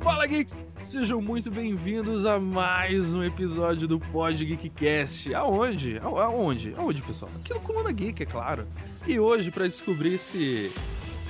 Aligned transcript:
Fala 0.00 0.26
Geeks! 0.26 0.66
Sejam 0.82 1.20
muito 1.20 1.50
bem-vindos 1.50 2.24
a 2.24 2.40
mais 2.40 3.12
um 3.14 3.22
episódio 3.22 3.86
do 3.86 4.00
Pod 4.00 4.42
Geekcast. 4.42 5.34
Aonde? 5.34 5.98
Aonde? 5.98 6.74
Aonde, 6.78 7.02
pessoal? 7.02 7.30
Aqui 7.36 7.52
no 7.52 7.60
Comanda 7.60 7.92
Geek, 7.92 8.22
é 8.22 8.26
claro. 8.26 8.66
E 9.06 9.18
hoje, 9.18 9.50
pra 9.50 9.66
descobrir 9.66 10.16
se. 10.16 10.72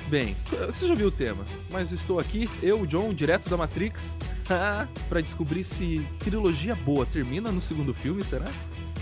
Bem, 0.08 0.36
você 0.66 0.86
já 0.86 0.94
viu 0.94 1.08
o 1.08 1.12
tema, 1.12 1.44
mas 1.70 1.90
estou 1.90 2.20
aqui, 2.20 2.48
eu, 2.62 2.86
John, 2.86 3.12
direto 3.14 3.48
da 3.48 3.56
Matrix, 3.56 4.16
pra 5.08 5.20
descobrir 5.20 5.64
se 5.64 6.06
trilogia 6.18 6.74
boa 6.76 7.06
termina 7.06 7.50
no 7.50 7.60
segundo 7.60 7.92
filme, 7.94 8.22
será? 8.22 8.46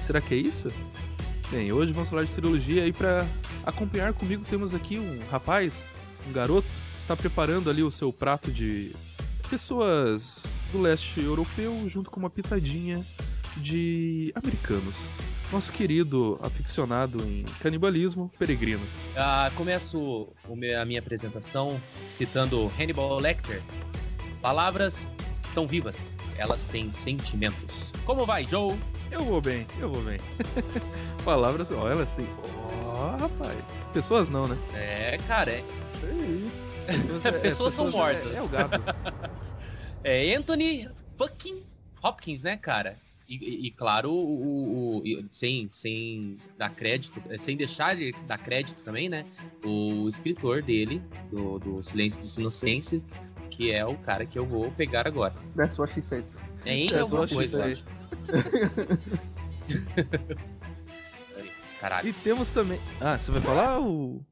Será 0.01 0.21
que 0.21 0.35
é 0.35 0.39
isso? 0.39 0.69
Bem, 1.51 1.73
hoje 1.73 1.93
vamos 1.93 2.09
falar 2.09 2.23
de 2.23 2.31
trilogia 2.31 2.87
e 2.87 2.93
pra 2.93 3.27
acompanhar 3.65 4.13
comigo 4.13 4.45
temos 4.49 4.75
aqui 4.75 4.99
um 4.99 5.21
rapaz, 5.31 5.87
um 6.29 6.33
garoto, 6.33 6.69
que 6.93 6.99
está 6.99 7.17
preparando 7.17 7.71
ali 7.71 7.83
o 7.83 7.91
seu 7.91 8.13
prato 8.13 8.51
de 8.51 8.95
pessoas 9.49 10.45
do 10.71 10.81
leste 10.81 11.21
europeu 11.21 11.89
junto 11.89 12.11
com 12.11 12.21
uma 12.21 12.31
pitadinha 12.31 13.05
de 13.57 14.33
americanos. 14.35 15.11
Nosso 15.53 15.73
querido 15.73 16.39
aficionado 16.41 17.21
em 17.25 17.45
canibalismo, 17.61 18.31
Peregrino. 18.39 18.87
Ah, 19.17 19.51
começo 19.57 20.29
a 20.81 20.85
minha 20.85 21.01
apresentação 21.01 21.81
citando 22.09 22.71
Hannibal 22.79 23.19
Lecter. 23.19 23.61
Palavras 24.41 25.11
são 25.49 25.67
vivas, 25.67 26.17
elas 26.39 26.69
têm 26.69 26.93
sentimentos. 26.93 27.93
Como 28.05 28.25
vai, 28.25 28.45
Joe? 28.49 28.77
Eu 29.11 29.25
vou 29.25 29.41
bem, 29.41 29.67
eu 29.81 29.91
vou 29.91 30.03
bem. 30.03 30.21
Palavras, 31.25 31.73
ó, 31.73 31.91
elas 31.91 32.13
têm. 32.13 32.29
Ó, 32.87 33.17
rapaz. 33.17 33.87
Pessoas 33.93 34.31
não, 34.31 34.47
né? 34.49 34.57
É, 34.75 35.19
cara, 35.27 35.51
é, 35.53 35.63
Pessoas, 36.87 37.25
é- 37.27 37.33
Pessoas 37.33 37.75
são 37.75 37.89
é- 37.89 37.91
mortas. 37.91 38.37
É, 38.37 38.43
o 38.43 38.49
gado. 38.49 38.83
é 40.05 40.35
Anthony 40.35 40.89
fucking 41.17 41.63
Hopkins, 42.03 42.43
né, 42.43 42.57
cara? 42.57 42.97
E, 43.29 43.37
e- 43.37 43.67
e, 43.69 43.71
claro, 43.71 44.11
o, 44.11 44.17
o- 44.17 44.99
o- 44.99 45.25
sem, 45.31 45.69
sem 45.71 46.37
dar 46.59 46.71
crédito, 46.71 47.23
eh, 47.31 47.39
sem 47.39 47.57
deixar 47.57 47.95
de 47.95 48.13
dar 48.27 48.39
crédito 48.39 48.83
também, 48.83 49.09
né? 49.09 49.25
O 49.65 50.09
escritor 50.09 50.63
dele, 50.63 51.01
do, 51.31 51.59
do 51.61 51.81
Silêncio 51.83 52.21
dos 52.21 52.37
Inocentes, 52.39 53.07
que 53.51 53.71
é 53.71 53.85
o 53.87 53.97
cara 53.99 54.27
que 54.27 54.37
eu 54.39 54.45
vou 54.45 54.71
pegar 54.73 55.07
agora. 55.07 55.33
That's 55.57 55.79
what 55.79 55.93
she 55.95 56.03
said. 56.03 56.25
É 56.65 56.75
em 56.75 56.87
That's 56.89 57.03
alguma 57.03 57.29
coisa, 57.29 57.65
eu 57.67 57.71
acho. 57.71 57.87
Caralho. 61.81 62.09
E 62.09 62.13
temos 62.13 62.51
também. 62.51 62.79
Ah, 63.01 63.19
você 63.19 63.31
vai 63.31 63.41
falar 63.41 63.81
o. 63.81 64.25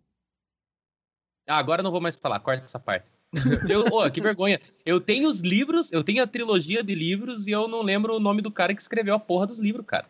Ah, 1.48 1.56
agora 1.58 1.80
eu 1.80 1.84
não 1.84 1.90
vou 1.90 2.00
mais 2.00 2.14
falar, 2.16 2.38
corta 2.40 2.64
essa 2.64 2.78
parte. 2.78 3.06
Eu, 3.70 3.86
ô, 3.86 4.10
que 4.10 4.20
vergonha. 4.22 4.58
Eu 4.86 5.00
tenho 5.00 5.28
os 5.28 5.40
livros, 5.40 5.92
eu 5.92 6.02
tenho 6.02 6.22
a 6.22 6.26
trilogia 6.26 6.82
de 6.82 6.94
livros 6.94 7.46
e 7.46 7.50
eu 7.50 7.68
não 7.68 7.82
lembro 7.82 8.14
o 8.16 8.20
nome 8.20 8.40
do 8.40 8.50
cara 8.50 8.74
que 8.74 8.80
escreveu 8.80 9.14
a 9.14 9.18
porra 9.18 9.46
dos 9.46 9.58
livros, 9.58 9.84
cara. 9.86 10.06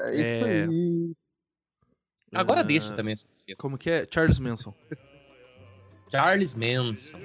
É 0.00 0.14
isso 0.14 0.44
É. 0.46 0.62
aí. 0.64 1.12
Agora 2.32 2.60
Ah, 2.60 2.64
deixa 2.64 2.94
também 2.94 3.12
essa. 3.12 3.28
Como 3.56 3.78
que 3.78 3.90
é? 3.90 4.06
Charles 4.12 4.38
Manson. 4.40 4.74
Charles 6.10 6.54
Manson. 6.56 7.20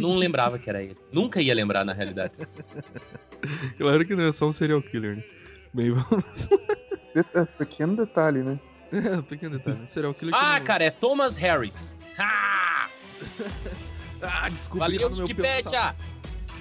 Não 0.00 0.16
lembrava 0.16 0.58
que 0.58 0.68
era 0.68 0.82
ele. 0.82 0.96
Nunca 1.12 1.40
ia 1.40 1.54
lembrar, 1.54 1.84
na 1.84 1.92
realidade. 1.92 2.34
Claro 3.78 4.04
que 4.04 4.16
não 4.16 4.24
é 4.24 4.32
só 4.32 4.48
um 4.48 4.52
serial 4.52 4.82
killer, 4.82 5.16
né? 5.18 5.24
Bem, 5.72 5.92
vamos. 5.92 6.48
É, 7.14 7.44
pequeno 7.44 7.96
detalhe, 7.96 8.42
né? 8.42 8.58
É, 8.90 9.20
pequeno 9.20 9.58
detalhe. 9.58 9.86
Serial 9.86 10.14
killer 10.14 10.34
que 10.34 10.40
Ah, 10.40 10.58
não- 10.58 10.64
cara, 10.64 10.84
é 10.84 10.90
Thomas 10.90 11.36
Harris. 11.36 11.94
Ah! 12.18 12.88
Ah, 14.20 14.48
descobri 14.48 14.80
Valeu, 14.98 15.10
no 15.10 15.16
meu 15.16 15.26
Wikipedia! 15.26 15.62
pensa... 15.62 15.96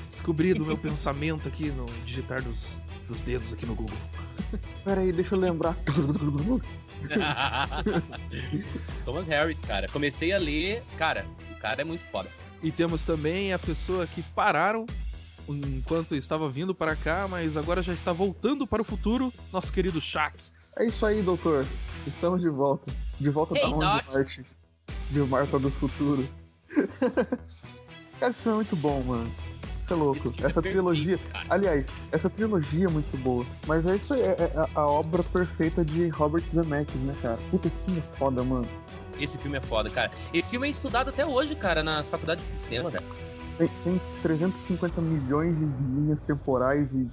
Descobri 0.07 0.53
do 0.53 0.63
meu 0.63 0.77
pensamento 0.77 1.47
aqui 1.47 1.71
no 1.71 1.87
digitar 2.05 2.39
dos, 2.41 2.77
dos 3.07 3.21
dedos 3.21 3.51
aqui 3.51 3.65
no 3.65 3.73
Google. 3.73 3.97
Pera 4.83 5.01
aí, 5.01 5.11
deixa 5.11 5.33
eu 5.33 5.39
lembrar. 5.39 5.75
Thomas 9.05 9.27
Harris, 9.27 9.61
cara. 9.61 9.87
Comecei 9.87 10.31
a 10.33 10.37
ler. 10.37 10.83
Cara, 10.97 11.25
o 11.51 11.55
cara 11.59 11.81
é 11.81 11.83
muito 11.83 12.03
foda. 12.11 12.29
E 12.61 12.71
temos 12.71 13.03
também 13.03 13.53
a 13.53 13.59
pessoa 13.59 14.05
que 14.07 14.21
pararam 14.21 14.85
enquanto 15.47 16.15
estava 16.15 16.49
vindo 16.49 16.73
para 16.75 16.95
cá, 16.95 17.27
mas 17.27 17.55
agora 17.57 17.81
já 17.81 17.93
está 17.93 18.11
voltando 18.11 18.65
para 18.67 18.81
o 18.81 18.85
futuro, 18.85 19.33
nosso 19.51 19.71
querido 19.71 19.99
Shaq. 20.01 20.37
É 20.77 20.85
isso 20.85 21.05
aí, 21.05 21.21
doutor. 21.21 21.65
Estamos 22.05 22.41
de 22.41 22.49
volta. 22.49 22.91
De 23.19 23.29
volta 23.29 23.55
Hey, 23.55 23.61
da 23.61 23.69
onde. 23.69 24.13
Marte? 24.13 24.45
De 25.09 25.19
Marta 25.21 25.57
do 25.59 25.71
futuro. 25.71 26.27
Cara, 28.19 28.31
esse 28.31 28.41
filme 28.41 28.53
é 28.53 28.55
muito 28.55 28.75
bom, 28.75 29.01
mano. 29.03 29.31
Você 29.87 29.93
é 29.93 29.95
louco. 29.95 30.33
Essa 30.43 30.61
trilogia. 30.61 31.19
Aliás, 31.49 31.85
essa 32.11 32.29
trilogia 32.29 32.85
é 32.85 32.89
muito 32.89 33.17
boa. 33.17 33.45
Mas 33.65 33.85
é 33.87 33.95
isso 33.95 34.13
aí, 34.13 34.21
é, 34.21 34.31
é 34.31 34.51
a, 34.55 34.81
a 34.81 34.87
obra 34.87 35.23
perfeita 35.23 35.83
de 35.85 36.09
Robert 36.09 36.43
Zemeckis, 36.53 36.99
né, 37.01 37.15
cara? 37.21 37.37
Puta, 37.49 37.67
esse 37.67 37.83
filme 37.85 37.99
é 37.99 38.17
foda, 38.17 38.43
mano. 38.43 38.67
Esse 39.19 39.37
filme 39.37 39.57
é 39.57 39.61
foda, 39.61 39.89
cara. 39.89 40.11
Esse 40.33 40.49
filme 40.51 40.67
é 40.67 40.69
estudado 40.69 41.09
até 41.09 41.25
hoje, 41.25 41.55
cara, 41.55 41.81
nas 41.81 42.09
faculdades 42.09 42.49
de 42.49 42.59
cinema, 42.59 42.89
velho. 42.89 43.05
Tem, 43.57 43.69
tem 43.83 44.01
350 44.21 45.01
milhões 45.01 45.57
de 45.57 45.65
linhas 45.65 46.21
temporais 46.21 46.93
e 46.93 47.09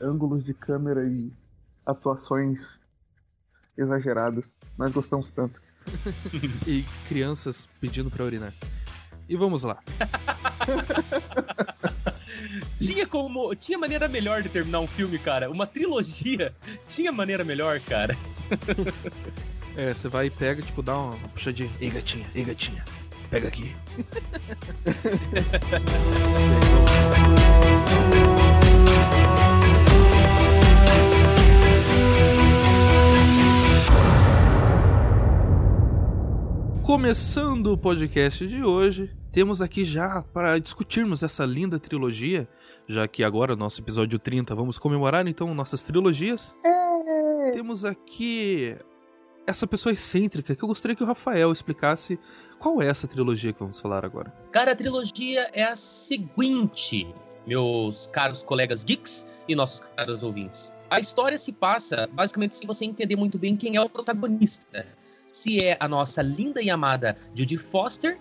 ângulos 0.00 0.44
de 0.44 0.54
câmera 0.54 1.04
e 1.04 1.30
atuações 1.86 2.80
exageradas. 3.76 4.58
Nós 4.78 4.92
gostamos 4.92 5.30
tanto. 5.30 5.60
E 6.66 6.84
crianças 7.08 7.68
pedindo 7.80 8.10
para 8.10 8.24
urinar. 8.24 8.54
E 9.28 9.36
vamos 9.36 9.62
lá. 9.64 9.78
Tinha 12.80 13.06
como. 13.06 13.54
Tinha 13.54 13.78
maneira 13.78 14.08
melhor 14.08 14.42
de 14.42 14.48
terminar 14.48 14.80
um 14.80 14.86
filme, 14.86 15.18
cara. 15.18 15.50
Uma 15.50 15.66
trilogia. 15.66 16.54
Tinha 16.88 17.12
maneira 17.12 17.44
melhor, 17.44 17.80
cara. 17.80 18.16
É, 19.74 19.94
você 19.94 20.06
vai 20.06 20.26
e 20.26 20.30
pega, 20.30 20.60
tipo, 20.60 20.82
dá 20.82 20.98
uma 20.98 21.16
puxadinha. 21.30 21.72
Ei, 21.80 21.88
gatinha, 21.88 22.26
ei, 22.34 22.44
gatinha. 22.44 22.84
Pega 23.32 23.48
aqui. 23.48 23.74
Começando 36.84 37.68
o 37.68 37.78
podcast 37.78 38.46
de 38.46 38.62
hoje, 38.62 39.10
temos 39.32 39.62
aqui 39.62 39.82
já 39.82 40.22
para 40.34 40.58
discutirmos 40.58 41.22
essa 41.22 41.46
linda 41.46 41.80
trilogia, 41.80 42.46
já 42.86 43.08
que 43.08 43.24
agora, 43.24 43.56
nosso 43.56 43.80
episódio 43.80 44.18
30, 44.18 44.54
vamos 44.54 44.76
comemorar 44.76 45.26
então 45.26 45.54
nossas 45.54 45.82
trilogias. 45.82 46.54
Temos 47.54 47.86
aqui 47.86 48.76
essa 49.46 49.66
pessoa 49.66 49.92
excêntrica 49.92 50.54
que 50.54 50.62
eu 50.62 50.68
gostaria 50.68 50.94
que 50.94 51.02
o 51.02 51.06
Rafael 51.06 51.50
explicasse 51.50 52.18
qual 52.62 52.80
é 52.80 52.86
essa 52.86 53.08
trilogia 53.08 53.52
que 53.52 53.58
vamos 53.58 53.80
falar 53.80 54.04
agora. 54.04 54.32
Cara, 54.52 54.70
a 54.70 54.76
trilogia 54.76 55.50
é 55.52 55.64
a 55.64 55.74
seguinte, 55.74 57.12
meus 57.44 58.06
caros 58.06 58.44
colegas 58.44 58.84
geeks 58.84 59.26
e 59.48 59.54
nossos 59.56 59.80
caros 59.96 60.22
ouvintes. 60.22 60.72
A 60.88 61.00
história 61.00 61.36
se 61.36 61.52
passa 61.52 62.08
basicamente 62.12 62.54
sem 62.54 62.66
você 62.66 62.84
entender 62.84 63.16
muito 63.16 63.36
bem 63.36 63.56
quem 63.56 63.74
é 63.74 63.80
o 63.80 63.88
protagonista. 63.88 64.86
Se 65.26 65.64
é 65.64 65.76
a 65.80 65.88
nossa 65.88 66.22
linda 66.22 66.62
e 66.62 66.70
amada 66.70 67.16
Judy 67.34 67.56
Foster 67.58 68.16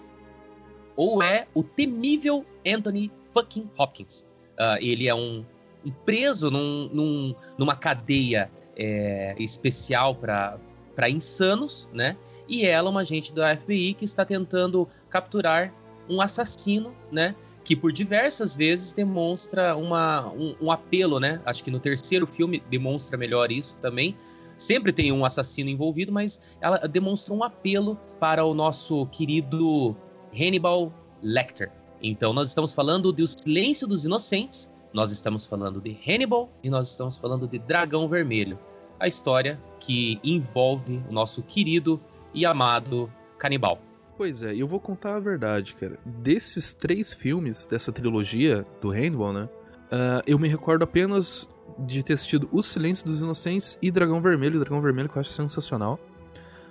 ou 0.96 1.22
é 1.22 1.46
o 1.54 1.62
temível 1.62 2.44
Anthony 2.66 3.12
fucking 3.34 3.70
Hopkins. 3.78 4.26
Ah, 4.58 4.78
ele 4.82 5.08
é 5.08 5.14
um, 5.14 5.46
um 5.86 5.92
preso 5.92 6.50
num- 6.50 6.90
num- 6.92 7.36
numa 7.60 7.76
cadeia 7.76 8.50
é, 8.76 9.36
especial 9.38 10.16
para 10.16 11.10
insanos, 11.10 11.88
né? 11.94 12.18
E 12.52 12.66
ela, 12.66 12.90
uma 12.90 13.00
agente 13.00 13.34
da 13.34 13.56
FBI 13.56 13.94
que 13.94 14.04
está 14.04 14.26
tentando 14.26 14.86
capturar 15.10 15.74
um 16.10 16.20
assassino, 16.20 16.94
né? 17.10 17.34
Que 17.64 17.78
por 17.78 17.94
diversas 17.94 18.54
vezes 18.54 18.94
demonstra 18.94 19.74
uma, 19.78 20.30
um, 20.34 20.54
um 20.64 20.70
apelo, 20.70 21.18
né? 21.18 21.42
Acho 21.46 21.64
que 21.64 21.72
no 21.72 21.80
terceiro 21.80 22.28
filme 22.28 22.62
demonstra 22.70 23.18
melhor 23.18 23.54
isso 23.54 23.78
também. 23.78 24.18
Sempre 24.58 24.92
tem 24.92 25.14
um 25.14 25.24
assassino 25.24 25.70
envolvido, 25.70 26.12
mas 26.12 26.42
ela 26.60 26.78
demonstra 26.80 27.34
um 27.34 27.42
apelo 27.42 27.98
para 28.20 28.44
o 28.44 28.54
nosso 28.54 29.06
querido 29.06 29.96
Hannibal 30.34 30.92
Lecter. 31.24 31.72
Então 32.04 32.34
nós 32.34 32.50
estamos 32.50 32.74
falando 32.74 33.14
do 33.14 33.26
Silêncio 33.26 33.88
dos 33.88 34.06
Inocentes, 34.06 34.70
nós 34.92 35.10
estamos 35.14 35.46
falando 35.46 35.80
de 35.80 35.98
Hannibal 36.06 36.50
e 36.62 36.70
nós 36.70 36.90
estamos 36.90 37.18
falando 37.18 37.48
de 37.48 37.60
Dragão 37.60 38.10
Vermelho. 38.10 38.60
A 39.00 39.08
história 39.08 39.58
que 39.80 40.20
envolve 40.22 41.02
o 41.10 41.14
nosso 41.14 41.42
querido 41.44 42.00
e 42.34 42.46
amado 42.46 43.12
canibal. 43.38 43.82
Pois 44.18 44.44
é, 44.44 44.54
e 44.54 44.60
eu 44.60 44.68
vou 44.68 44.80
contar 44.80 45.16
a 45.16 45.20
verdade, 45.20 45.74
cara. 45.74 45.98
Desses 46.06 46.74
três 46.74 47.12
filmes, 47.12 47.66
dessa 47.66 47.92
trilogia 47.92 48.66
do 48.80 48.92
Hannibal, 48.92 49.34
né? 49.34 49.50
ah, 49.92 50.22
eu 50.26 50.40
me 50.40 50.48
recordo 50.48 50.84
apenas 50.84 51.50
de 51.78 52.02
ter 52.02 52.14
assistido 52.14 52.48
O 52.52 52.62
Silêncio 52.62 53.06
dos 53.06 53.22
Inocentes 53.22 53.78
e 53.82 53.92
Dragão 53.92 54.22
Vermelho. 54.22 54.60
Dragão 54.60 54.82
Vermelho 54.82 55.10
que 55.10 55.18
eu 55.18 55.20
acho 55.20 55.32
sensacional. 55.32 56.00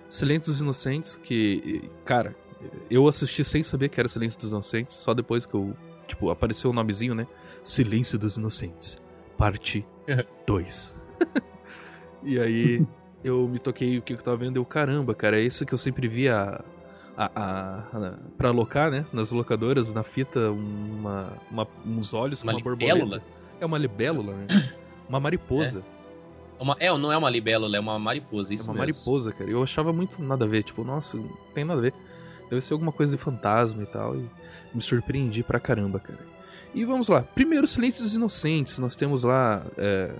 Silêncio 0.09 0.51
dos 0.51 0.61
Inocentes, 0.61 1.17
que, 1.17 1.89
cara, 2.05 2.35
eu 2.91 3.07
assisti 3.07 3.45
sem 3.45 3.63
saber 3.63 3.89
que 3.91 4.01
era 4.01 4.09
Silêncio 4.09 4.41
dos 4.41 4.51
Inocentes, 4.51 4.97
só 4.97 5.15
depois 5.15 5.47
que 5.47 5.55
eu, 5.55 5.77
tipo, 6.07 6.31
apareceu 6.31 6.71
o 6.71 6.73
nomezinho, 6.73 7.15
né? 7.15 7.27
Silêncio 7.63 8.19
dos 8.19 8.37
Inocentes, 8.37 8.99
parte 9.37 9.87
2. 10.47 10.97
e 12.25 12.41
aí 12.41 12.87
eu 13.23 13.47
me 13.49 13.59
toquei 13.59 13.99
o 13.99 14.03
que 14.03 14.13
eu 14.15 14.19
tava 14.19 14.37
vendo, 14.37 14.57
eu, 14.57 14.65
caramba, 14.65 15.15
cara, 15.15 15.39
é 15.39 15.45
esse 15.45 15.65
que 15.67 15.73
eu 15.75 15.79
sempre 15.79 16.09
via 16.09 16.61
a, 17.17 17.31
a, 17.35 17.79
a, 17.93 18.15
pra 18.37 18.49
alocar, 18.49 18.91
né? 18.91 19.07
Nas 19.13 19.31
locadoras, 19.33 19.93
na 19.93 20.03
fita, 20.03 20.51
uma, 20.51 21.33
uma 21.51 21.69
uns 21.85 22.15
olhos 22.15 22.43
Uma 22.43 22.53
com 22.55 22.61
uma 22.61 22.71
libélula? 22.71 22.99
borboleta. 22.99 23.27
É 23.61 23.67
uma 23.67 23.79
libélula, 23.79 24.33
né? 24.35 24.47
Uma 25.09 25.21
mariposa. 25.21 25.83
Uma, 26.59 26.77
é, 26.79 26.97
não 26.97 27.11
é 27.11 27.17
uma 27.17 27.29
libélula, 27.31 27.77
é 27.77 27.81
uma 27.81 27.99
mariposa, 27.99 28.55
isso 28.55 28.65
é 28.65 28.73
uma 28.73 28.85
mesmo. 28.85 28.95
mariposa, 28.95 29.33
cara. 29.33 29.51
Eu 29.51 29.63
achava 29.63 29.93
muito 29.93 30.23
nada 30.23 30.45
a 30.45 30.49
ver. 30.49 30.63
Tipo, 30.63 30.85
nossa, 30.85 31.17
não 31.17 31.29
tem 31.55 31.65
nada 31.65 31.79
a 31.79 31.83
ver. 31.83 31.95
Deve 32.49 32.61
ser 32.61 32.73
alguma 32.75 32.93
coisa 32.93 33.17
de 33.17 33.23
fantasma 33.23 33.83
e 33.83 33.87
tal. 33.87 34.17
E 34.17 34.29
me 34.75 34.81
surpreendi 34.81 35.43
pra 35.43 35.59
caramba, 35.61 35.99
cara. 36.01 36.21
E 36.75 36.85
vamos 36.85 37.09
lá. 37.09 37.23
Primeiro, 37.23 37.67
Silêncio 37.67 38.03
dos 38.03 38.15
Inocentes. 38.15 38.79
Nós 38.79 38.95
temos 38.95 39.25
lá 39.25 39.65
é, 39.77 40.15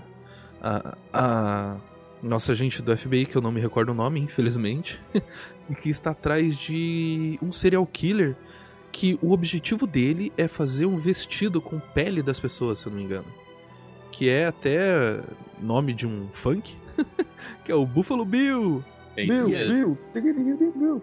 a, 0.61 0.97
a 1.13 1.77
nossa 2.23 2.51
agente 2.51 2.81
do 2.81 2.95
FBI, 2.95 3.25
que 3.25 3.35
eu 3.35 3.41
não 3.41 3.51
me 3.51 3.59
recordo 3.59 3.89
o 3.89 3.95
nome, 3.95 4.19
infelizmente, 4.19 5.01
que 5.81 5.89
está 5.89 6.11
atrás 6.11 6.57
de 6.57 7.39
um 7.41 7.51
serial 7.51 7.85
killer 7.85 8.35
que 8.91 9.17
o 9.21 9.31
objetivo 9.31 9.87
dele 9.87 10.33
é 10.37 10.47
fazer 10.47 10.85
um 10.85 10.97
vestido 10.97 11.61
com 11.61 11.79
pele 11.79 12.21
das 12.21 12.39
pessoas, 12.39 12.79
se 12.79 12.87
eu 12.87 12.91
não 12.91 12.99
me 12.99 13.05
engano. 13.05 13.27
Que 14.11 14.29
é 14.29 14.47
até 14.47 15.21
nome 15.61 15.93
de 15.93 16.05
um 16.05 16.27
funk, 16.31 16.75
que 17.63 17.71
é 17.71 17.75
o 17.75 17.85
Buffalo 17.85 18.25
Bill. 18.25 18.83
É 19.15 19.23
isso 19.23 19.47
Bill, 19.47 19.49
mesmo. 19.49 19.97
Bill, 20.13 20.73
Bill. 20.75 21.01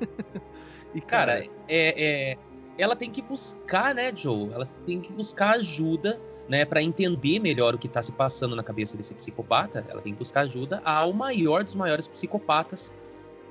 E 0.94 1.02
Cara, 1.02 1.44
é, 1.44 1.50
é, 1.68 2.38
ela 2.78 2.96
tem 2.96 3.10
que 3.10 3.20
buscar, 3.20 3.94
né, 3.94 4.10
Joe? 4.14 4.50
Ela 4.52 4.66
tem 4.86 5.00
que 5.00 5.12
buscar 5.12 5.56
ajuda, 5.56 6.18
né, 6.48 6.64
para 6.64 6.82
entender 6.82 7.38
melhor 7.38 7.74
o 7.74 7.78
que 7.78 7.88
tá 7.88 8.02
se 8.02 8.12
passando 8.12 8.56
na 8.56 8.62
cabeça 8.62 8.96
desse 8.96 9.14
psicopata. 9.14 9.84
Ela 9.88 10.00
tem 10.00 10.12
que 10.12 10.18
buscar 10.18 10.40
ajuda 10.40 10.80
ao 10.84 11.12
maior 11.12 11.62
dos 11.62 11.76
maiores 11.76 12.08
psicopatas, 12.08 12.92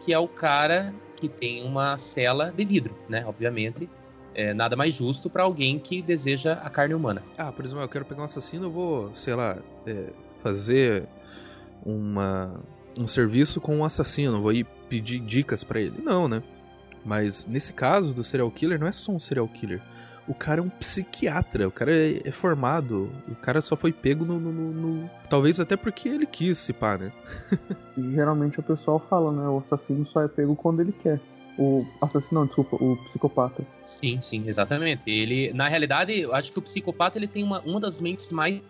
que 0.01 0.11
é 0.11 0.19
o 0.19 0.27
cara 0.27 0.93
que 1.15 1.27
tem 1.29 1.63
uma 1.63 1.97
cela 1.97 2.51
de 2.55 2.65
vidro, 2.65 2.95
né? 3.07 3.25
Obviamente, 3.25 3.89
é 4.33 4.53
nada 4.53 4.75
mais 4.75 4.95
justo 4.95 5.29
para 5.29 5.43
alguém 5.43 5.79
que 5.79 6.01
deseja 6.01 6.53
a 6.53 6.69
carne 6.69 6.93
humana. 6.93 7.23
Ah, 7.37 7.51
por 7.51 7.65
exemplo, 7.65 7.83
eu 7.83 7.89
quero 7.89 8.05
pegar 8.05 8.21
um 8.21 8.25
assassino, 8.25 8.65
eu 8.65 8.71
vou, 8.71 9.15
sei 9.15 9.33
lá, 9.33 9.57
é, 9.85 10.09
fazer 10.41 11.07
uma, 11.83 12.59
um 12.99 13.07
serviço 13.07 13.59
com 13.59 13.77
um 13.77 13.83
assassino, 13.83 14.41
vou 14.41 14.51
ir 14.51 14.65
pedir 14.87 15.19
dicas 15.19 15.63
pra 15.63 15.79
ele. 15.81 16.01
Não, 16.01 16.27
né? 16.27 16.43
Mas 17.03 17.45
nesse 17.45 17.73
caso 17.73 18.13
do 18.13 18.23
serial 18.23 18.51
killer, 18.51 18.79
não 18.79 18.87
é 18.87 18.91
só 18.91 19.11
um 19.11 19.19
serial 19.19 19.47
killer. 19.47 19.81
O 20.27 20.33
cara 20.33 20.59
é 20.59 20.63
um 20.63 20.69
psiquiatra, 20.69 21.67
o 21.67 21.71
cara 21.71 21.95
é, 21.95 22.21
é 22.25 22.31
formado, 22.31 23.09
o 23.29 23.35
cara 23.35 23.61
só 23.61 23.75
foi 23.77 23.93
pego 23.93 24.25
no, 24.25 24.39
no- 24.39 24.51
no- 24.51 24.73
no- 24.73 25.09
Talvez 25.29 25.59
até 25.59 25.77
porque 25.77 26.09
ele 26.09 26.25
quis 26.25 26.57
se 26.57 26.73
pá, 26.73 26.97
né? 26.97 27.11
E 27.97 28.11
geralmente 28.11 28.59
o 28.59 28.63
pessoal 28.63 28.99
fala, 29.09 29.31
né? 29.31 29.47
O 29.47 29.59
assassino 29.59 30.05
só 30.05 30.21
é 30.23 30.27
pego 30.27 30.55
quando 30.55 30.81
ele 30.81 30.91
quer. 30.91 31.19
O 31.57 31.85
assassino, 32.01 32.41
não, 32.41 32.45
desculpa, 32.45 32.75
o 32.75 32.97
psicopata. 33.05 33.65
Sim, 33.83 34.19
sim, 34.21 34.43
exatamente. 34.47 35.09
Ele, 35.09 35.51
na 35.53 35.67
realidade, 35.67 36.19
eu 36.19 36.35
acho 36.35 36.51
que 36.51 36.59
o 36.59 36.61
psicopata 36.61 37.17
ele 37.17 37.27
tem 37.27 37.43
uma, 37.43 37.61
uma 37.61 37.79
das 37.79 37.99
mentes 37.99 38.27
mais 38.29 38.61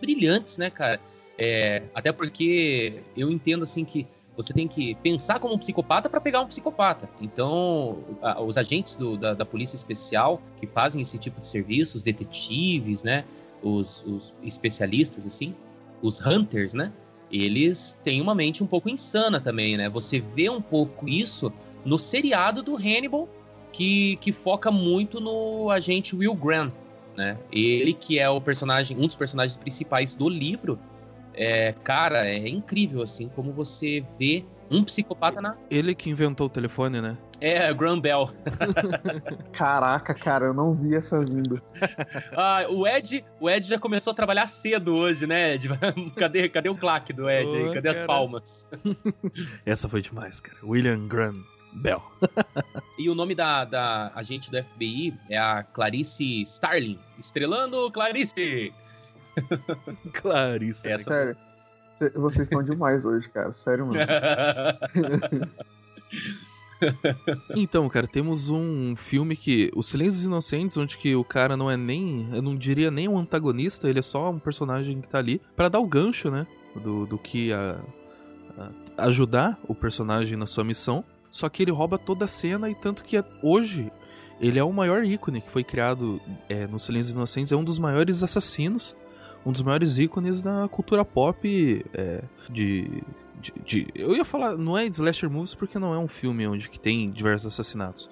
brilhantes, 0.00 0.58
né, 0.58 0.68
cara? 0.68 1.00
É, 1.38 1.82
até 1.94 2.12
porque 2.12 3.00
eu 3.16 3.30
entendo 3.30 3.62
assim 3.62 3.84
que 3.84 4.06
você 4.36 4.52
tem 4.52 4.66
que 4.66 4.94
pensar 4.96 5.38
como 5.38 5.54
um 5.54 5.58
psicopata 5.58 6.08
para 6.08 6.20
pegar 6.20 6.40
um 6.40 6.46
psicopata. 6.46 7.08
Então, 7.20 7.98
a- 8.22 8.40
os 8.42 8.56
agentes 8.56 8.96
do- 8.96 9.16
da, 9.16 9.34
da 9.34 9.44
polícia 9.44 9.76
especial 9.76 10.40
que 10.56 10.66
fazem 10.66 11.02
esse 11.02 11.18
tipo 11.18 11.40
de 11.40 11.46
serviço, 11.46 11.96
os 11.98 12.02
detetives, 12.02 13.02
né, 13.04 13.24
os, 13.62 14.04
os 14.06 14.34
especialistas 14.42 15.26
assim, 15.26 15.54
os 16.02 16.20
hunters, 16.24 16.74
né, 16.74 16.92
eles 17.30 17.98
têm 18.02 18.20
uma 18.20 18.34
mente 18.34 18.62
um 18.62 18.66
pouco 18.66 18.88
insana 18.90 19.40
também, 19.40 19.76
né? 19.76 19.88
Você 19.88 20.20
vê 20.20 20.50
um 20.50 20.60
pouco 20.60 21.08
isso 21.08 21.50
no 21.84 21.98
seriado 21.98 22.62
do 22.62 22.76
Hannibal, 22.76 23.26
que, 23.72 24.16
que 24.16 24.32
foca 24.32 24.70
muito 24.70 25.18
no 25.18 25.70
agente 25.70 26.14
Will 26.14 26.34
Grant, 26.34 26.72
né? 27.16 27.38
Ele 27.50 27.94
que 27.94 28.18
é 28.18 28.28
o 28.28 28.38
personagem, 28.40 28.98
um 28.98 29.06
dos 29.06 29.16
personagens 29.16 29.56
principais 29.56 30.14
do 30.14 30.28
livro. 30.28 30.78
É, 31.34 31.74
cara, 31.84 32.28
é 32.28 32.48
incrível 32.48 33.02
assim 33.02 33.28
como 33.28 33.52
você 33.52 34.04
vê 34.18 34.44
um 34.70 34.82
psicopata 34.84 35.40
na 35.40 35.56
Ele 35.70 35.94
que 35.94 36.08
inventou 36.10 36.46
o 36.46 36.50
telefone, 36.50 37.00
né? 37.00 37.16
é 37.42 37.74
Graham 37.74 37.98
Bell. 37.98 38.30
Caraca, 39.52 40.14
cara, 40.14 40.46
eu 40.46 40.54
não 40.54 40.74
vi 40.74 40.94
essa 40.94 41.24
vindo. 41.24 41.60
Ah, 42.36 42.64
o 42.68 42.86
Ed, 42.86 43.24
o 43.40 43.50
Ed 43.50 43.66
já 43.66 43.78
começou 43.78 44.12
a 44.12 44.14
trabalhar 44.14 44.46
cedo 44.46 44.94
hoje, 44.94 45.26
né, 45.26 45.54
Ed? 45.54 45.68
cadê, 46.16 46.48
cadê 46.48 46.68
o 46.68 46.76
claque 46.76 47.12
do 47.12 47.28
Ed 47.28 47.54
aí? 47.54 47.74
Cadê 47.74 47.88
as 47.88 47.98
cara. 47.98 48.06
palmas? 48.06 48.68
Essa 49.66 49.88
foi 49.88 50.00
demais, 50.00 50.40
cara. 50.40 50.56
William 50.62 51.08
Graham 51.08 51.42
Bell. 51.74 52.02
E 52.98 53.08
o 53.08 53.14
nome 53.14 53.34
da, 53.34 53.64
da 53.64 54.12
agente 54.14 54.50
do 54.50 54.62
FBI 54.62 55.14
é 55.28 55.36
a 55.36 55.62
Clarice 55.62 56.42
Starling. 56.42 56.98
Estrelando 57.18 57.90
Clarice! 57.90 58.72
Clarice. 60.12 60.88
Essa 60.90 61.10
Sério. 61.10 61.36
cê- 61.98 62.10
Vocês 62.10 62.46
estão 62.46 62.62
demais 62.62 63.04
hoje, 63.04 63.28
cara. 63.30 63.52
Sério 63.52 63.86
mesmo. 63.86 64.06
Então, 67.54 67.88
cara, 67.88 68.08
temos 68.08 68.50
um 68.50 68.96
filme 68.96 69.36
que. 69.36 69.70
Os 69.74 69.86
Silêncios 69.86 70.24
Inocentes, 70.24 70.76
onde 70.76 70.98
que 70.98 71.14
o 71.14 71.22
cara 71.22 71.56
não 71.56 71.70
é 71.70 71.76
nem. 71.76 72.28
Eu 72.32 72.42
não 72.42 72.56
diria 72.56 72.90
nem 72.90 73.06
um 73.08 73.16
antagonista, 73.18 73.88
ele 73.88 74.00
é 74.00 74.02
só 74.02 74.30
um 74.30 74.38
personagem 74.40 75.00
que 75.00 75.06
tá 75.08 75.18
ali 75.18 75.40
pra 75.54 75.68
dar 75.68 75.78
o 75.78 75.86
gancho, 75.86 76.28
né? 76.30 76.44
Do, 76.74 77.06
do 77.06 77.18
que 77.18 77.52
a, 77.52 77.78
a- 78.58 79.04
ajudar 79.06 79.58
o 79.68 79.74
personagem 79.76 80.36
na 80.36 80.46
sua 80.46 80.64
missão. 80.64 81.04
Só 81.30 81.48
que 81.48 81.62
ele 81.62 81.70
rouba 81.70 81.98
toda 81.98 82.24
a 82.24 82.28
cena 82.28 82.68
e 82.68 82.74
tanto 82.74 83.04
que 83.04 83.22
hoje 83.42 83.90
ele 84.40 84.58
é 84.58 84.64
o 84.64 84.72
maior 84.72 85.04
ícone 85.04 85.40
que 85.40 85.50
foi 85.50 85.62
criado 85.62 86.20
é, 86.48 86.66
no 86.66 86.78
Silêncios 86.80 87.14
Inocentes, 87.14 87.52
é 87.52 87.56
um 87.56 87.62
dos 87.64 87.78
maiores 87.78 88.22
assassinos, 88.24 88.96
um 89.44 89.52
dos 89.52 89.62
maiores 89.62 89.98
ícones 89.98 90.40
da 90.42 90.68
cultura 90.68 91.04
pop 91.04 91.84
é, 91.94 92.22
de, 92.48 93.02
de, 93.40 93.52
de- 93.64 93.88
Eu 93.94 94.14
ia 94.16 94.24
falar, 94.24 94.56
não 94.56 94.76
é 94.78 94.86
slasher 94.86 95.28
movies 95.30 95.54
porque 95.54 95.78
não 95.78 95.92
é 95.94 95.98
um 95.98 96.08
filme 96.08 96.46
onde 96.46 96.68
que 96.68 96.78
tem 96.78 97.10
diversos 97.10 97.52
assassinatos. 97.52 98.08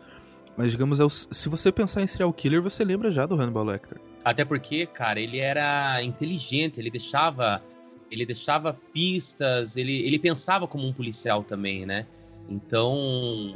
Mas 0.56 0.73
digamos, 0.73 0.99
é 1.00 1.05
o- 1.05 1.09
se 1.09 1.49
você 1.49 1.71
pensar 1.71 2.02
em 2.02 2.07
serial 2.07 2.33
killer, 2.33 2.61
você 2.61 2.85
lembra 2.85 3.11
já 3.11 3.26
do 3.26 3.35
Hannibal 3.40 3.64
Lecter. 3.64 3.99
Até 4.25 4.45
porque, 4.45 4.85
cara, 4.87 5.19
ele 5.21 5.38
era 5.38 6.02
inteligente, 6.02 6.78
ele 6.78 6.90
deixava, 6.90 7.62
ele 8.11 8.26
deixava 8.26 8.76
pistas, 8.93 9.76
ele, 9.76 10.00
ele 10.05 10.19
pensava 10.19 10.66
como 10.66 10.87
um 10.87 10.93
policial 10.93 11.43
também, 11.43 11.87
né? 11.87 12.05
Então, 12.49 13.55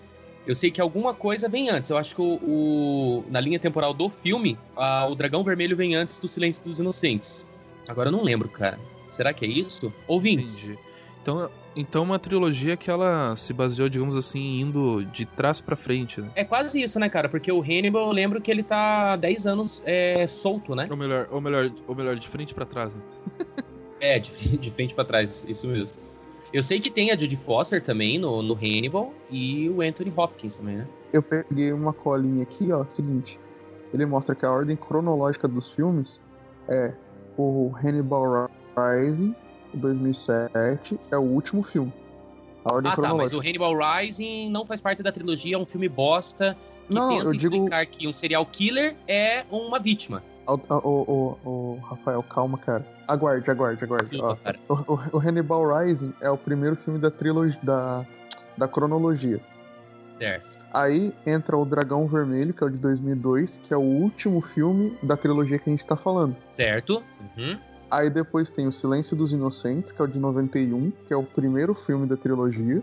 eu 0.46 0.54
sei 0.54 0.70
que 0.72 0.82
alguma 0.82 1.14
coisa 1.14 1.48
vem 1.48 1.70
antes. 1.70 1.90
Eu 1.90 1.98
acho 1.98 2.14
que 2.16 2.22
o, 2.22 2.34
o- 2.44 3.24
na 3.30 3.40
linha 3.40 3.60
temporal 3.60 3.94
do 3.94 4.10
filme, 4.10 4.58
ah, 4.76 5.08
o 5.10 5.16
Dragão 5.16 5.42
Vermelho 5.44 5.78
vem 5.78 5.96
antes 5.96 6.20
do 6.20 6.28
Silêncio 6.28 6.64
dos 6.66 6.80
Inocentes. 6.82 7.46
Agora 7.88 8.10
eu 8.10 8.12
não 8.12 8.24
lembro, 8.24 8.50
cara. 8.50 8.78
Será 9.08 9.34
que 9.34 9.46
é 9.46 9.48
isso? 9.48 9.92
Ouvintes. 10.06 10.66
Entendi. 10.66 10.89
Então, 11.30 11.50
então 11.76 12.04
uma 12.04 12.18
trilogia 12.18 12.76
que 12.76 12.90
ela 12.90 13.36
se 13.36 13.54
baseou, 13.54 13.88
digamos 13.88 14.18
assim, 14.18 14.60
indo 14.60 15.04
de 15.06 15.26
trás 15.26 15.62
pra 15.62 15.76
frente, 15.76 16.20
né? 16.20 16.32
É 16.36 16.44
quase 16.44 16.82
isso, 16.82 17.00
né, 17.00 17.08
cara? 17.08 17.30
Porque 17.30 17.52
o 17.52 17.62
Hannibal, 17.62 18.08
eu 18.08 18.12
lembro 18.12 18.42
que 18.42 18.50
ele 18.50 18.64
tá 18.64 19.14
há 19.14 19.16
10 19.16 19.46
anos 19.46 19.84
é, 19.86 20.26
solto, 20.28 20.74
né? 20.74 20.88
Ou 20.90 20.98
melhor, 20.98 21.28
ou 21.30 21.40
melhor, 21.40 21.72
ou 21.88 21.96
melhor, 21.96 22.16
de 22.16 22.28
frente 22.28 22.54
pra 22.54 22.66
trás, 22.66 22.96
né? 22.96 23.02
É, 24.02 24.18
de, 24.18 24.58
de 24.58 24.72
frente 24.72 24.96
pra 24.96 25.04
trás, 25.04 25.46
isso 25.50 25.68
mesmo. 25.68 25.90
Eu 26.54 26.64
sei 26.64 26.80
que 26.80 26.90
tem 26.90 27.12
a 27.12 27.18
Judy 27.18 27.36
Foster 27.36 27.82
também 27.82 28.18
no, 28.18 28.42
no 28.42 28.54
Hannibal 28.54 29.14
e 29.30 29.70
o 29.70 29.82
Anthony 29.82 30.14
Hopkins 30.16 30.56
também, 30.56 30.78
né? 30.78 30.88
Eu 31.12 31.22
peguei 31.22 31.74
uma 31.74 31.92
colinha 31.92 32.44
aqui, 32.44 32.72
ó, 32.72 32.86
seguinte. 32.86 33.38
Ele 33.94 34.06
mostra 34.06 34.34
que 34.34 34.46
a 34.46 34.52
ordem 34.52 34.78
cronológica 34.78 35.50
dos 35.50 35.70
filmes 35.70 36.22
é 36.70 36.94
o 37.38 37.74
Hannibal 37.84 38.50
Rising, 38.78 39.36
2007, 39.78 41.00
é 41.12 41.18
o 41.18 41.22
último 41.22 41.64
filme. 41.64 41.94
A 42.66 42.74
ordem 42.74 42.92
Ah, 42.92 42.96
tá, 42.96 43.14
mas 43.14 43.34
o 43.34 43.40
Hannibal 43.40 43.74
Rising 43.78 44.50
não 44.50 44.66
faz 44.66 44.82
parte 44.82 45.02
da 45.02 45.12
trilogia, 45.12 45.56
é 45.56 45.58
um 45.58 45.66
filme 45.66 45.88
bosta 45.88 46.58
que 46.88 46.96
Não, 46.96 47.10
tenta 47.10 47.24
eu 47.26 47.32
digo- 47.32 47.56
explicar 47.56 47.86
que 47.86 48.08
um 48.08 48.14
serial 48.14 48.46
killer 48.46 48.96
é 49.08 49.46
uma 49.50 49.80
vítima. 49.80 50.24
Ô, 50.48 50.58
ô, 50.74 51.38
ô, 51.46 51.78
Rafael, 51.84 52.24
calma, 52.24 52.58
cara. 52.58 52.86
Aguarde, 53.08 53.50
aguarde, 53.50 53.84
aguarde. 53.84 54.18
O, 54.68 54.94
o- 54.94 55.00
o 55.14 55.20
Hannibal 55.20 55.64
Rising 55.80 56.14
é 56.22 56.30
o 56.30 56.38
primeiro 56.38 56.76
filme 56.76 57.00
da 57.00 57.12
trilogia 57.12 57.60
da, 57.64 58.06
da 58.58 58.68
cronologia. 58.68 59.40
Certo. 60.12 60.48
Aí 60.74 61.14
entra 61.26 61.58
o 61.58 61.66
Dragão 61.66 62.08
Vermelho, 62.08 62.54
que 62.54 62.64
é 62.64 62.68
o 62.68 62.70
de 62.70 62.78
2002, 62.78 63.60
que 63.64 63.74
é 63.74 63.78
o 63.78 63.82
último 63.82 64.42
filme 64.42 64.96
da 65.02 65.16
trilogia 65.18 65.58
que 65.58 65.70
a 65.70 65.72
gente 65.72 65.86
tá 65.86 65.96
falando. 65.96 66.36
Certo. 66.48 67.04
Uhum. 67.38 67.58
Aí 67.92 68.10
depois 68.10 68.52
tem 68.52 68.68
o 68.68 68.72
Silêncio 68.72 69.16
dos 69.16 69.34
Inocentes, 69.34 69.92
que 69.92 70.02
é 70.02 70.06
o 70.06 70.08
de 70.08 70.20
91, 70.20 70.92
que 71.08 71.14
é 71.14 71.18
o 71.18 71.24
primeiro 71.24 71.74
filme 71.74 72.06
da 72.06 72.16
trilogia. 72.16 72.82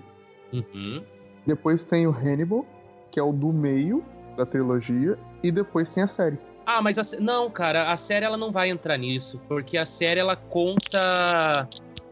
Uhum. 0.53 1.03
Depois 1.47 1.85
tem 1.85 2.07
o 2.07 2.11
Hannibal, 2.11 2.67
que 3.11 3.21
é 3.21 3.23
o 3.23 3.33
do 3.33 3.53
meio 3.53 4.05
da 4.37 4.45
trilogia. 4.45 5.17
E 5.43 5.53
depois 5.53 5.93
tem 5.95 6.03
a 6.03 6.09
série. 6.09 6.37
Ah, 6.65 6.83
mas 6.83 6.99
a, 6.99 7.21
não, 7.21 7.49
cara, 7.49 7.93
a 7.93 7.97
série 7.97 8.25
ela 8.25 8.37
não 8.37 8.51
vai 8.51 8.69
entrar 8.71 8.97
nisso, 8.97 9.41
porque 9.47 9.79
a 9.79 9.85
série 9.87 10.19
ela 10.19 10.35
conta, 10.35 11.69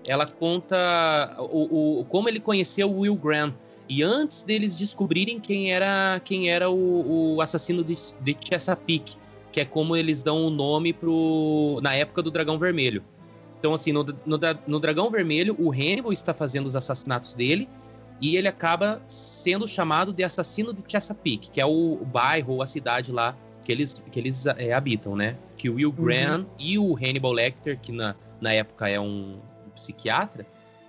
ela 0.07 0.27
conta 0.27 1.35
o, 1.41 2.01
o- 2.01 2.05
como 2.05 2.29
ele 2.29 2.39
conheceu 2.39 2.89
o 2.89 3.01
Will 3.01 3.17
Graham 3.17 3.53
e 3.89 4.03
antes 4.05 4.45
deles 4.45 4.77
descobrirem 4.77 5.41
quem 5.41 5.73
era 5.73 6.21
quem 6.25 6.49
era 6.49 6.71
o, 6.71 7.35
o 7.35 7.41
assassino 7.43 7.83
de, 7.83 7.95
de 8.21 8.37
Chesapeake, 8.49 9.17
que 9.55 9.61
é 9.61 9.65
como 9.65 9.95
eles 9.95 10.21
dão 10.25 10.45
o 10.45 10.51
nome 10.51 10.93
pro 10.93 11.79
na 11.81 11.95
época 11.95 12.21
do 12.21 12.29
Dragão 12.29 12.59
Vermelho. 12.59 13.05
Então 13.57 13.73
assim, 13.73 13.93
no, 13.93 14.03
no, 14.03 14.37
no 14.67 14.81
Dragão 14.81 15.09
Vermelho, 15.09 15.55
o 15.61 15.71
Hannibal 15.71 16.13
está 16.13 16.35
fazendo 16.35 16.67
os 16.67 16.75
assassinatos 16.75 17.35
dele 17.35 17.69
e 18.21 18.37
ele 18.37 18.49
acaba 18.49 19.01
sendo 19.07 19.69
chamado 19.69 20.13
de 20.13 20.25
assassino 20.25 20.75
de 20.75 20.83
Chesapeake, 20.89 21.51
que 21.51 21.61
é 21.61 21.65
o, 21.65 21.93
o 21.93 22.05
bairro 22.05 22.55
ou 22.55 22.63
a 22.63 22.67
cidade 22.67 23.13
lá 23.13 23.37
que 23.63 23.71
eles, 23.71 24.03
que 24.11 24.19
eles 24.19 24.45
é, 24.45 24.73
habitam, 24.73 25.15
né? 25.15 25.37
Que 25.57 25.71
o 25.71 25.77
Will 25.77 25.93
Graham 25.93 26.47
e 26.59 26.77
o 26.77 26.97
Hannibal 26.97 27.33
Lecter, 27.33 27.79
que 27.79 27.93
na, 27.93 28.17
na 28.41 28.53
época 28.53 28.89
é 28.89 28.99
um 28.99 29.39
psiquiatra, 29.73 30.45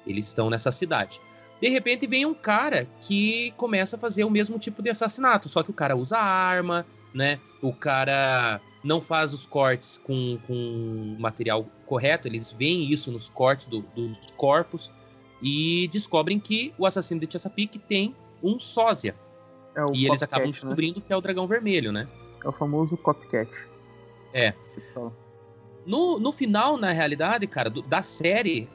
eles 0.07 0.25
estão 0.25 0.49
nessa 0.49 0.71
cidade. 0.71 1.21
De 1.61 1.69
repente 1.69 2.07
vem 2.07 2.25
um 2.25 2.33
cara 2.33 2.87
que 2.99 3.53
começa 3.57 3.95
a 3.95 3.99
fazer 3.99 4.23
o 4.23 4.29
mesmo 4.29 4.57
tipo 4.57 4.81
de 4.81 4.89
assassinato, 4.89 5.49
só 5.49 5.61
que 5.61 5.69
o 5.69 5.73
cara 5.73 5.95
usa 5.95 6.17
arma, 6.17 6.83
né? 7.15 7.39
O 7.61 7.73
cara 7.73 8.59
não 8.83 9.01
faz 9.01 9.33
os 9.33 9.47
cortes 9.47 9.97
com, 9.97 10.37
com 10.45 11.15
material 11.17 11.65
correto, 11.87 12.27
eles 12.27 12.51
veem 12.53 12.91
isso 12.91 13.11
nos 13.11 13.29
cortes 13.29 13.65
do- 13.65 13.81
dos 13.95 14.19
corpos 14.37 14.91
e 15.41 15.87
descobrem 15.91 16.39
que 16.39 16.73
o 16.77 16.85
assassino 16.85 17.19
de 17.21 17.31
Chesapeake 17.31 17.79
tem 17.79 18.13
um 18.43 18.59
sósia. 18.59 19.15
É 19.75 19.81
o 19.83 19.87
E 19.93 20.05
eles 20.05 20.19
copycat, 20.19 20.23
acabam 20.25 20.45
né? 20.47 20.51
descobrindo 20.51 21.01
que 21.01 21.11
é 21.11 21.17
o 21.17 21.21
dragão 21.21 21.47
vermelho, 21.47 21.91
né? 21.91 22.07
É 22.43 22.47
o 22.47 22.51
famoso 22.51 22.95
copycat. 22.97 23.49
É. 24.33 24.53
No, 25.85 26.17
no 26.19 26.31
final, 26.31 26.77
na 26.77 26.91
realidade, 26.91 27.45
cara, 27.47 27.69
do- 27.69 27.81
da 27.83 28.01
série, 28.01 28.67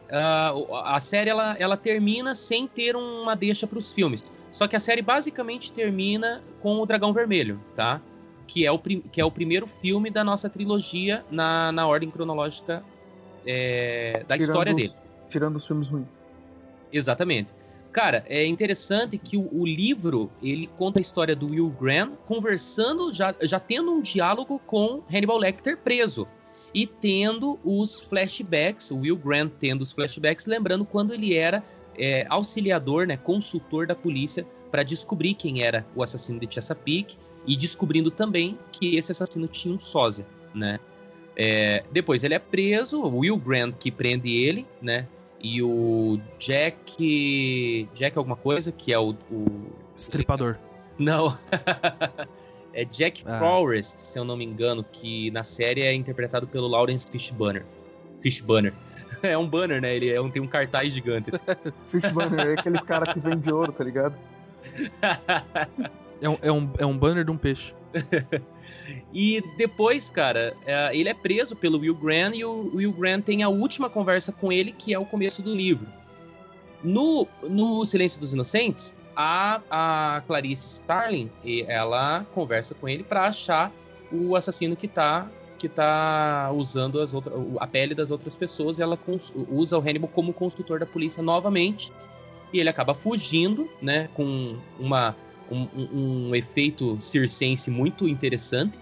o- 0.54 0.74
a 0.76 1.00
série 1.00 1.28
ela, 1.30 1.56
ela 1.58 1.76
termina 1.76 2.34
sem 2.34 2.66
ter 2.68 2.94
uma 2.96 3.34
deixa 3.34 3.66
para 3.66 3.78
os 3.78 3.92
filmes. 3.92 4.30
Só 4.52 4.66
que 4.68 4.76
a 4.76 4.80
série 4.80 5.02
basicamente 5.02 5.72
termina 5.72 6.42
com 6.60 6.78
o 6.80 6.86
Dragão 6.86 7.12
Vermelho, 7.12 7.60
tá? 7.74 8.00
Que 8.52 8.66
é 8.66 8.72
o, 8.72 8.78
que 8.80 9.20
é 9.20 9.24
o 9.24 9.30
primeiro 9.30 9.68
filme 9.80 10.10
da 10.10 10.24
nossa 10.24 10.50
trilogia 10.50 11.24
na, 11.30 11.70
na 11.70 11.86
ordem 11.86 12.10
cronológica 12.10 12.82
é, 13.46 14.24
da 14.26 14.36
Tirando 14.36 14.40
história 14.40 14.72
os- 14.74 14.76
dele. 14.76 14.92
Tirando 15.28 15.56
os 15.56 15.64
filmes 15.66 15.86
ruins. 15.88 16.08
Exatamente. 16.92 17.54
Cara, 17.92 18.24
é 18.28 18.44
interessante 18.44 19.16
que 19.18 19.36
o, 19.36 19.48
o 19.52 19.64
livro 19.64 20.30
ele 20.42 20.66
conta 20.76 20.98
a 20.98 21.02
história 21.02 21.36
do 21.36 21.46
Will 21.50 21.70
Graham 21.80 22.12
conversando, 22.26 23.12
já, 23.12 23.32
já 23.42 23.60
tendo 23.60 23.92
um 23.92 24.00
diálogo 24.02 24.60
com 24.66 25.00
Hannibal 25.08 25.38
Lecter 25.38 25.76
preso 25.76 26.26
e 26.74 26.86
tendo 26.88 27.58
os 27.64 28.00
flashbacks, 28.00 28.90
o 28.90 28.98
Will 28.98 29.16
Graham 29.16 29.48
tendo 29.48 29.82
os 29.82 29.92
flashbacks, 29.92 30.46
lembrando 30.46 30.84
quando 30.84 31.12
ele 31.14 31.34
era 31.36 31.62
é, 32.00 32.26
auxiliador, 32.28 33.06
né, 33.06 33.16
consultor 33.16 33.86
da 33.86 33.94
polícia 33.94 34.46
para 34.70 34.82
descobrir 34.82 35.34
quem 35.34 35.62
era 35.62 35.84
o 35.94 36.02
assassino 36.02 36.40
de 36.40 36.52
Chesapeake 36.52 37.16
e 37.46 37.56
descobrindo 37.56 38.10
também 38.10 38.58
que 38.72 38.96
esse 38.96 39.12
assassino 39.12 39.46
tinha 39.46 39.74
um 39.74 39.78
sósia, 39.78 40.26
né? 40.54 40.78
É, 41.36 41.84
depois 41.92 42.24
ele 42.24 42.34
é 42.34 42.38
preso, 42.38 43.00
o 43.02 43.18
Will 43.18 43.36
Graham 43.36 43.72
que 43.72 43.90
prende 43.90 44.34
ele, 44.34 44.66
né? 44.82 45.06
E 45.42 45.62
o 45.62 46.20
Jack. 46.38 47.88
Jack 47.94 48.18
alguma 48.18 48.36
coisa, 48.36 48.70
que 48.70 48.92
é 48.92 48.98
o. 48.98 49.14
o- 49.30 49.46
Estripador. 49.96 50.56
Não. 50.98 51.38
é 52.74 52.84
Jack 52.84 53.22
Ah. 53.26 53.38
Forrest, 53.38 53.96
se 53.98 54.18
eu 54.18 54.24
não 54.24 54.36
me 54.36 54.44
engano, 54.44 54.84
que 54.84 55.30
na 55.30 55.42
série 55.42 55.80
é 55.80 55.94
interpretado 55.94 56.46
pelo 56.46 56.68
Lawrence 56.68 57.06
Fishburne. 57.10 57.62
Fishburne. 58.20 58.72
É 59.30 59.36
um 59.36 59.46
banner, 59.46 59.80
né? 59.80 59.94
Ele 59.94 60.10
é 60.10 60.20
um, 60.20 60.30
tem 60.30 60.40
um 60.40 60.46
cartaz 60.46 60.92
gigante. 60.92 61.30
assim. 61.34 61.72
Fish 61.90 62.12
Banner 62.12 62.48
é 62.48 62.52
aqueles 62.54 62.80
caras 62.82 63.12
que 63.12 63.20
vendem 63.20 63.52
ouro, 63.52 63.72
tá 63.72 63.84
ligado? 63.84 64.14
É 66.20 66.28
um, 66.28 66.38
é, 66.42 66.52
um, 66.52 66.70
é 66.78 66.86
um 66.86 66.96
banner 66.96 67.24
de 67.24 67.30
um 67.30 67.36
peixe. 67.36 67.74
E 69.12 69.42
depois, 69.56 70.10
cara, 70.10 70.56
é, 70.64 70.96
ele 70.96 71.08
é 71.08 71.14
preso 71.14 71.56
pelo 71.56 71.78
Will 71.78 71.94
Graham 71.94 72.34
e 72.34 72.44
o 72.44 72.70
Will 72.74 72.92
Graham 72.92 73.20
tem 73.20 73.42
a 73.42 73.48
última 73.48 73.90
conversa 73.90 74.32
com 74.32 74.52
ele, 74.52 74.72
que 74.72 74.94
é 74.94 74.98
o 74.98 75.04
começo 75.04 75.42
do 75.42 75.52
livro. 75.52 75.86
No, 76.82 77.26
no 77.42 77.84
Silêncio 77.84 78.20
dos 78.20 78.32
Inocentes, 78.32 78.96
a, 79.16 79.60
a 79.70 80.22
Clarice 80.26 80.80
Starling, 80.80 81.30
e 81.44 81.62
ela 81.62 82.24
conversa 82.32 82.74
com 82.74 82.88
ele 82.88 83.02
para 83.02 83.24
achar 83.24 83.72
o 84.12 84.34
assassino 84.34 84.76
que 84.76 84.88
tá, 84.88 85.28
que 85.60 85.68
tá 85.68 86.50
usando 86.54 87.00
as 87.02 87.12
outra, 87.12 87.32
a 87.58 87.66
pele 87.66 87.94
das 87.94 88.10
outras 88.10 88.34
pessoas 88.34 88.78
e 88.78 88.82
ela 88.82 88.98
usa 89.50 89.76
o 89.76 89.80
Hannibal 89.80 90.08
como 90.08 90.32
consultor 90.32 90.80
da 90.80 90.86
polícia 90.86 91.22
novamente. 91.22 91.92
E 92.50 92.58
ele 92.58 92.70
acaba 92.70 92.94
fugindo, 92.94 93.68
né, 93.80 94.08
com 94.14 94.56
uma, 94.78 95.14
um, 95.50 95.68
um- 95.76 96.28
um 96.30 96.34
efeito 96.34 96.96
circense 97.00 97.70
muito 97.70 98.08
interessante 98.08 98.78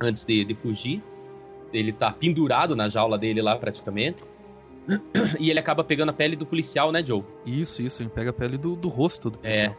antes 0.00 0.24
de, 0.24 0.44
de 0.44 0.54
fugir. 0.54 1.02
Ele 1.72 1.92
tá 1.92 2.12
pendurado 2.12 2.76
na 2.76 2.88
jaula 2.88 3.18
dele 3.18 3.42
lá, 3.42 3.56
praticamente. 3.56 4.22
E 5.40 5.50
ele 5.50 5.58
acaba 5.58 5.82
pegando 5.82 6.10
a 6.10 6.12
pele 6.12 6.36
do 6.36 6.46
policial, 6.46 6.92
né, 6.92 7.04
Joe? 7.04 7.24
Isso, 7.44 7.82
isso, 7.82 8.00
ele 8.00 8.08
pega 8.10 8.30
a 8.30 8.32
pele 8.32 8.56
do, 8.56 8.76
do 8.76 8.88
rosto 8.88 9.28
do 9.30 9.38
É. 9.42 9.48
policial. 9.68 9.76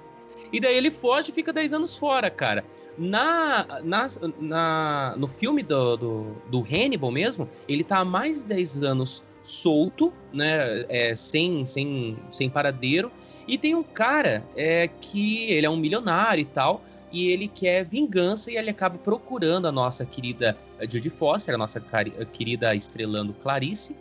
E 0.52 0.60
daí 0.60 0.76
ele 0.76 0.92
foge 0.92 1.32
e 1.32 1.34
fica 1.34 1.54
10 1.54 1.74
anos 1.74 1.98
fora, 1.98 2.30
cara. 2.30 2.64
Na, 2.98 3.82
na, 3.84 4.08
na, 4.40 5.16
no 5.18 5.28
filme 5.28 5.62
do, 5.62 5.98
do, 5.98 6.36
do 6.50 6.60
Hannibal 6.62 7.12
mesmo, 7.12 7.48
ele 7.68 7.84
tá 7.84 8.00
há 8.00 8.06
mais 8.06 8.42
de 8.42 8.48
10 8.48 8.84
anos 8.84 9.24
solto, 9.44 10.12
né? 10.34 10.86
É, 10.90 11.16
sem, 11.16 11.66
sem, 11.66 12.18
sem 12.32 12.50
paradeiro. 12.50 13.12
E 13.48 13.58
tem 13.58 13.76
um 13.76 13.84
cara 13.84 14.44
é, 14.56 14.88
que 14.88 15.44
ele 15.44 15.66
é 15.66 15.70
um 15.70 15.78
milionário 15.78 16.42
e 16.42 16.46
tal, 16.46 16.84
e 17.12 17.28
ele 17.28 17.48
quer 17.48 17.86
vingança 17.86 18.52
e 18.52 18.58
ele 18.58 18.70
acaba 18.70 18.98
procurando 18.98 19.68
a 19.68 19.72
nossa 19.72 20.06
querida 20.06 20.58
Judy 20.82 21.10
Foster, 21.10 21.56
a 21.56 21.58
nossa 21.58 21.82
querida 22.34 22.76
estrelando 22.76 23.34
Clarice, 23.34 23.96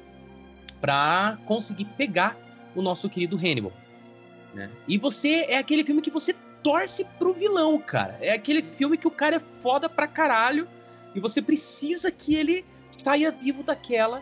para 0.80 1.38
conseguir 1.46 1.84
pegar 1.96 2.36
o 2.74 2.82
nosso 2.82 3.08
querido 3.08 3.36
Hannibal. 3.36 3.72
Né? 4.52 4.70
E 4.88 4.98
você 4.98 5.46
é 5.48 5.58
aquele 5.58 5.84
filme 5.84 6.02
que 6.02 6.10
você 6.10 6.34
torce 6.66 7.04
pro 7.16 7.32
vilão, 7.32 7.78
cara. 7.78 8.18
É 8.20 8.32
aquele 8.32 8.60
filme 8.60 8.98
que 8.98 9.06
o 9.06 9.10
cara 9.10 9.36
é 9.36 9.62
foda 9.62 9.88
pra 9.88 10.08
caralho 10.08 10.66
e 11.14 11.20
você 11.20 11.40
precisa 11.40 12.10
que 12.10 12.34
ele 12.34 12.64
saia 12.90 13.30
vivo 13.30 13.62
daquela 13.62 14.20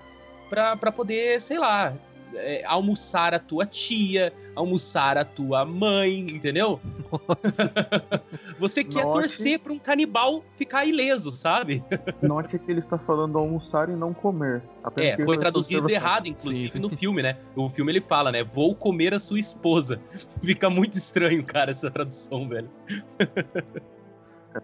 pra, 0.51 0.77
pra 0.77 0.93
poder, 0.93 1.41
sei 1.41 1.59
lá, 1.59 1.95
é, 2.35 2.65
almoçar 2.65 3.35
a 3.35 3.39
tua 3.39 3.67
tia, 3.67 4.33
almoçar 4.55 5.17
a 5.17 5.25
tua 5.25 5.65
mãe, 5.65 6.21
entendeu? 6.21 6.81
Você 8.59 8.85
quer 8.85 9.05
Note... 9.05 9.21
torcer 9.21 9.59
pra 9.59 9.73
um 9.73 9.79
canibal 9.79 10.45
ficar 10.57 10.85
ileso, 10.85 11.31
sabe? 11.31 11.83
Note 12.23 12.59
que 12.59 12.71
ele 12.71 12.81
está 12.81 12.99
falando 12.99 13.39
almoçar 13.39 13.89
e 13.89 13.93
não 13.93 14.13
comer. 14.13 14.63
É, 14.97 15.23
foi 15.25 15.39
traduzido 15.39 15.91
errado, 15.91 16.27
inclusive, 16.27 16.69
sim, 16.69 16.79
sim. 16.79 16.81
no 16.81 16.89
filme, 16.89 17.23
né? 17.23 17.37
O 17.57 17.69
filme 17.71 17.93
ele 17.93 18.01
fala, 18.01 18.31
né? 18.31 18.45
Vou 18.45 18.75
comer 18.75 19.15
a 19.15 19.21
sua 19.21 19.39
esposa. 19.39 20.01
Fica 20.43 20.69
muito 20.69 20.97
estranho, 20.97 21.43
cara, 21.45 21.71
essa 21.71 21.91
tradução, 21.91 22.49
velho. 22.49 22.71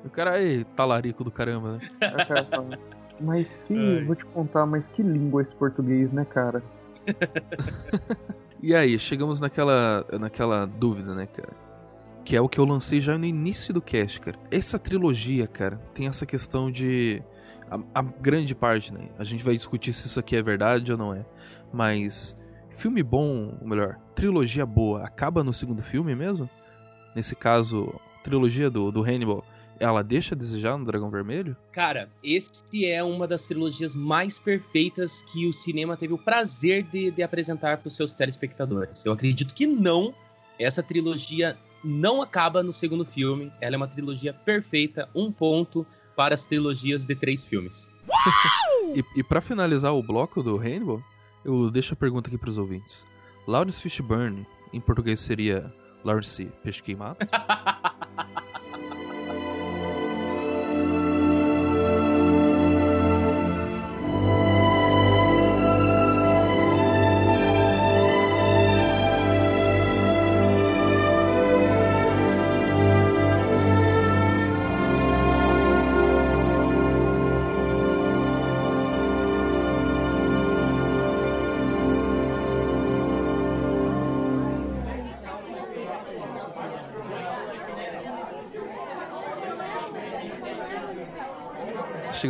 O 0.05 0.11
cara 0.11 0.43
é 0.43 0.65
talarico 0.77 1.25
do 1.25 1.31
caramba, 1.31 1.73
né? 1.73 1.91
É, 2.01 3.21
mas 3.21 3.59
que. 3.67 3.75
Ai. 3.75 4.05
Vou 4.05 4.15
te 4.15 4.25
contar, 4.27 4.67
mas 4.67 4.87
que 4.89 5.03
língua 5.03 5.43
esse 5.43 5.55
português, 5.55 6.13
né, 6.13 6.25
cara? 6.25 6.63
e 8.63 8.75
aí, 8.75 8.99
chegamos 8.99 9.41
naquela, 9.41 10.07
naquela 10.19 10.67
dúvida, 10.67 11.15
né, 11.15 11.27
cara? 11.27 11.53
Que 12.25 12.37
é 12.37 12.41
o 12.41 12.49
que 12.49 12.59
eu 12.59 12.65
lancei 12.65 13.01
já 13.01 13.17
no 13.17 13.25
início 13.25 13.73
do 13.73 13.81
cast, 13.81 14.21
cara. 14.21 14.39
Essa 14.51 14.79
trilogia, 14.79 15.47
cara, 15.47 15.77
tem 15.95 16.07
essa 16.07 16.27
questão 16.27 16.71
de. 16.71 17.23
A, 17.71 18.01
a 18.01 18.03
grande 18.03 18.55
parte, 18.55 18.93
né? 18.93 19.09
A 19.19 19.25
gente 19.25 19.45
vai 19.45 19.55
discutir 19.55 19.93
se 19.93 20.07
isso 20.07 20.19
aqui 20.19 20.37
é 20.37 20.43
verdade 20.43 20.93
ou 20.93 20.99
não 20.99 21.15
é. 21.15 21.25
Mas. 21.73 22.37
Filme 22.69 23.03
bom, 23.03 23.59
ou 23.61 23.67
melhor, 23.67 23.99
trilogia 24.15 24.65
boa, 24.65 25.05
acaba 25.05 25.43
no 25.43 25.53
segundo 25.53 25.83
filme 25.83 26.15
mesmo? 26.15 26.49
Nesse 27.17 27.35
caso, 27.35 27.93
trilogia 28.23 28.71
do, 28.71 28.93
do 28.93 29.03
Hannibal 29.03 29.45
ela 29.81 30.05
deixa 30.05 30.35
a 30.35 30.39
desejar 30.39 30.77
no 30.77 30.85
Dragão 30.85 31.11
Vermelho? 31.11 31.57
Cara, 31.73 32.11
esse 32.23 32.87
é 32.87 33.03
uma 33.03 33.27
das 33.27 33.47
trilogias 33.47 33.95
mais 33.95 34.39
perfeitas 34.39 35.23
que 35.23 35.47
o 35.47 35.53
cinema 35.55 35.97
teve 35.97 36.13
o 36.13 36.19
prazer 36.19 36.83
de, 36.83 37.11
de 37.11 37.23
apresentar 37.23 37.79
para 37.79 37.89
os 37.89 37.97
seus 37.97 38.15
telespectadores. 38.15 39.05
Eu 39.07 39.13
acredito 39.13 39.55
que 39.55 39.67
não. 39.67 40.15
Essa 40.59 40.83
trilogia 40.83 41.57
não 41.83 42.21
acaba 42.21 42.63
no 42.63 42.75
segundo 42.75 43.07
filme. 43.07 43.51
Ela 43.59 43.77
é 43.77 43.79
uma 43.79 43.89
trilogia 43.89 44.35
perfeita, 44.35 45.09
um 45.15 45.33
ponto 45.33 45.87
para 46.15 46.35
as 46.35 46.45
trilogias 46.45 47.07
de 47.07 47.15
três 47.15 47.47
filmes. 47.47 47.91
e 48.95 49.03
e 49.19 49.23
para 49.23 49.41
finalizar 49.41 49.95
o 49.95 50.03
bloco 50.03 50.43
do 50.43 50.59
Rainbow, 50.59 51.03
eu 51.43 51.71
deixo 51.71 51.95
a 51.95 51.97
pergunta 51.97 52.29
aqui 52.29 52.37
para 52.37 52.51
os 52.51 52.59
ouvintes. 52.59 53.07
Lawrence 53.47 53.81
Fishburne, 53.81 54.47
em 54.75 54.81
português 54.81 55.21
seria 55.21 55.73
Lawrence 56.05 56.45
Peixe 56.63 56.83
Queimado? 56.83 57.17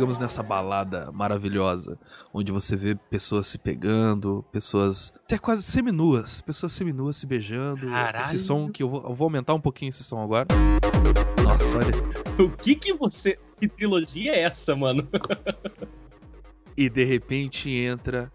chegamos 0.01 0.17
nessa 0.17 0.41
balada 0.41 1.11
maravilhosa, 1.11 1.95
onde 2.33 2.51
você 2.51 2.75
vê 2.75 2.95
pessoas 2.95 3.45
se 3.45 3.59
pegando, 3.59 4.43
pessoas 4.51 5.13
até 5.25 5.37
quase 5.37 5.61
seminuas, 5.61 6.41
pessoas 6.41 6.71
seminuas 6.71 7.17
se 7.17 7.27
beijando. 7.27 7.85
Caralho. 7.85 8.25
Esse 8.25 8.39
som 8.39 8.67
que 8.67 8.81
eu 8.81 8.89
vou, 8.89 9.03
eu 9.03 9.13
vou 9.13 9.25
aumentar 9.25 9.53
um 9.53 9.61
pouquinho 9.61 9.89
esse 9.89 10.03
som 10.03 10.19
agora. 10.19 10.47
Nossa, 11.43 11.77
olha. 11.77 11.91
O 12.43 12.49
que 12.49 12.73
que 12.73 12.93
você. 12.93 13.37
Que 13.57 13.67
trilogia 13.67 14.33
é 14.33 14.41
essa, 14.41 14.75
mano? 14.75 15.07
e 16.75 16.89
de 16.89 17.03
repente 17.03 17.69
entra 17.69 18.31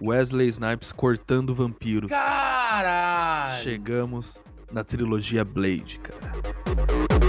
Wesley 0.00 0.48
Snipes 0.48 0.90
cortando 0.90 1.54
vampiros. 1.54 2.08
Caralho! 2.08 3.62
Chegamos 3.62 4.40
na 4.72 4.82
trilogia 4.82 5.44
Blade, 5.44 5.98
cara. 5.98 7.19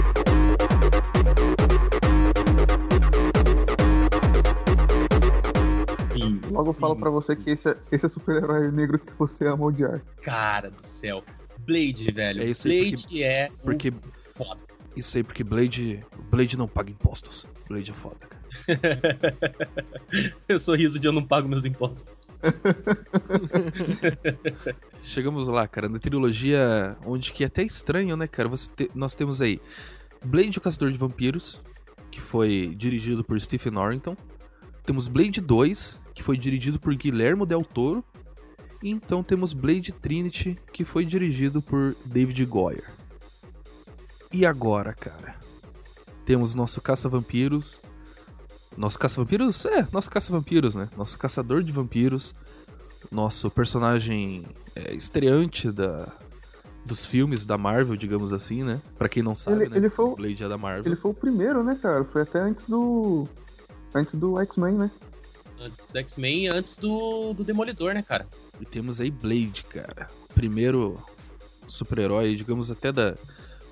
Logo 6.52 6.70
eu 6.70 6.74
falo 6.74 6.96
para 6.96 7.10
você 7.10 7.34
que 7.34 7.50
esse 7.50 7.68
é, 7.68 7.76
esse 7.90 8.06
é 8.06 8.08
super-herói 8.08 8.70
negro 8.70 8.98
que 8.98 9.12
você 9.14 9.46
ama 9.46 9.64
odiar. 9.64 10.00
Cara 10.22 10.70
do 10.70 10.86
céu. 10.86 11.24
Blade, 11.58 12.10
velho. 12.10 12.42
É 12.42 12.46
isso 12.46 12.68
aí, 12.68 12.90
Blade 12.90 13.02
porque, 13.02 13.22
é 13.22 13.50
porque 13.62 13.92
foda. 14.20 14.62
Isso 14.96 15.16
aí, 15.16 15.22
porque 15.22 15.42
Blade. 15.42 16.04
Blade 16.30 16.56
não 16.56 16.68
paga 16.68 16.90
impostos. 16.90 17.48
Blade 17.68 17.90
é 17.90 17.94
foda, 17.94 18.16
cara. 18.28 18.42
eu 20.48 20.58
sou 20.58 20.74
riso 20.74 20.98
de 20.98 21.08
eu 21.08 21.12
não 21.12 21.22
pago 21.22 21.48
meus 21.48 21.64
impostos. 21.64 22.28
Chegamos 25.02 25.48
lá, 25.48 25.66
cara, 25.66 25.88
na 25.88 25.98
trilogia 25.98 26.96
onde 27.06 27.32
que 27.32 27.44
é 27.44 27.46
até 27.46 27.62
estranho, 27.62 28.16
né, 28.16 28.26
cara? 28.26 28.50
Te... 28.76 28.90
nós 28.94 29.14
temos 29.14 29.40
aí 29.40 29.58
Blade, 30.24 30.58
o 30.58 30.60
Caçador 30.60 30.90
de 30.90 30.98
Vampiros, 30.98 31.60
que 32.10 32.20
foi 32.20 32.74
dirigido 32.76 33.24
por 33.24 33.40
Stephen 33.40 33.72
Norrington. 33.72 34.16
Temos 34.82 35.08
Blade 35.08 35.40
2, 35.40 36.00
que 36.14 36.22
foi 36.22 36.36
dirigido 36.36 36.78
por 36.78 36.94
Guillermo 36.94 37.46
Del 37.46 37.62
Toro. 37.64 38.04
E 38.82 38.90
então 38.90 39.22
temos 39.22 39.52
Blade 39.52 39.92
Trinity, 39.92 40.58
que 40.72 40.84
foi 40.84 41.04
dirigido 41.04 41.62
por 41.62 41.94
David 42.04 42.44
Goyer. 42.46 42.90
E 44.32 44.44
agora, 44.44 44.92
cara? 44.92 45.36
Temos 46.24 46.54
nosso 46.54 46.80
caça-vampiros. 46.80 47.80
Nosso 48.76 48.98
caça-vampiros? 48.98 49.66
É, 49.66 49.86
nosso 49.92 50.10
caça-vampiros, 50.10 50.74
né? 50.74 50.88
Nosso 50.96 51.18
caçador 51.18 51.62
de 51.62 51.70
vampiros. 51.70 52.34
Nosso 53.10 53.50
personagem 53.50 54.44
é, 54.74 54.94
estreante 54.94 55.70
da, 55.70 56.08
dos 56.84 57.04
filmes 57.04 57.44
da 57.46 57.58
Marvel, 57.58 57.96
digamos 57.96 58.32
assim, 58.32 58.62
né? 58.62 58.80
Pra 58.96 59.08
quem 59.08 59.22
não 59.22 59.34
sabe, 59.34 59.62
ele, 59.62 59.68
né? 59.70 59.76
Ele 59.76 59.90
foi, 59.90 60.14
Blade 60.14 60.42
é 60.42 60.48
da 60.48 60.58
Marvel. 60.58 60.84
Ele 60.86 61.00
foi 61.00 61.10
o 61.10 61.14
primeiro, 61.14 61.62
né, 61.62 61.78
cara? 61.80 62.04
Foi 62.04 62.22
até 62.22 62.40
antes 62.40 62.64
do. 62.66 63.28
Antes 63.94 64.14
do 64.14 64.40
X-Men, 64.40 64.74
né? 64.74 64.90
Antes 65.60 65.78
do 65.86 65.98
X-Men 65.98 66.44
e 66.44 66.48
antes 66.48 66.76
do, 66.76 67.34
do 67.34 67.44
Demolidor, 67.44 67.94
né, 67.94 68.02
cara? 68.02 68.26
E 68.60 68.64
temos 68.64 69.00
aí 69.00 69.10
Blade, 69.10 69.64
cara. 69.64 70.06
Primeiro 70.34 70.94
super-herói, 71.66 72.34
digamos 72.34 72.70
até 72.70 72.90
da. 72.90 73.14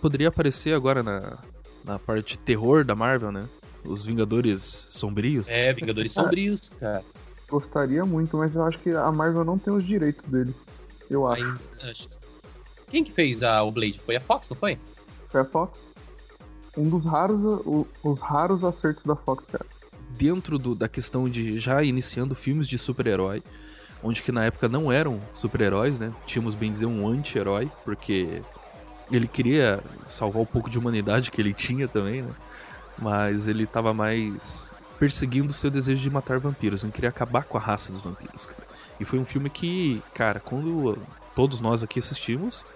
Poderia 0.00 0.28
aparecer 0.28 0.74
agora 0.74 1.02
na, 1.02 1.38
na 1.85 1.98
parte 1.98 2.38
terror 2.38 2.85
da 2.85 2.94
Marvel, 2.94 3.33
né? 3.33 3.48
Os 3.85 4.04
Vingadores 4.04 4.87
Sombrios. 4.90 5.48
É, 5.48 5.72
Vingadores 5.72 6.12
Sombrios, 6.12 6.61
cara. 6.78 7.02
Gostaria 7.48 8.04
muito, 8.04 8.37
mas 8.37 8.54
eu 8.54 8.62
acho 8.62 8.78
que 8.78 8.90
a 8.90 9.11
Marvel 9.11 9.44
não 9.44 9.59
tem 9.59 9.72
os 9.72 9.85
direitos 9.85 10.24
dele. 10.26 10.54
Eu 11.09 11.26
acho. 11.26 11.44
Aí, 11.44 11.90
acho. 11.90 12.09
Quem 12.88 13.02
que 13.02 13.12
fez 13.12 13.42
a, 13.42 13.62
o 13.62 13.72
Blade? 13.72 13.98
Foi 14.00 14.16
a 14.16 14.20
Fox, 14.20 14.48
não 14.48 14.56
foi? 14.56 14.78
Foi 15.28 15.40
a 15.40 15.44
Fox. 15.44 15.80
Um 16.76 16.88
dos 16.88 17.04
raros, 17.04 17.42
o, 17.44 17.87
os 18.04 18.20
raros 18.20 18.62
acertos 18.62 19.04
da 19.04 19.16
Fox, 19.16 19.44
cara 19.46 19.66
dentro 20.16 20.59
do, 20.59 20.75
da 20.75 20.88
questão 20.88 21.29
de 21.29 21.59
já 21.59 21.83
iniciando 21.83 22.35
filmes 22.35 22.68
de 22.68 22.79
super-herói, 22.79 23.42
onde 24.03 24.23
que 24.23 24.33
na 24.33 24.44
época 24.44 24.68
não 24.68 24.90
eram 24.90 25.20
super-heróis, 25.33 25.99
né? 25.99 26.12
Tínhamos 26.27 26.55
bem 26.55 26.70
dizer 26.70 26.87
um 26.87 27.09
anti-herói, 27.09 27.70
porque 27.85 28.42
ele 29.11 29.27
queria 29.27 29.83
salvar 30.07 30.42
o 30.42 30.46
pouco 30.46 30.70
de 30.70 30.79
humanidade 30.79 31.31
que 31.31 31.40
ele 31.40 31.53
tinha 31.53 31.88
também, 31.88 32.23
né? 32.23 32.33
Mas 32.99 33.49
ele 33.49 33.66
tava 33.66 33.92
mais 33.92 34.73
perseguindo 34.99 35.49
o 35.49 35.55
seu 35.55 35.70
desejo 35.70 36.03
de 36.03 36.11
matar 36.11 36.38
vampiros, 36.38 36.85
não 36.85 36.90
queria 36.90 37.09
acabar 37.09 37.44
com 37.44 37.57
a 37.57 37.61
raça 37.61 37.90
dos 37.90 38.03
vampiros, 38.03 38.44
cara. 38.44 38.62
E 38.99 39.05
foi 39.05 39.18
um 39.18 39.25
filme 39.25 39.49
que, 39.49 40.03
cara, 40.12 40.38
quando 40.40 40.99
todos 41.35 41.61
nós 41.61 41.83
aqui 41.83 41.99
assistimos, 41.99 42.66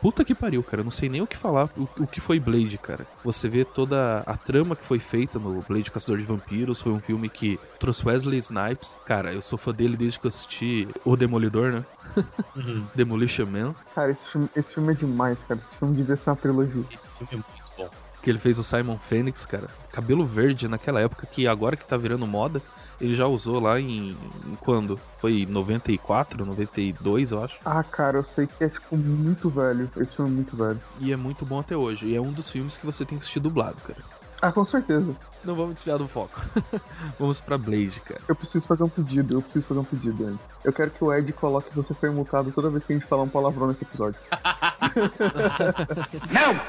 Puta 0.00 0.24
que 0.24 0.34
pariu, 0.34 0.62
cara. 0.62 0.80
Eu 0.80 0.84
não 0.84 0.90
sei 0.90 1.08
nem 1.08 1.20
o 1.20 1.26
que 1.26 1.36
falar. 1.36 1.68
O, 1.76 1.88
o, 2.02 2.06
que 2.06 2.20
foi 2.20 2.38
Blade, 2.38 2.78
cara. 2.78 3.06
Você 3.24 3.48
vê 3.48 3.64
toda 3.64 4.22
a 4.26 4.36
trama 4.36 4.76
que 4.76 4.84
foi 4.84 4.98
feita 4.98 5.38
no 5.38 5.62
Blade 5.62 5.90
Caçador 5.90 6.18
de 6.18 6.24
Vampiros. 6.24 6.80
Foi 6.80 6.92
um 6.92 7.00
filme 7.00 7.28
que 7.28 7.58
trouxe 7.80 8.06
Wesley 8.06 8.38
Snipes. 8.38 8.98
Cara, 9.04 9.32
eu 9.32 9.42
sou 9.42 9.58
fã 9.58 9.72
dele 9.72 9.96
desde 9.96 10.18
que 10.20 10.26
eu 10.26 10.28
assisti 10.28 10.88
O 11.04 11.16
Demolidor, 11.16 11.72
né? 11.72 11.84
Uhum. 12.56 12.84
Demolition 12.94 13.46
Man. 13.46 13.74
Cara, 13.94 14.10
esse 14.10 14.26
filme, 14.26 14.48
esse 14.56 14.74
filme 14.74 14.92
é 14.92 14.96
demais, 14.96 15.38
cara. 15.46 15.60
Esse 15.60 15.78
filme 15.78 15.94
devia 15.94 16.16
ser 16.16 16.30
uma 16.30 16.36
trilogia. 16.36 16.82
Esse 16.90 17.10
filme 17.10 17.28
é 17.32 17.36
muito 17.36 17.76
bom. 17.76 17.90
Que 18.22 18.30
ele 18.30 18.38
fez 18.38 18.58
o 18.58 18.64
Simon 18.64 18.98
Phoenix, 18.98 19.46
cara. 19.46 19.68
Cabelo 19.92 20.24
verde 20.24 20.66
naquela 20.66 21.00
época 21.00 21.26
que 21.26 21.46
agora 21.46 21.76
que 21.76 21.84
tá 21.84 21.96
virando 21.96 22.26
moda. 22.26 22.60
Ele 23.00 23.14
já 23.14 23.26
usou 23.26 23.60
lá 23.60 23.78
em, 23.78 24.10
em 24.10 24.54
quando? 24.60 24.98
Foi 25.18 25.46
94, 25.46 26.44
92, 26.44 27.32
eu 27.32 27.44
acho. 27.44 27.56
Ah, 27.64 27.82
cara, 27.84 28.18
eu 28.18 28.24
sei 28.24 28.46
que 28.46 28.64
é 28.64 28.68
tipo 28.68 28.96
muito 28.96 29.48
velho. 29.48 29.88
Esse 29.96 30.16
filme 30.16 30.30
é 30.30 30.34
muito 30.34 30.56
velho. 30.56 30.80
E 31.00 31.12
é 31.12 31.16
muito 31.16 31.46
bom 31.46 31.60
até 31.60 31.76
hoje. 31.76 32.06
E 32.06 32.16
é 32.16 32.20
um 32.20 32.32
dos 32.32 32.50
filmes 32.50 32.76
que 32.76 32.84
você 32.84 33.04
tem 33.04 33.16
que 33.16 33.22
assistir 33.22 33.40
dublado, 33.40 33.76
cara. 33.86 34.18
Ah, 34.40 34.52
com 34.52 34.64
certeza. 34.64 35.16
Não 35.44 35.54
vamos 35.54 35.74
desviar 35.74 35.98
do 35.98 36.06
foco. 36.06 36.40
vamos 37.18 37.40
pra 37.40 37.58
Blade, 37.58 38.00
cara. 38.00 38.20
Eu 38.28 38.34
preciso 38.34 38.66
fazer 38.66 38.84
um 38.84 38.88
pedido, 38.88 39.34
eu 39.34 39.42
preciso 39.42 39.66
fazer 39.66 39.80
um 39.80 39.84
pedido, 39.84 40.28
Ed. 40.28 40.38
Eu 40.64 40.72
quero 40.72 40.90
que 40.90 41.02
o 41.02 41.12
Ed 41.12 41.32
coloque 41.32 41.74
você 41.74 41.94
foi 41.94 42.10
multado 42.10 42.52
toda 42.52 42.70
vez 42.70 42.84
que 42.84 42.92
a 42.92 42.96
gente 42.96 43.08
falar 43.08 43.22
um 43.22 43.28
palavrão 43.28 43.66
nesse 43.66 43.84
episódio. 43.84 44.20
Não! 46.30 46.60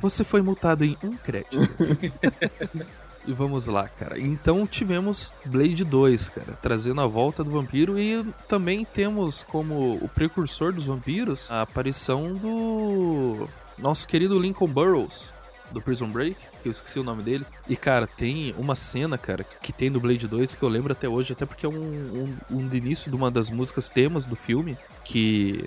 Você 0.00 0.24
foi 0.24 0.42
multado 0.42 0.84
em 0.84 0.96
um 1.02 1.16
crédito. 1.16 1.58
E 3.26 3.32
vamos 3.32 3.66
lá, 3.66 3.88
cara. 3.88 4.18
Então 4.18 4.66
tivemos 4.66 5.32
Blade 5.46 5.82
2, 5.84 6.28
cara, 6.28 6.58
trazendo 6.60 7.00
a 7.00 7.06
volta 7.06 7.42
do 7.42 7.50
vampiro 7.50 7.98
e 7.98 8.22
também 8.46 8.84
temos 8.84 9.42
como 9.42 9.92
o 9.94 10.08
precursor 10.08 10.72
dos 10.72 10.86
vampiros 10.86 11.50
a 11.50 11.62
aparição 11.62 12.34
do 12.34 13.48
nosso 13.78 14.06
querido 14.06 14.38
Lincoln 14.38 14.68
Burrows 14.68 15.32
do 15.70 15.80
Prison 15.80 16.08
Break, 16.08 16.36
que 16.62 16.68
eu 16.68 16.70
esqueci 16.70 16.98
o 16.98 17.02
nome 17.02 17.22
dele. 17.22 17.46
E, 17.66 17.76
cara, 17.76 18.06
tem 18.06 18.54
uma 18.58 18.74
cena, 18.74 19.16
cara, 19.16 19.42
que 19.42 19.72
tem 19.72 19.88
no 19.88 19.98
Blade 19.98 20.28
2 20.28 20.54
que 20.54 20.62
eu 20.62 20.68
lembro 20.68 20.92
até 20.92 21.08
hoje, 21.08 21.32
até 21.32 21.46
porque 21.46 21.64
é 21.64 21.68
um, 21.68 21.72
um, 21.72 22.36
um 22.50 22.74
início 22.74 23.10
de 23.10 23.16
uma 23.16 23.30
das 23.30 23.48
músicas 23.48 23.88
temas 23.88 24.26
do 24.26 24.36
filme, 24.36 24.76
que 25.02 25.64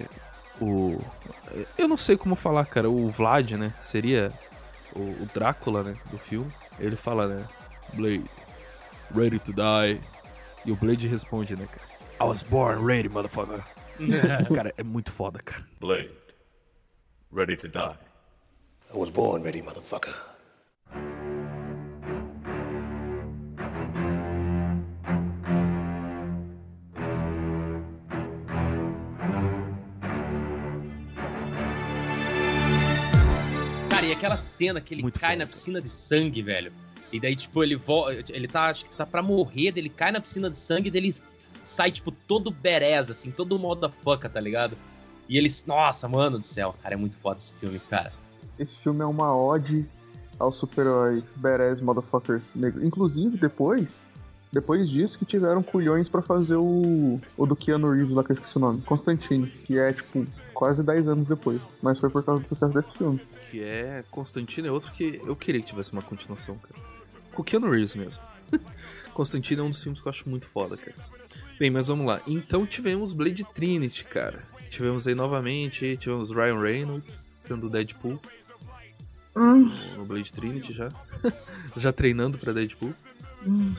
o... 0.62 1.02
Eu 1.78 1.88
não 1.88 1.98
sei 1.98 2.16
como 2.16 2.36
falar, 2.36 2.66
cara, 2.68 2.90
o 2.90 3.10
Vlad, 3.10 3.54
né, 3.54 3.74
seria 3.80 4.32
o, 4.96 5.02
o 5.02 5.30
Drácula, 5.34 5.84
né, 5.84 5.96
do 6.12 6.18
filme 6.18 6.52
ele 6.80 6.96
fala, 6.96 7.28
né? 7.28 7.48
Blade, 7.94 8.26
ready 9.16 9.40
to 9.40 9.54
die. 9.54 10.00
E 10.66 10.72
o 10.72 10.76
Blade 10.76 11.08
responde, 11.08 11.56
né, 11.56 11.66
cara? 11.66 11.88
I 12.20 12.24
was 12.24 12.44
born 12.44 12.84
ready, 12.86 13.10
motherfucker. 13.10 13.64
cara, 14.54 14.74
é 14.78 14.84
muito 14.84 15.12
foda, 15.12 15.40
cara. 15.40 15.66
Blade, 15.80 16.12
ready 17.32 17.56
to 17.56 17.68
die. 17.68 17.98
I 18.94 18.98
was 18.98 19.10
born 19.10 19.44
ready, 19.44 19.62
motherfucker. 19.62 20.14
E 34.08 34.12
aquela 34.12 34.38
cena 34.38 34.80
que 34.80 34.94
ele 34.94 35.02
Muito 35.02 35.20
cai 35.20 35.32
foda. 35.32 35.46
na 35.46 35.50
piscina 35.50 35.82
de 35.82 35.90
sangue, 35.90 36.42
velho. 36.42 36.72
E 37.12 37.20
daí, 37.20 37.36
tipo, 37.36 37.64
ele 37.64 37.76
volta. 37.76 38.24
Ele 38.34 38.48
tá, 38.48 38.68
acho 38.70 38.86
que 38.86 38.92
tá 38.92 39.06
pra 39.06 39.22
morrer, 39.22 39.74
ele 39.76 39.90
cai 39.90 40.12
na 40.12 40.20
piscina 40.20 40.50
de 40.50 40.60
sangue, 40.60 40.90
dele 40.90 41.14
sai, 41.62 41.92
tipo, 41.92 42.12
todo 42.12 42.50
bereza, 42.50 43.12
assim, 43.12 43.32
todo 43.32 43.58
modo 43.60 43.92
foca, 44.04 44.30
tá 44.30 44.40
ligado? 44.40 44.78
E 45.28 45.38
eles. 45.38 45.66
Nossa, 45.66 46.08
mano 46.08 46.40
do 46.40 46.46
céu, 46.46 46.76
cara, 46.82 46.96
é 46.96 46.98
muito 46.98 47.18
foda 47.18 47.38
esse 47.38 47.54
filme, 47.56 47.80
cara. 47.90 48.12
Esse 48.58 48.76
filme 48.78 49.02
é 49.02 49.06
uma 49.06 49.36
ode 49.36 49.86
ao 50.40 50.52
super-herói 50.52 51.24
Badass 51.36 51.82
Motherfuckers 51.82 52.54
Negro. 52.56 52.86
Inclusive, 52.86 53.38
depois, 53.38 54.02
depois 54.52 54.90
disso 54.90 55.20
que 55.20 55.26
tiveram 55.26 55.62
culhões 55.62 56.10
para 56.10 56.22
fazer 56.22 56.56
o, 56.56 57.20
o 57.38 57.46
do 57.46 57.56
Keanu 57.56 57.92
Reeves 57.92 58.14
lá, 58.14 58.24
que 58.24 58.32
eu 58.32 58.36
esqueci 58.36 58.58
o 58.58 58.60
nome, 58.60 58.82
Constantine, 58.82 59.48
que 59.48 59.78
é, 59.78 59.94
tipo, 59.94 60.26
quase 60.58 60.82
10 60.82 61.08
anos 61.08 61.28
depois. 61.28 61.62
Mas 61.84 62.00
foi 62.00 62.10
por 62.10 62.26
causa 62.26 62.42
do 62.42 62.48
sucesso 62.48 62.74
desse 62.74 62.92
filme. 62.98 63.22
Que 63.52 63.64
é 63.64 64.04
Constantine 64.10 64.68
é 64.68 64.72
outro 64.72 64.92
que 64.92 65.22
eu 65.24 65.36
queria 65.36 65.62
que 65.62 65.68
tivesse 65.68 65.94
uma 65.94 66.02
continuação, 66.02 66.58
cara. 66.58 66.82
Com 67.32 67.44
o 67.44 67.46
Keanu 67.46 67.70
Reeves 67.70 67.96
mesmo. 67.96 68.24
Constantine 69.14 69.62
é 69.62 69.64
um 69.64 69.70
dos 69.70 69.84
filmes 69.84 70.02
que 70.02 70.08
eu 70.08 70.10
acho 70.10 70.28
muito 70.28 70.48
foda, 70.48 70.76
cara. 70.76 70.98
Bem, 71.60 71.70
mas 71.70 71.90
vamos 71.90 72.08
lá. 72.08 72.22
Então 72.26 72.66
tivemos 72.66 73.14
Blade 73.14 73.46
Trinity, 73.54 74.04
cara. 74.06 74.44
Tivemos 74.68 75.08
aí 75.08 75.14
novamente, 75.14 75.96
tivemos 75.98 76.32
Ryan 76.32 76.60
Reynolds 76.60 77.20
sendo 77.38 77.70
Deadpool. 77.70 78.20
Hum. 79.36 79.72
No 79.96 80.06
Blade 80.06 80.34
Trinity 80.34 80.74
já. 80.74 80.90
já 81.78 81.94
treinando 81.94 82.40
pra 82.40 82.52
Deadpool. 82.52 82.94
Hum. 83.46 83.76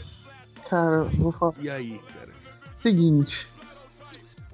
Cara, 0.71 1.03
vou 1.03 1.33
falar. 1.33 1.55
E 1.59 1.69
aí, 1.69 2.01
cara? 2.15 2.33
Seguinte. 2.77 3.49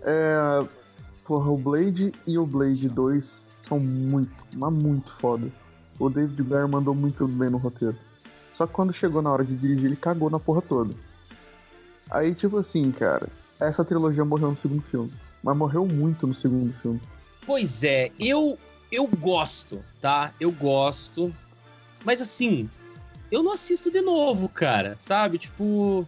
É. 0.00 0.83
Porra, 1.24 1.50
o 1.50 1.56
Blade 1.56 2.12
e 2.26 2.38
o 2.38 2.46
Blade 2.46 2.88
2 2.88 3.44
são 3.48 3.80
muito, 3.80 4.44
mas 4.54 4.72
muito 4.72 5.12
foda. 5.14 5.50
O 5.98 6.10
David 6.10 6.42
Blair 6.42 6.68
mandou 6.68 6.94
muito 6.94 7.26
bem 7.26 7.48
no 7.48 7.58
roteiro. 7.58 7.96
Só 8.52 8.66
que 8.66 8.72
quando 8.72 8.92
chegou 8.92 9.22
na 9.22 9.32
hora 9.32 9.44
de 9.44 9.56
dirigir, 9.56 9.86
ele 9.86 9.96
cagou 9.96 10.28
na 10.28 10.38
porra 10.38 10.60
toda. 10.60 10.94
Aí, 12.10 12.34
tipo 12.34 12.58
assim, 12.58 12.92
cara, 12.92 13.28
essa 13.58 13.84
trilogia 13.84 14.24
morreu 14.24 14.50
no 14.50 14.56
segundo 14.56 14.82
filme. 14.82 15.10
Mas 15.42 15.56
morreu 15.56 15.86
muito 15.86 16.26
no 16.26 16.34
segundo 16.34 16.72
filme. 16.80 17.00
Pois 17.46 17.84
é, 17.84 18.10
eu 18.18 18.58
eu 18.94 19.06
gosto, 19.06 19.84
tá? 20.00 20.32
Eu 20.38 20.52
gosto. 20.52 21.34
Mas 22.04 22.20
assim, 22.20 22.70
eu 23.30 23.42
não 23.42 23.52
assisto 23.52 23.90
de 23.90 24.00
novo, 24.00 24.48
cara. 24.48 24.96
Sabe? 24.98 25.38
Tipo. 25.38 26.06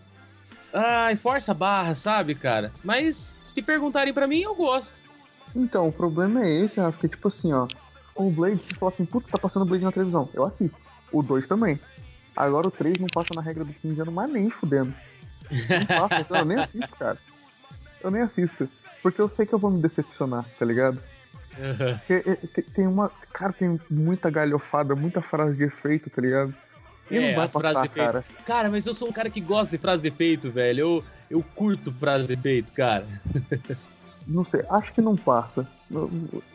Ai, 0.79 1.17
força 1.17 1.53
a 1.53 1.55
barra, 1.55 1.95
sabe, 1.95 2.35
cara? 2.35 2.71
Mas 2.85 3.39
se 3.47 3.63
perguntarem 3.63 4.13
para 4.13 4.27
mim, 4.27 4.43
eu 4.43 4.55
gosto. 4.55 5.09
Então, 5.55 5.89
o 5.89 5.93
problema 5.93 6.45
é 6.45 6.51
esse, 6.51 6.79
Rafa, 6.79 6.99
que 6.99 7.09
tipo 7.09 7.29
assim, 7.29 7.51
ó. 7.51 7.67
O 8.15 8.31
Blade, 8.31 8.63
se 8.63 8.75
falar 8.75 8.93
assim, 8.93 9.07
puta, 9.07 9.27
tá 9.31 9.39
passando 9.39 9.65
Blade 9.65 9.85
na 9.85 9.93
televisão, 9.93 10.29
eu 10.35 10.45
assisto. 10.45 10.77
O 11.11 11.23
2 11.23 11.47
também. 11.47 11.81
Agora 12.37 12.69
o 12.69 12.71
3 12.71 12.99
não 12.99 13.07
passa 13.07 13.31
na 13.35 13.41
regra 13.41 13.65
dos 13.65 13.79
15 13.79 14.03
anos, 14.03 14.13
mas 14.13 14.31
nem 14.31 14.51
fudendo. 14.51 14.93
Não 15.51 16.09
passa, 16.09 16.21
então, 16.21 16.37
eu 16.37 16.45
nem 16.45 16.59
assisto, 16.59 16.97
cara. 16.97 17.19
Eu 18.03 18.11
nem 18.11 18.21
assisto. 18.21 18.69
Porque 19.03 19.19
eu 19.19 19.31
sei 19.31 19.47
que 19.47 19.55
eu 19.55 19.59
vou 19.59 19.71
me 19.71 19.81
decepcionar, 19.81 20.45
tá 20.59 20.65
ligado? 20.67 21.01
Uhum. 21.59 21.99
Porque, 21.99 22.63
tem 22.75 22.87
uma. 22.87 23.09
Cara, 23.33 23.55
tem 23.55 23.81
muita 23.91 24.29
galhofada, 24.29 24.95
muita 24.95 25.23
frase 25.23 25.57
de 25.57 25.65
efeito, 25.65 26.11
tá 26.11 26.21
ligado? 26.21 26.55
E 27.11 27.17
é, 27.17 27.29
não 27.29 27.37
vai 27.37 27.49
passar, 27.49 27.83
de 27.83 27.89
cara. 27.89 28.25
Cara, 28.45 28.71
mas 28.71 28.87
eu 28.87 28.95
sou 28.95 29.09
um 29.09 29.13
cara 29.13 29.31
que 29.31 29.41
gosta 29.41 29.77
de 29.77 29.81
frase 29.81 30.03
de 30.03 30.09
efeito, 30.09 30.51
velho. 30.51 30.81
Eu, 30.81 31.05
eu 31.31 31.45
curto 31.55 31.93
frase 31.93 32.27
de 32.27 32.35
efeito, 32.35 32.73
cara. 32.73 33.07
Não 34.27 34.45
sei, 34.45 34.65
acho 34.69 34.93
que 34.93 35.01
não 35.01 35.17
passa. 35.17 35.69
Eu, 35.89 36.11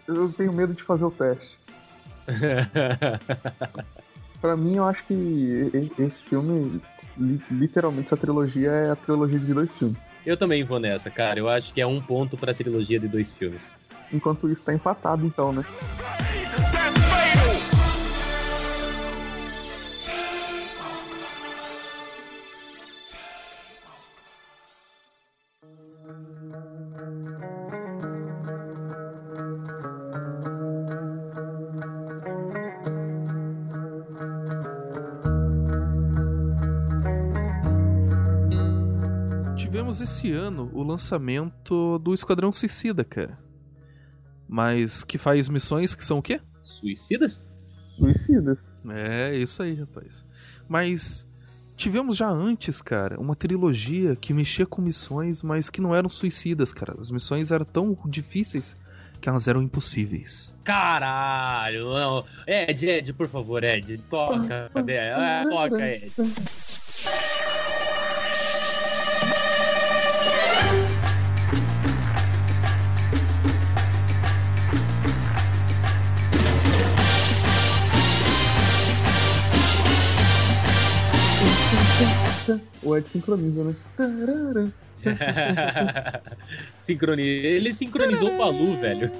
eu 0.05 0.29
tenho 0.33 0.51
medo 0.51 0.73
de 0.73 0.83
fazer 0.83 1.05
o 1.05 1.11
teste. 1.11 1.57
Pra 4.41 4.57
mim, 4.57 4.75
eu 4.75 4.83
acho 4.85 5.05
que 5.05 5.89
esse 5.99 6.23
filme, 6.23 6.81
literalmente, 7.49 8.07
essa 8.07 8.17
trilogia 8.17 8.71
é 8.71 8.91
a 8.91 8.95
trilogia 8.95 9.39
de 9.39 9.53
dois 9.53 9.71
filmes. 9.77 9.97
Eu 10.25 10.35
também 10.35 10.63
vou 10.63 10.79
nessa, 10.79 11.09
cara. 11.11 11.39
Eu 11.39 11.47
acho 11.47 11.73
que 11.73 11.79
é 11.79 11.85
um 11.85 12.01
ponto 12.01 12.35
pra 12.35 12.53
trilogia 12.53 12.99
de 12.99 13.07
dois 13.07 13.31
filmes. 13.31 13.75
Enquanto 14.11 14.49
isso, 14.49 14.63
tá 14.63 14.73
empatado, 14.73 15.25
então, 15.25 15.53
né? 15.53 15.63
Tivemos 39.71 40.01
esse 40.01 40.29
ano 40.29 40.69
o 40.73 40.83
lançamento 40.83 41.97
do 41.99 42.13
Esquadrão 42.13 42.51
Suicida, 42.51 43.05
cara. 43.05 43.39
Mas 44.45 45.05
que 45.05 45.17
faz 45.17 45.47
missões 45.47 45.95
que 45.95 46.05
são 46.05 46.17
o 46.17 46.21
quê? 46.21 46.41
Suicidas? 46.61 47.41
Suicidas. 47.95 48.59
É, 48.89 49.33
isso 49.33 49.63
aí, 49.63 49.75
rapaz. 49.75 50.25
Mas 50.67 51.25
tivemos 51.77 52.17
já 52.17 52.27
antes, 52.27 52.81
cara, 52.81 53.17
uma 53.17 53.33
trilogia 53.33 54.13
que 54.13 54.33
mexia 54.33 54.65
com 54.65 54.81
missões, 54.81 55.41
mas 55.41 55.69
que 55.69 55.79
não 55.79 55.95
eram 55.95 56.09
suicidas, 56.09 56.73
cara. 56.73 56.93
As 56.99 57.09
missões 57.09 57.49
eram 57.49 57.63
tão 57.63 57.97
difíceis 58.07 58.75
que 59.21 59.29
elas 59.29 59.47
eram 59.47 59.61
impossíveis. 59.61 60.53
Caralho, 60.65 61.93
não. 61.93 62.25
Ed, 62.45 62.89
Ed, 62.89 63.13
por 63.13 63.29
favor, 63.29 63.63
Ed, 63.63 63.99
toca. 64.09 64.69
Cadê? 64.73 64.99
Ah, 64.99 65.45
toca, 65.49 65.87
Ed. 65.87 66.11
Ed 82.97 83.07
sincroniza, 83.09 83.63
né? 83.63 83.75
Sincroni... 86.77 87.23
Ele 87.23 87.73
sincronizou 87.73 88.33
o 88.33 88.37
Balu, 88.37 88.79
velho. 88.79 89.11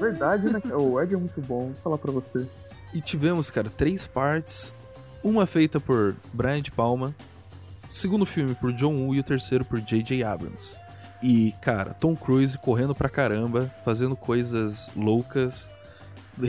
Verdade, 0.00 0.52
né? 0.52 0.60
O 0.74 1.00
Ed 1.00 1.14
é 1.14 1.16
muito 1.16 1.40
bom, 1.40 1.66
vou 1.66 1.74
falar 1.74 1.98
pra 1.98 2.10
você. 2.10 2.46
E 2.92 3.00
tivemos, 3.00 3.50
cara, 3.50 3.70
três 3.70 4.06
partes. 4.06 4.74
Uma 5.22 5.46
feita 5.46 5.78
por 5.78 6.16
Brian 6.32 6.62
de 6.62 6.70
Palma, 6.70 7.14
o 7.90 7.94
segundo 7.94 8.24
filme 8.24 8.54
por 8.54 8.72
John 8.72 8.94
Woo 8.94 9.14
e 9.14 9.20
o 9.20 9.24
terceiro 9.24 9.64
por 9.64 9.78
J.J. 9.80 10.24
Abrams. 10.24 10.78
E, 11.22 11.52
cara, 11.60 11.92
Tom 11.92 12.16
Cruise 12.16 12.56
correndo 12.56 12.94
pra 12.94 13.08
caramba, 13.08 13.70
fazendo 13.84 14.16
coisas 14.16 14.90
loucas, 14.96 15.70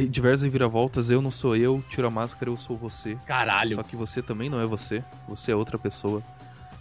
diversas 0.10 0.44
reviravoltas. 0.44 1.10
Eu 1.10 1.22
não 1.22 1.32
sou 1.32 1.56
eu, 1.56 1.84
tiro 1.89 2.08
a 2.08 2.12
máscara, 2.12 2.50
eu 2.50 2.58
sou 2.58 2.76
você. 2.78 3.17
Caralho. 3.26 3.76
Só 3.76 3.84
que 3.84 3.96
você 3.96 4.22
também 4.22 4.50
não 4.50 4.60
é 4.62 4.65
você, 4.65 5.04
você 5.28 5.52
é 5.52 5.56
outra 5.56 5.78
pessoa. 5.78 6.22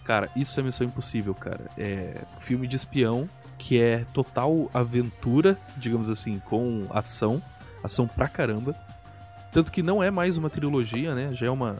Cara, 0.03 0.29
isso 0.35 0.59
é 0.59 0.63
Missão 0.63 0.85
Impossível, 0.87 1.33
cara. 1.35 1.61
É 1.77 2.21
filme 2.39 2.67
de 2.67 2.75
espião 2.75 3.29
que 3.57 3.79
é 3.79 4.03
total 4.13 4.69
aventura, 4.73 5.55
digamos 5.77 6.09
assim, 6.09 6.39
com 6.39 6.87
ação, 6.89 7.41
ação 7.83 8.07
pra 8.07 8.27
caramba. 8.27 8.75
Tanto 9.51 9.71
que 9.71 9.83
não 9.83 10.01
é 10.01 10.09
mais 10.09 10.37
uma 10.37 10.49
trilogia, 10.49 11.13
né? 11.13 11.29
Já 11.33 11.45
é 11.47 11.49
uma. 11.49 11.75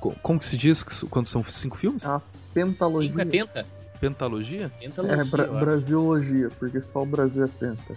co- 0.00 0.14
Como 0.22 0.38
que 0.40 0.46
se 0.46 0.56
diz 0.56 0.82
quando 1.10 1.26
são 1.26 1.44
cinco 1.44 1.76
filmes? 1.76 2.04
A 2.04 2.20
pentalogia. 2.52 3.08
Cinco 3.08 3.20
é 3.20 3.24
penta? 3.24 3.66
Pentalogia? 4.00 4.72
Pentalogia, 4.80 5.20
É, 5.22 5.24
bra. 5.24 5.46
Brasiologia, 5.60 6.48
porque 6.58 6.80
só 6.80 7.02
o 7.02 7.06
Brasil 7.06 7.44
é 7.44 7.48
penta. 7.48 7.96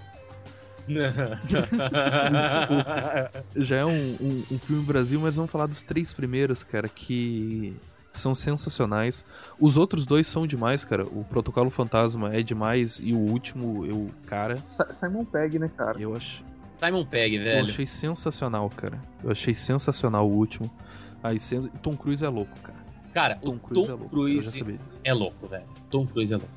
Já 3.55 3.77
é 3.77 3.85
um, 3.85 3.91
um, 4.19 4.43
um 4.51 4.59
filme 4.59 4.83
Brasil, 4.83 5.19
mas 5.19 5.35
vamos 5.35 5.51
falar 5.51 5.65
dos 5.67 5.83
três 5.83 6.13
primeiros, 6.13 6.63
cara, 6.63 6.87
que 6.87 7.75
são 8.13 8.33
sensacionais. 8.35 9.23
Os 9.59 9.77
outros 9.77 10.05
dois 10.05 10.27
são 10.27 10.45
demais, 10.45 10.83
cara. 10.83 11.05
O 11.05 11.23
Protocolo 11.23 11.69
Fantasma 11.69 12.33
é 12.35 12.41
demais 12.41 12.99
e 13.03 13.13
o 13.13 13.17
último, 13.19 13.85
eu, 13.85 14.09
cara, 14.25 14.57
Simon 14.99 15.25
Pegg, 15.25 15.59
né, 15.59 15.69
cara? 15.75 15.99
eu 15.99 16.15
acho. 16.15 16.43
Simon 16.73 17.05
Pegg, 17.05 17.37
Eu 17.37 17.43
velho. 17.43 17.63
achei 17.65 17.85
sensacional, 17.85 18.69
cara. 18.69 18.99
Eu 19.23 19.31
achei 19.31 19.53
sensacional 19.53 20.27
o 20.27 20.33
último. 20.33 20.69
Aí, 21.23 21.39
sen- 21.39 21.61
Tom 21.81 21.95
Cruise 21.95 22.25
é 22.25 22.29
louco, 22.29 22.57
cara. 22.63 22.81
Cara, 23.13 23.35
Tom 23.35 23.51
o 23.51 23.59
Cruise 23.59 23.87
Tom 23.87 23.93
é 23.93 23.95
louco. 23.95 24.27
Eu 24.27 24.41
já 24.41 24.51
Cruise 24.51 24.79
é 25.03 25.13
louco, 25.13 25.47
velho. 25.47 25.65
Tom 25.91 26.07
Cruise 26.07 26.33
é 26.33 26.37
louco. 26.37 26.51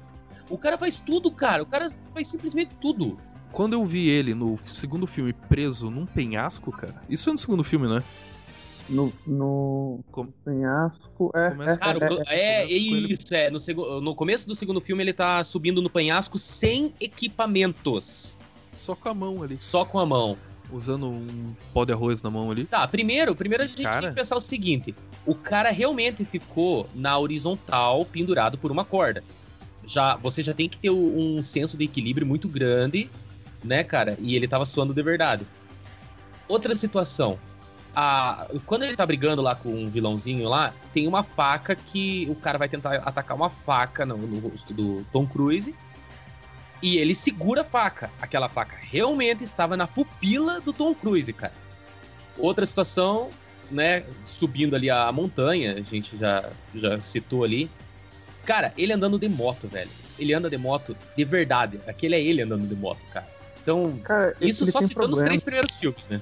O 0.49 0.57
cara 0.57 0.79
faz 0.79 0.99
tudo, 1.01 1.31
cara. 1.31 1.63
O 1.63 1.67
cara 1.67 1.89
faz 2.15 2.29
simplesmente 2.29 2.75
tudo. 2.77 3.19
Quando 3.55 3.75
eu 3.75 3.85
vi 3.87 4.09
ele 4.09 4.35
no 4.35 4.57
segundo 4.59 5.07
filme 5.07 5.33
preso 5.33 5.89
num 5.91 6.05
penhasco, 6.05 6.73
cara. 6.73 7.01
Isso 7.09 7.31
é 7.31 7.33
no 7.33 7.39
segundo 7.39 7.63
filme, 7.63 7.87
não 7.87 7.99
é? 7.99 8.03
No, 8.89 9.13
no 9.27 10.01
Com- 10.11 10.27
penhasco. 10.45 11.31
É, 11.35 11.51
Começa- 11.51 11.75
é, 11.75 11.77
Cara, 11.79 11.99
é, 12.29 12.35
é, 12.35 12.63
é, 12.63 12.65
ele- 12.73 13.13
isso, 13.15 13.33
é. 13.35 13.51
No, 13.51 13.59
segu- 13.61 14.01
no 14.01 14.15
começo 14.15 14.47
do 14.49 14.55
segundo 14.55 14.81
filme, 14.81 15.03
ele 15.03 15.13
tá 15.13 15.43
subindo 15.45 15.81
no 15.81 15.89
penhasco 15.89 16.37
sem 16.37 16.93
equipamentos. 17.01 18.37
Só 18.73 18.95
com 18.95 19.09
a 19.09 19.15
mão 19.15 19.43
ali. 19.43 19.57
Só 19.57 19.85
com 19.85 19.99
a 19.99 20.05
mão. 20.05 20.37
Usando 20.73 21.07
um 21.07 21.55
pó 21.73 21.85
de 21.85 21.93
arroz 21.93 22.23
na 22.23 22.31
mão 22.31 22.51
ali. 22.51 22.65
Tá, 22.65 22.87
primeiro, 22.89 23.35
primeiro 23.37 23.63
a 23.63 23.67
gente 23.67 23.83
Cara. 23.85 24.01
tem 24.01 24.09
que 24.11 24.17
pensar 24.17 24.37
o 24.37 24.41
seguinte: 24.41 24.95
o 25.25 25.35
cara 25.35 25.71
realmente 25.71 26.25
ficou 26.25 26.89
na 26.95 27.17
horizontal, 27.19 28.05
pendurado 28.05 28.59
por 28.59 28.73
uma 28.73 28.85
corda. 28.85 29.23
Já, 29.87 30.17
você 30.17 30.43
já 30.43 30.53
tem 30.55 30.69
que 30.69 30.79
ter 30.79 30.91
um 30.91 31.45
senso 31.45 31.77
de 31.77 31.85
equilíbrio 31.85 32.27
muito 32.27 32.49
grande, 32.49 33.11
né, 33.65 33.83
cara? 33.83 34.17
E 34.21 34.37
ele 34.37 34.47
tava 34.47 34.65
suando 34.65 34.93
de 34.93 35.03
verdade. 35.03 35.47
Outra 36.47 36.75
situação. 36.75 37.39
A, 37.97 38.49
quando 38.67 38.83
ele 38.83 38.97
tá 38.97 39.07
brigando 39.07 39.41
lá 39.41 39.55
com 39.55 39.71
um 39.71 39.87
vilãozinho 39.89 40.49
lá, 40.49 40.75
tem 40.93 41.07
uma 41.07 41.23
faca 41.23 41.75
que 41.75 42.27
o 42.29 42.35
cara 42.35 42.59
vai 42.59 42.69
tentar 42.69 42.97
atacar 42.97 43.37
uma 43.37 43.51
faca 43.51 44.05
no, 44.05 44.17
no 44.17 44.49
rosto 44.49 44.75
do 44.75 45.05
Tom 45.13 45.27
Cruise. 45.27 45.75
E 46.83 46.99
ele 46.99 47.15
segura 47.15 47.63
a 47.63 47.65
faca. 47.65 48.11
Aquela 48.21 48.49
faca 48.49 48.77
realmente 48.81 49.43
estava 49.43 49.77
na 49.77 49.87
pupila 49.87 50.61
do 50.61 50.73
Tom 50.73 50.95
Cruise, 50.95 51.33
cara. 51.33 51.55
Outra 52.37 52.67
situação, 52.67 53.31
né? 53.71 54.05
Subindo 54.25 54.75
ali 54.77 54.91
a 54.91 55.11
montanha, 55.11 55.75
a 55.75 55.81
gente 55.81 56.17
já, 56.17 56.51
já 56.75 57.01
citou 57.01 57.45
ali. 57.45 57.71
Cara, 58.45 58.75
ele 58.77 58.93
andando 58.93 59.19
de 59.19 59.29
moto, 59.29 59.69
velho. 59.69 59.91
Ele 60.19 60.35
anda 60.35 60.51
de 60.51 60.59
moto 60.59 60.97
de 61.17 61.25
verdade. 61.25 61.81
Aquele 61.87 62.17
é 62.17 62.21
ele 62.21 62.43
andando 62.43 62.67
de 62.67 62.75
moto, 62.75 63.07
cara. 63.07 63.27
Então, 63.65 63.99
Cara, 64.05 64.37
isso 64.43 64.67
só 64.67 64.79
tem 64.79 64.89
citando 64.89 65.07
os 65.07 65.13
problema. 65.13 65.25
três 65.25 65.43
primeiros 65.43 65.75
filmes, 65.77 66.09
né? 66.11 66.21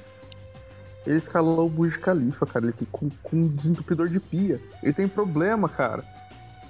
Ele 1.05 1.19
escalou 1.19 1.67
o 1.67 1.69
Burj 1.69 1.99
Khalifa, 1.99 2.47
cara. 2.47 2.67
Ele 2.67 2.73
tem 2.73 2.87
com, 2.93 3.11
com 3.21 3.37
um 3.37 3.49
desentupidor 3.49 4.09
de 4.09 4.21
pia. 4.21 4.61
Ele 4.81 4.93
tem 4.93 5.09
problema, 5.09 5.69
cara. 5.69 6.05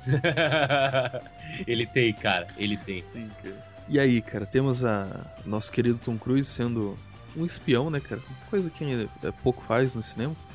ele 1.67 1.85
tem, 1.85 2.15
cara. 2.15 2.47
Ele 2.57 2.79
tem. 2.79 3.03
Sim, 3.03 3.31
cara. 3.43 3.55
E 3.87 4.01
aí, 4.01 4.23
cara, 4.23 4.47
temos 4.47 4.83
a 4.83 5.07
nosso 5.45 5.71
querido 5.71 6.01
Tom 6.03 6.17
Cruise 6.17 6.49
sendo 6.49 6.97
um 7.37 7.45
espião, 7.45 7.91
né, 7.91 8.01
cara? 8.01 8.23
Coisa 8.49 8.71
que 8.71 8.83
ainda 8.83 9.11
é, 9.23 9.31
pouco 9.31 9.63
faz 9.65 9.95
nos 9.95 10.07
cinemas. 10.07 10.49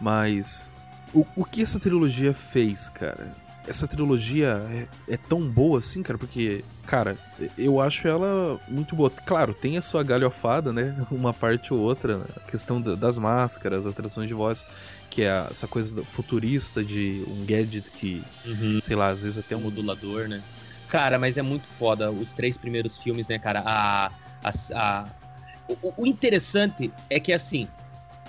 Mas 0.00 0.68
o, 1.14 1.24
o 1.36 1.44
que 1.44 1.62
essa 1.62 1.78
trilogia 1.78 2.34
fez, 2.34 2.88
cara? 2.88 3.32
Essa 3.68 3.86
trilogia 3.86 4.66
é, 4.70 5.14
é 5.14 5.16
tão 5.16 5.40
boa 5.42 5.78
assim, 5.78 6.02
cara, 6.02 6.18
porque, 6.18 6.64
cara, 6.86 7.16
eu 7.56 7.80
acho 7.80 8.08
ela 8.08 8.58
muito 8.66 8.96
boa. 8.96 9.10
Claro, 9.10 9.52
tem 9.52 9.76
a 9.76 9.82
sua 9.82 10.02
galhofada, 10.02 10.72
né? 10.72 10.96
Uma 11.12 11.34
parte 11.34 11.74
ou 11.74 11.80
outra, 11.80 12.24
a 12.36 12.50
questão 12.50 12.80
da- 12.80 12.94
das 12.94 13.18
máscaras, 13.18 13.84
atrações 13.84 14.26
de 14.26 14.32
voz, 14.34 14.64
que 15.10 15.22
é 15.22 15.46
essa 15.50 15.68
coisa 15.68 16.02
futurista 16.04 16.82
de 16.82 17.22
um 17.28 17.44
gadget 17.44 17.90
que, 17.90 18.22
Uhum. 18.46 18.80
sei 18.82 18.96
lá, 18.96 19.08
às 19.10 19.22
vezes 19.22 19.38
até 19.38 19.54
É 19.54 19.56
um 19.56 19.60
um 19.60 19.64
modulador, 19.64 20.28
né? 20.28 20.42
Cara, 20.88 21.18
mas 21.18 21.36
é 21.36 21.42
muito 21.42 21.66
foda 21.66 22.10
os 22.10 22.32
três 22.32 22.56
primeiros 22.56 22.96
filmes, 22.96 23.28
né, 23.28 23.38
cara? 23.38 23.62
A, 23.66 24.06
a, 24.42 24.50
a- 24.74 25.04
o, 25.82 25.92
o 26.04 26.06
interessante 26.06 26.90
é 27.10 27.20
que, 27.20 27.32
assim, 27.34 27.68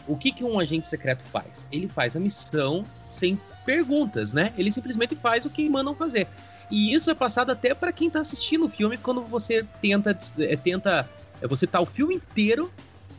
o 0.05 0.17
que, 0.17 0.31
que 0.33 0.43
um 0.43 0.59
agente 0.59 0.85
secreto 0.85 1.23
faz? 1.23 1.65
Ele 1.71 1.87
faz 1.87 2.17
a 2.17 2.19
missão 2.19 2.83
sem 3.09 3.39
perguntas, 3.65 4.33
né? 4.33 4.53
Ele 4.57 4.71
simplesmente 4.71 5.15
faz 5.15 5.45
o 5.45 5.49
que 5.49 5.69
mandam 5.69 5.95
fazer. 5.95 6.27
E 6.71 6.93
isso 6.93 7.09
é 7.09 7.15
passado 7.15 7.51
até 7.51 7.73
pra 7.73 7.91
quem 7.91 8.09
tá 8.09 8.19
assistindo 8.19 8.65
o 8.65 8.69
filme 8.69 8.97
quando 8.97 9.21
você 9.23 9.65
tenta. 9.81 10.17
é, 10.37 10.55
tenta 10.55 11.09
é, 11.41 11.47
você 11.47 11.65
tá 11.65 11.79
o 11.79 11.85
filme 11.85 12.15
inteiro 12.15 12.71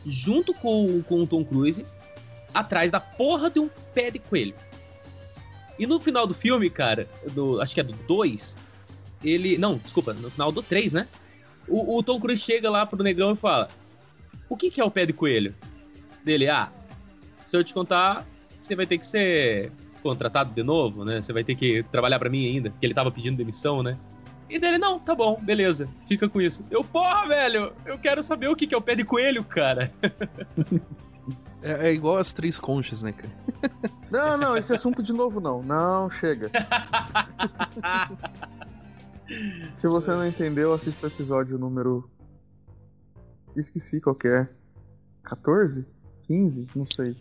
junto 0.05 0.53
com, 0.53 1.01
com 1.03 1.21
o 1.21 1.27
Tom 1.27 1.43
Cruise 1.43 1.85
atrás 2.53 2.91
da 2.91 2.99
porra 2.99 3.49
de 3.49 3.59
um 3.59 3.69
pé 3.93 4.09
de 4.09 4.19
coelho. 4.19 4.55
E 5.77 5.87
no 5.87 5.99
final 5.99 6.27
do 6.27 6.33
filme, 6.33 6.69
cara, 6.69 7.07
do, 7.33 7.59
acho 7.59 7.73
que 7.73 7.79
é 7.79 7.83
do 7.83 7.93
2, 7.93 8.57
ele. 9.23 9.57
Não, 9.57 9.77
desculpa, 9.77 10.13
no 10.13 10.29
final 10.29 10.51
do 10.51 10.61
3, 10.61 10.93
né? 10.93 11.07
O, 11.67 11.97
o 11.97 12.03
Tom 12.03 12.19
Cruise 12.19 12.41
chega 12.41 12.69
lá 12.69 12.85
pro 12.85 13.03
negão 13.03 13.33
e 13.33 13.35
fala: 13.35 13.67
O 14.47 14.55
que, 14.55 14.69
que 14.69 14.79
é 14.79 14.83
o 14.83 14.91
pé 14.91 15.05
de 15.05 15.13
coelho? 15.13 15.55
Dele, 16.23 16.47
ah, 16.47 16.71
se 17.43 17.57
eu 17.57 17.63
te 17.63 17.73
contar, 17.73 18.27
você 18.61 18.75
vai 18.75 18.85
ter 18.85 18.97
que 18.97 19.07
ser 19.07 19.71
contratado 20.01 20.53
de 20.53 20.63
novo, 20.63 21.05
né? 21.05 21.21
Você 21.21 21.31
vai 21.31 21.43
ter 21.43 21.55
que 21.55 21.83
trabalhar 21.83 22.19
pra 22.19 22.29
mim 22.29 22.45
ainda, 22.47 22.69
porque 22.69 22.85
ele 22.85 22.93
tava 22.93 23.11
pedindo 23.11 23.37
demissão, 23.37 23.81
né? 23.81 23.97
E 24.49 24.59
dele, 24.59 24.77
não, 24.77 24.99
tá 24.99 25.15
bom, 25.15 25.39
beleza, 25.41 25.87
fica 26.05 26.27
com 26.27 26.41
isso. 26.41 26.65
Eu, 26.69 26.83
porra, 26.83 27.25
velho, 27.27 27.71
eu 27.85 27.97
quero 27.97 28.21
saber 28.21 28.49
o 28.49 28.55
que, 28.55 28.67
que 28.67 28.75
é 28.75 28.77
o 28.77 28.81
pé 28.81 28.95
de 28.95 29.05
coelho, 29.05 29.43
cara. 29.43 29.91
É, 31.63 31.89
é 31.89 31.93
igual 31.93 32.17
as 32.17 32.33
três 32.33 32.59
conchas, 32.59 33.03
né, 33.03 33.11
cara? 33.11 33.31
Não, 34.09 34.35
não, 34.37 34.57
esse 34.57 34.73
assunto 34.73 35.01
de 35.01 35.13
novo 35.13 35.39
não. 35.39 35.61
Não, 35.63 36.09
chega. 36.09 36.49
Se 39.73 39.87
você 39.87 40.09
não 40.09 40.27
entendeu, 40.27 40.73
assista 40.73 41.07
o 41.07 41.09
episódio 41.09 41.57
número. 41.57 42.09
Esqueci 43.55 44.01
qual 44.01 44.13
que 44.13 44.27
é. 44.27 44.49
14? 45.23 45.85
15? 46.23 46.67
Não 46.75 46.85
sei. 46.85 47.15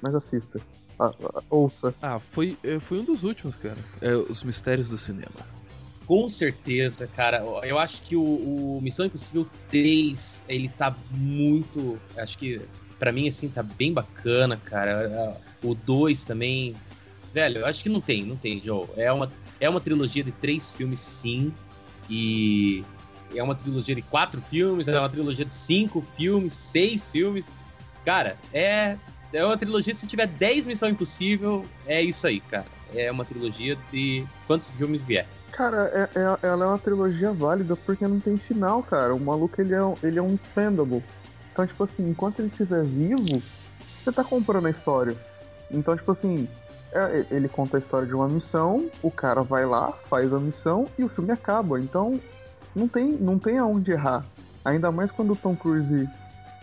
Mas 0.00 0.14
assista. 0.14 0.58
Ah, 0.98 1.12
ah, 1.22 1.42
ouça. 1.50 1.94
Ah, 2.02 2.18
foi, 2.18 2.56
é, 2.64 2.80
foi 2.80 2.98
um 2.98 3.04
dos 3.04 3.24
últimos, 3.24 3.56
cara. 3.56 3.76
É, 4.00 4.14
Os 4.14 4.42
Mistérios 4.42 4.88
do 4.88 4.98
Cinema. 4.98 5.58
Com 6.06 6.28
certeza, 6.28 7.06
cara. 7.06 7.44
Eu 7.62 7.78
acho 7.78 8.02
que 8.02 8.16
o, 8.16 8.22
o 8.22 8.80
Missão 8.82 9.06
Impossível 9.06 9.46
3, 9.68 10.42
ele 10.48 10.68
tá 10.70 10.96
muito. 11.10 12.00
Acho 12.16 12.38
que, 12.38 12.60
pra 12.98 13.12
mim, 13.12 13.28
assim, 13.28 13.48
tá 13.48 13.62
bem 13.62 13.92
bacana, 13.92 14.56
cara. 14.56 15.36
O 15.62 15.74
2 15.74 16.24
também. 16.24 16.74
Velho, 17.32 17.58
eu 17.58 17.66
acho 17.66 17.82
que 17.82 17.90
não 17.90 18.00
tem, 18.00 18.24
não 18.24 18.36
tem, 18.36 18.60
Joe. 18.62 18.86
É 18.96 19.12
uma, 19.12 19.30
é 19.60 19.68
uma 19.68 19.80
trilogia 19.80 20.24
de 20.24 20.32
três 20.32 20.72
filmes, 20.72 20.98
sim. 21.00 21.52
E 22.08 22.82
é 23.34 23.42
uma 23.42 23.54
trilogia 23.54 23.94
de 23.94 24.00
quatro 24.02 24.40
filmes, 24.40 24.88
é 24.88 24.98
uma 24.98 25.10
trilogia 25.10 25.44
de 25.44 25.52
cinco 25.52 26.02
filmes, 26.16 26.54
seis 26.54 27.08
filmes. 27.08 27.50
Cara, 28.04 28.38
é. 28.52 28.96
É 29.32 29.44
uma 29.44 29.56
trilogia, 29.56 29.94
se 29.94 30.06
tiver 30.06 30.26
10 30.26 30.66
Missão 30.66 30.88
Impossível, 30.88 31.64
é 31.86 32.00
isso 32.02 32.26
aí, 32.26 32.40
cara. 32.40 32.66
É 32.94 33.10
uma 33.10 33.24
trilogia 33.24 33.76
de 33.92 34.24
quantos 34.46 34.70
filmes 34.70 35.02
vier. 35.02 35.26
Cara, 35.52 35.90
é- 35.92 36.18
é- 36.18 36.38
ela 36.46 36.64
é 36.64 36.68
uma 36.68 36.78
trilogia 36.78 37.32
válida 37.32 37.76
porque 37.76 38.06
não 38.06 38.20
tem 38.20 38.36
final, 38.38 38.82
cara. 38.82 39.14
O 39.14 39.20
maluco 39.20 39.60
ele 39.60 39.74
é, 39.74 39.78
ele 40.02 40.18
é 40.18 40.22
um 40.22 40.34
spendable. 40.36 41.02
Então, 41.52 41.66
tipo 41.66 41.84
assim, 41.84 42.08
enquanto 42.08 42.38
ele 42.38 42.48
estiver 42.48 42.84
vivo, 42.84 43.42
você 44.02 44.12
tá 44.12 44.22
comprando 44.24 44.66
a 44.66 44.70
história. 44.70 45.14
Então, 45.70 45.96
tipo 45.96 46.12
assim, 46.12 46.48
É, 46.90 47.26
ele 47.30 47.50
conta 47.50 47.76
a 47.76 47.80
história 47.80 48.06
de 48.08 48.14
uma 48.14 48.26
missão, 48.26 48.88
o 49.02 49.10
cara 49.10 49.42
vai 49.42 49.66
lá, 49.66 49.92
faz 50.08 50.32
a 50.32 50.40
missão 50.40 50.86
e 50.98 51.04
o 51.04 51.08
filme 51.10 51.30
acaba. 51.30 51.78
Então, 51.78 52.18
não 52.74 52.88
tem, 52.88 53.12
não 53.12 53.38
tem 53.38 53.58
aonde 53.58 53.92
errar. 53.92 54.24
Ainda 54.64 54.90
mais 54.90 55.10
quando 55.10 55.34
o 55.34 55.36
Tom 55.36 55.54
Cruise 55.54 56.08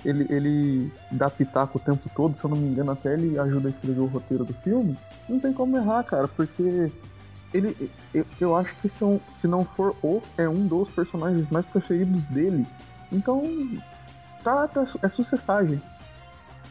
ele, 0.06 0.28
ele 0.30 0.92
dá 1.12 1.30
pitaco 1.30 1.78
o 1.78 1.82
tempo 1.82 2.10
todo, 2.16 2.38
se 2.38 2.44
eu 2.44 2.50
não 2.50 2.58
me 2.58 2.68
engano, 2.68 2.92
até 2.92 3.14
ele 3.14 3.38
ajuda 3.40 3.68
a 3.68 3.72
escrever 3.72 4.00
o 4.00 4.06
roteiro 4.06 4.46
do 4.46 4.54
filme. 4.54 4.98
Não 5.28 5.40
tem 5.40 5.52
como 5.52 5.76
errar, 5.76 6.04
cara, 6.04 6.28
porque 6.28 6.92
ele, 7.54 7.92
eu, 8.14 8.26
eu 8.40 8.56
acho 8.56 8.76
que 8.76 8.88
são, 8.88 9.20
se 9.36 9.48
não 9.48 9.66
for 9.66 9.96
o, 10.04 10.22
é 10.38 10.48
um 10.48 10.68
dos 10.68 10.90
personagens 10.90 11.50
mais 11.50 11.66
preferidos 11.66 12.24
dele. 12.26 12.66
Então, 13.12 13.44
tá, 14.44 14.68
tá 14.68 14.86
é 15.02 15.10
sucessagem. 15.10 15.82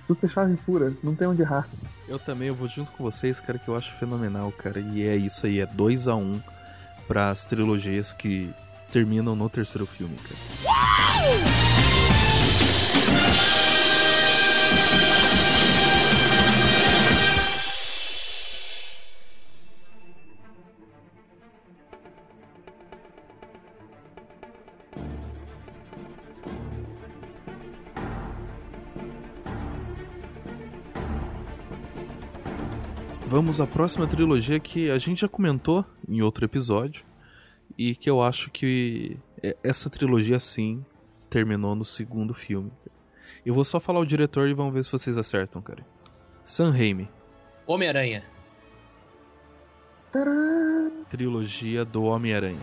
Sucessagem 0.06 0.56
pura, 0.56 0.92
não 1.02 1.14
tem 1.14 1.26
onde 1.26 1.42
errar. 1.42 1.66
Eu 2.06 2.18
também, 2.18 2.48
eu 2.48 2.54
vou 2.54 2.68
junto 2.68 2.92
com 2.92 3.02
vocês, 3.02 3.40
cara, 3.40 3.58
que 3.58 3.68
eu 3.68 3.74
acho 3.76 3.92
fenomenal, 3.94 4.52
cara. 4.52 4.78
E 4.78 5.06
é 5.06 5.16
isso 5.16 5.46
aí, 5.46 5.60
é 5.60 5.66
2 5.66 6.06
a 6.06 6.14
1 6.14 6.20
um 6.20 6.40
para 7.08 7.30
as 7.30 7.44
trilogias 7.46 8.12
que 8.12 8.52
terminam 8.92 9.34
no 9.34 9.48
terceiro 9.48 9.86
filme, 9.86 10.16
cara. 10.16 11.83
Vamos 33.34 33.60
à 33.60 33.66
próxima 33.66 34.06
trilogia 34.06 34.60
que 34.60 34.88
a 34.88 34.96
gente 34.96 35.22
já 35.22 35.28
comentou 35.28 35.84
em 36.08 36.22
outro 36.22 36.44
episódio 36.44 37.04
e 37.76 37.96
que 37.96 38.08
eu 38.08 38.22
acho 38.22 38.48
que 38.48 39.18
essa 39.60 39.90
trilogia 39.90 40.38
sim 40.38 40.86
terminou 41.28 41.74
no 41.74 41.84
segundo 41.84 42.32
filme. 42.32 42.70
Eu 43.44 43.52
vou 43.52 43.64
só 43.64 43.80
falar 43.80 43.98
o 43.98 44.06
diretor 44.06 44.48
e 44.48 44.54
vamos 44.54 44.72
ver 44.72 44.84
se 44.84 44.92
vocês 44.92 45.18
acertam, 45.18 45.60
cara. 45.60 45.84
Sam 46.44 46.70
Raimi. 46.70 47.10
Homem-Aranha. 47.66 48.22
Trilogia 51.10 51.84
do 51.84 52.04
Homem-Aranha. 52.04 52.60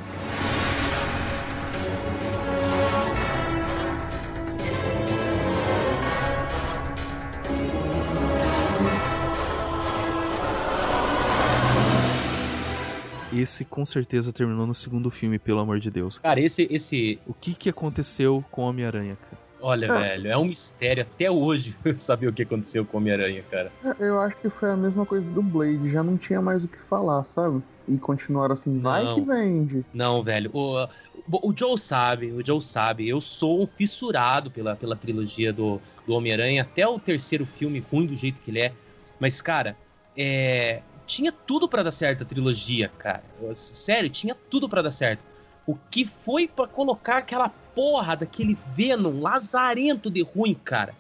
Esse 13.34 13.64
com 13.66 13.86
certeza 13.86 14.34
terminou 14.34 14.68
no 14.68 14.74
segundo 14.74 15.10
filme, 15.10 15.40
pelo 15.40 15.60
amor 15.60 15.80
de 15.80 15.90
Deus. 15.90 16.18
Cara, 16.18 16.40
esse. 16.40 16.68
esse... 16.70 17.20
O 17.26 17.34
que, 17.34 17.54
que 17.54 17.70
aconteceu 17.70 18.44
com 18.52 18.64
o 18.64 18.66
Homem-Aranha, 18.66 19.18
cara? 19.30 19.52
Olha, 19.62 19.94
ah. 19.94 20.00
velho, 20.00 20.28
é 20.28 20.38
um 20.38 20.46
mistério 20.46 21.04
até 21.04 21.30
hoje 21.30 21.78
saber 21.98 22.28
o 22.28 22.34
que 22.34 22.42
aconteceu 22.42 22.84
com 22.84 22.98
o 22.98 23.00
Homem-Aranha, 23.00 23.44
cara. 23.50 23.72
É, 23.86 23.96
eu 24.00 24.20
acho 24.20 24.36
que 24.38 24.50
foi 24.50 24.72
a 24.72 24.76
mesma 24.76 25.06
coisa 25.06 25.30
do 25.30 25.42
Blade, 25.42 25.90
já 25.90 26.02
não 26.02 26.18
tinha 26.18 26.42
mais 26.42 26.64
o 26.64 26.68
que 26.68 26.78
falar, 26.90 27.24
sabe? 27.26 27.62
E 27.88 27.98
continuaram 27.98 28.56
assim, 28.56 28.80
vai 28.80 29.04
não, 29.04 29.16
que 29.16 29.22
vende. 29.22 29.86
Não, 29.94 30.24
velho. 30.24 30.50
O, 30.54 30.88
o 31.30 31.54
Joe 31.56 31.78
sabe, 31.78 32.32
o 32.32 32.46
Joe 32.46 32.62
sabe. 32.62 33.08
Eu 33.08 33.22
sou 33.22 33.62
um 33.62 33.68
fissurado 33.68 34.50
pela, 34.50 34.76
pela 34.76 34.96
trilogia 34.96 35.54
do, 35.54 35.80
do 36.08 36.14
Homem-Aranha, 36.14 36.64
até 36.64 36.88
o 36.88 36.98
terceiro 36.98 37.46
filme, 37.46 37.84
ruim 37.92 38.08
do 38.08 38.16
jeito 38.16 38.42
que 38.42 38.50
ele 38.50 38.62
é. 38.62 38.74
Mas, 39.20 39.42
cara, 39.42 39.78
é, 40.18 40.82
tinha 41.12 41.32
tudo 41.32 41.68
para 41.68 41.84
dar 41.84 41.92
certo 41.92 42.24
a 42.24 42.26
trilogia, 42.26 42.90
cara. 42.98 43.22
Sério, 43.54 44.10
tinha 44.10 44.34
tudo 44.50 44.70
para 44.70 44.82
dar 44.82 44.92
certo. 44.92 45.26
O 45.68 45.76
que 45.76 46.06
foi 46.06 46.48
para 46.48 46.68
colocar 46.68 47.18
aquela 47.18 47.50
porra 47.50 48.16
daquele 48.16 48.58
Venom 48.74 49.20
lazarento 49.20 50.10
de 50.10 50.22
ruim, 50.22 50.56
cara? 50.56 50.96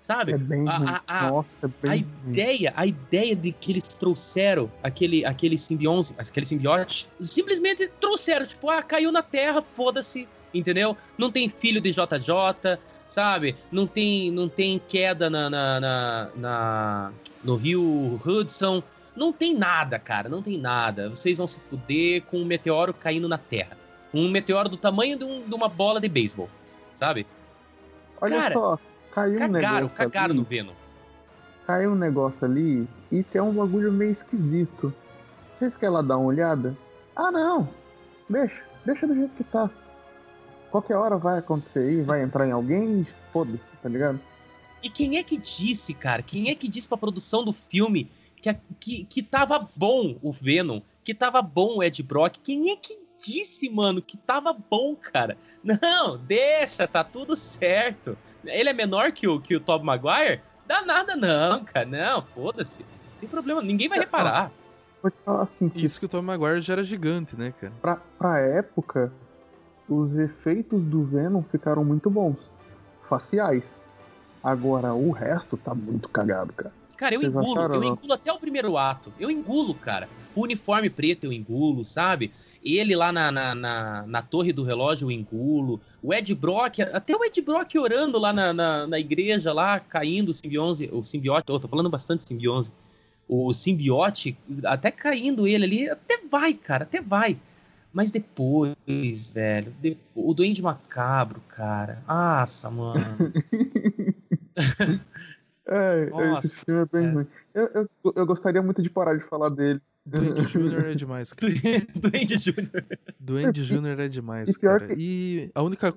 Sabe? 0.00 0.32
É 0.32 0.38
bem 0.38 0.66
a, 0.66 1.02
a, 1.06 1.26
a, 1.26 1.30
Nossa, 1.30 1.66
é 1.66 1.70
bem 1.82 1.90
a 1.90 1.96
ideia, 1.96 2.72
a 2.74 2.86
ideia 2.86 3.36
de 3.36 3.52
que 3.52 3.72
eles 3.72 3.82
trouxeram 3.82 4.72
aquele 4.82 5.26
aquele 5.26 5.58
simbionte, 5.58 6.14
aquele 6.16 6.46
simbiote, 6.46 7.06
simplesmente 7.20 7.86
trouxeram, 8.00 8.46
tipo, 8.46 8.70
ah, 8.70 8.82
caiu 8.82 9.12
na 9.12 9.22
Terra, 9.22 9.60
foda-se, 9.60 10.26
entendeu? 10.54 10.96
Não 11.18 11.30
tem 11.30 11.50
filho 11.50 11.82
de 11.82 11.92
JJ, 11.92 12.78
sabe? 13.06 13.54
Não 13.70 13.86
tem 13.86 14.30
não 14.30 14.48
tem 14.48 14.80
queda 14.88 15.28
na, 15.28 15.50
na, 15.50 15.80
na, 15.80 16.30
na 16.34 17.12
no 17.44 17.56
Rio 17.56 18.18
Hudson, 18.24 18.82
não 19.20 19.34
tem 19.34 19.54
nada, 19.54 19.98
cara, 19.98 20.30
não 20.30 20.40
tem 20.40 20.58
nada. 20.58 21.10
Vocês 21.10 21.36
vão 21.36 21.46
se 21.46 21.60
fuder 21.60 22.22
com 22.22 22.38
um 22.38 22.44
meteoro 22.46 22.94
caindo 22.94 23.28
na 23.28 23.36
Terra. 23.36 23.76
Um 24.14 24.30
meteoro 24.30 24.70
do 24.70 24.78
tamanho 24.78 25.18
de, 25.18 25.24
um, 25.24 25.46
de 25.46 25.54
uma 25.54 25.68
bola 25.68 26.00
de 26.00 26.08
beisebol, 26.08 26.48
sabe? 26.94 27.26
Olha 28.18 28.36
cara, 28.36 28.54
só, 28.54 28.78
caiu 29.12 29.38
cagaram, 29.38 29.50
um 29.50 29.52
negócio 29.52 29.96
cagaram 29.96 30.30
ali, 30.30 30.38
no 30.38 30.44
Venom. 30.44 30.72
Caiu 31.66 31.92
um 31.92 31.94
negócio 31.94 32.46
ali 32.46 32.88
e 33.12 33.22
tem 33.22 33.42
um 33.42 33.52
bagulho 33.52 33.92
meio 33.92 34.10
esquisito. 34.10 34.92
Vocês 35.52 35.76
querem 35.76 35.94
lá 35.94 36.00
dar 36.00 36.16
uma 36.16 36.26
olhada? 36.26 36.74
Ah, 37.14 37.30
não. 37.30 37.68
Deixa, 38.28 38.62
deixa 38.86 39.06
do 39.06 39.14
jeito 39.14 39.34
que 39.34 39.44
tá. 39.44 39.70
Qualquer 40.70 40.96
hora 40.96 41.18
vai 41.18 41.38
acontecer 41.38 41.80
aí, 41.80 42.02
vai 42.02 42.22
entrar 42.22 42.48
em 42.48 42.52
alguém 42.52 43.02
e 43.02 43.06
foda-se, 43.32 43.60
tá 43.82 43.88
ligado? 43.88 44.18
E 44.82 44.88
quem 44.88 45.18
é 45.18 45.22
que 45.22 45.36
disse, 45.36 45.92
cara? 45.92 46.22
Quem 46.22 46.48
é 46.48 46.54
que 46.54 46.66
disse 46.66 46.88
pra 46.88 46.96
produção 46.96 47.44
do 47.44 47.52
filme 47.52 48.10
que, 48.40 48.56
que, 48.78 49.04
que 49.04 49.22
tava 49.22 49.68
bom 49.76 50.16
o 50.22 50.32
Venom, 50.32 50.80
que 51.04 51.14
tava 51.14 51.42
bom 51.42 51.78
o 51.78 51.82
Ed 51.82 52.02
Brock. 52.02 52.36
Quem 52.42 52.70
é 52.70 52.76
que 52.76 52.98
disse, 53.22 53.68
mano, 53.68 54.00
que 54.00 54.16
tava 54.16 54.52
bom, 54.52 54.96
cara? 54.96 55.36
Não, 55.62 56.16
deixa, 56.18 56.88
tá 56.88 57.04
tudo 57.04 57.36
certo. 57.36 58.16
Ele 58.44 58.70
é 58.70 58.72
menor 58.72 59.12
que 59.12 59.28
o, 59.28 59.40
que 59.40 59.54
o 59.54 59.60
Tobey 59.60 59.86
Maguire? 59.86 60.40
Dá 60.66 60.82
nada 60.82 61.14
não, 61.14 61.64
cara. 61.64 61.84
Não, 61.84 62.22
foda-se. 62.22 62.82
Não 62.82 63.20
tem 63.20 63.28
problema, 63.28 63.60
ninguém 63.60 63.88
vai 63.88 63.98
reparar. 63.98 64.50
Vou 65.02 65.10
te 65.10 65.18
falar 65.18 65.42
assim. 65.42 65.68
Que 65.68 65.84
Isso 65.84 65.98
que 65.98 66.06
o 66.06 66.08
Tobey 66.08 66.26
Maguire 66.26 66.62
já 66.62 66.74
era 66.74 66.84
gigante, 66.84 67.36
né, 67.36 67.52
cara? 67.60 67.72
Pra, 67.80 67.96
pra 68.18 68.40
época, 68.40 69.12
os 69.88 70.16
efeitos 70.16 70.82
do 70.82 71.04
Venom 71.04 71.42
ficaram 71.42 71.84
muito 71.84 72.08
bons. 72.08 72.50
Faciais. 73.08 73.80
Agora, 74.42 74.94
o 74.94 75.10
resto 75.10 75.56
tá 75.56 75.74
muito 75.74 76.08
cagado, 76.08 76.52
cara. 76.52 76.72
Cara, 77.00 77.14
eu 77.14 77.22
engulo, 77.22 77.62
eu 77.62 77.82
engulo 77.82 78.12
até 78.12 78.30
o 78.30 78.38
primeiro 78.38 78.76
ato. 78.76 79.10
Eu 79.18 79.30
engulo, 79.30 79.74
cara. 79.74 80.06
O 80.36 80.42
uniforme 80.42 80.90
preto 80.90 81.24
eu 81.24 81.32
engulo, 81.32 81.82
sabe? 81.82 82.30
Ele 82.62 82.94
lá 82.94 83.10
na, 83.10 83.32
na, 83.32 83.54
na, 83.54 84.06
na 84.06 84.20
torre 84.20 84.52
do 84.52 84.62
relógio 84.62 85.06
eu 85.06 85.10
engulo. 85.10 85.80
O 86.02 86.12
Ed 86.12 86.34
Brock, 86.34 86.80
até 86.80 87.16
o 87.16 87.24
Ed 87.24 87.40
Brock 87.40 87.74
orando 87.78 88.18
lá 88.18 88.34
na, 88.34 88.52
na, 88.52 88.86
na 88.86 89.00
igreja, 89.00 89.50
lá, 89.50 89.80
caindo 89.80 90.28
o 90.28 90.34
simbionte, 90.34 90.90
o 90.92 91.02
simbiote, 91.02 91.50
oh, 91.50 91.58
tô 91.58 91.68
falando 91.68 91.88
bastante 91.88 92.28
simbionte. 92.28 92.70
O 93.26 93.54
simbiote, 93.54 94.36
até 94.64 94.90
caindo 94.90 95.48
ele 95.48 95.64
ali, 95.64 95.88
até 95.88 96.20
vai, 96.30 96.52
cara, 96.52 96.82
até 96.82 97.00
vai. 97.00 97.38
Mas 97.90 98.10
depois, 98.10 98.76
velho, 99.32 99.74
depois, 99.80 100.06
o 100.14 100.34
Duende 100.34 100.62
Macabro, 100.62 101.40
cara. 101.48 102.04
Nossa, 102.06 102.68
mano. 102.68 103.32
É, 105.66 106.06
Nossa, 106.06 106.46
esse 106.46 106.64
filme 106.64 106.82
é 106.82 106.86
bem 106.86 107.06
é. 107.06 107.10
ruim. 107.10 107.26
Eu, 107.54 107.70
eu, 107.74 108.12
eu, 108.16 108.26
gostaria 108.26 108.62
muito 108.62 108.82
de 108.82 108.90
parar 108.90 109.16
de 109.16 109.24
falar 109.24 109.48
dele. 109.50 109.80
Duende 110.04 110.44
Júnior 110.48 110.86
é 110.86 110.94
demais, 110.94 111.32
cara. 111.32 111.52
Duende 111.94 112.36
Júnior. 112.36 112.84
Duende 113.18 114.02
é 114.02 114.08
demais, 114.08 114.48
e 114.48 114.58
cara. 114.58 114.88
Que... 114.88 114.94
E 114.98 115.50
a 115.54 115.62
única. 115.62 115.94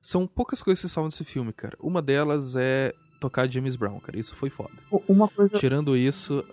São 0.00 0.26
poucas 0.26 0.60
coisas 0.60 0.82
que 0.82 0.88
salvam 0.88 1.08
desse 1.08 1.24
filme, 1.24 1.52
cara. 1.52 1.76
Uma 1.78 2.02
delas 2.02 2.56
é 2.56 2.92
tocar 3.20 3.48
James 3.48 3.76
Brown, 3.76 4.00
cara. 4.00 4.18
Isso 4.18 4.34
foi 4.34 4.50
foda. 4.50 4.72
Uma 5.06 5.28
coisa. 5.28 5.56
Tirando 5.56 5.96
isso, 5.96 6.44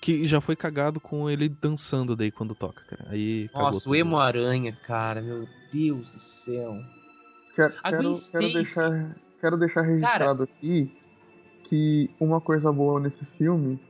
que 0.00 0.24
já 0.24 0.40
foi 0.40 0.56
cagado 0.56 0.98
com 0.98 1.28
ele 1.28 1.48
dançando 1.48 2.16
daí 2.16 2.30
quando 2.30 2.54
toca, 2.54 2.82
cara. 2.84 3.10
Aí 3.10 3.50
Nossa, 3.52 3.90
o 3.90 3.94
Emo 3.94 4.16
Aranha, 4.16 4.72
cara, 4.86 5.20
meu 5.20 5.46
Deus 5.70 6.14
do 6.14 6.18
céu. 6.18 6.80
Quero, 7.54 7.74
quero, 7.82 8.12
quero 8.30 8.52
deixar, 8.52 9.16
quero 9.40 9.56
deixar 9.58 9.82
registrado 9.82 10.46
cara, 10.46 10.58
aqui 10.58 10.96
que 11.68 12.10
uma 12.20 12.40
coisa 12.40 12.72
boa 12.72 13.00
nesse 13.00 13.24
filme 13.24 13.80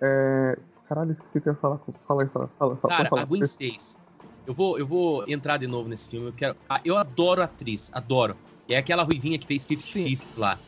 é. 0.00 0.58
Caralho, 0.88 1.12
esqueci 1.12 1.38
o 1.38 1.40
que 1.42 1.48
eu 1.48 1.52
ia 1.52 1.58
falar. 1.58 1.78
Fala 2.06 2.22
aí, 2.22 2.28
fala, 2.28 2.50
fala. 2.58 2.76
Cara, 2.76 3.08
fala, 3.08 3.22
a 3.22 3.24
Gwen 3.24 3.42
Stacy. 3.42 3.98
Eu 4.46 4.54
vou, 4.54 4.78
eu 4.78 4.86
vou 4.86 5.28
entrar 5.28 5.58
de 5.58 5.66
novo 5.66 5.88
nesse 5.88 6.08
filme. 6.08 6.28
Eu, 6.28 6.32
quero, 6.32 6.56
ah, 6.68 6.80
eu 6.82 6.96
adoro 6.96 7.42
a 7.42 7.44
atriz, 7.44 7.90
adoro. 7.92 8.34
É 8.66 8.78
aquela 8.78 9.02
ruivinha 9.02 9.38
que 9.38 9.46
fez 9.46 9.66
Fifth 9.66 9.82
Feet 9.82 10.22
lá. 10.36 10.58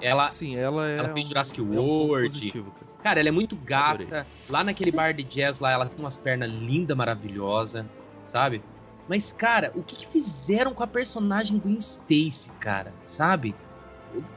Ela, 0.00 0.28
Sim, 0.28 0.56
ela 0.56 0.88
é. 0.88 0.98
Ela 0.98 1.12
fez 1.12 1.26
Jurassic 1.26 1.60
um, 1.60 1.76
World. 1.76 2.24
É 2.24 2.28
um 2.28 2.30
positivo, 2.30 2.70
cara. 2.70 2.86
cara. 3.02 3.20
ela 3.20 3.28
é 3.28 3.32
muito 3.32 3.56
gata. 3.56 4.04
Adorei. 4.04 4.24
Lá 4.48 4.62
naquele 4.62 4.92
bar 4.92 5.12
de 5.12 5.24
jazz 5.24 5.58
lá, 5.58 5.72
ela 5.72 5.86
tem 5.86 5.98
umas 5.98 6.16
pernas 6.16 6.48
lindas, 6.50 6.96
maravilhosas, 6.96 7.84
sabe? 8.24 8.62
Mas, 9.08 9.32
cara, 9.32 9.72
o 9.74 9.82
que, 9.82 9.96
que 9.96 10.06
fizeram 10.06 10.72
com 10.74 10.84
a 10.84 10.86
personagem 10.86 11.58
Gwen 11.58 11.78
Stacy, 11.78 12.52
cara? 12.60 12.92
Sabe? 13.04 13.54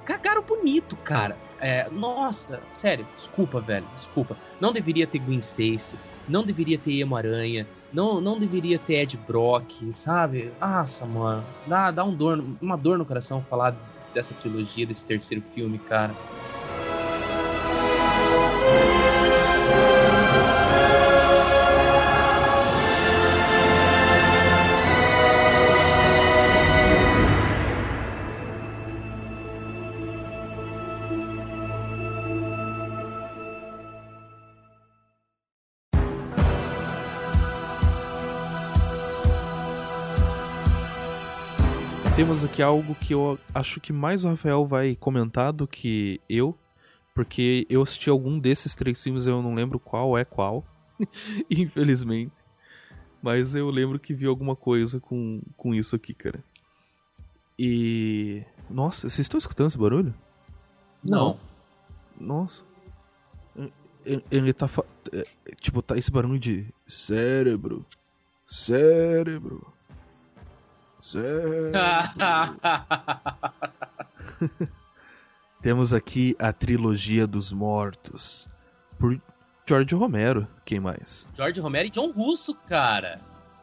Cagaram 0.06 0.44
bonito, 0.44 0.98
cara. 0.98 1.38
É, 1.60 1.90
nossa, 1.92 2.62
sério, 2.72 3.08
desculpa, 3.16 3.62
velho, 3.62 3.88
desculpa. 3.94 4.36
Não 4.60 4.74
deveria 4.74 5.06
ter 5.06 5.20
Gwen 5.20 5.40
Stacy, 5.40 6.00
não 6.28 6.44
deveria 6.44 6.78
ter 6.78 7.00
Emo 7.00 7.16
Aranha, 7.16 7.68
não, 7.94 8.20
não 8.20 8.40
deveria 8.40 8.80
ter 8.80 9.02
Ed 9.02 9.18
Brock, 9.18 9.70
sabe? 9.94 10.52
Nossa, 10.60 11.06
mano, 11.06 11.46
dá, 11.68 11.92
dá 11.92 12.04
um 12.04 12.16
dor, 12.16 12.44
uma 12.60 12.76
dor 12.76 12.98
no 12.98 13.06
coração 13.06 13.46
falar 13.48 13.78
dessa 14.14 14.34
trilogia, 14.34 14.88
desse 14.88 15.06
terceiro 15.06 15.44
filme, 15.54 15.78
cara. 15.78 16.18
Temos 42.32 42.46
aqui 42.46 42.62
algo 42.64 42.96
que 42.96 43.14
eu 43.14 43.38
acho 43.54 43.82
que 43.82 43.92
mais 43.92 44.24
o 44.24 44.30
Rafael 44.30 44.66
vai 44.66 44.96
comentar 44.96 45.52
do 45.52 45.68
que 45.68 46.22
eu, 46.30 46.58
porque 47.14 47.68
eu 47.70 47.82
assisti 47.82 48.10
algum 48.10 48.40
desses 48.40 48.74
três 48.74 49.04
filmes, 49.04 49.28
eu 49.28 49.42
não 49.42 49.54
lembro 49.54 49.78
qual 49.78 50.18
é 50.18 50.24
qual, 50.24 50.66
infelizmente. 51.52 52.32
Mas 53.22 53.54
eu 53.54 53.70
lembro 53.70 54.00
que 54.00 54.14
vi 54.14 54.28
alguma 54.28 54.56
coisa 54.56 54.98
com, 54.98 55.42
com 55.58 55.76
isso 55.76 55.94
aqui, 55.94 56.14
cara. 56.14 56.42
E. 57.60 58.46
Nossa, 58.70 59.10
vocês 59.10 59.26
estão 59.26 59.38
escutando 59.38 59.68
esse 59.68 59.78
barulho? 59.78 60.14
Não. 61.04 61.38
Nossa. 62.18 62.64
Ele, 64.06 64.24
ele 64.32 64.54
tá. 64.54 64.70
fa- 64.70 64.86
é, 65.12 65.26
Tipo, 65.60 65.82
tá 65.82 65.98
esse 65.98 66.10
barulho 66.10 66.40
de 66.40 66.66
cérebro. 66.88 67.86
Cérebro. 68.48 69.74
Temos 75.62 75.94
aqui 75.94 76.34
a 76.40 76.54
trilogia 76.54 77.28
dos 77.28 77.52
mortos. 77.52 78.48
Por 78.98 79.20
George 79.68 79.94
Romero. 79.96 80.48
Quem 80.64 80.80
mais? 80.80 81.28
George 81.34 81.60
Romero 81.60 81.88
e 81.88 81.92
John 81.92 82.12
Russo, 82.12 82.54
cara. 82.54 83.20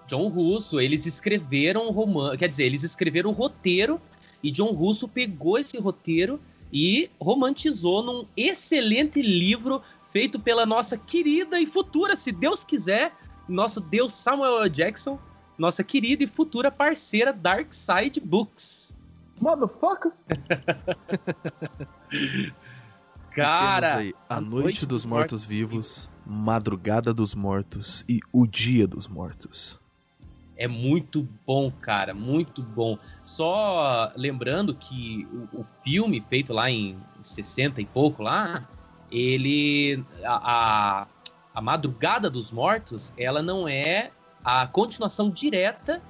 John 0.06 0.28
Russo, 0.28 0.78
eles 0.80 1.06
escreveram 1.06 1.88
o 1.88 1.90
romance. 1.90 2.36
Quer 2.38 2.48
dizer, 2.48 2.64
eles 2.64 2.82
escreveram 2.82 3.30
o 3.30 3.34
roteiro 3.34 4.00
e 4.42 4.50
John 4.50 4.72
Russo 4.72 5.06
pegou 5.06 5.58
esse 5.58 5.78
roteiro 5.78 6.40
e 6.72 7.10
romantizou 7.20 8.02
num 8.02 8.26
excelente 8.36 9.22
livro 9.22 9.80
feito 10.10 10.38
pela 10.38 10.64
nossa 10.64 10.96
querida 10.96 11.60
e 11.60 11.66
futura, 11.66 12.16
se 12.16 12.32
Deus 12.32 12.64
quiser, 12.64 13.14
nosso 13.48 13.80
Deus 13.80 14.14
Samuel 14.14 14.62
L. 14.62 14.70
Jackson, 14.70 15.18
nossa 15.58 15.82
querida 15.82 16.22
e 16.22 16.26
futura 16.26 16.70
parceira 16.70 17.32
Dark 17.32 17.72
Side 17.72 18.20
Books. 18.20 18.96
Motherfucker! 19.40 20.12
Cara, 23.30 23.88
Temos 23.88 24.00
aí 24.00 24.14
A 24.28 24.40
Noite 24.40 24.86
dos 24.86 25.06
Mortos-Vivos, 25.06 26.08
Madrugada 26.26 27.12
dos 27.14 27.34
Mortos 27.34 28.04
e 28.08 28.20
O 28.32 28.46
Dia 28.46 28.86
dos 28.86 29.06
Mortos. 29.06 29.78
É 30.56 30.66
muito 30.66 31.28
bom, 31.46 31.70
cara, 31.70 32.12
muito 32.12 32.60
bom. 32.62 32.98
Só 33.22 34.10
lembrando 34.16 34.74
que 34.74 35.28
o, 35.52 35.60
o 35.60 35.66
filme 35.84 36.20
feito 36.28 36.52
lá 36.52 36.68
em 36.68 36.98
60 37.22 37.80
e 37.80 37.86
pouco 37.86 38.24
lá, 38.24 38.68
ele 39.08 40.02
a, 40.24 41.02
a, 41.02 41.06
a 41.54 41.60
Madrugada 41.60 42.28
dos 42.28 42.50
Mortos, 42.50 43.12
ela 43.16 43.40
não 43.40 43.68
é 43.68 44.10
a 44.44 44.66
continuação 44.66 45.30
direta 45.30 46.00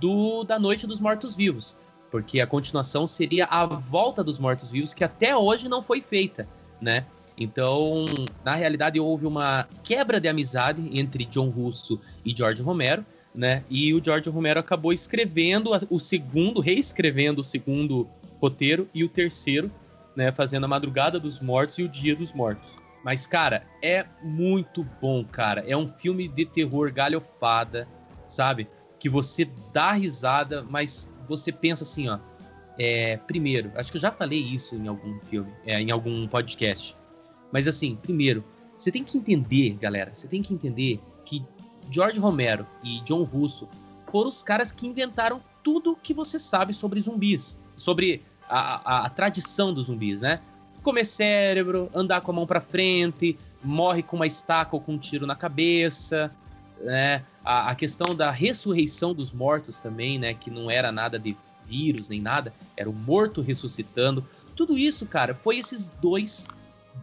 do 0.00 0.44
da 0.44 0.58
Noite 0.58 0.86
dos 0.86 1.00
Mortos 1.00 1.34
Vivos, 1.34 1.74
porque 2.10 2.40
a 2.40 2.46
continuação 2.46 3.06
seria 3.06 3.46
a 3.46 3.66
Volta 3.66 4.22
dos 4.22 4.38
Mortos 4.38 4.70
Vivos 4.70 4.94
que 4.94 5.04
até 5.04 5.36
hoje 5.36 5.68
não 5.68 5.82
foi 5.82 6.00
feita, 6.00 6.48
né? 6.80 7.04
Então, 7.36 8.04
na 8.44 8.54
realidade, 8.54 8.98
houve 8.98 9.24
uma 9.24 9.68
quebra 9.84 10.20
de 10.20 10.28
amizade 10.28 10.90
entre 10.92 11.24
John 11.24 11.50
Russo 11.50 12.00
e 12.24 12.36
George 12.36 12.62
Romero, 12.62 13.06
né? 13.32 13.62
E 13.70 13.94
o 13.94 14.02
George 14.02 14.28
Romero 14.28 14.58
acabou 14.58 14.92
escrevendo 14.92 15.70
o 15.88 16.00
segundo, 16.00 16.60
reescrevendo 16.60 17.42
o 17.42 17.44
segundo 17.44 18.08
roteiro 18.40 18.88
e 18.92 19.04
o 19.04 19.08
terceiro, 19.08 19.70
né? 20.16 20.32
Fazendo 20.32 20.64
a 20.64 20.68
Madrugada 20.68 21.20
dos 21.20 21.38
Mortos 21.38 21.78
e 21.78 21.84
o 21.84 21.88
Dia 21.88 22.16
dos 22.16 22.32
Mortos. 22.32 22.76
Mas, 23.04 23.26
cara, 23.26 23.66
é 23.82 24.04
muito 24.22 24.84
bom, 25.00 25.24
cara. 25.24 25.64
É 25.66 25.76
um 25.76 25.88
filme 25.88 26.26
de 26.28 26.44
terror 26.44 26.92
galhofada, 26.92 27.88
sabe? 28.26 28.68
Que 28.98 29.08
você 29.08 29.48
dá 29.72 29.92
risada, 29.92 30.62
mas 30.68 31.10
você 31.28 31.52
pensa 31.52 31.84
assim, 31.84 32.08
ó. 32.08 32.18
É, 32.78 33.16
primeiro, 33.18 33.72
acho 33.74 33.90
que 33.90 33.96
eu 33.96 34.00
já 34.02 34.12
falei 34.12 34.40
isso 34.40 34.76
em 34.76 34.86
algum 34.86 35.20
filme, 35.22 35.50
é, 35.66 35.80
em 35.80 35.90
algum 35.90 36.28
podcast. 36.28 36.96
Mas 37.52 37.66
assim, 37.66 37.96
primeiro, 37.96 38.44
você 38.78 38.92
tem 38.92 39.02
que 39.02 39.18
entender, 39.18 39.70
galera, 39.80 40.14
você 40.14 40.28
tem 40.28 40.42
que 40.42 40.54
entender 40.54 41.00
que 41.24 41.44
George 41.90 42.20
Romero 42.20 42.64
e 42.84 43.00
John 43.00 43.22
Russo 43.24 43.68
foram 44.12 44.28
os 44.28 44.42
caras 44.44 44.70
que 44.70 44.86
inventaram 44.86 45.40
tudo 45.64 45.96
que 45.96 46.14
você 46.14 46.38
sabe 46.38 46.72
sobre 46.72 47.00
zumbis, 47.00 47.58
sobre 47.76 48.22
a, 48.48 48.98
a- 49.02 49.06
a 49.06 49.10
tradição 49.10 49.74
dos 49.74 49.86
zumbis, 49.86 50.20
né? 50.22 50.40
Comer 50.82 51.04
cérebro, 51.04 51.90
andar 51.94 52.20
com 52.20 52.30
a 52.30 52.34
mão 52.34 52.46
pra 52.46 52.60
frente, 52.60 53.38
morre 53.62 54.02
com 54.02 54.16
uma 54.16 54.26
estaca 54.26 54.74
ou 54.74 54.80
com 54.80 54.94
um 54.94 54.98
tiro 54.98 55.26
na 55.26 55.34
cabeça, 55.34 56.30
né? 56.80 57.24
A, 57.44 57.70
a 57.70 57.74
questão 57.74 58.14
da 58.14 58.30
ressurreição 58.30 59.12
dos 59.14 59.32
mortos 59.32 59.80
também, 59.80 60.18
né? 60.18 60.34
Que 60.34 60.50
não 60.50 60.70
era 60.70 60.92
nada 60.92 61.18
de 61.18 61.36
vírus 61.68 62.08
nem 62.08 62.20
nada, 62.20 62.52
era 62.76 62.88
o 62.88 62.92
morto 62.92 63.42
ressuscitando. 63.42 64.24
Tudo 64.56 64.76
isso, 64.76 65.06
cara, 65.06 65.34
foi 65.34 65.58
esses 65.58 65.88
dois 65.88 66.46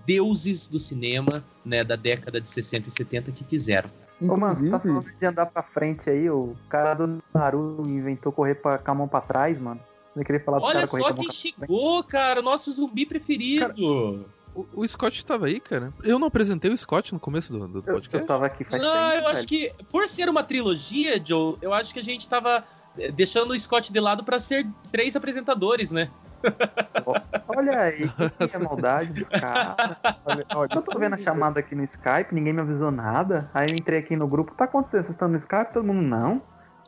deuses 0.06 0.68
do 0.68 0.80
cinema, 0.80 1.44
né, 1.64 1.84
da 1.84 1.96
década 1.96 2.42
de 2.42 2.50
60 2.50 2.90
e 2.90 2.92
70 2.92 3.32
que 3.32 3.44
fizeram. 3.44 3.90
Ô, 4.22 4.36
mano, 4.38 4.56
você 4.56 4.70
tá 4.70 4.80
falando 4.80 5.06
de 5.06 5.26
andar 5.26 5.46
pra 5.46 5.62
frente 5.62 6.10
aí, 6.10 6.30
o 6.30 6.56
cara 6.70 6.94
do 6.94 7.22
Naruto 7.34 7.88
inventou 7.88 8.32
correr 8.32 8.56
pra, 8.56 8.78
com 8.78 8.92
a 8.92 8.96
mão 8.96 9.08
pra 9.08 9.22
trás, 9.22 9.60
mano. 9.60 9.80
Queria 10.24 10.40
falar 10.44 10.60
do 10.60 10.64
Olha 10.66 10.74
cara 10.76 10.88
só 10.88 11.14
quem 11.14 11.30
chegou, 11.32 12.04
cara, 12.04 12.40
o 12.40 12.44
nosso 12.44 12.72
zumbi 12.72 13.06
preferido. 13.06 14.26
O, 14.54 14.66
o 14.74 14.88
Scott 14.88 15.26
tava 15.26 15.48
aí, 15.48 15.60
cara. 15.60 15.92
Eu 16.04 16.18
não 16.18 16.28
apresentei 16.28 16.72
o 16.72 16.78
Scott 16.78 17.14
no 17.14 17.20
começo 17.20 17.52
do, 17.52 17.68
do 17.68 17.80
Eu, 17.80 17.84
podcast. 17.84 18.16
eu 18.18 18.26
tava 18.26 18.46
aqui 18.46 18.64
faz 18.64 18.82
Não, 18.82 18.90
tempo, 18.90 19.04
eu 19.04 19.12
velho. 19.12 19.28
acho 19.28 19.48
que 19.48 19.74
por 19.92 20.08
ser 20.08 20.30
uma 20.30 20.44
trilogia, 20.44 21.22
Joe, 21.24 21.58
eu 21.62 21.74
acho 21.74 21.94
que 21.94 22.00
a 22.00 22.04
gente 22.04 22.30
tava 22.30 22.64
eh, 22.98 23.12
deixando 23.12 23.52
o 23.52 23.60
Scott 23.60 23.92
de 23.92 24.00
lado 24.00 24.24
pra 24.24 24.40
ser 24.40 24.66
três 24.92 25.14
apresentadores, 25.18 25.92
né? 25.92 26.10
Olha 27.48 27.82
aí, 27.82 28.08
que 28.50 28.56
é 28.56 28.60
maldade 28.60 29.14
dos 29.14 29.28
caras. 29.30 29.98
olha, 30.26 30.46
olha, 30.56 30.70
Eu 30.74 30.82
tô 30.82 30.98
vendo 31.00 31.14
a 31.14 31.18
chamada 31.18 31.60
aqui 31.60 31.76
no 31.76 31.84
Skype, 31.84 32.34
ninguém 32.34 32.54
me 32.54 32.62
avisou 32.62 32.92
nada. 32.92 33.50
Aí 33.54 33.68
eu 33.70 33.76
entrei 33.76 34.00
aqui 34.00 34.16
no 34.16 34.28
grupo, 34.28 34.54
tá 34.56 34.66
acontecendo? 34.66 35.02
Vocês 35.02 35.10
estão 35.14 35.28
no 35.28 35.38
Skype? 35.38 35.74
Todo 35.74 35.84
mundo, 35.86 36.02
não. 36.02 36.42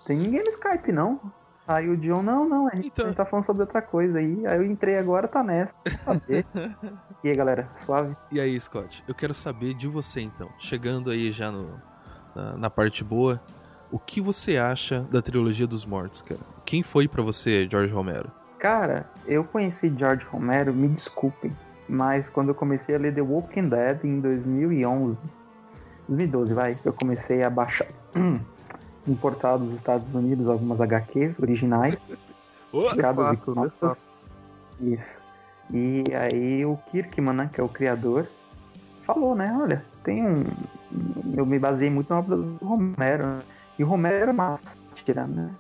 Tem 0.06 0.16
ninguém 0.18 0.44
no 0.44 0.50
Skype, 0.52 0.92
não. 0.92 1.20
Aí 1.68 1.90
o 1.90 1.98
John, 1.98 2.24
não, 2.24 2.48
não, 2.48 2.68
a 2.68 2.76
gente, 2.76 2.88
Então- 2.88 3.06
a 3.06 3.08
gente 3.10 3.18
tá 3.18 3.26
falando 3.26 3.46
sobre 3.46 3.62
outra 3.64 3.82
coisa 3.82 4.20
aí. 4.20 4.48
Aí 4.48 4.58
eu 4.58 4.66
entrei 4.66 4.98
agora, 4.98 5.28
tá 5.28 5.44
nessa. 5.44 5.76
Saber. 6.06 6.46
e 7.24 7.28
aí, 7.30 7.36
galera, 7.36 7.68
suave? 7.68 8.16
E 8.32 8.40
aí, 8.40 8.58
Scott, 8.60 9.04
eu 9.08 9.14
quero 9.14 9.34
saber 9.34 9.74
de 9.74 9.88
você 9.88 10.22
então. 10.22 10.50
Chegando 10.58 11.10
aí 11.12 11.30
já 11.32 11.52
no, 11.52 11.80
na, 12.34 12.58
na 12.58 12.70
parte 12.70 13.04
boa, 13.04 13.42
o 13.92 14.00
que 14.00 14.22
você 14.22 14.58
acha 14.58 15.02
da 15.12 15.22
trilogia 15.22 15.68
dos 15.68 15.86
mortos, 15.86 16.22
cara? 16.22 16.40
Quem 16.66 16.84
foi 16.84 17.08
pra 17.08 17.22
você, 17.22 17.68
George 17.70 17.94
Romero? 17.94 18.32
Cara, 18.60 19.06
eu 19.26 19.44
conheci 19.44 19.94
George 19.98 20.26
Romero, 20.26 20.74
me 20.74 20.88
desculpem, 20.88 21.52
mas 21.88 22.28
quando 22.30 22.50
eu 22.50 22.56
comecei 22.56 22.96
a 22.96 22.98
ler 22.98 23.14
The 23.14 23.22
Walking 23.22 23.70
Dead 23.70 24.04
em 24.04 24.20
2011, 24.20 25.18
2012, 26.08 26.54
vai, 26.54 26.78
eu 26.84 26.92
comecei 26.94 27.44
a 27.44 27.50
baixar, 27.50 27.88
importar 29.08 29.58
dos 29.58 29.74
Estados 29.74 30.14
Unidos 30.14 30.50
algumas 30.50 30.82
HQs 30.82 31.40
originais, 31.40 31.98
e 32.74 33.02
fato, 33.02 33.56
né? 33.56 33.72
cópias. 33.80 33.98
Isso. 34.80 35.22
E 35.72 36.04
aí 36.16 36.66
o 36.66 36.78
Kirkman, 36.92 37.34
né, 37.34 37.50
que 37.52 37.60
é 37.60 37.64
o 37.64 37.70
criador, 37.70 38.28
falou, 39.06 39.36
né, 39.36 39.56
olha, 39.60 39.84
tem 40.04 40.26
um... 40.26 40.44
Eu 41.36 41.46
me 41.46 41.60
baseei 41.60 41.90
muito 41.90 42.10
na 42.10 42.20
obra 42.20 42.38
do 42.38 42.66
Romero, 42.66 43.26
né? 43.26 43.42
e 43.78 43.84
o 43.84 43.88
Romero 43.88 44.16
era 44.16 44.32
uma 44.32 44.58
sátira, 44.58 45.28
né? 45.28 45.52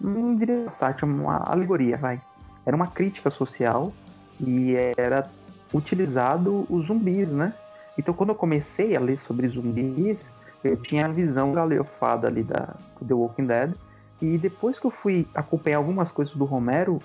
Não 0.00 0.36
diria 0.36 0.68
sátira, 0.68 1.06
uma 1.06 1.38
alegoria, 1.38 1.96
vai. 1.96 2.20
Era 2.64 2.76
uma 2.76 2.86
crítica 2.86 3.30
social 3.30 3.92
e 4.40 4.74
era 4.96 5.28
utilizado 5.72 6.66
os 6.70 6.86
zumbis, 6.86 7.28
né? 7.28 7.52
Então 7.98 8.14
quando 8.14 8.30
eu 8.30 8.34
comecei 8.34 8.94
a 8.94 9.00
ler 9.00 9.18
sobre 9.18 9.48
zumbis, 9.48 10.30
eu 10.66 10.76
tinha 10.76 11.06
a 11.06 11.08
visão 11.08 11.52
galeofada 11.52 12.26
ali 12.28 12.42
da 12.42 12.74
The 13.06 13.14
Walking 13.14 13.46
Dead. 13.46 13.74
E 14.20 14.38
depois 14.38 14.78
que 14.80 14.86
eu 14.86 14.90
fui 14.90 15.26
acompanhar 15.34 15.76
algumas 15.78 16.10
coisas 16.10 16.34
do 16.34 16.44
Romero, 16.44 17.00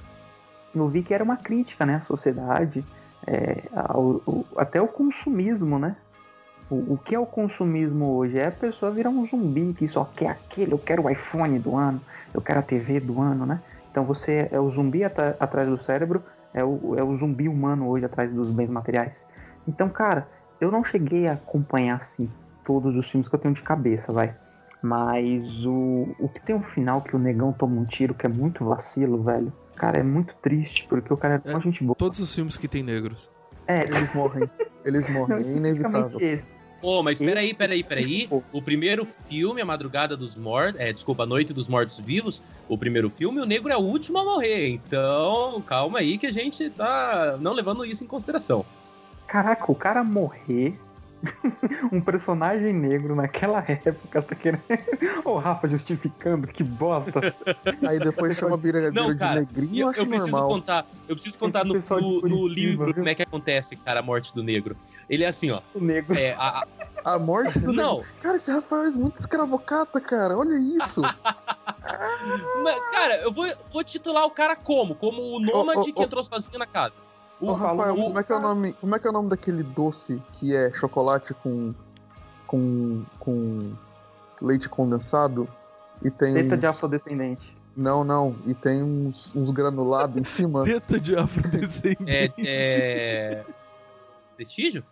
eu 0.73 0.87
vi 0.87 1.03
que 1.03 1.13
era 1.13 1.23
uma 1.23 1.35
crítica, 1.37 1.85
né, 1.85 1.95
à 1.95 2.01
sociedade, 2.01 2.83
É, 3.27 3.61
a- 3.75 3.95
o- 3.99 4.19
o- 4.25 4.45
até 4.57 4.81
o 4.81 4.87
consumismo, 4.87 5.77
né? 5.77 5.95
O, 6.71 6.93
o 6.93 6.97
que 6.97 7.13
é 7.13 7.19
o 7.19 7.25
consumismo 7.27 8.15
hoje? 8.15 8.39
É 8.39 8.47
a 8.47 8.51
pessoa 8.51 8.91
virar 8.91 9.11
um 9.11 9.23
zumbi 9.27 9.75
que 9.75 9.87
só 9.87 10.05
quer 10.05 10.29
aquele, 10.29 10.73
eu 10.73 10.79
quero 10.79 11.03
o 11.03 11.09
iPhone 11.09 11.59
do 11.59 11.75
ano, 11.77 12.01
eu 12.33 12.41
quero 12.41 12.57
a 12.57 12.63
TV 12.63 12.99
do 12.99 13.21
ano, 13.21 13.45
né? 13.45 13.61
Então 13.91 14.05
você 14.05 14.49
é 14.51 14.59
o 14.59 14.67
zumbi 14.71 15.03
atra- 15.03 15.37
atrás 15.39 15.67
do 15.69 15.77
cérebro, 15.77 16.23
é 16.51 16.63
o, 16.63 16.95
é 16.97 17.03
o 17.03 17.15
zumbi 17.15 17.47
humano 17.47 17.87
hoje 17.87 18.05
atrás 18.05 18.33
dos 18.33 18.49
bens 18.49 18.71
materiais. 18.71 19.27
Então, 19.67 19.87
cara, 19.87 20.27
eu 20.59 20.71
não 20.71 20.83
cheguei 20.83 21.27
a 21.27 21.33
acompanhar 21.33 21.97
assim 21.97 22.27
todos 22.71 22.95
os 22.95 23.09
filmes 23.09 23.27
que 23.27 23.35
eu 23.35 23.39
tenho 23.39 23.53
de 23.53 23.61
cabeça, 23.61 24.13
vai. 24.13 24.33
Mas 24.81 25.65
o, 25.65 26.07
o 26.19 26.29
que 26.29 26.41
tem 26.41 26.55
um 26.55 26.63
final 26.63 27.01
que 27.01 27.15
o 27.15 27.19
negão 27.19 27.51
toma 27.53 27.79
um 27.79 27.85
tiro 27.85 28.13
que 28.13 28.25
é 28.25 28.29
muito 28.29 28.63
vacilo, 28.65 29.21
velho. 29.23 29.51
Cara, 29.75 29.99
é 29.99 30.03
muito 30.03 30.33
triste, 30.41 30.85
porque 30.87 31.13
o 31.13 31.17
cara 31.17 31.41
é 31.45 31.49
É, 31.49 31.53
uma 31.53 31.61
gente 31.61 31.83
boa. 31.83 31.95
Todos 31.95 32.19
os 32.19 32.33
filmes 32.33 32.57
que 32.57 32.67
tem 32.67 32.81
negros. 32.81 33.29
É, 33.67 33.83
Eles 33.83 34.13
morrem. 34.13 34.49
Eles 34.85 35.07
não, 35.07 35.13
morrem. 35.27 35.37
É 35.37 35.57
inevitável. 35.57 36.19
esse. 36.19 36.59
Pô, 36.81 37.03
mas 37.03 37.19
peraí, 37.19 37.53
peraí, 37.53 37.83
peraí. 37.83 38.27
O 38.51 38.59
primeiro 38.59 39.07
filme, 39.27 39.61
A 39.61 39.65
Madrugada 39.65 40.17
dos 40.17 40.35
Mortos. 40.35 40.81
É, 40.81 40.91
desculpa, 40.91 41.23
A 41.23 41.25
Noite 41.27 41.53
dos 41.53 41.67
Mortos 41.67 41.99
Vivos. 41.99 42.41
O 42.67 42.75
primeiro 42.75 43.07
filme, 43.11 43.39
o 43.39 43.45
negro 43.45 43.71
é 43.71 43.77
o 43.77 43.81
último 43.81 44.17
a 44.17 44.23
morrer. 44.25 44.69
Então, 44.69 45.61
calma 45.61 45.99
aí 45.99 46.17
que 46.17 46.25
a 46.25 46.31
gente 46.31 46.71
tá 46.71 47.37
não 47.39 47.53
levando 47.53 47.85
isso 47.85 48.03
em 48.03 48.07
consideração. 48.07 48.65
Caraca, 49.27 49.71
o 49.71 49.75
cara 49.75 50.03
morrer. 50.03 50.73
um 51.91 52.01
personagem 52.01 52.73
negro 52.73 53.15
naquela 53.15 53.59
época, 53.67 54.21
tá 54.21 54.35
querendo. 54.35 54.63
Ô, 55.23 55.37
Rafa, 55.37 55.67
justificando, 55.67 56.47
que 56.47 56.63
bosta. 56.63 57.35
Aí 57.87 57.99
depois 57.99 58.35
chama 58.37 58.57
brigadeiro 58.57 58.93
Não, 58.95 59.13
de 59.13 59.19
cara, 59.19 59.39
negrinho, 59.41 59.73
E 59.75 59.79
eu 59.81 59.89
acho 59.89 59.99
eu 59.99 60.07
preciso 60.07 60.31
normal. 60.31 60.49
contar, 60.49 60.87
eu 61.07 61.15
preciso 61.15 61.37
contar 61.39 61.63
no, 61.63 61.79
de 61.79 61.89
no- 61.89 62.21
no 62.21 62.47
livro 62.47 62.85
viu? 62.85 62.93
como 62.95 63.09
é 63.09 63.15
que 63.15 63.21
acontece, 63.23 63.75
cara, 63.75 63.99
a 63.99 64.03
morte 64.03 64.33
do 64.33 64.41
negro. 64.43 64.75
Ele 65.09 65.23
é 65.23 65.27
assim, 65.27 65.51
ó. 65.51 65.61
O 65.75 65.79
negro. 65.79 66.17
É, 66.17 66.33
a- 66.33 66.63
a- 67.03 67.15
A 67.15 67.19
morte 67.19 67.59
do 67.59 67.67
negro. 67.71 67.73
não, 67.83 68.03
Cara, 68.21 68.37
esse 68.37 68.51
Rafael 68.51 68.85
é 68.85 68.91
muito 68.91 69.19
escravocata, 69.19 69.99
cara. 70.01 70.37
Olha 70.37 70.55
isso. 70.57 71.01
mas, 72.63 72.79
cara, 72.91 73.15
eu 73.21 73.31
vou, 73.31 73.45
vou 73.71 73.83
titular 73.83 74.25
o 74.25 74.31
cara 74.31 74.55
como? 74.55 74.95
Como 74.95 75.21
o 75.21 75.39
nômade 75.39 75.79
Ô, 75.79 75.81
ô, 75.83 75.93
que 75.93 76.03
entrou 76.03 76.23
sozinho 76.23 76.59
na 76.59 76.65
casa. 76.65 76.93
O, 77.41 77.47
Ô, 77.49 77.53
Rafael, 77.53 77.93
o- 77.93 77.97
como 78.03 78.19
é, 78.19 78.23
que 78.23 78.31
é 78.31 78.35
o 78.35 78.39
nome, 78.39 78.73
como 78.73 78.95
é 78.95 78.99
que 78.99 79.07
é 79.07 79.09
o 79.09 79.13
nome 79.13 79.29
daquele 79.29 79.63
doce 79.63 80.21
que 80.33 80.55
é 80.55 80.71
chocolate 80.73 81.33
com. 81.33 81.73
com. 82.47 83.03
com 83.19 83.73
leite 84.41 84.69
condensado? 84.69 85.47
E 86.03 86.09
tem. 86.11 86.33
Teta 86.35 86.53
uns- 86.55 86.59
de 86.59 86.65
afrodescendente. 86.67 87.57
Não, 87.75 88.03
não. 88.03 88.35
E 88.45 88.53
tem 88.53 88.83
uns, 88.83 89.33
uns 89.35 89.49
granulados 89.49 90.17
em 90.17 90.23
cima. 90.25 90.63
Teta 90.65 90.99
de 90.99 91.15
afrodescendente. 91.15 92.33
é, 92.47 93.39
é... 93.39 93.45
Prestígio? 94.35 94.83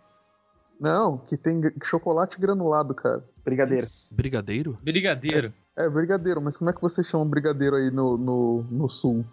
Não, 0.80 1.18
que 1.18 1.36
tem 1.36 1.60
chocolate 1.84 2.40
granulado, 2.40 2.94
cara. 2.94 3.22
Brigadeiro. 3.44 3.84
Brigadeiro? 4.12 4.78
Brigadeiro. 4.82 5.52
É 5.76 5.88
brigadeiro, 5.88 6.40
mas 6.40 6.56
como 6.56 6.70
é 6.70 6.72
que 6.72 6.80
você 6.80 7.02
chama 7.04 7.24
brigadeiro 7.26 7.76
aí 7.76 7.90
no, 7.90 8.16
no, 8.16 8.62
no 8.70 8.88
sul? 8.88 9.24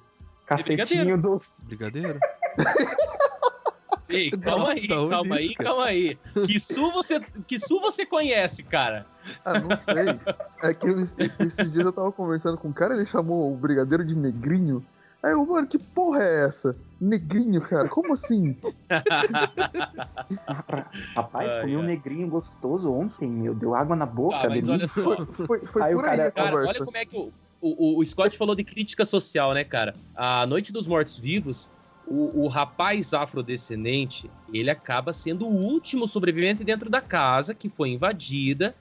Cacetinho 0.45 1.17
doce. 1.17 1.65
Brigadeiro? 1.65 2.19
Ei, 4.09 4.31
calma 4.31 4.69
aí, 4.69 4.87
calma 4.87 5.35
aí, 5.35 5.53
calma 5.55 5.85
aí. 5.85 6.17
Que 6.45 6.59
sul 6.61 6.93
você, 6.93 7.19
que 7.45 7.59
sul 7.59 7.81
você 7.81 8.05
conhece, 8.05 8.63
cara? 8.63 9.05
Ah, 9.43 9.59
não 9.59 9.75
sei. 9.75 10.17
É 10.63 10.73
que 10.73 10.87
esses 11.43 11.73
dias 11.73 11.85
eu 11.85 11.91
tava 11.91 12.09
conversando 12.13 12.57
com 12.57 12.69
um 12.69 12.73
cara, 12.73 12.95
ele 12.95 13.05
chamou 13.05 13.51
o 13.53 13.57
brigadeiro 13.57 14.05
de 14.05 14.15
negrinho. 14.15 14.83
Aí 15.21 15.33
eu, 15.33 15.45
mano, 15.45 15.67
que 15.67 15.77
porra 15.77 16.23
é 16.23 16.45
essa? 16.45 16.73
Negrinho, 17.01 17.59
cara? 17.59 17.89
Como 17.89 18.13
assim? 18.13 18.55
Rapaz, 21.15 21.61
comi 21.61 21.75
um 21.75 21.83
negrinho 21.83 22.27
gostoso 22.29 22.91
ontem, 22.91 23.27
meu. 23.27 23.53
Deu 23.53 23.75
água 23.75 23.95
na 23.95 24.05
boca. 24.05 24.37
Tá, 24.43 24.49
mas 24.49 24.69
olha 24.69 24.87
só. 24.87 25.25
Foi, 25.25 25.59
foi 25.59 25.81
Aí 25.81 25.93
por 25.95 26.05
aí 26.05 26.17
cara- 26.17 26.27
a 26.29 26.31
Cara, 26.31 26.55
olha 26.55 26.85
como 26.85 26.97
é 26.97 27.05
que 27.05 27.17
o, 27.17 27.31
o, 27.59 27.99
o 27.99 28.05
Scott 28.05 28.37
falou 28.37 28.55
de 28.55 28.63
crítica 28.63 29.03
social, 29.05 29.53
né, 29.53 29.63
cara? 29.63 29.93
A 30.15 30.45
Noite 30.45 30.71
dos 30.71 30.87
Mortos 30.87 31.17
Vivos, 31.19 31.69
o, 32.07 32.45
o 32.45 32.47
rapaz 32.47 33.13
afrodescendente, 33.13 34.29
ele 34.51 34.69
acaba 34.69 35.11
sendo 35.13 35.45
o 35.47 35.53
último 35.53 36.07
sobrevivente 36.07 36.63
dentro 36.63 36.89
da 36.89 37.01
casa 37.01 37.53
que 37.53 37.69
foi 37.69 37.89
invadida, 37.89 38.73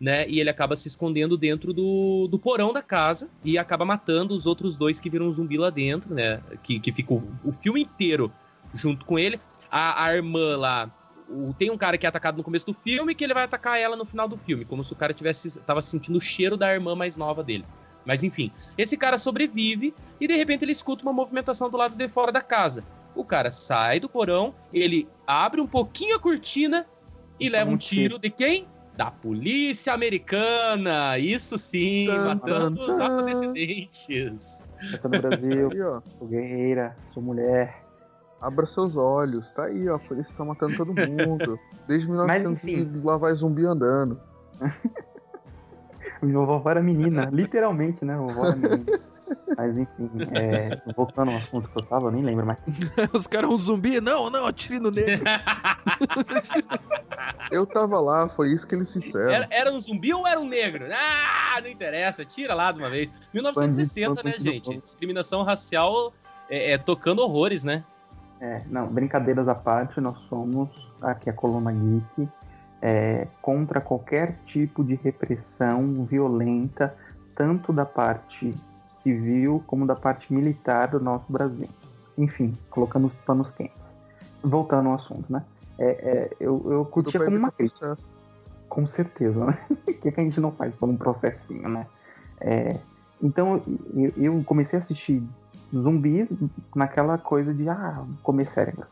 né? 0.00 0.28
E 0.28 0.40
ele 0.40 0.50
acaba 0.50 0.74
se 0.74 0.88
escondendo 0.88 1.36
dentro 1.36 1.72
do, 1.72 2.26
do 2.28 2.38
porão 2.38 2.72
da 2.72 2.82
casa 2.82 3.28
e 3.44 3.56
acaba 3.56 3.84
matando 3.84 4.34
os 4.34 4.46
outros 4.46 4.76
dois 4.76 4.98
que 4.98 5.08
viram 5.08 5.32
zumbi 5.32 5.56
lá 5.56 5.70
dentro, 5.70 6.12
né? 6.12 6.40
Que, 6.62 6.80
que 6.80 6.90
fica 6.90 7.14
o, 7.14 7.22
o 7.44 7.52
filme 7.52 7.82
inteiro 7.82 8.32
junto 8.74 9.04
com 9.04 9.18
ele. 9.18 9.38
A, 9.70 10.04
a 10.06 10.14
irmã 10.16 10.56
lá. 10.56 10.90
o- 11.28 11.54
tem 11.56 11.70
um 11.70 11.78
cara 11.78 11.96
que 11.96 12.04
é 12.04 12.08
atacado 12.08 12.36
no 12.36 12.42
começo 12.42 12.66
do 12.66 12.74
filme 12.74 13.14
que 13.14 13.22
ele 13.22 13.32
vai 13.32 13.44
atacar 13.44 13.78
ela 13.78 13.96
no 13.96 14.04
final 14.04 14.26
do 14.26 14.36
filme, 14.36 14.64
como 14.64 14.82
se 14.82 14.92
o 14.92 14.96
cara 14.96 15.14
tivesse 15.14 15.60
tava 15.60 15.80
sentindo 15.80 16.16
o 16.16 16.20
cheiro 16.20 16.56
da 16.56 16.72
irmã 16.74 16.96
mais 16.96 17.16
nova 17.16 17.42
dele. 17.44 17.64
Mas 18.04 18.24
enfim, 18.24 18.50
esse 18.76 18.96
cara 18.96 19.16
sobrevive 19.16 19.94
e 20.20 20.26
de 20.26 20.36
repente 20.36 20.64
ele 20.64 20.72
escuta 20.72 21.02
uma 21.02 21.12
movimentação 21.12 21.70
do 21.70 21.76
lado 21.76 21.96
de 21.96 22.08
fora 22.08 22.32
da 22.32 22.40
casa. 22.40 22.82
O 23.14 23.24
cara 23.24 23.50
sai 23.50 24.00
do 24.00 24.08
porão, 24.08 24.54
ele 24.72 25.08
abre 25.26 25.60
um 25.60 25.66
pouquinho 25.66 26.16
a 26.16 26.20
cortina 26.20 26.86
e 27.38 27.48
leva 27.48 27.70
um 27.70 27.76
tiro 27.76 28.18
de 28.18 28.30
quem? 28.30 28.66
Da 28.96 29.10
polícia 29.10 29.92
americana. 29.94 31.18
Isso 31.18 31.56
sim, 31.58 32.06
Tan, 32.06 32.24
matando 32.26 32.84
tan, 32.86 32.92
os 32.92 33.00
afrodescendentes. 33.00 34.62
Tô 35.00 35.08
no 35.08 35.20
Brasil, 35.20 35.70
Aí, 35.72 35.82
ó. 35.82 36.00
sou 36.18 36.28
guerreira, 36.28 36.94
sou 37.12 37.22
mulher. 37.22 37.82
Abra 38.40 38.66
seus 38.66 38.96
olhos. 38.96 39.52
Tá 39.52 39.64
aí, 39.64 39.88
ó. 39.88 39.94
A 39.96 39.98
polícia 40.00 40.34
tá 40.36 40.44
matando 40.44 40.76
todo 40.76 40.92
mundo. 40.94 41.58
Desde 41.86 42.08
Mas, 42.08 42.42
1900 42.42 42.86
enfim. 42.88 43.06
lá 43.06 43.16
vai 43.16 43.32
zumbi 43.34 43.64
andando. 43.64 44.20
Minha 46.22 46.38
vovó 46.38 46.70
era 46.70 46.82
menina, 46.82 47.28
literalmente, 47.32 48.04
né? 48.04 48.16
Vovó 48.16 48.46
era 48.46 48.56
menina. 48.56 49.00
Mas 49.56 49.78
enfim, 49.78 50.10
é, 50.34 50.80
voltando 50.94 51.30
ao 51.30 51.38
assunto 51.38 51.68
que 51.70 51.78
eu 51.78 51.82
tava, 51.84 52.06
eu 52.06 52.10
nem 52.10 52.22
lembro 52.22 52.44
mais. 52.46 52.58
Os 53.12 53.26
caras 53.26 53.50
um 53.50 53.56
zumbi? 53.56 54.00
Não, 54.00 54.30
não, 54.30 54.46
atire 54.46 54.78
no 54.78 54.90
negro. 54.90 55.24
Eu 57.50 57.66
tava 57.66 58.00
lá, 58.00 58.28
foi 58.28 58.50
isso 58.50 58.66
que 58.66 58.74
eles 58.74 58.92
disseram. 58.92 59.30
Era, 59.30 59.46
era 59.50 59.72
um 59.72 59.78
zumbi 59.78 60.12
ou 60.12 60.26
era 60.26 60.40
um 60.40 60.48
negro? 60.48 60.86
Ah, 60.90 61.60
não 61.60 61.68
interessa, 61.68 62.24
tira 62.24 62.54
lá 62.54 62.72
de 62.72 62.78
uma 62.78 62.88
vez. 62.88 63.12
1960, 63.32 64.22
né, 64.22 64.34
gente? 64.38 64.78
Discriminação 64.78 65.42
racial 65.42 66.14
é, 66.48 66.72
é 66.72 66.78
tocando 66.78 67.20
horrores, 67.20 67.62
né? 67.62 67.84
É, 68.40 68.62
não, 68.66 68.88
brincadeiras 68.88 69.48
à 69.48 69.54
parte, 69.54 70.00
nós 70.00 70.18
somos 70.22 70.90
aqui 71.00 71.30
a 71.30 71.32
Coluna 71.32 71.72
Geek 71.72 72.28
é, 72.82 73.28
contra 73.40 73.80
qualquer 73.80 74.36
tipo 74.44 74.82
de 74.82 74.96
repressão 74.96 76.04
violenta, 76.04 76.92
tanto 77.36 77.72
da 77.72 77.86
parte 77.86 78.52
civil 78.92 79.62
como 79.68 79.86
da 79.86 79.94
parte 79.94 80.34
militar 80.34 80.88
do 80.88 80.98
nosso 80.98 81.32
Brasil. 81.32 81.68
Enfim, 82.18 82.52
colocando 82.68 83.06
os 83.06 83.14
panos 83.24 83.54
quentes. 83.54 84.00
Voltando 84.42 84.88
ao 84.88 84.96
assunto, 84.96 85.32
né? 85.32 85.44
É, 85.78 85.90
é, 85.90 86.36
eu, 86.40 86.62
eu 86.70 86.84
curtia 86.84 87.24
como 87.24 87.36
uma 87.36 87.52
crítica. 87.52 87.96
Com 88.68 88.86
certeza, 88.86 89.46
né? 89.46 89.58
O 89.70 89.76
que, 90.02 90.10
que 90.10 90.20
a 90.20 90.24
gente 90.24 90.40
não 90.40 90.50
faz 90.50 90.74
por 90.74 90.88
um 90.88 90.96
processinho, 90.96 91.68
né? 91.68 91.86
É, 92.40 92.76
então 93.22 93.62
eu, 93.94 94.12
eu 94.16 94.42
comecei 94.44 94.76
a 94.76 94.82
assistir 94.82 95.22
zumbis 95.72 96.28
naquela 96.74 97.16
coisa 97.16 97.54
de 97.54 97.68
ah, 97.68 98.04
comer 98.22 98.48
cérebro. 98.48 98.86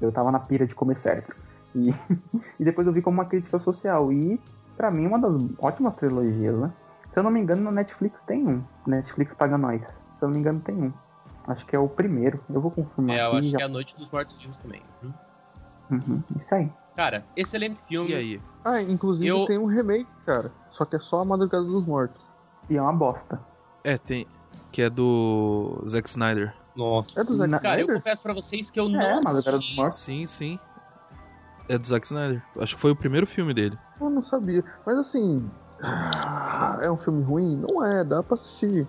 Eu 0.00 0.10
tava 0.10 0.32
na 0.32 0.40
pira 0.40 0.66
de 0.66 0.74
comer 0.74 0.98
cérebro. 0.98 1.36
E, 1.76 1.94
e 2.60 2.64
depois 2.64 2.86
eu 2.86 2.92
vi 2.92 3.02
como 3.02 3.18
uma 3.20 3.26
crítica 3.26 3.58
social. 3.58 4.12
E 4.12 4.40
pra 4.76 4.90
mim 4.90 5.06
uma 5.06 5.18
das 5.18 5.32
ótimas 5.58 5.94
trilogias, 5.96 6.56
né? 6.56 6.72
Se 7.10 7.18
eu 7.18 7.22
não 7.22 7.30
me 7.30 7.40
engano, 7.40 7.62
na 7.62 7.70
Netflix 7.70 8.24
tem 8.24 8.46
um. 8.46 8.62
Netflix 8.86 9.32
paga 9.34 9.56
nós. 9.58 9.82
Se 9.86 10.22
eu 10.22 10.28
não 10.28 10.34
me 10.34 10.40
engano, 10.40 10.60
tem 10.60 10.74
um. 10.74 10.92
Acho 11.46 11.64
que 11.66 11.76
é 11.76 11.78
o 11.78 11.88
primeiro. 11.88 12.40
Eu 12.50 12.60
vou 12.60 12.70
confirmar 12.70 13.16
É, 13.16 13.20
eu 13.22 13.26
aqui. 13.28 13.36
acho 13.38 13.48
já- 13.50 13.56
que 13.58 13.62
é 13.62 13.66
a 13.66 13.68
Noite 13.68 13.96
dos 13.96 14.10
Mortos 14.10 14.36
Vivos 14.36 14.58
também. 14.58 14.82
Uhum. 15.02 15.12
Uhum, 15.90 16.22
isso 16.38 16.54
aí. 16.54 16.70
Cara, 16.96 17.24
excelente 17.36 17.80
filme. 17.82 18.10
E 18.10 18.14
aí? 18.14 18.40
Ah, 18.64 18.82
inclusive 18.82 19.28
Eu- 19.28 19.44
tem 19.46 19.58
um 19.58 19.66
remake, 19.66 20.08
cara. 20.24 20.50
Só 20.72 20.84
que 20.84 20.96
é 20.96 20.98
só 20.98 21.22
a 21.22 21.24
Madrugada 21.24 21.62
dos 21.64 21.86
Mortos. 21.86 22.20
E 22.68 22.76
é 22.76 22.82
uma 22.82 22.92
bosta. 22.92 23.40
É, 23.84 23.96
tem. 23.96 24.26
Que 24.72 24.82
é 24.82 24.90
do 24.90 25.82
Zack 25.88 26.08
Snyder. 26.08 26.52
Nossa. 26.74 27.20
É 27.20 27.24
do 27.24 27.34
Zack 27.36 27.48
Na- 27.50 27.60
Cara, 27.60 27.76
eu 27.80 27.84
Snyder? 27.84 27.96
confesso 28.02 28.22
pra 28.22 28.34
vocês 28.34 28.70
que 28.70 28.80
eu 28.80 28.86
É, 28.86 28.88
não 28.88 28.98
Madrugada 28.98 29.32
dos 29.32 29.46
assisti. 29.48 29.76
Mortos. 29.76 29.98
Sim, 30.00 30.26
sim. 30.26 30.58
É 31.68 31.76
do 31.76 31.86
Zack 31.86 32.06
Snyder. 32.06 32.42
Acho 32.58 32.74
que 32.76 32.80
foi 32.80 32.90
o 32.90 32.96
primeiro 32.96 33.26
filme 33.26 33.52
dele. 33.52 33.76
Eu 34.00 34.10
não 34.10 34.22
sabia. 34.22 34.64
Mas 34.84 34.98
assim. 34.98 35.48
ah, 35.82 36.78
É 36.82 36.90
um 36.90 36.96
filme 36.96 37.22
ruim? 37.22 37.56
Não 37.56 37.84
é, 37.84 38.04
dá 38.04 38.22
pra 38.22 38.34
assistir. 38.34 38.86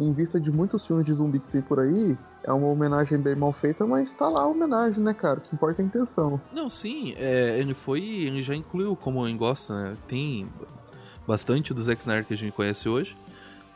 Em 0.00 0.12
vista 0.12 0.38
de 0.38 0.50
muitos 0.50 0.86
filmes 0.86 1.04
de 1.04 1.12
zumbi 1.12 1.40
que 1.40 1.50
tem 1.50 1.60
por 1.60 1.80
aí, 1.80 2.16
é 2.44 2.52
uma 2.52 2.68
homenagem 2.68 3.18
bem 3.18 3.34
mal 3.34 3.52
feita, 3.52 3.84
mas 3.84 4.12
tá 4.12 4.28
lá 4.28 4.42
a 4.42 4.46
homenagem, 4.46 5.02
né, 5.02 5.12
cara? 5.12 5.38
O 5.38 5.42
que 5.42 5.52
importa 5.54 5.82
é 5.82 5.84
a 5.84 5.86
intenção. 5.88 6.40
Não, 6.52 6.68
sim, 6.70 7.14
é, 7.16 7.58
ele 7.58 7.74
foi. 7.74 8.00
Ele 8.00 8.42
já 8.42 8.54
incluiu 8.54 8.94
como 8.94 9.26
ele 9.26 9.36
gosta, 9.36 9.74
né? 9.74 9.96
Tem 10.06 10.48
bastante 11.26 11.74
do 11.74 11.82
Zack 11.82 12.00
Snyder 12.00 12.24
que 12.24 12.34
a 12.34 12.38
gente 12.38 12.52
conhece 12.52 12.88
hoje. 12.88 13.16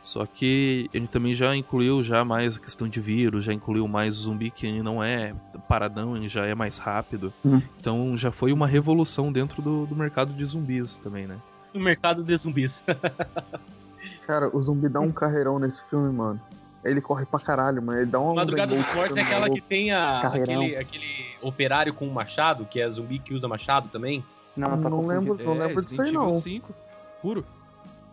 Só 0.03 0.25
que 0.25 0.89
ele 0.93 1.07
também 1.07 1.33
já 1.33 1.55
incluiu 1.55 2.03
já 2.03 2.25
mais 2.25 2.57
a 2.57 2.59
questão 2.59 2.89
de 2.89 2.99
vírus, 2.99 3.45
já 3.45 3.53
incluiu 3.53 3.87
mais 3.87 4.15
zumbi 4.15 4.51
que 4.51 4.69
não 4.83 5.01
é 5.01 5.33
paradão, 5.69 6.17
ele 6.17 6.27
já 6.27 6.45
é 6.45 6.53
mais 6.53 6.77
rápido. 6.77 7.33
Hum. 7.43 7.61
Então 7.79 8.15
já 8.17 8.29
foi 8.29 8.51
uma 8.51 8.67
revolução 8.67 9.31
dentro 9.31 9.61
do, 9.61 9.85
do 9.85 9.95
mercado 9.95 10.33
de 10.33 10.43
zumbis 10.43 10.97
também, 10.97 11.25
né? 11.25 11.37
No 11.73 11.79
mercado 11.79 12.21
de 12.21 12.35
zumbis. 12.35 12.83
Cara, 14.27 14.49
o 14.55 14.61
zumbi 14.61 14.89
dá 14.89 14.99
um 14.99 15.11
carreirão 15.11 15.57
nesse 15.57 15.81
filme, 15.89 16.11
mano. 16.13 16.39
Ele 16.83 16.99
corre 16.99 17.25
pra 17.25 17.39
caralho, 17.39 17.81
mano. 17.81 17.99
Ele 17.99 18.11
dá 18.11 18.19
uma. 18.19 18.35
Madrugada 18.35 18.75
dos 18.75 18.93
Mortos 18.93 19.15
é 19.15 19.21
aquela 19.21 19.49
que 19.49 19.61
tem 19.61 19.91
a, 19.91 20.19
aquele, 20.19 20.75
aquele 20.75 21.25
operário 21.41 21.93
com 21.93 22.05
um 22.05 22.11
machado, 22.11 22.65
que 22.65 22.81
é 22.81 22.89
zumbi 22.89 23.19
que 23.19 23.33
usa 23.33 23.47
machado 23.47 23.87
também. 23.87 24.23
Não, 24.55 24.69
tá 24.69 24.89
Não 24.89 25.05
lembro. 25.05 25.37
Não 25.41 25.53
lembro 25.53 25.81
disso 25.81 26.01
aí, 26.01 26.11
não. 26.11 26.33
5, 26.33 26.73
puro. 27.21 27.45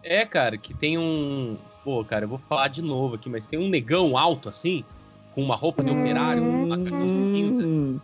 É, 0.03 0.25
cara, 0.25 0.57
que 0.57 0.73
tem 0.73 0.97
um. 0.99 1.59
Pô, 1.85 2.05
cara, 2.05 2.25
eu 2.25 2.29
vou 2.29 2.39
falar 2.49 2.69
de 2.69 2.83
novo 2.83 3.15
aqui, 3.15 3.31
mas 3.31 3.47
tem 3.47 3.59
um 3.59 3.69
negão 3.69 4.17
alto 4.17 4.49
assim, 4.49 4.85
com 5.35 5.43
uma 5.43 5.57
roupa 5.57 5.83
de 5.83 5.91
operário, 5.91 6.43
um 6.43 6.69
macacão 6.69 7.15
cinza. 7.15 8.01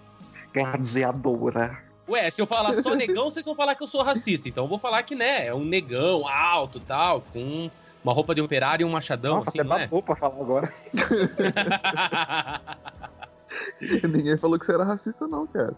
Gladiadora. 0.53 1.79
Ué, 2.09 2.31
se 2.31 2.41
eu 2.41 2.47
falar 2.47 2.73
só 2.75 2.95
negão, 2.95 3.29
vocês 3.29 3.45
vão 3.45 3.55
falar 3.55 3.75
que 3.75 3.83
eu 3.83 3.87
sou 3.87 4.03
racista. 4.03 4.49
Então 4.49 4.65
eu 4.65 4.69
vou 4.69 4.79
falar 4.79 5.03
que, 5.03 5.15
né, 5.15 5.47
é 5.47 5.55
um 5.55 5.65
negão 5.65 6.27
alto 6.27 6.81
tal, 6.81 7.21
com 7.33 7.71
uma 8.03 8.13
roupa 8.13 8.35
de 8.35 8.41
operário 8.41 8.85
e 8.85 8.87
um 8.87 8.93
machadão, 8.93 9.35
Nossa, 9.35 9.51
assim, 9.51 9.61
até 9.61 9.69
não 9.69 9.77
é? 9.77 10.03
pra 10.03 10.17
falar 10.17 10.41
agora. 10.41 10.73
Ninguém 14.09 14.39
falou 14.39 14.59
que 14.59 14.65
você 14.65 14.73
era 14.73 14.85
racista, 14.85 15.27
não, 15.27 15.47
cara. 15.47 15.75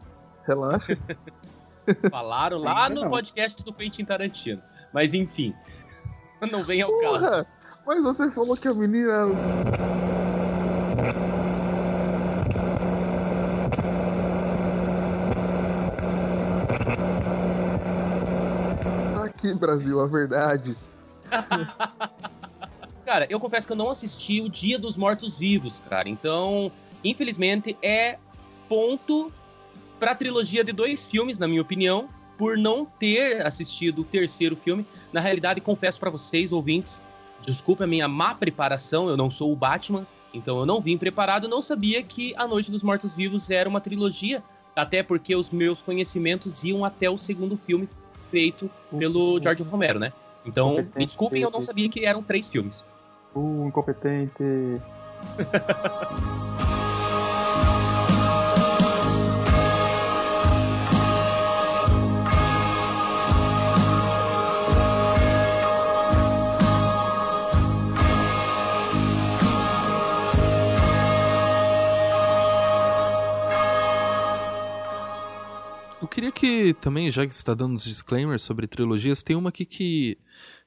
Relaxa. 0.47 0.97
Falaram 2.11 2.59
lá 2.59 2.89
no 2.89 3.03
não. 3.03 3.09
podcast 3.09 3.65
do 3.65 3.73
Quentin 3.73 4.05
Tarantino. 4.05 4.63
Mas 4.93 5.15
enfim, 5.15 5.55
não 6.53 6.63
vem 6.63 6.83
ao 6.83 6.91
caso. 7.01 7.47
Mas 7.89 8.03
você 8.03 8.31
falou 8.31 8.55
que 8.55 8.69
a 8.69 8.75
menina. 8.75 9.35
Tá 19.15 19.25
aqui, 19.25 19.55
Brasil, 19.55 19.99
a 20.01 20.07
verdade. 20.07 20.77
Cara, 23.07 23.27
eu 23.31 23.41
confesso 23.41 23.67
que 23.67 23.73
eu 23.73 23.77
não 23.77 23.89
assisti 23.89 24.43
o 24.43 24.51
Dia 24.51 24.79
dos 24.79 24.99
Mortos 24.99 25.39
Vivos, 25.39 25.81
cara. 25.89 26.11
Então, 26.11 26.71
infelizmente, 27.03 27.75
é 27.81 28.19
ponto 28.69 29.33
pra 29.99 30.15
trilogia 30.15 30.63
de 30.63 30.73
dois 30.73 31.07
filmes, 31.07 31.39
na 31.39 31.49
minha 31.49 31.63
opinião, 31.63 32.07
por 32.37 32.59
não 32.59 32.85
ter 32.85 33.47
assistido 33.47 34.03
o 34.03 34.05
terceiro 34.05 34.55
filme. 34.57 34.87
Na 35.11 35.21
realidade, 35.21 35.63
confesso 35.63 35.99
pra 35.99 36.11
vocês, 36.11 36.53
ouvintes, 36.53 37.01
desculpa 37.51 37.85
a 37.85 37.87
minha 37.87 38.07
má 38.07 38.35
preparação, 38.35 39.09
eu 39.09 39.17
não 39.17 39.31
sou 39.31 39.53
o 39.53 39.57
Batman, 39.57 40.07
então 40.33 40.59
eu 40.59 40.67
não 40.67 40.81
vim 40.81 40.99
preparado, 40.99 41.49
não 41.49 41.63
sabia 41.63 42.03
que 42.03 42.35
A 42.37 42.47
Noite 42.47 42.71
dos 42.71 42.83
Mortos 42.83 43.15
Vivos 43.15 43.51
era 43.51 43.69
uma 43.69 43.81
trilogia, 43.81 44.43
até 44.77 45.03
porque 45.03 45.35
os 45.35 45.51
meus 45.51 45.83
conhecimentos 45.83 46.63
iam 46.65 46.85
até 46.85 47.09
o 47.09 47.19
segundo 47.19 47.57
filme 47.57 47.89
feito 48.31 48.71
pelo 48.97 49.41
George 49.41 49.63
Romero, 49.63 49.99
né? 49.99 50.13
Então, 50.45 50.87
me 50.95 51.07
desculpem, 51.07 51.43
eu 51.43 51.51
não 51.51 51.65
sabia 51.65 51.89
que 51.89 52.05
eram 52.05 52.23
três 52.23 52.49
filmes. 52.49 52.85
Uh, 53.35 53.67
incompetente. 53.67 54.43
queria 76.19 76.33
que 76.33 76.75
também, 76.81 77.09
já 77.13 77.25
que 77.25 77.33
você 77.33 77.39
está 77.39 77.55
dando 77.55 77.77
os 77.77 77.85
disclaimers 77.85 78.43
sobre 78.43 78.67
trilogias, 78.67 79.23
tem 79.23 79.37
uma 79.37 79.51
aqui 79.51 79.65
que 79.65 80.19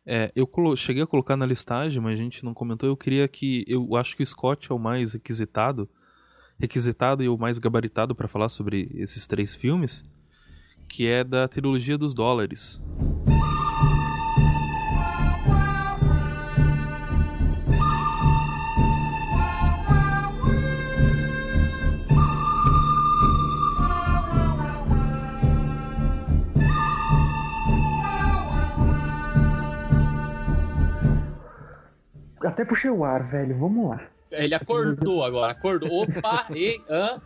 é, 0.06 0.32
eu 0.34 0.50
cheguei 0.78 1.04
a 1.04 1.08
colocar 1.08 1.36
na 1.36 1.46
listagem, 1.46 2.02
mas 2.02 2.18
a 2.18 2.24
gente 2.24 2.46
não 2.46 2.54
comentou. 2.54 2.88
Eu 2.88 2.96
queria 2.96 3.28
que. 3.28 3.66
Eu 3.68 3.98
acho 3.98 4.16
que 4.16 4.24
o 4.24 4.26
Scott 4.26 4.72
é 4.72 4.74
o 4.74 4.80
mais 4.80 5.12
requisitado, 5.12 5.90
requisitado 6.58 7.22
e 7.22 7.28
o 7.28 7.38
mais 7.38 7.60
gabaritado 7.60 8.16
para 8.16 8.30
falar 8.30 8.48
sobre 8.48 8.90
esses 8.94 9.28
três 9.28 9.54
filmes, 9.54 10.06
que 10.88 11.06
é 11.06 11.22
da 11.22 11.46
trilogia 11.50 11.98
dos 11.98 12.14
dólares. 12.14 12.80
Até 32.46 32.66
puxei 32.66 32.90
o 32.90 33.04
ar, 33.04 33.24
velho. 33.24 33.58
Vamos 33.58 33.90
lá. 33.90 34.02
Ele 34.32 34.56
acordou 34.56 35.24
agora, 35.24 35.52
acordou. 35.52 36.04
Opa, 36.04 36.46
e. 36.56 36.82
hã? 36.90 37.22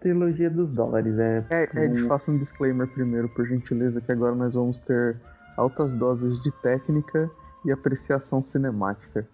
Trilogia 0.00 0.50
dos 0.50 0.70
dólares. 0.70 1.18
É, 1.18 1.44
É, 1.50 1.84
Ed, 1.84 2.02
faça 2.08 2.30
um 2.30 2.38
disclaimer 2.38 2.86
primeiro, 2.88 3.28
por 3.28 3.46
gentileza, 3.46 4.00
que 4.00 4.10
agora 4.10 4.34
nós 4.34 4.54
vamos 4.54 4.80
ter 4.80 5.16
altas 5.56 5.94
doses 5.94 6.42
de 6.42 6.50
técnica 6.62 7.30
e 7.64 7.70
apreciação 7.72 8.42
cinemática. 8.42 9.26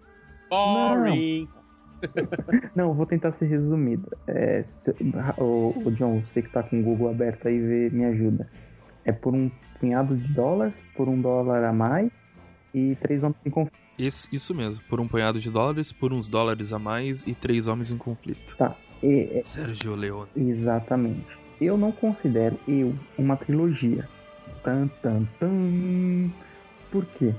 Boring. 0.50 1.48
Não, 2.74 2.94
vou 2.94 3.06
tentar 3.06 3.32
ser 3.32 3.46
resumido. 3.46 4.08
É, 4.26 4.62
se- 4.62 4.94
o, 5.38 5.72
o 5.84 5.90
John, 5.92 6.20
você 6.20 6.42
que 6.42 6.50
tá 6.50 6.62
com 6.62 6.80
o 6.80 6.82
Google 6.82 7.10
aberto 7.10 7.48
aí, 7.48 7.58
vê, 7.58 7.90
me 7.90 8.04
ajuda. 8.04 8.46
É 9.04 9.12
por 9.12 9.34
um 9.34 9.50
punhado 9.80 10.16
de 10.16 10.32
dólar, 10.32 10.72
por 10.96 11.08
um 11.08 11.20
dólar 11.20 11.64
a 11.64 11.72
mais 11.72 12.10
e 12.74 12.96
três 13.00 13.22
homens 13.22 13.38
em 13.44 13.50
conflito. 13.50 13.87
Esse- 13.98 14.28
isso 14.32 14.54
mesmo, 14.54 14.82
por 14.88 15.00
um 15.00 15.08
punhado 15.08 15.40
de 15.40 15.50
dólares, 15.50 15.92
por 15.92 16.12
uns 16.12 16.28
dólares 16.28 16.72
a 16.72 16.78
mais 16.78 17.24
e 17.26 17.34
três 17.34 17.66
homens 17.66 17.90
em 17.90 17.96
conflito. 17.98 18.56
Tá. 18.56 18.76
E- 19.02 19.40
Sérgio 19.44 19.94
Leone. 19.94 20.28
exatamente. 20.36 21.26
Eu 21.60 21.76
não 21.76 21.90
considero 21.90 22.56
eu 22.68 22.94
uma 23.18 23.36
trilogia. 23.36 24.08
Tan, 24.62 24.88
tan, 25.02 25.24
tan. 25.40 26.30
Por 26.90 27.04
quê? 27.06 27.34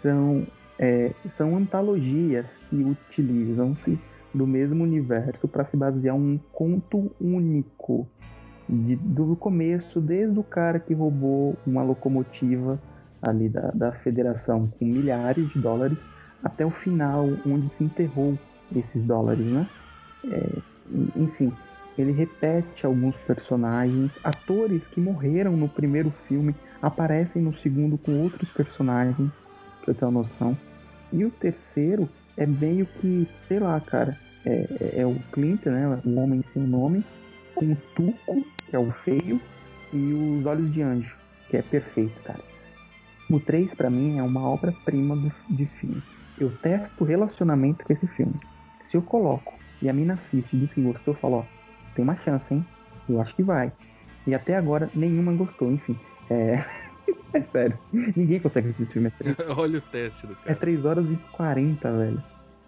São, 0.00 0.46
é, 0.78 1.12
são 1.32 1.56
antologias 1.56 2.46
que 2.70 2.76
utilizam-se 2.76 3.98
do 4.32 4.46
mesmo 4.46 4.82
universo 4.82 5.46
para 5.46 5.64
se 5.64 5.76
basear 5.76 6.16
um 6.16 6.38
conto 6.52 7.10
único. 7.20 8.06
De- 8.68 8.96
do 8.96 9.36
começo, 9.36 10.00
desde 10.00 10.38
o 10.38 10.42
cara 10.42 10.78
que 10.80 10.94
roubou 10.94 11.56
uma 11.66 11.82
locomotiva 11.82 12.80
ali 13.24 13.48
da, 13.48 13.70
da 13.72 13.92
federação 13.92 14.66
com 14.78 14.84
milhares 14.84 15.48
de 15.48 15.58
dólares, 15.58 15.98
até 16.42 16.64
o 16.64 16.70
final, 16.70 17.28
onde 17.46 17.72
se 17.74 17.84
enterrou 17.84 18.38
esses 18.74 19.02
dólares, 19.04 19.44
né? 19.46 19.66
É, 20.28 20.58
en- 20.90 21.22
enfim, 21.24 21.52
ele 21.96 22.12
repete 22.12 22.84
alguns 22.84 23.16
personagens, 23.18 24.10
atores 24.22 24.86
que 24.88 25.00
morreram 25.00 25.56
no 25.56 25.68
primeiro 25.68 26.10
filme 26.28 26.54
aparecem 26.82 27.40
no 27.42 27.54
segundo 27.58 27.96
com 27.96 28.20
outros 28.20 28.50
personagens, 28.50 29.30
pra 29.84 29.94
ter 29.94 30.04
uma 30.04 30.20
noção. 30.22 30.56
E 31.12 31.24
o 31.24 31.30
terceiro 31.30 32.08
é 32.36 32.46
meio 32.46 32.84
que, 33.00 33.26
sei 33.46 33.58
lá, 33.58 33.78
cara, 33.80 34.18
é, 34.44 34.66
é- 34.80 35.00
é 35.02 35.06
o 35.06 35.14
Clint, 35.32 35.64
né? 35.66 35.98
O 36.04 36.16
homem 36.20 36.42
sem 36.52 36.62
nome, 36.62 37.02
com 37.54 37.72
o 37.72 37.76
Tuco, 37.94 38.44
que 38.68 38.74
é 38.76 38.78
o 38.78 38.90
feio, 38.90 39.40
e 39.92 40.12
os 40.12 40.44
Olhos 40.44 40.72
de 40.72 40.82
Anjo, 40.82 41.16
que 41.48 41.56
é 41.56 41.62
perfeito, 41.62 42.20
cara. 42.24 42.40
O 43.30 43.40
3, 43.40 43.74
pra 43.74 43.90
mim, 43.90 44.18
é 44.18 44.22
uma 44.22 44.48
obra-prima 44.48 45.16
de 45.48 45.66
filme. 45.66 46.02
Eu 46.38 46.50
testo 46.58 47.02
o 47.02 47.04
relacionamento 47.06 47.84
com 47.84 47.92
esse 47.92 48.06
filme. 48.08 48.34
Se 48.86 48.96
eu 48.96 49.02
coloco 49.02 49.54
e 49.80 49.88
a 49.88 49.92
mina 49.92 50.14
assiste 50.14 50.54
e 50.56 50.60
diz 50.60 50.72
que 50.74 50.80
gostou, 50.82 51.14
eu 51.14 51.20
falo, 51.20 51.36
ó, 51.38 51.44
tem 51.94 52.02
uma 52.04 52.16
chance, 52.16 52.52
hein? 52.52 52.64
Eu 53.08 53.20
acho 53.20 53.34
que 53.34 53.42
vai. 53.42 53.72
E 54.26 54.34
até 54.34 54.56
agora 54.56 54.90
nenhuma 54.94 55.32
gostou, 55.32 55.70
enfim. 55.72 55.96
É. 56.30 56.64
é 57.34 57.42
sério. 57.42 57.78
Ninguém 57.92 58.40
consegue 58.40 58.68
assistir 58.68 58.82
esse 58.84 58.92
filme. 58.92 59.08
É 59.08 59.10
três, 59.34 59.36
Olha 59.58 59.78
o 59.78 59.82
teste 59.82 60.26
do 60.26 60.32
é 60.32 60.36
cara. 60.36 60.56
3 60.56 60.84
horas 60.84 61.06
e 61.10 61.16
40, 61.32 61.92
velho. 61.92 62.22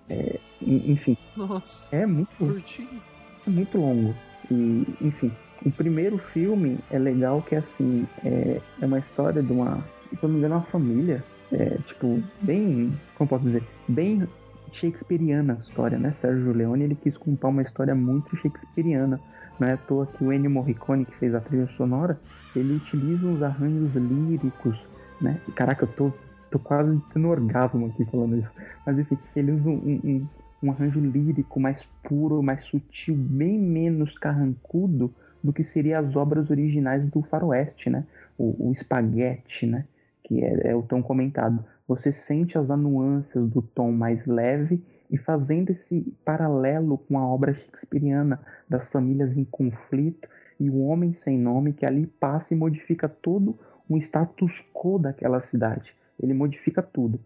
É, 0.09 0.39
en- 0.63 0.93
enfim, 0.93 1.17
Nossa, 1.37 1.95
é 1.97 2.07
muito 2.07 2.37
curtinho. 2.37 3.01
é 3.47 3.51
muito 3.51 3.77
longo. 3.79 4.15
E, 4.51 4.87
enfim, 5.01 5.33
o 5.65 5.71
primeiro 5.73 6.19
filme 6.19 6.79
é 6.91 6.99
legal 6.99 7.43
que 7.43 7.57
assim, 7.57 8.07
é, 8.25 8.61
é 8.81 8.87
uma 8.87 8.99
história 9.01 9.43
de 9.43 9.53
uma, 9.53 9.83
se 10.11 10.23
eu 10.23 10.29
não 10.29 10.31
me 10.31 10.39
engano, 10.39 10.57
uma 10.57 10.63
família, 10.63 11.25
é, 11.53 11.79
tipo, 11.87 12.23
bem, 12.43 12.93
como 13.17 13.29
posso 13.29 13.45
dizer, 13.45 13.63
bem 13.89 14.27
shakespeariana 14.73 15.55
a 15.55 15.61
história, 15.61 15.99
né? 15.99 16.15
Sérgio 16.21 16.53
Leone, 16.53 16.85
ele 16.85 16.95
quis 16.95 17.17
contar 17.17 17.49
uma 17.49 17.63
história 17.63 17.95
muito 17.95 18.37
shakespeariana. 18.37 19.21
Não 19.59 19.69
é 19.69 19.73
à 19.73 19.77
toa 19.77 20.07
que 20.07 20.23
o 20.23 20.33
Ennio 20.33 20.51
Morricone, 20.51 21.07
que 21.07 21.17
fez 21.17 21.35
a 21.35 21.41
trilha 21.41 21.67
sonora, 21.69 22.21
ele 22.55 22.75
utiliza 22.75 23.27
uns 23.27 23.43
arranjos 23.43 23.95
líricos, 23.95 24.79
né? 25.21 25.41
Caraca, 25.55 25.85
eu 25.85 25.89
tô 25.89 26.13
Tô 26.51 26.59
quase 26.59 27.01
tendo 27.13 27.29
orgasmo 27.29 27.87
aqui 27.87 28.05
falando 28.05 28.39
isso. 28.39 28.53
Mas 28.85 28.99
enfim, 28.99 29.19
ele 29.35 29.53
usa 29.53 29.69
um, 29.69 30.01
um, 30.05 30.27
um 30.63 30.71
arranjo 30.71 31.01
lírico 31.01 31.59
mais 31.59 31.85
puro, 32.03 32.43
mais 32.43 32.65
sutil, 32.65 33.15
bem 33.17 33.59
menos 33.59 34.17
carrancudo 34.17 35.13
do 35.43 35.53
que 35.53 35.65
seria 35.65 35.99
as 35.99 36.15
obras 36.17 36.51
originais 36.51 37.05
do 37.11 37.23
faroeste, 37.23 37.91
né? 37.91 38.05
O, 38.39 38.69
o 38.69 38.73
espaguete, 38.73 39.67
né? 39.67 39.85
Que 40.27 40.45
é, 40.45 40.71
é 40.73 40.75
o 40.75 40.83
tão 40.83 41.01
comentado. 41.01 41.65
Você 41.89 42.13
sente 42.13 42.59
as 42.59 42.69
nuances 42.69 43.49
do 43.49 43.63
tom 43.63 43.93
mais 43.93 44.27
leve 44.27 44.83
e 45.09 45.17
fazendo 45.17 45.71
esse 45.71 46.01
paralelo 46.25 46.99
com 46.99 47.19
a 47.19 47.27
obra 47.27 47.55
shakespeariana 47.55 48.41
das 48.69 48.89
famílias 48.89 49.37
em 49.37 49.45
conflito 49.45 50.29
e 50.59 50.69
o 50.69 50.81
homem 50.81 51.15
sem 51.15 51.39
nome 51.39 51.73
que 51.73 51.87
ali 51.87 52.07
passa 52.07 52.55
e 52.55 52.57
modifica 52.57 53.09
todo 53.09 53.57
o 53.89 53.97
status 53.99 54.65
quo 54.75 54.99
daquela 54.99 55.41
cidade. 55.41 55.97
Ele 56.21 56.35
modifica 56.35 56.83
tudo. 56.83 57.21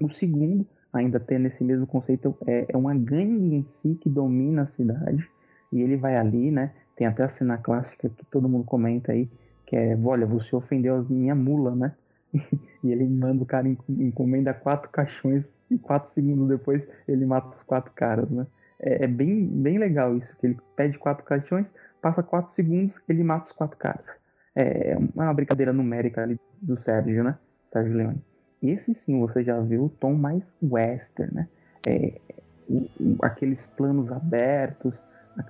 O 0.00 0.08
segundo, 0.10 0.66
ainda 0.92 1.20
tendo 1.20 1.46
esse 1.46 1.62
mesmo 1.62 1.86
conceito, 1.86 2.34
é, 2.46 2.66
é 2.68 2.76
uma 2.76 2.94
gangue 2.94 3.54
em 3.54 3.64
si 3.64 3.98
que 4.00 4.08
domina 4.08 4.62
a 4.62 4.66
cidade 4.66 5.28
e 5.72 5.80
ele 5.82 5.96
vai 5.96 6.16
ali, 6.16 6.50
né? 6.50 6.72
Tem 6.96 7.06
até 7.06 7.22
a 7.22 7.28
cena 7.28 7.58
clássica 7.58 8.08
que 8.08 8.24
todo 8.26 8.48
mundo 8.48 8.64
comenta 8.64 9.12
aí, 9.12 9.28
que 9.66 9.76
é, 9.76 9.98
olha, 10.02 10.26
você 10.26 10.54
ofendeu 10.54 10.96
a 10.96 11.02
minha 11.02 11.34
mula, 11.34 11.74
né? 11.74 11.94
e 12.82 12.92
ele 12.92 13.06
manda 13.06 13.42
o 13.42 13.46
cara 13.46 13.68
encomenda 13.88 14.54
quatro 14.54 14.88
caixões 14.90 15.48
e 15.70 15.78
quatro 15.78 16.12
segundos 16.12 16.48
depois 16.48 16.82
ele 17.06 17.24
mata 17.24 17.56
os 17.56 17.62
quatro 17.62 17.92
caras, 17.92 18.28
né? 18.30 18.46
É, 18.78 19.04
é, 19.04 19.06
bem, 19.06 19.46
bem 19.46 19.78
legal 19.78 20.16
isso, 20.16 20.36
que 20.38 20.46
ele 20.46 20.58
pede 20.74 20.98
quatro 20.98 21.24
caixões, 21.24 21.72
passa 22.00 22.22
quatro 22.22 22.52
segundos, 22.52 22.96
ele 23.08 23.22
mata 23.22 23.46
os 23.46 23.52
quatro 23.52 23.76
caras. 23.76 24.18
É, 24.54 24.92
é 24.92 24.98
uma 25.14 25.34
brincadeira 25.34 25.72
numérica 25.72 26.22
ali 26.22 26.40
do 26.60 26.76
Sérgio, 26.76 27.22
né? 27.22 27.36
Sérgio 27.68 27.94
Leone. 27.94 28.22
Esse 28.62 28.94
sim, 28.94 29.20
você 29.20 29.42
já 29.42 29.58
viu 29.60 29.84
o 29.84 29.88
tom 29.88 30.14
mais 30.14 30.50
western, 30.62 31.34
né? 31.34 31.48
É, 31.86 32.20
o, 32.68 32.88
o, 33.00 33.16
aqueles 33.22 33.66
planos 33.66 34.10
abertos, 34.10 34.94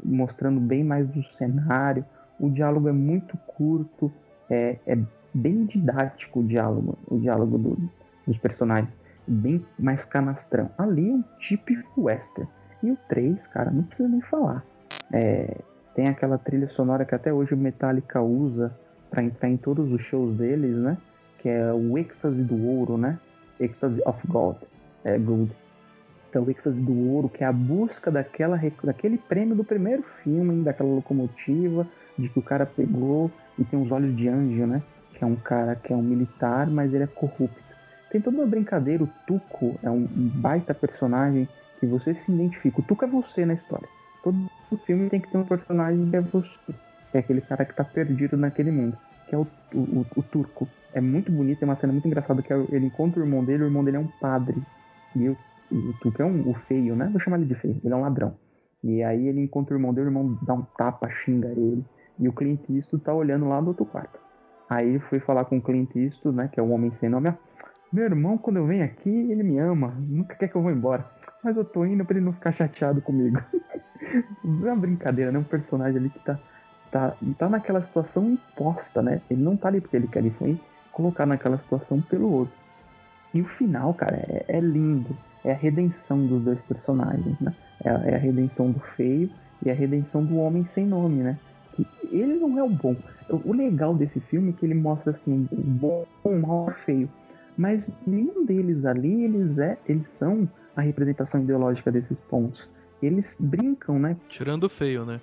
mostrando 0.05 0.61
bem 0.61 0.85
mais 0.85 1.09
do 1.09 1.23
cenário. 1.25 2.05
O 2.39 2.49
diálogo 2.49 2.89
é 2.89 2.93
muito 2.93 3.37
curto, 3.39 4.13
é, 4.49 4.79
é 4.87 4.99
bem 5.33 5.65
didático 5.65 6.41
o 6.41 6.45
diálogo, 6.45 6.99
o 7.07 7.19
diálogo 7.19 7.59
do, 7.59 7.79
dos 8.27 8.37
personagens 8.39 8.93
bem 9.27 9.65
mais 9.79 10.05
canastrão. 10.05 10.71
Ali 10.77 11.09
é 11.09 11.13
um 11.13 11.25
típico 11.39 12.03
western. 12.03 12.49
E 12.83 12.91
o 12.91 12.99
3, 13.09 13.47
cara, 13.49 13.71
não 13.71 13.83
precisa 13.83 14.09
nem 14.09 14.21
falar. 14.23 14.65
É, 15.13 15.57
tem 15.95 16.09
aquela 16.09 16.39
trilha 16.39 16.69
sonora 16.69 17.05
que 17.05 17.15
até 17.15 17.33
hoje 17.33 17.55
o 17.55 17.57
Metallica 17.57 18.21
usa 18.21 18.75
para 19.11 19.23
entrar 19.23 19.49
em 19.49 19.57
todos 19.57 19.93
os 19.93 20.03
shows 20.03 20.37
deles, 20.37 20.77
né? 20.77 20.97
Que 21.39 21.49
é 21.49 21.73
o 21.73 21.99
êxtase 21.99 22.43
do 22.43 22.67
ouro, 22.67 22.97
né? 22.97 23.19
Ecstasy 23.59 24.01
of 24.07 24.27
God. 24.27 24.57
É 25.05 25.19
good. 25.19 25.51
Então, 26.29 26.45
o 26.45 26.51
êxtase 26.51 26.79
do 26.79 27.11
ouro, 27.11 27.29
que 27.29 27.43
é 27.43 27.47
a 27.47 27.53
busca 27.53 28.11
daquela, 28.11 28.61
daquele 28.85 29.19
prêmio 29.19 29.57
do 29.57 29.65
primeiro 29.65 30.05
filme, 30.23 30.63
daquela 30.63 30.89
locomotiva, 30.89 31.87
de 32.17 32.29
que 32.29 32.39
o 32.39 32.43
cara 32.43 32.65
pegou 32.65 33.31
e 33.59 33.65
tem 33.65 33.81
os 33.81 33.91
olhos 33.91 34.17
de 34.17 34.29
anjo, 34.29 34.67
né? 34.67 34.81
Que 35.21 35.25
é 35.25 35.27
um 35.27 35.37
cara 35.37 35.77
que 35.77 35.93
é 35.93 35.97
um 35.97 36.01
militar, 36.01 36.67
mas 36.71 36.95
ele 36.95 37.05
é 37.05 37.07
corrupto. 37.07 37.63
Tem 38.11 38.23
toda 38.23 38.39
uma 38.39 38.47
brincadeira, 38.47 39.05
o 39.05 39.09
Tuco 39.27 39.79
é 39.83 39.91
um, 39.91 40.09
baita 40.09 40.73
personagem 40.73 41.47
que 41.79 41.85
você 41.85 42.15
se 42.15 42.33
identifica. 42.33 42.81
O 42.81 42.83
Tuco 42.83 43.05
é 43.05 43.07
você 43.07 43.45
na 43.45 43.53
história. 43.53 43.87
Todo 44.25 44.49
filme 44.87 45.11
tem 45.11 45.21
que 45.21 45.31
ter 45.31 45.37
um 45.37 45.45
personagem 45.45 46.09
que 46.09 46.17
é 46.17 46.21
você. 46.23 46.73
Que 47.11 47.19
é 47.19 47.21
aquele 47.21 47.43
cara 47.43 47.67
que 47.67 47.75
tá 47.75 47.85
perdido 47.85 48.35
naquele 48.39 48.71
mundo. 48.71 48.97
Que 49.29 49.35
é 49.35 49.39
o, 49.39 49.47
o, 49.75 50.07
o 50.17 50.23
Turco. 50.23 50.67
É 50.95 51.03
muito 51.03 51.31
bonito, 51.31 51.63
é 51.63 51.67
uma 51.67 51.77
cena 51.77 51.93
muito 51.93 52.09
engraçada 52.09 52.41
que 52.41 52.51
é 52.51 52.57
ele 52.71 52.87
encontra 52.87 53.21
o 53.21 53.23
irmão 53.23 53.45
dele, 53.45 53.65
o 53.65 53.67
irmão 53.67 53.85
dele 53.85 53.99
é 53.99 54.01
um 54.01 54.09
padre. 54.23 54.57
E 55.15 55.29
o, 55.29 55.37
Tuco 56.01 56.23
é 56.23 56.25
um, 56.25 56.49
o 56.49 56.55
feio, 56.55 56.97
né? 56.97 57.11
Vou 57.13 57.21
chamar 57.21 57.37
ele 57.37 57.45
de 57.45 57.57
feio, 57.57 57.79
ele 57.85 57.93
é 57.93 57.97
um 57.97 58.01
ladrão. 58.01 58.35
E 58.83 59.03
aí 59.03 59.29
ele 59.29 59.43
encontra 59.43 59.75
o 59.75 59.77
irmão 59.77 59.93
dele, 59.93 60.07
o 60.07 60.09
irmão 60.09 60.39
dá 60.41 60.55
um 60.55 60.63
tapa, 60.63 61.11
xinga 61.11 61.49
ele. 61.49 61.85
E 62.19 62.27
o 62.27 62.33
Clint 62.33 62.61
Eastwood 62.71 63.05
tá 63.05 63.13
olhando 63.13 63.47
lá 63.47 63.61
do 63.61 63.69
outro 63.69 63.85
quarto. 63.85 64.19
Aí 64.71 65.01
foi 65.01 65.19
falar 65.19 65.45
com 65.47 65.59
o 65.59 65.61
Clint 65.61 65.97
Eastwood, 65.97 66.37
né? 66.37 66.49
Que 66.49 66.61
é 66.61 66.63
o 66.63 66.71
homem 66.71 66.93
sem 66.93 67.09
nome. 67.09 67.35
Meu 67.93 68.05
irmão, 68.05 68.39
quando 68.39 68.59
eu 68.59 68.67
venho 68.67 68.85
aqui, 68.85 69.11
ele 69.11 69.43
me 69.43 69.59
ama, 69.59 69.93
nunca 69.99 70.37
quer 70.37 70.47
que 70.47 70.55
eu 70.55 70.63
vá 70.63 70.71
embora. 70.71 71.05
Mas 71.43 71.57
eu 71.57 71.65
tô 71.65 71.85
indo 71.85 72.05
pra 72.05 72.17
ele 72.17 72.25
não 72.25 72.33
ficar 72.33 72.53
chateado 72.53 73.03
comigo. 73.03 73.43
não 74.45 74.69
é 74.69 74.73
uma 74.73 74.81
brincadeira, 74.81 75.33
né? 75.33 75.41
Um 75.41 75.45
personagem 75.45 75.99
ali 75.99 76.09
que 76.09 76.21
tá, 76.21 76.39
tá, 76.89 77.17
tá 77.37 77.49
naquela 77.49 77.83
situação 77.83 78.31
imposta, 78.31 79.03
né? 79.03 79.21
Ele 79.29 79.43
não 79.43 79.57
tá 79.57 79.67
ali 79.67 79.81
porque 79.81 79.97
ele 79.97 80.07
quer, 80.07 80.21
ele 80.21 80.31
foi 80.31 80.57
colocar 80.93 81.27
naquela 81.27 81.59
situação 81.59 82.01
pelo 82.01 82.31
outro. 82.31 82.55
E 83.35 83.43
o 83.43 83.49
final, 83.57 83.93
cara, 83.95 84.23
é, 84.29 84.45
é 84.57 84.61
lindo. 84.61 85.17
É 85.43 85.51
a 85.51 85.57
redenção 85.57 86.25
dos 86.27 86.45
dois 86.45 86.61
personagens, 86.61 87.41
né? 87.41 87.53
É, 87.85 87.89
é, 87.89 88.15
a 88.15 88.19
redenção 88.19 88.71
do 88.71 88.79
feio 88.95 89.29
e 89.65 89.71
a 89.71 89.75
redenção 89.75 90.25
do 90.25 90.37
homem 90.37 90.65
sem 90.67 90.87
nome, 90.87 91.25
né? 91.25 91.39
Ele 92.13 92.35
não 92.35 92.57
é 92.57 92.63
o 92.63 92.69
bom. 92.69 92.95
O 93.31 93.53
legal 93.53 93.95
desse 93.95 94.19
filme 94.21 94.51
é 94.51 94.53
que 94.53 94.67
ele 94.67 94.75
mostra 94.75 95.13
assim, 95.13 95.49
o 95.53 95.57
bom, 95.57 96.07
o 96.25 96.37
mal, 96.37 96.67
o 96.67 96.73
feio 96.85 97.09
mas 97.61 97.91
nenhum 98.07 98.47
deles 98.47 98.87
ali, 98.87 99.25
eles, 99.25 99.59
é, 99.59 99.77
eles 99.87 100.09
são 100.09 100.49
a 100.75 100.81
representação 100.81 101.43
ideológica 101.43 101.93
desses 101.93 102.19
pontos. 102.21 102.67
Eles 103.03 103.37
brincam, 103.39 103.99
né? 103.99 104.17
Tirando 104.31 104.65
o 104.65 104.69
feio, 104.71 105.05
né? 105.05 105.21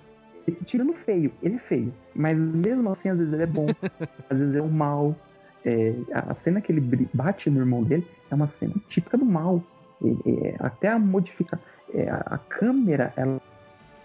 Tirando 0.64 0.90
o 0.90 0.94
feio, 0.94 1.32
ele 1.42 1.56
é 1.56 1.58
feio. 1.58 1.92
Mas 2.14 2.38
mesmo 2.38 2.90
assim, 2.90 3.08
às 3.08 3.18
vezes 3.18 3.32
ele 3.32 3.42
é 3.42 3.46
bom, 3.46 3.66
às 4.30 4.38
vezes 4.38 4.54
é 4.54 4.62
o 4.62 4.68
mal. 4.68 5.16
É, 5.64 5.94
a 6.12 6.32
cena 6.36 6.60
que 6.60 6.70
ele 6.70 7.08
bate 7.12 7.50
no 7.50 7.58
irmão 7.58 7.82
dele 7.82 8.06
é 8.30 8.34
uma 8.36 8.46
cena 8.46 8.74
típica 8.88 9.18
do 9.18 9.24
mal. 9.24 9.60
É, 10.04 10.54
até 10.60 10.88
a 10.88 10.98
modificação. 10.98 11.58
É, 11.92 12.08
a 12.08 12.38
câmera, 12.38 13.12
ela 13.16 13.40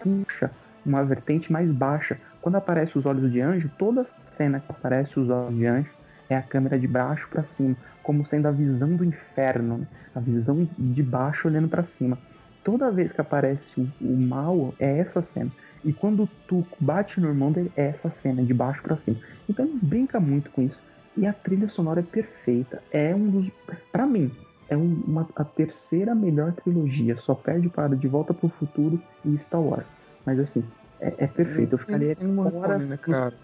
puxa 0.00 0.50
uma 0.84 1.04
vertente 1.04 1.52
mais 1.52 1.70
baixa. 1.70 2.18
Quando 2.44 2.56
aparece 2.56 2.98
os 2.98 3.06
olhos 3.06 3.32
de 3.32 3.40
anjo, 3.40 3.70
toda 3.78 4.04
cena 4.26 4.60
que 4.60 4.70
aparece 4.70 5.18
os 5.18 5.30
olhos 5.30 5.56
de 5.56 5.64
anjo 5.64 5.88
é 6.28 6.36
a 6.36 6.42
câmera 6.42 6.78
de 6.78 6.86
baixo 6.86 7.26
para 7.30 7.42
cima, 7.42 7.74
como 8.02 8.26
sendo 8.26 8.46
a 8.46 8.50
visão 8.50 8.94
do 8.94 9.02
inferno, 9.02 9.78
né? 9.78 9.86
a 10.14 10.20
visão 10.20 10.68
de 10.78 11.02
baixo 11.02 11.48
olhando 11.48 11.68
para 11.68 11.84
cima. 11.84 12.18
Toda 12.62 12.90
vez 12.90 13.12
que 13.12 13.20
aparece 13.22 13.80
o, 13.80 13.88
o, 13.98 14.14
mal, 14.14 14.74
é 14.78 14.98
essa 14.98 15.22
cena. 15.22 15.50
E 15.82 15.90
quando 15.90 16.24
o 16.24 16.28
Tuco 16.46 16.76
bate 16.78 17.18
no 17.18 17.28
irmão 17.28 17.50
dele, 17.50 17.72
é 17.78 17.86
essa 17.86 18.10
cena, 18.10 18.42
de 18.42 18.52
baixo 18.52 18.82
para 18.82 18.98
cima. 18.98 19.16
Então 19.48 19.64
ele 19.64 19.78
brinca 19.80 20.20
muito 20.20 20.50
com 20.50 20.60
isso. 20.60 20.78
E 21.16 21.26
a 21.26 21.32
trilha 21.32 21.70
sonora 21.70 22.00
é 22.00 22.02
perfeita. 22.02 22.82
É 22.92 23.14
um 23.14 23.26
dos. 23.26 23.50
para 23.90 24.06
mim, 24.06 24.30
é 24.68 24.76
uma, 24.76 25.26
a 25.34 25.44
terceira 25.44 26.14
melhor 26.14 26.52
trilogia. 26.52 27.16
Só 27.16 27.34
perde 27.34 27.70
para 27.70 27.96
De 27.96 28.06
Volta 28.06 28.34
para 28.34 28.46
o 28.46 28.50
Futuro 28.50 29.00
e 29.24 29.38
Star 29.38 29.62
Wars. 29.62 29.86
Mas 30.26 30.38
assim, 30.38 30.62
é, 31.00 31.14
é 31.18 31.26
perfeito. 31.26 31.74
Eu 31.74 31.78
ficaria 31.78 32.16
horas. 32.54 32.88
Né, 32.88 32.96
cara? 32.96 33.34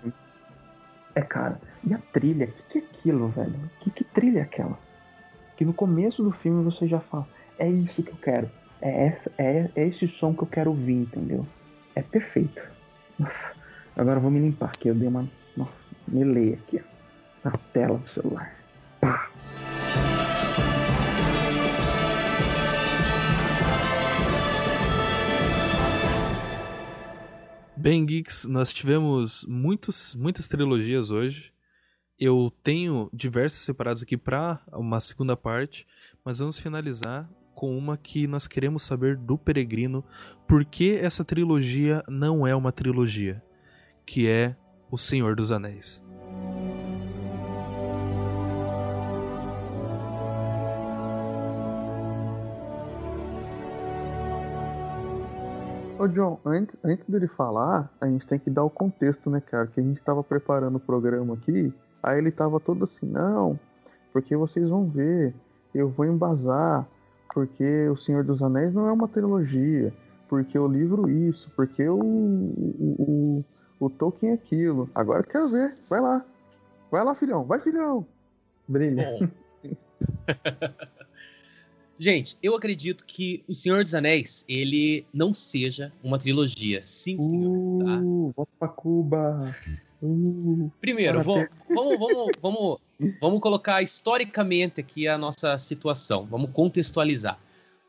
É, 1.14 1.22
cara. 1.22 1.61
E 1.84 1.94
a 1.94 1.98
trilha? 2.12 2.46
O 2.46 2.53
que, 2.53 2.62
que 2.62 2.78
é 2.78 2.82
aquilo, 2.82 3.28
velho? 3.28 3.70
Que, 3.80 3.90
que 3.90 4.05
trilha 4.05 4.40
é 4.40 4.42
aquela? 4.42 4.78
Que 5.57 5.64
no 5.64 5.72
começo 5.72 6.22
do 6.22 6.32
filme 6.32 6.64
você 6.64 6.86
já 6.86 7.01
fala: 7.01 7.26
é 7.59 7.68
isso 7.68 8.03
que 8.03 8.11
eu 8.11 8.16
quero. 8.16 8.51
É, 8.80 9.07
essa, 9.07 9.32
é, 9.36 9.70
é 9.74 9.86
esse 9.88 10.09
som 10.09 10.34
que 10.34 10.42
eu 10.42 10.46
quero 10.46 10.70
ouvir, 10.70 10.94
entendeu? 10.94 11.46
É 11.94 12.03
perfeito. 12.03 12.62
Nossa, 13.18 13.53
agora 13.96 14.18
eu 14.18 14.22
vou 14.22 14.30
me 14.30 14.40
limpar 14.40 14.66
aqui. 14.66 14.88
Eu 14.88 14.94
dei 14.94 15.09
uma. 15.09 15.28
Nossa, 15.57 15.94
me 16.09 16.24
leia 16.24 16.55
aqui, 16.55 16.82
ó. 16.82 17.48
Na 17.48 17.57
tela 17.72 17.98
do 17.98 18.09
celular. 18.09 18.59
Bem, 27.81 28.05
Geeks, 28.05 28.45
nós 28.45 28.74
tivemos 28.74 29.47
muitos, 29.49 30.14
muitas 30.14 30.47
trilogias 30.47 31.11
hoje. 31.11 31.51
Eu 32.18 32.53
tenho 32.62 33.09
diversas 33.11 33.61
separadas 33.61 34.03
aqui 34.03 34.18
para 34.18 34.61
uma 34.74 35.01
segunda 35.01 35.35
parte, 35.35 35.87
mas 36.22 36.41
vamos 36.41 36.59
finalizar 36.59 37.26
com 37.55 37.74
uma 37.78 37.97
que 37.97 38.26
nós 38.26 38.47
queremos 38.47 38.83
saber 38.83 39.16
do 39.16 39.39
Peregrino, 39.39 40.05
por 40.47 40.62
que 40.62 40.99
essa 40.99 41.24
trilogia 41.24 42.05
não 42.07 42.47
é 42.47 42.55
uma 42.55 42.70
trilogia, 42.70 43.43
que 44.05 44.28
é 44.28 44.55
O 44.91 44.99
Senhor 44.99 45.35
dos 45.35 45.51
Anéis. 45.51 46.03
Ô 56.01 56.09
John, 56.09 56.40
antes, 56.46 56.74
antes 56.82 57.07
dele 57.07 57.26
falar, 57.26 57.92
a 58.01 58.07
gente 58.07 58.26
tem 58.26 58.38
que 58.38 58.48
dar 58.48 58.64
o 58.64 58.70
contexto, 58.70 59.28
né, 59.28 59.38
cara? 59.38 59.66
Que 59.66 59.80
a 59.80 59.82
gente 59.82 59.98
estava 59.98 60.24
preparando 60.24 60.76
o 60.76 60.80
programa 60.80 61.34
aqui, 61.34 61.74
aí 62.03 62.16
ele 62.16 62.30
tava 62.30 62.59
todo 62.59 62.84
assim, 62.84 63.05
não, 63.05 63.61
porque 64.11 64.34
vocês 64.34 64.70
vão 64.70 64.88
ver, 64.88 65.34
eu 65.74 65.90
vou 65.90 66.07
embasar, 66.07 66.88
porque 67.34 67.86
O 67.90 67.96
Senhor 67.96 68.24
dos 68.24 68.40
Anéis 68.42 68.72
não 68.72 68.88
é 68.88 68.92
uma 68.92 69.09
trilogia, 69.09 69.92
porque 70.26 70.59
o 70.59 70.66
livro 70.66 71.07
isso, 71.07 71.51
porque 71.55 71.86
o, 71.86 72.01
o, 72.01 73.44
o, 73.78 73.84
o 73.84 73.90
Tolkien 73.90 74.32
é 74.32 74.36
aquilo. 74.36 74.88
Agora 74.94 75.20
eu 75.20 75.24
quero 75.24 75.48
ver, 75.48 75.74
vai 75.86 76.01
lá. 76.01 76.24
Vai 76.90 77.05
lá, 77.05 77.14
filhão, 77.14 77.44
vai, 77.44 77.59
filhão. 77.59 78.07
Brilha. 78.66 79.30
Gente, 82.01 82.38
eu 82.42 82.57
acredito 82.57 83.05
que 83.05 83.44
O 83.46 83.55
Senhor 83.55 83.84
dos 83.84 83.94
Anéis, 83.94 84.42
ele 84.48 85.05
não 85.12 85.34
seja 85.34 85.92
uma 86.03 86.18
trilogia. 86.18 86.80
Sim, 86.82 87.20
senhor. 87.20 87.84
Tá? 87.84 88.01
Uh, 88.01 88.32
volta 88.34 88.53
pra 88.59 88.68
Cuba. 88.68 89.55
Uh, 90.03 90.72
Primeiro, 90.80 91.22
vamos, 91.22 91.48
vamos, 91.68 91.98
vamos, 91.98 92.30
vamos, 92.40 92.80
vamos 93.20 93.40
colocar 93.40 93.82
historicamente 93.82 94.80
aqui 94.80 95.07
a 95.07 95.18
nossa 95.18 95.59
situação. 95.59 96.24
Vamos 96.24 96.53
contextualizar. 96.53 97.38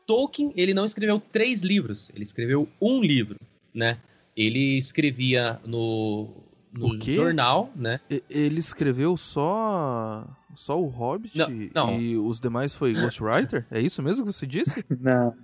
Tolkien, 0.06 0.52
ele 0.56 0.74
não 0.74 0.84
escreveu 0.84 1.18
três 1.18 1.62
livros, 1.62 2.10
ele 2.14 2.22
escreveu 2.22 2.68
um 2.78 3.00
livro, 3.00 3.40
né? 3.72 3.98
Ele 4.36 4.76
escrevia 4.76 5.58
no, 5.64 6.28
no 6.72 6.96
jornal, 7.02 7.70
né? 7.76 8.00
Ele 8.28 8.58
escreveu 8.58 9.16
só. 9.16 10.26
Só 10.54 10.78
o 10.78 10.86
Hobbit 10.86 11.38
Não, 11.38 11.48
não. 11.74 11.98
e 11.98 12.14
os 12.14 12.38
demais 12.38 12.74
foi 12.74 12.92
Ghostwriter? 12.92 13.66
É 13.70 13.80
isso 13.80 14.02
mesmo 14.02 14.26
que 14.26 14.32
você 14.34 14.46
disse? 14.46 14.84
não, 15.00 15.34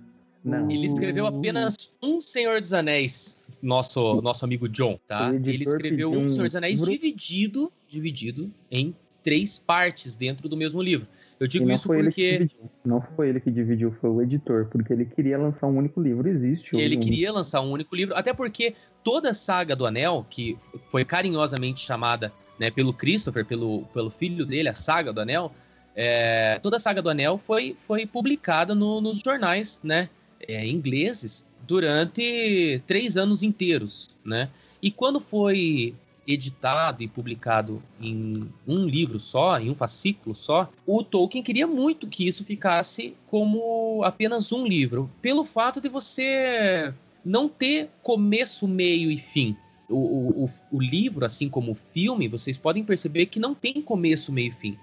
não. 0.45 0.69
Ele 0.69 0.85
escreveu 0.85 1.25
apenas 1.25 1.75
um 2.01 2.21
Senhor 2.21 2.61
dos 2.61 2.75
Anéis, 2.75 3.41
nosso, 3.59 4.21
nosso 4.21 4.45
amigo 4.45 4.69
John, 4.69 4.99
tá? 5.07 5.33
Ele 5.33 5.63
escreveu 5.63 6.11
um 6.11 6.29
Senhor 6.29 6.47
dos 6.47 6.55
Anéis 6.55 6.79
dividido, 6.81 7.71
dividido 7.87 8.51
em 8.69 8.95
três 9.23 9.57
partes 9.57 10.15
dentro 10.15 10.47
do 10.47 10.55
mesmo 10.55 10.81
livro. 10.81 11.07
Eu 11.39 11.47
digo 11.47 11.71
isso 11.71 11.87
foi 11.87 11.99
ele 11.99 12.11
que 12.11 12.37
porque. 12.39 12.55
Não 12.85 13.01
foi 13.15 13.29
ele 13.29 13.39
que 13.39 13.49
dividiu, 13.49 13.91
foi 14.01 14.09
o 14.09 14.21
editor, 14.21 14.65
porque 14.65 14.91
ele 14.91 15.05
queria 15.05 15.37
lançar 15.37 15.67
um 15.67 15.77
único 15.77 16.01
livro. 16.01 16.27
Existe 16.27 16.75
ele 16.75 16.97
queria 16.97 17.31
lançar 17.31 17.61
um 17.61 17.71
único 17.71 17.95
livro, 17.95 18.13
até 18.15 18.33
porque 18.33 18.73
toda 19.03 19.29
a 19.29 19.33
saga 19.33 19.75
do 19.75 19.85
Anel, 19.85 20.25
que 20.29 20.57
foi 20.89 21.05
carinhosamente 21.05 21.79
chamada 21.79 22.33
né, 22.59 22.69
pelo 22.69 22.93
Christopher, 22.93 23.45
pelo, 23.45 23.83
pelo 23.93 24.09
filho 24.09 24.45
dele, 24.45 24.67
a 24.67 24.73
saga 24.73 25.13
do 25.13 25.21
Anel, 25.21 25.53
é, 25.95 26.59
toda 26.61 26.75
a 26.75 26.79
saga 26.79 27.01
do 27.01 27.09
Anel 27.09 27.37
foi, 27.37 27.73
foi 27.77 28.05
publicada 28.05 28.75
no- 28.75 28.99
nos 28.99 29.19
jornais 29.19 29.79
né, 29.81 30.09
é, 30.45 30.67
ingleses 30.67 31.45
durante 31.65 32.81
três 32.85 33.15
anos 33.15 33.43
inteiros. 33.43 34.09
Né? 34.25 34.49
E 34.81 34.91
quando 34.91 35.19
foi 35.21 35.93
editado 36.31 37.01
e 37.01 37.07
publicado 37.07 37.81
em 37.99 38.47
um 38.67 38.85
livro 38.85 39.19
só, 39.19 39.59
em 39.59 39.69
um 39.69 39.75
fascículo 39.75 40.35
só, 40.35 40.69
o 40.85 41.03
Tolkien 41.03 41.43
queria 41.43 41.65
muito 41.65 42.07
que 42.07 42.27
isso 42.27 42.45
ficasse 42.45 43.15
como 43.27 44.03
apenas 44.03 44.51
um 44.51 44.65
livro, 44.65 45.09
pelo 45.21 45.43
fato 45.43 45.81
de 45.81 45.89
você 45.89 46.93
não 47.25 47.49
ter 47.49 47.89
começo, 48.03 48.67
meio 48.67 49.11
e 49.11 49.17
fim. 49.17 49.55
O, 49.89 50.43
o, 50.45 50.49
o, 50.71 50.79
livro, 50.79 51.25
assim 51.25 51.49
como 51.49 51.71
o 51.71 51.77
filme, 51.93 52.27
vocês 52.27 52.59
podem 52.59 52.83
perceber 52.83 53.25
que 53.25 53.39
não 53.39 53.55
tem 53.55 53.81
começo, 53.81 54.31
meio 54.31 54.49
e 54.49 54.55
fim. 54.55 54.77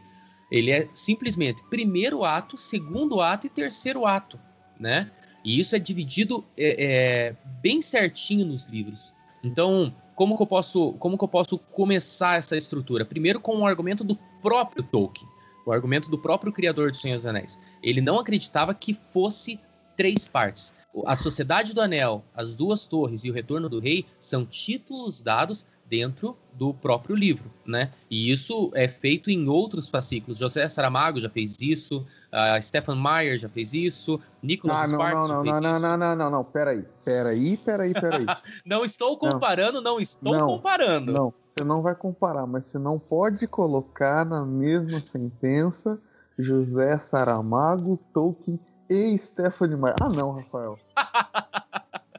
Ele 0.51 0.72
é 0.72 0.88
simplesmente 0.94 1.62
primeiro 1.70 2.24
ato, 2.24 2.59
segundo 2.59 3.20
ato 3.20 3.47
e 3.47 3.51
terceiro 3.51 4.05
ato, 4.05 4.38
né? 4.78 5.11
E 5.44 5.61
isso 5.61 5.76
é 5.76 5.78
dividido 5.78 6.44
é, 6.57 6.84
é, 6.84 7.36
bem 7.62 7.80
certinho 7.80 8.44
nos 8.44 8.64
livros. 8.64 9.14
Então, 9.44 9.94
como 10.17 10.35
que, 10.35 10.43
eu 10.43 10.47
posso, 10.47 10.95
como 10.95 11.19
que 11.19 11.23
eu 11.23 11.29
posso 11.29 11.59
começar 11.59 12.39
essa 12.39 12.57
estrutura? 12.57 13.05
Primeiro 13.05 13.39
com 13.39 13.59
o 13.59 13.67
argumento 13.67 14.03
do 14.03 14.17
próprio 14.43 14.83
Tolkien, 14.83 15.29
o 15.67 15.71
argumento 15.71 16.11
do 16.11 16.19
próprio 16.19 16.51
criador 16.51 16.91
de 16.91 16.97
Senhor 16.97 17.17
dos 17.17 17.27
Anéis. 17.27 17.61
Ele 17.83 18.01
não 18.01 18.19
acreditava 18.19 18.75
que 18.75 18.99
fosse 19.12 19.61
três 19.95 20.27
partes. 20.27 20.75
A 21.05 21.14
Sociedade 21.14 21.75
do 21.75 21.83
Anel, 21.83 22.25
As 22.35 22.57
Duas 22.57 22.87
Torres 22.87 23.25
e 23.25 23.31
O 23.31 23.33
Retorno 23.33 23.69
do 23.69 23.79
Rei 23.79 24.07
são 24.19 24.47
títulos 24.47 25.21
dados 25.21 25.67
dentro 25.89 26.37
do 26.53 26.72
próprio 26.72 27.14
livro, 27.14 27.51
né? 27.66 27.93
E 28.11 28.30
isso 28.30 28.70
é 28.74 28.89
feito 28.89 29.30
em 29.30 29.49
outros 29.49 29.89
fascículos. 29.89 30.39
José 30.39 30.68
Saramago 30.68 31.20
já 31.20 31.28
fez 31.28 31.57
isso, 31.61 32.07
uh, 32.32 32.62
Stephen 32.62 33.01
Meyer 33.01 33.39
já 33.39 33.49
fez 33.49 33.74
isso, 33.74 34.18
Nicholas 34.43 34.78
Ah, 34.78 34.89
não, 34.89 34.99
Sparks 34.99 35.12
não, 35.12 35.20
não, 35.20 35.28
já 35.28 35.53
fez 35.53 35.62
não, 35.62 35.70
não, 35.70 35.76
isso. 35.76 35.89
não, 35.89 35.97
não, 35.97 36.16
não, 36.16 36.30
não, 36.30 36.45
peraí. 36.45 36.84
Peraí, 37.05 37.57
peraí, 37.59 37.93
peraí. 37.93 38.26
Não 38.64 38.84
estou 38.84 39.18
comparando, 39.18 39.80
não, 39.80 40.01
estou 40.01 40.32
Não, 40.32 40.47
comparando. 40.47 41.12
Não, 41.12 41.34
você 41.55 41.64
não 41.64 41.82
vai 41.82 41.95
comparar, 41.95 42.47
mas 42.47 42.66
você 42.66 42.78
não 42.78 42.99
pode 42.99 43.47
colocar 43.47 44.24
na 44.24 44.45
mesma 44.45 45.01
sentença 45.01 45.99
José 46.39 46.99
Saramago, 46.99 47.99
Tolkien 48.12 48.59
e 48.89 49.16
Stephanie 49.18 49.76
Meyer. 49.76 49.97
Ah, 50.01 50.09
não, 50.09 50.32
Rafael. 50.32 50.78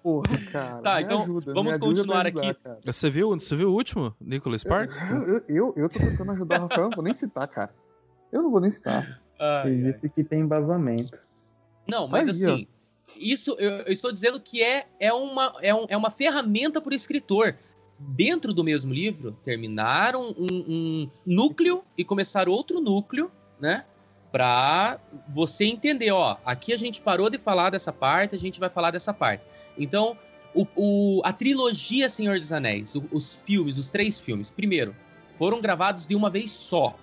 Porra, 0.08 0.38
cara. 0.54 0.82
Tá, 0.82 1.02
então 1.02 1.22
ajuda, 1.24 1.54
vamos 1.54 1.78
continuar 1.78 2.26
ajudar, 2.26 2.50
aqui. 2.50 2.54
cara. 2.64 2.80
Você 2.86 3.10
viu, 3.10 3.30
você 3.32 3.56
viu 3.58 3.70
o 3.70 3.74
último? 3.74 4.16
Nicholas 4.22 4.62
Sparks? 4.62 5.02
Eu, 5.02 5.18
eu, 5.18 5.44
eu, 5.50 5.74
eu 5.76 5.90
tô 5.90 6.00
tentando 6.00 6.32
ajudar 6.32 6.60
o 6.60 6.68
Rafael, 6.68 6.84
não 6.90 6.96
vou 6.96 7.04
nem 7.04 7.14
citar, 7.14 7.46
cara. 7.50 7.72
Eu 8.32 8.42
não 8.42 8.50
vou 8.50 8.62
nem 8.62 8.72
citar. 8.72 9.22
Ai, 9.38 9.70
Ele 9.70 9.88
ai. 9.88 9.92
disse 9.94 10.08
que 10.10 10.24
tem 10.24 10.40
embasamento. 10.40 11.20
Não, 11.92 12.08
mas 12.08 12.28
Aí, 12.30 12.32
assim, 12.32 12.68
isso 13.18 13.54
eu, 13.60 13.70
eu 13.80 13.92
estou 13.92 14.14
dizendo 14.14 14.40
que 14.40 14.64
é, 14.64 14.86
é, 14.98 15.12
uma, 15.12 15.54
é, 15.62 15.76
um- 15.76 15.86
é 15.90 15.98
uma 15.98 16.10
ferramenta 16.10 16.80
para 16.80 16.94
o 16.94 16.96
escritor. 16.96 17.56
Dentro 18.00 18.54
do 18.54 18.64
mesmo 18.64 18.94
livro, 18.94 19.34
terminaram 19.44 20.34
um, 20.38 20.48
um 20.54 21.10
núcleo 21.26 21.84
e 21.98 22.06
começar 22.06 22.48
outro 22.48 22.80
núcleo, 22.80 23.30
né? 23.60 23.84
Pra 24.32 25.00
você 25.30 25.66
entender, 25.66 26.12
ó, 26.12 26.38
aqui 26.46 26.72
a 26.72 26.78
gente 26.78 27.02
parou 27.02 27.30
de 27.30 27.38
falar 27.38 27.72
dessa 27.72 27.92
parte, 27.92 28.36
a 28.36 28.38
gente 28.38 28.60
vai 28.60 28.70
falar 28.70 28.92
dessa 28.92 29.14
parte. 29.14 29.44
Então, 29.78 30.18
o, 30.54 30.66
o- 30.76 31.22
a 31.24 31.32
trilogia 31.34 32.10
Senhor 32.10 32.40
dos 32.40 32.52
Anéis, 32.52 32.96
o- 32.96 33.06
os 33.12 33.36
filmes, 33.36 33.78
os 33.78 33.90
três 33.90 34.20
filmes, 34.20 34.50
primeiro, 34.50 34.96
foram 35.38 35.62
gravados 35.62 36.06
de 36.08 36.16
uma 36.16 36.30
vez 36.30 36.52
só. 36.52 36.98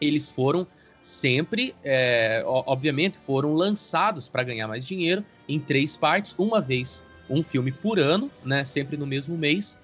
Eles 0.00 0.30
foram 0.30 0.66
sempre, 1.00 1.74
é, 1.82 2.42
obviamente, 2.46 3.18
foram 3.18 3.54
lançados 3.54 4.28
para 4.28 4.44
ganhar 4.44 4.68
mais 4.68 4.86
dinheiro 4.86 5.24
em 5.48 5.58
três 5.58 5.96
partes, 5.96 6.34
uma 6.38 6.60
vez 6.60 7.04
um 7.28 7.42
filme 7.42 7.72
por 7.72 7.98
ano, 7.98 8.30
né? 8.44 8.64
Sempre 8.64 8.96
no 8.96 9.06
mesmo 9.06 9.36
mês. 9.36 9.76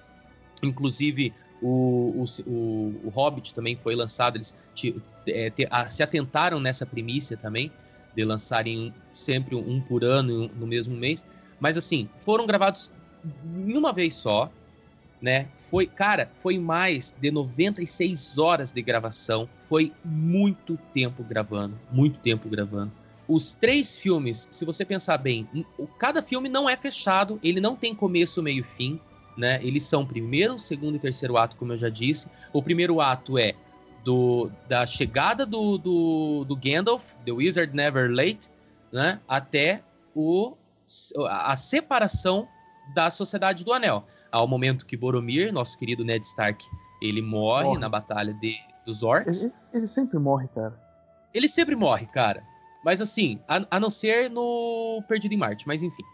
Inclusive, 0.63 1.33
o, 1.61 2.25
o, 2.47 3.01
o, 3.05 3.09
Hobbit 3.09 3.53
também 3.55 3.77
foi 3.77 3.95
lançado, 3.97 4.37
eles 4.37 4.55
ti- 4.75 5.03
é, 5.27 5.51
te- 5.51 5.67
a- 5.71 5.89
se 5.89 6.03
atentaram 6.03 6.61
nessa 6.61 6.87
primícia 6.87 7.37
também, 7.37 7.73
de 8.15 8.25
lançarem 8.25 8.95
sempre 9.13 9.55
um 9.57 9.81
por 9.81 10.05
ano 10.05 10.49
no 10.57 10.67
mesmo 10.67 10.97
mês. 10.97 11.27
Mas 11.61 11.77
assim, 11.77 12.09
foram 12.21 12.47
gravados 12.47 12.93
em 13.67 13.77
uma 13.77 13.93
vez 13.93 14.15
só, 14.15 14.51
né? 15.21 15.49
Foi, 15.57 15.87
cara, 15.87 16.31
foi 16.37 16.59
mais 16.59 17.15
de 17.21 17.31
96 17.31 18.39
horas 18.39 18.73
de 18.73 18.81
gravação. 18.81 19.49
Foi 19.63 19.93
muito 20.05 20.79
tempo 20.93 21.23
gravando, 21.23 21.75
muito 21.91 22.19
tempo 22.21 22.49
gravando. 22.49 22.93
Os 23.27 23.53
três 23.53 23.99
filmes, 23.99 24.49
se 24.51 24.65
você 24.65 24.85
pensar 24.85 25.19
bem, 25.19 25.47
cada 25.99 26.23
filme 26.23 26.49
não 26.49 26.69
é 26.69 26.77
fechado, 26.77 27.39
ele 27.43 27.61
não 27.61 27.77
tem 27.77 27.95
começo, 27.95 28.43
meio 28.43 28.61
e 28.61 28.63
fim, 28.63 29.01
né? 29.37 29.61
Eles 29.63 29.83
são 29.83 30.07
primeiro, 30.07 30.59
segundo 30.59 30.97
e 30.97 30.99
terceiro 30.99 31.37
ato, 31.37 31.57
como 31.57 31.73
eu 31.73 31.79
já 31.79 31.91
disse. 31.91 32.31
O 32.53 32.63
primeiro 32.63 33.01
ato 33.01 33.37
é 33.37 33.55
do, 34.03 34.51
da 34.67 34.87
chegada 34.87 35.45
do, 35.45 35.77
do, 35.77 36.45
do 36.45 36.57
Gandalf, 36.57 37.13
The 37.27 37.33
Wizard 37.33 37.77
Never 37.77 38.11
Late, 38.11 38.49
né? 38.91 39.21
Até 39.29 39.83
o, 40.15 40.57
a 41.29 41.57
separação 41.57 42.49
da 42.95 43.11
Sociedade 43.11 43.65
do 43.65 43.73
Anel. 43.73 44.07
Ao 44.31 44.47
momento 44.47 44.87
que 44.87 44.97
Boromir, 44.97 45.53
nosso 45.53 45.77
querido 45.79 46.05
Ned 46.05 46.25
Stark, 46.27 46.65
ele 47.01 47.23
morre, 47.23 47.65
Morre. 47.65 47.79
na 47.79 47.89
batalha 47.89 48.35
de, 48.35 48.57
dos 48.85 49.03
orcs. 49.03 49.45
Ele, 49.45 49.53
ele 49.75 49.87
sempre 49.87 50.19
morre, 50.19 50.49
cara. 50.55 50.79
Ele 51.33 51.49
sempre 51.49 51.77
morre, 51.77 52.07
cara. 52.07 52.43
Mas 52.85 53.01
assim, 53.01 53.41
a, 53.49 53.67
a 53.71 53.81
não 53.81 53.91
ser 53.91 54.31
no 54.31 55.03
Perdido 55.09 55.35
em 55.35 55.37
Marte, 55.37 55.67
mas 55.67 55.83
enfim. 55.83 56.05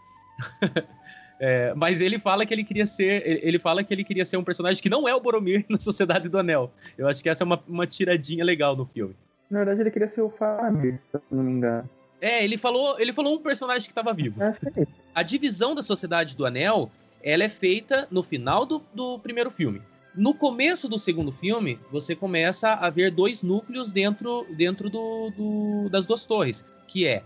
É, 1.37 1.73
mas 1.75 1.99
ele 1.99 2.17
fala 2.17 2.45
que 2.45 2.53
ele 2.53 2.63
queria 2.63 2.85
ser. 2.85 3.21
Ele 3.45 3.59
fala 3.59 3.83
que 3.83 3.93
ele 3.93 4.05
queria 4.05 4.23
ser 4.23 4.37
um 4.37 4.43
personagem 4.43 4.81
que 4.81 4.89
não 4.89 5.07
é 5.07 5.13
o 5.13 5.19
Boromir 5.19 5.65
na 5.69 5.77
Sociedade 5.77 6.29
do 6.29 6.37
Anel. 6.39 6.71
Eu 6.97 7.09
acho 7.09 7.21
que 7.21 7.29
essa 7.29 7.43
é 7.43 7.45
uma, 7.45 7.61
uma 7.67 7.85
tiradinha 7.85 8.43
legal 8.43 8.75
no 8.75 8.85
filme. 8.85 9.15
Na 9.49 9.59
verdade, 9.59 9.81
ele 9.81 9.91
queria 9.91 10.07
ser 10.07 10.21
o 10.21 10.29
Faramir, 10.29 10.99
se 11.11 11.17
eu 11.17 11.21
não 11.29 11.43
me 11.43 11.51
engano. 11.51 11.89
É, 12.21 12.43
ele 12.43 12.57
falou, 12.57 12.99
ele 12.99 13.11
falou 13.13 13.35
um 13.35 13.39
personagem 13.41 13.83
que 13.87 13.91
estava 13.91 14.13
vivo. 14.13 14.41
É 14.41 14.55
isso. 14.81 14.87
A 15.13 15.21
divisão 15.23 15.75
da 15.75 15.81
Sociedade 15.81 16.35
do 16.35 16.45
Anel, 16.45 16.91
ela 17.23 17.43
é 17.43 17.49
feita 17.49 18.07
no 18.09 18.23
final 18.23 18.65
do, 18.65 18.81
do 18.93 19.19
primeiro 19.19 19.51
filme. 19.51 19.81
No 20.15 20.33
começo 20.33 20.87
do 20.87 20.97
segundo 20.97 21.31
filme, 21.31 21.77
você 21.91 22.15
começa 22.15 22.73
a 22.73 22.89
ver 22.89 23.11
dois 23.11 23.43
núcleos 23.43 23.91
dentro, 23.91 24.45
dentro 24.55 24.89
do, 24.89 25.29
do- 25.31 25.89
das 25.89 26.05
duas 26.05 26.23
torres, 26.23 26.63
que 26.87 27.05
é 27.05 27.21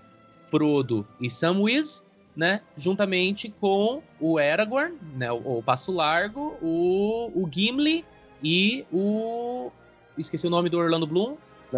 Frodo 0.47 1.07
e 1.21 1.29
Samwise, 1.29 2.01
né, 2.35 2.61
juntamente 2.75 3.53
com 3.61 4.01
o 4.19 4.37
Aragorn, 4.39 4.95
né, 5.15 5.31
o, 5.31 5.57
o 5.59 5.63
Passo 5.63 5.91
Largo, 5.91 6.57
o, 6.61 7.31
o 7.35 7.47
Gimli 7.51 8.03
e 8.43 8.85
o... 8.91 9.69
esqueci 10.17 10.47
o 10.47 10.49
nome 10.49 10.69
do 10.69 10.77
Orlando 10.79 11.05
Bloom, 11.05 11.35
o, 11.71 11.75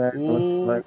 Legolas. 0.65 0.85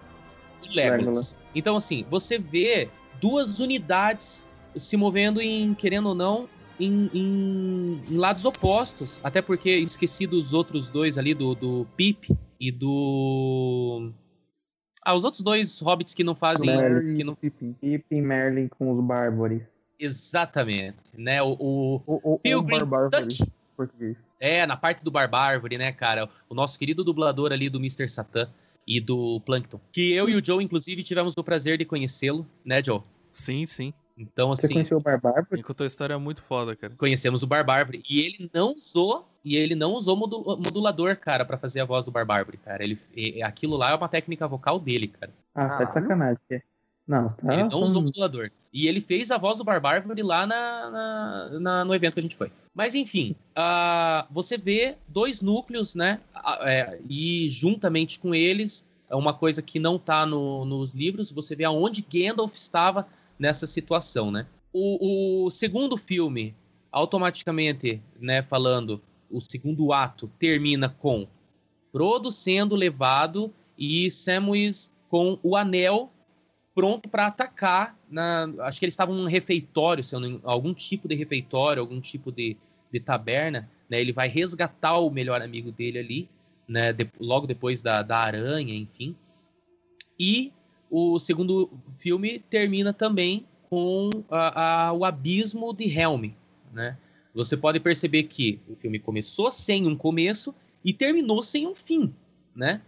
O 0.70 0.74
Legolas. 0.74 1.36
Então, 1.54 1.76
assim, 1.76 2.04
você 2.10 2.38
vê 2.38 2.88
duas 3.20 3.60
unidades 3.60 4.44
se 4.76 4.96
movendo 4.96 5.40
em, 5.40 5.74
querendo 5.74 6.08
ou 6.08 6.14
não, 6.14 6.48
em, 6.80 7.08
em- 7.14 8.02
em 8.10 8.16
lados 8.16 8.44
opostos. 8.44 9.20
Até 9.22 9.40
porque 9.40 9.70
esqueci 9.70 10.26
dos 10.26 10.52
outros 10.52 10.88
dois 10.88 11.16
ali, 11.18 11.32
do, 11.34 11.54
do 11.54 11.86
Pip 11.96 12.28
e 12.58 12.72
do. 12.72 14.10
Ah, 15.04 15.14
os 15.14 15.24
outros 15.24 15.42
dois 15.42 15.80
hobbits 15.80 16.14
que 16.14 16.24
não 16.24 16.34
fazem. 16.34 16.66
Merry 16.74 17.14
que 17.14 17.20
e 17.20 17.24
não... 17.24 17.34
Pippin. 17.34 17.74
Pippin, 17.80 18.20
Merlin 18.22 18.68
com 18.68 18.90
os 18.90 19.04
Bárbaros. 19.04 19.60
Exatamente, 20.00 20.96
né? 21.16 21.42
O, 21.42 21.52
o- 21.58 22.02
O, 22.06 22.34
o. 22.34 22.40
É, 24.40 24.66
na 24.66 24.76
parte 24.76 25.04
do 25.04 25.10
Barbárvore, 25.10 25.78
né, 25.78 25.92
cara? 25.92 26.28
O 26.48 26.54
nosso 26.54 26.78
querido 26.78 27.02
dublador 27.04 27.52
ali 27.52 27.68
do 27.68 27.78
Mr. 27.78 28.08
Satan 28.08 28.48
e 28.86 29.00
do 29.00 29.40
Plankton. 29.40 29.80
Que 29.92 30.12
eu 30.12 30.28
e 30.28 30.34
o 30.36 30.44
Joe, 30.44 30.62
inclusive, 30.62 31.02
tivemos 31.02 31.34
o 31.36 31.44
prazer 31.44 31.78
de 31.78 31.84
conhecê-lo, 31.84 32.46
né, 32.64 32.82
Joe? 32.82 33.00
Sim, 33.32 33.64
sim. 33.64 33.92
Então, 34.16 34.50
Você 34.50 34.66
assim, 34.66 34.74
conheceu 34.74 34.98
o 34.98 35.00
Barbárvore? 35.00 35.46
Ele 35.52 35.62
contou 35.62 35.84
a 35.84 35.88
história 35.88 36.16
muito 36.18 36.42
foda, 36.42 36.76
cara. 36.76 36.94
conhecemos 36.96 37.42
o 37.42 37.46
Barbárvore. 37.46 38.00
E 38.08 38.20
ele 38.20 38.48
não 38.54 38.72
usou. 38.72 39.28
E 39.44 39.56
ele 39.56 39.74
não 39.74 39.92
usou 39.92 40.16
modu- 40.16 40.42
modulador, 40.64 41.16
cara, 41.18 41.44
pra 41.44 41.58
fazer 41.58 41.80
a 41.80 41.84
voz 41.84 42.04
do 42.04 42.10
Barbárvore, 42.10 42.56
cara. 42.56 42.82
Ele, 42.82 42.98
e- 43.14 43.42
aquilo 43.42 43.76
lá 43.76 43.90
é 43.90 43.94
uma 43.94 44.08
técnica 44.08 44.46
vocal 44.48 44.78
dele, 44.78 45.08
cara. 45.08 45.32
Ah, 45.54 45.68
você 45.68 45.78
tá 45.78 45.84
de 45.84 45.94
sacanagem. 45.94 46.38
Não, 47.06 47.28
tá. 47.30 47.52
Ele 47.52 47.64
não 47.64 47.82
usou 47.82 48.02
modulador. 48.02 48.50
E 48.72 48.88
ele 48.88 49.00
fez 49.00 49.30
a 49.30 49.38
voz 49.38 49.58
do 49.58 49.64
Barbárvore 49.64 50.22
lá 50.22 50.46
na, 50.46 50.90
na- 50.90 51.60
na- 51.60 51.84
no 51.84 51.94
evento 51.94 52.14
que 52.14 52.20
a 52.20 52.22
gente 52.22 52.36
foi. 52.36 52.50
Mas 52.74 52.94
enfim, 52.94 53.36
ah, 53.54 54.26
você 54.30 54.56
vê 54.58 54.96
dois 55.06 55.40
núcleos, 55.40 55.94
né? 55.94 56.20
é, 56.62 56.98
e 57.08 57.48
juntamente 57.48 58.18
com 58.18 58.34
eles, 58.34 58.84
é 59.08 59.14
uma 59.14 59.32
coisa 59.34 59.62
que 59.62 59.78
não 59.78 59.98
tá 59.98 60.24
no- 60.26 60.64
nos 60.64 60.92
livros, 60.94 61.30
você 61.30 61.54
vê 61.54 61.64
aonde 61.64 62.02
Gandalf 62.02 62.54
estava 62.56 63.06
nessa 63.38 63.66
situação, 63.66 64.30
né? 64.30 64.46
O, 64.72 65.44
o 65.46 65.50
segundo 65.50 65.96
filme, 65.96 66.54
automaticamente, 66.90 68.00
né, 68.20 68.42
falando, 68.42 69.00
o 69.30 69.40
segundo 69.40 69.92
ato 69.92 70.28
termina 70.38 70.88
com 70.88 71.26
Frodo 71.92 72.30
sendo 72.32 72.74
levado 72.74 73.52
e 73.78 74.10
Samwise 74.10 74.90
com 75.08 75.38
o 75.44 75.54
anel 75.56 76.10
pronto 76.74 77.08
para 77.08 77.26
atacar. 77.26 77.96
Na, 78.10 78.52
acho 78.60 78.78
que 78.78 78.84
eles 78.84 78.94
estavam 78.94 79.14
num 79.14 79.26
refeitório, 79.26 80.02
se 80.02 80.14
algum 80.42 80.74
tipo 80.74 81.08
de 81.08 81.14
refeitório, 81.14 81.80
algum 81.80 82.00
tipo 82.00 82.32
de, 82.32 82.56
de 82.92 83.00
taberna. 83.00 83.68
Né? 83.88 84.00
Ele 84.00 84.12
vai 84.12 84.28
resgatar 84.28 84.98
o 84.98 85.10
melhor 85.10 85.40
amigo 85.40 85.70
dele 85.70 85.98
ali, 85.98 86.28
né? 86.66 86.92
de- 86.92 87.08
logo 87.20 87.46
depois 87.46 87.80
da, 87.82 88.02
da 88.02 88.18
aranha, 88.18 88.74
enfim. 88.74 89.14
E 90.18 90.52
o 90.90 91.18
segundo 91.18 91.70
filme 91.98 92.38
termina 92.50 92.92
também 92.92 93.46
com 93.68 94.10
a- 94.30 94.86
a- 94.88 94.92
o 94.92 95.04
abismo 95.04 95.72
de 95.74 95.84
Helm. 95.84 96.30
Né? 96.72 96.96
Você 97.34 97.56
pode 97.56 97.80
perceber 97.80 98.24
que 98.24 98.60
o 98.68 98.76
filme 98.76 98.98
começou 98.98 99.50
sem 99.50 99.86
um 99.86 99.96
começo 99.96 100.54
e 100.84 100.92
terminou 100.92 101.42
sem 101.42 101.66
um 101.66 101.74
fim. 101.74 102.14
Né? 102.54 102.80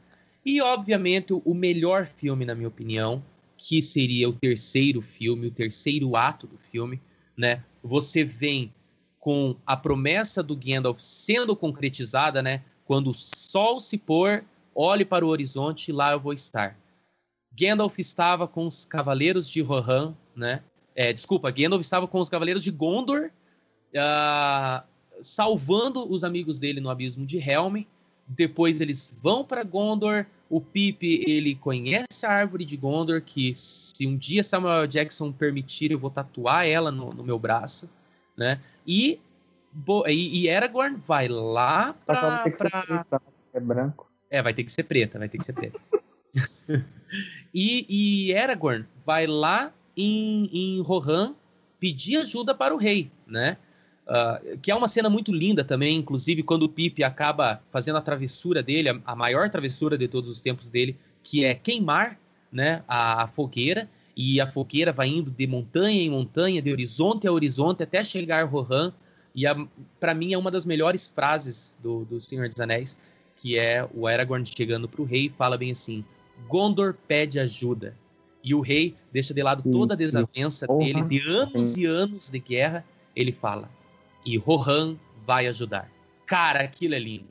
E, 0.45 0.61
obviamente, 0.61 1.33
o 1.33 1.55
melhor 1.55 2.07
filme, 2.07 2.45
na 2.45 2.55
minha 2.55 2.69
opinião, 2.69 3.21
que 3.57 3.81
seria 3.81 4.29
o 4.29 4.33
terceiro 4.33 5.01
filme, 5.01 5.47
o 5.47 5.51
terceiro 5.51 6.17
ato 6.17 6.47
do 6.47 6.59
filme, 6.59 7.01
né? 7.37 7.63
Você 7.83 8.25
vem 8.25 8.73
com 9.19 9.57
a 9.67 9.77
promessa 9.77 10.43
do 10.43 10.55
Gandalf 10.55 11.01
sendo 11.01 11.57
concretizada, 11.57 12.43
né? 12.43 12.63
Quando 12.85 13.11
o 13.11 13.15
sol 13.15 13.81
se 13.81 13.99
pôr, 13.99 14.45
olhe 14.75 15.05
para 15.05 15.25
o 15.27 15.29
horizonte, 15.29 15.91
lá 15.91 16.13
eu 16.13 16.21
vou 16.21 16.33
estar. 16.33 16.79
Gandalf 17.59 17.99
estava 17.99 18.47
com 18.47 18.67
os 18.67 18.85
cavaleiros 18.85 19.49
de 19.49 19.63
Rohan, 19.63 20.15
né? 20.35 20.63
É, 20.95 21.13
desculpa, 21.13 21.51
Gandalf 21.51 21.81
estava 21.81 22.07
com 22.07 22.21
os 22.21 22.29
cavaleiros 22.29 22.63
de 22.63 22.71
Gondor, 22.71 23.31
ah, 23.97 24.85
salvando 25.21 26.11
os 26.11 26.23
amigos 26.23 26.59
dele 26.59 26.81
no 26.81 26.91
abismo 26.91 27.27
de 27.27 27.39
Helm. 27.39 27.85
Depois 28.29 28.81
eles 28.81 29.17
vão 29.21 29.45
para 29.45 29.63
Gondor. 29.63 30.27
O 30.49 30.61
Pip 30.61 31.03
ele 31.27 31.55
conhece 31.57 32.25
a 32.25 32.31
árvore 32.31 32.65
de 32.65 32.77
Gondor, 32.77 33.21
que 33.23 33.53
se 33.55 34.07
um 34.07 34.17
dia 34.17 34.43
Samuel 34.43 34.87
Jackson 34.87 35.33
permitir, 35.33 35.91
eu 35.91 35.99
vou 35.99 36.11
tatuar 36.11 36.67
ela 36.67 36.91
no, 36.93 37.11
no 37.11 37.25
meu 37.25 37.39
braço, 37.39 37.89
né? 38.37 38.61
E, 38.87 39.19
e, 40.09 40.43
e 40.43 40.51
Aragorn 40.51 40.97
vai 40.97 41.27
lá 41.29 41.95
pra, 42.07 42.39
pra- 42.39 42.49
preta, 42.51 43.23
é 43.53 43.61
branco. 43.61 44.11
é, 44.31 44.41
vai 44.41 44.55
ter 44.55 44.63
que 44.63 44.71
ser 44.73 44.85
preta, 44.85 45.19
vai 45.19 45.29
ter 45.29 45.39
que 45.39 45.45
ser 45.45 45.53
preta. 45.53 45.81
e, 47.53 48.29
e 48.29 48.37
Aragorn 48.37 48.87
vai 49.05 49.27
lá 49.27 49.73
em, 49.97 50.49
em 50.53 50.81
Rohan 50.81 51.35
pedir 51.81 52.19
ajuda 52.19 52.55
para 52.55 52.75
o 52.75 52.79
rei, 52.79 53.11
né? 53.27 53.57
Ah, 54.09 54.41
que 54.63 54.71
é 54.71 54.75
uma 54.75 54.87
cena 54.87 55.11
muito 55.11 55.33
linda 55.33 55.65
também, 55.65 55.97
inclusive 55.97 56.43
quando 56.43 56.63
o 56.63 56.69
Pipe 56.69 57.03
acaba 57.03 57.61
fazendo 57.73 57.97
a 57.97 58.01
travessura 58.01 58.63
dele, 58.63 58.89
a, 58.89 59.01
a 59.05 59.17
maior 59.17 59.51
travessura 59.51 59.99
de 59.99 60.07
todos 60.07 60.31
os 60.31 60.41
tempos 60.41 60.71
dele, 60.71 60.97
que 61.25 61.45
é 61.45 61.55
queimar 61.55 62.19
né, 62.53 62.85
a, 62.87 63.25
a 63.25 63.29
fogueira, 63.29 63.89
e 64.17 64.41
a 64.41 64.47
fogueira 64.47 64.93
vai 64.93 65.09
indo 65.09 65.31
de 65.31 65.47
montanha 65.47 66.01
em 66.01 66.09
montanha, 66.09 66.63
de 66.63 66.71
horizonte 66.71 67.27
a 67.27 67.33
horizonte, 67.33 67.83
até 67.83 68.03
chegar 68.03 68.43
a 68.43 68.47
Rohan, 68.47 68.93
e 69.35 69.43
para 70.01 70.15
mim 70.15 70.33
é 70.33 70.39
uma 70.39 70.51
das 70.51 70.65
melhores 70.65 71.07
frases 71.07 71.77
do, 71.83 72.05
do 72.05 72.21
Senhor 72.21 72.49
dos 72.49 72.59
Anéis, 72.61 72.97
que 73.37 73.59
é 73.59 73.87
o 73.93 74.07
Aragorn 74.07 74.47
chegando 74.47 74.89
pro 74.89 75.05
rei 75.05 75.27
e 75.27 75.29
fala 75.29 75.59
bem 75.59 75.73
assim: 75.73 76.03
Gondor 76.49 76.95
pede 77.07 77.39
ajuda. 77.39 77.95
E 78.43 78.55
o 78.55 78.61
rei 78.61 78.95
deixa 79.13 79.35
de 79.35 79.43
lado 79.43 79.63
toda 79.71 79.93
a 79.93 79.97
desavença 79.97 80.67
dele 80.67 81.03
de 81.03 81.21
anos 81.29 81.77
e 81.77 81.85
anos 81.85 82.31
de 82.31 82.39
guerra. 82.39 82.83
Ele 83.15 83.33
fala: 83.33 83.69
E 84.27 84.37
Rohan 84.37 84.99
vai 85.25 85.47
ajudar. 85.47 85.89
Cara, 86.27 86.61
aquilo 86.61 86.95
é 86.95 86.99
lindo. 86.99 87.29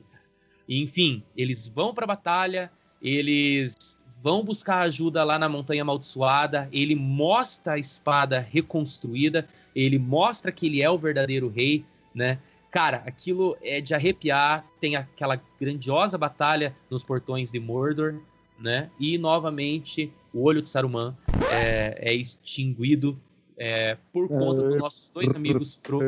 Enfim, 0.66 1.22
eles 1.36 1.68
vão 1.68 1.94
pra 1.94 2.06
batalha, 2.06 2.72
eles 3.00 4.00
vão 4.20 4.42
buscar 4.42 4.80
ajuda 4.80 5.22
lá 5.22 5.38
na 5.38 5.48
Montanha 5.48 5.82
Amaldiçoada. 5.82 6.68
Ele 6.72 6.94
mostra 6.96 7.74
a 7.74 7.78
espada 7.78 8.40
reconstruída, 8.40 9.46
ele 9.74 9.98
mostra 9.98 10.50
que 10.50 10.66
ele 10.66 10.82
é 10.82 10.90
o 10.90 10.98
verdadeiro 10.98 11.48
rei, 11.48 11.84
né? 12.14 12.38
Cara, 12.70 13.02
aquilo 13.06 13.56
é 13.62 13.80
de 13.80 13.94
arrepiar. 13.94 14.66
Tem 14.80 14.96
aquela 14.96 15.40
grandiosa 15.60 16.18
batalha 16.18 16.74
nos 16.90 17.04
portões 17.04 17.52
de 17.52 17.60
Mordor, 17.60 18.16
né? 18.58 18.90
E 18.98 19.18
novamente 19.18 20.10
o 20.32 20.42
olho 20.42 20.62
de 20.62 20.68
Saruman 20.68 21.16
é, 21.52 21.98
é 22.00 22.14
extinguido 22.14 23.18
é, 23.58 23.96
por 24.12 24.28
conta 24.28 24.62
dos 24.62 24.76
nossos 24.76 25.10
dois 25.10 25.34
amigos, 25.34 25.80
Fro- 25.82 26.00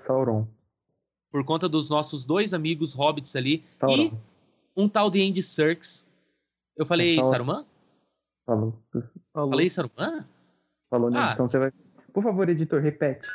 Sauron. 0.00 0.46
por 1.32 1.44
conta 1.44 1.68
dos 1.68 1.88
nossos 1.90 2.24
dois 2.24 2.52
amigos 2.54 2.92
hobbits 2.92 3.34
ali 3.36 3.64
Sauron. 3.80 3.96
e 3.96 4.12
um 4.76 4.88
tal 4.88 5.10
de 5.10 5.26
Andy 5.26 5.42
Serkis. 5.42 6.06
Eu 6.76 6.84
falei 6.86 7.16
Sauron. 7.16 7.30
Saruman? 7.30 7.66
Falou. 8.46 8.74
Alô? 9.34 9.50
Falei 9.50 9.68
Saruman? 9.70 10.24
Falou 10.90 11.10
na 11.10 11.24
Ah. 11.24 11.28
edição, 11.28 11.48
você 11.48 11.58
vai. 11.58 11.72
Por 12.12 12.22
favor, 12.22 12.48
editor, 12.48 12.80
repete. 12.80 13.26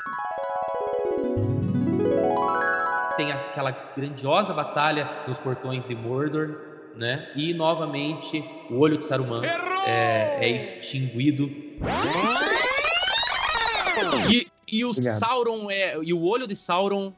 tem 3.18 3.32
aquela 3.34 3.72
grandiosa 3.98 4.54
batalha 4.54 5.26
nos 5.28 5.38
portões 5.40 5.86
de 5.86 5.94
Mordor, 5.94 6.58
né? 6.96 7.30
E 7.36 7.54
novamente 7.54 8.40
o 8.70 8.76
olho 8.78 8.98
de 8.98 9.04
Saruman 9.04 9.42
é, 9.86 10.46
é 10.46 10.50
extinguido. 10.56 11.50
E, 14.32 14.48
e 14.72 14.86
o 14.86 14.90
Obrigado. 14.92 15.20
Sauron 15.20 15.72
é 15.72 15.98
e 16.04 16.14
o 16.14 16.22
olho 16.22 16.48
de 16.48 16.56
Sauron 16.56 17.14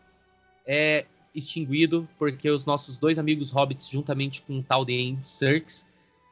é 0.66 1.06
extinguido 1.34 2.08
porque 2.18 2.50
os 2.50 2.66
nossos 2.66 2.98
dois 2.98 3.18
amigos 3.18 3.50
hobbits 3.52 3.90
juntamente 3.90 4.42
com 4.42 4.56
um 4.58 4.64
tal 4.64 4.84
de 4.84 4.94
Andy 4.94 5.26
Serkis 5.26 5.88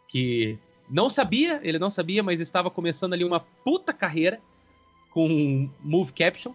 que 0.07 0.57
não 0.89 1.09
sabia, 1.09 1.59
ele 1.63 1.77
não 1.77 1.89
sabia, 1.89 2.23
mas 2.23 2.41
estava 2.41 2.71
começando 2.71 3.13
ali 3.13 3.23
uma 3.23 3.39
puta 3.39 3.93
carreira 3.93 4.39
com 5.11 5.69
move 5.81 6.11
caption. 6.13 6.53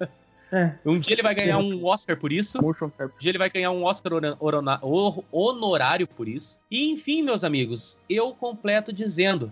É. 0.00 0.08
Um 0.86 1.00
dia 1.00 1.14
ele 1.14 1.22
vai 1.22 1.34
ganhar 1.34 1.58
um 1.58 1.84
Oscar 1.84 2.16
por 2.16 2.32
isso. 2.32 2.60
Um 2.60 2.72
dia 3.18 3.32
ele 3.32 3.38
vai 3.38 3.48
ganhar 3.48 3.72
um 3.72 3.82
Oscar 3.82 4.12
honorário 5.32 6.06
por 6.06 6.28
isso. 6.28 6.56
E 6.70 6.92
enfim, 6.92 7.24
meus 7.24 7.42
amigos, 7.42 7.98
eu 8.08 8.32
completo 8.32 8.92
dizendo: 8.92 9.50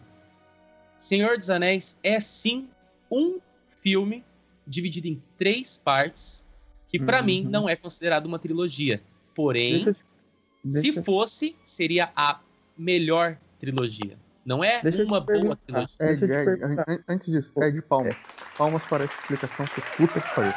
Senhor 0.96 1.36
dos 1.36 1.50
Anéis 1.50 1.98
é 2.04 2.20
sim 2.20 2.68
um 3.10 3.40
filme 3.82 4.24
dividido 4.66 5.08
em 5.08 5.20
três 5.36 5.76
partes, 5.76 6.46
que 6.88 6.98
pra 6.98 7.18
Uhum. 7.20 7.24
mim 7.26 7.42
não 7.44 7.68
é 7.68 7.74
considerado 7.76 8.26
uma 8.26 8.38
trilogia. 8.38 9.02
Porém, 9.34 9.84
Deixa, 9.84 9.90
eu- 9.90 10.70
se 10.70 10.82
deixa, 10.82 11.02
fosse, 11.02 11.56
seria 11.64 12.10
a 12.14 12.40
melhor 12.78 13.36
trilogia. 13.58 14.16
Não 14.44 14.62
é 14.62 14.80
Deixa 14.82 15.02
uma 15.04 15.20
boa 15.20 15.24
perguntar. 15.56 15.56
trilogia. 15.66 16.16
Deixa 16.16 16.26
perguntar. 16.44 16.82
an- 16.88 16.94
an- 16.94 17.04
antes 17.08 17.30
disso, 17.30 17.50
Ed, 17.62 17.82
palmas. 17.82 18.16
Palmas 18.56 18.82
para 18.84 19.04
essa 19.04 19.14
explicação, 19.14 19.66
que 19.66 19.80
puta 19.96 20.20
que 20.20 20.34
pariu. 20.34 20.52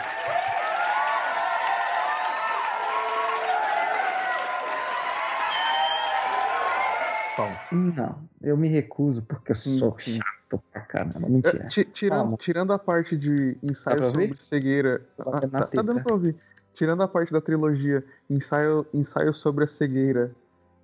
Palmas. 7.35 7.59
Não, 7.71 8.29
eu 8.41 8.55
me 8.57 8.67
recuso 8.69 9.21
porque 9.23 9.51
eu 9.51 9.55
sou 9.55 9.97
sim. 9.99 10.19
Chato 10.49 10.63
pra 10.71 10.81
caramba. 10.81 11.19
É, 11.25 11.29
Mentira. 11.29 11.67
ti- 11.67 11.85
tirando, 11.85 12.37
tirando 12.37 12.73
a 12.73 12.79
parte 12.79 13.17
de 13.17 13.57
ensaio 13.63 14.03
ouvir? 14.03 14.27
sobre 14.29 14.41
cegueira. 14.41 15.01
Tá 15.17 15.23
Ah, 15.27 15.41
tá, 15.41 15.67
tá 15.67 15.81
dando 15.81 16.01
pra 16.03 16.13
ouvir. 16.13 16.35
Tirando 16.73 17.03
a 17.03 17.07
parte 17.07 17.31
da 17.31 17.39
trilogia 17.41 18.03
ensaio, 18.29 18.85
ensaio 18.93 19.33
sobre 19.33 19.63
a 19.63 19.67
cegueira, 19.67 20.31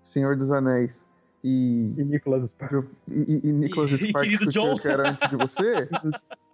Senhor 0.06 0.36
dos 0.38 0.52
Anéis 0.52 1.06
e, 1.44 1.94
E 1.98 2.04
Nicolas 2.04 2.50
Sparks. 2.52 3.04
e, 3.08 3.14
e- 3.46 3.50
e 3.50 3.52
Nicholas 3.52 3.92
Sparks, 3.92 4.38
que, 4.38 4.48
John. 4.50 4.76
que 4.78 4.88
era 4.88 5.10
antes 5.10 5.30
de 5.30 5.36
você, 5.36 5.90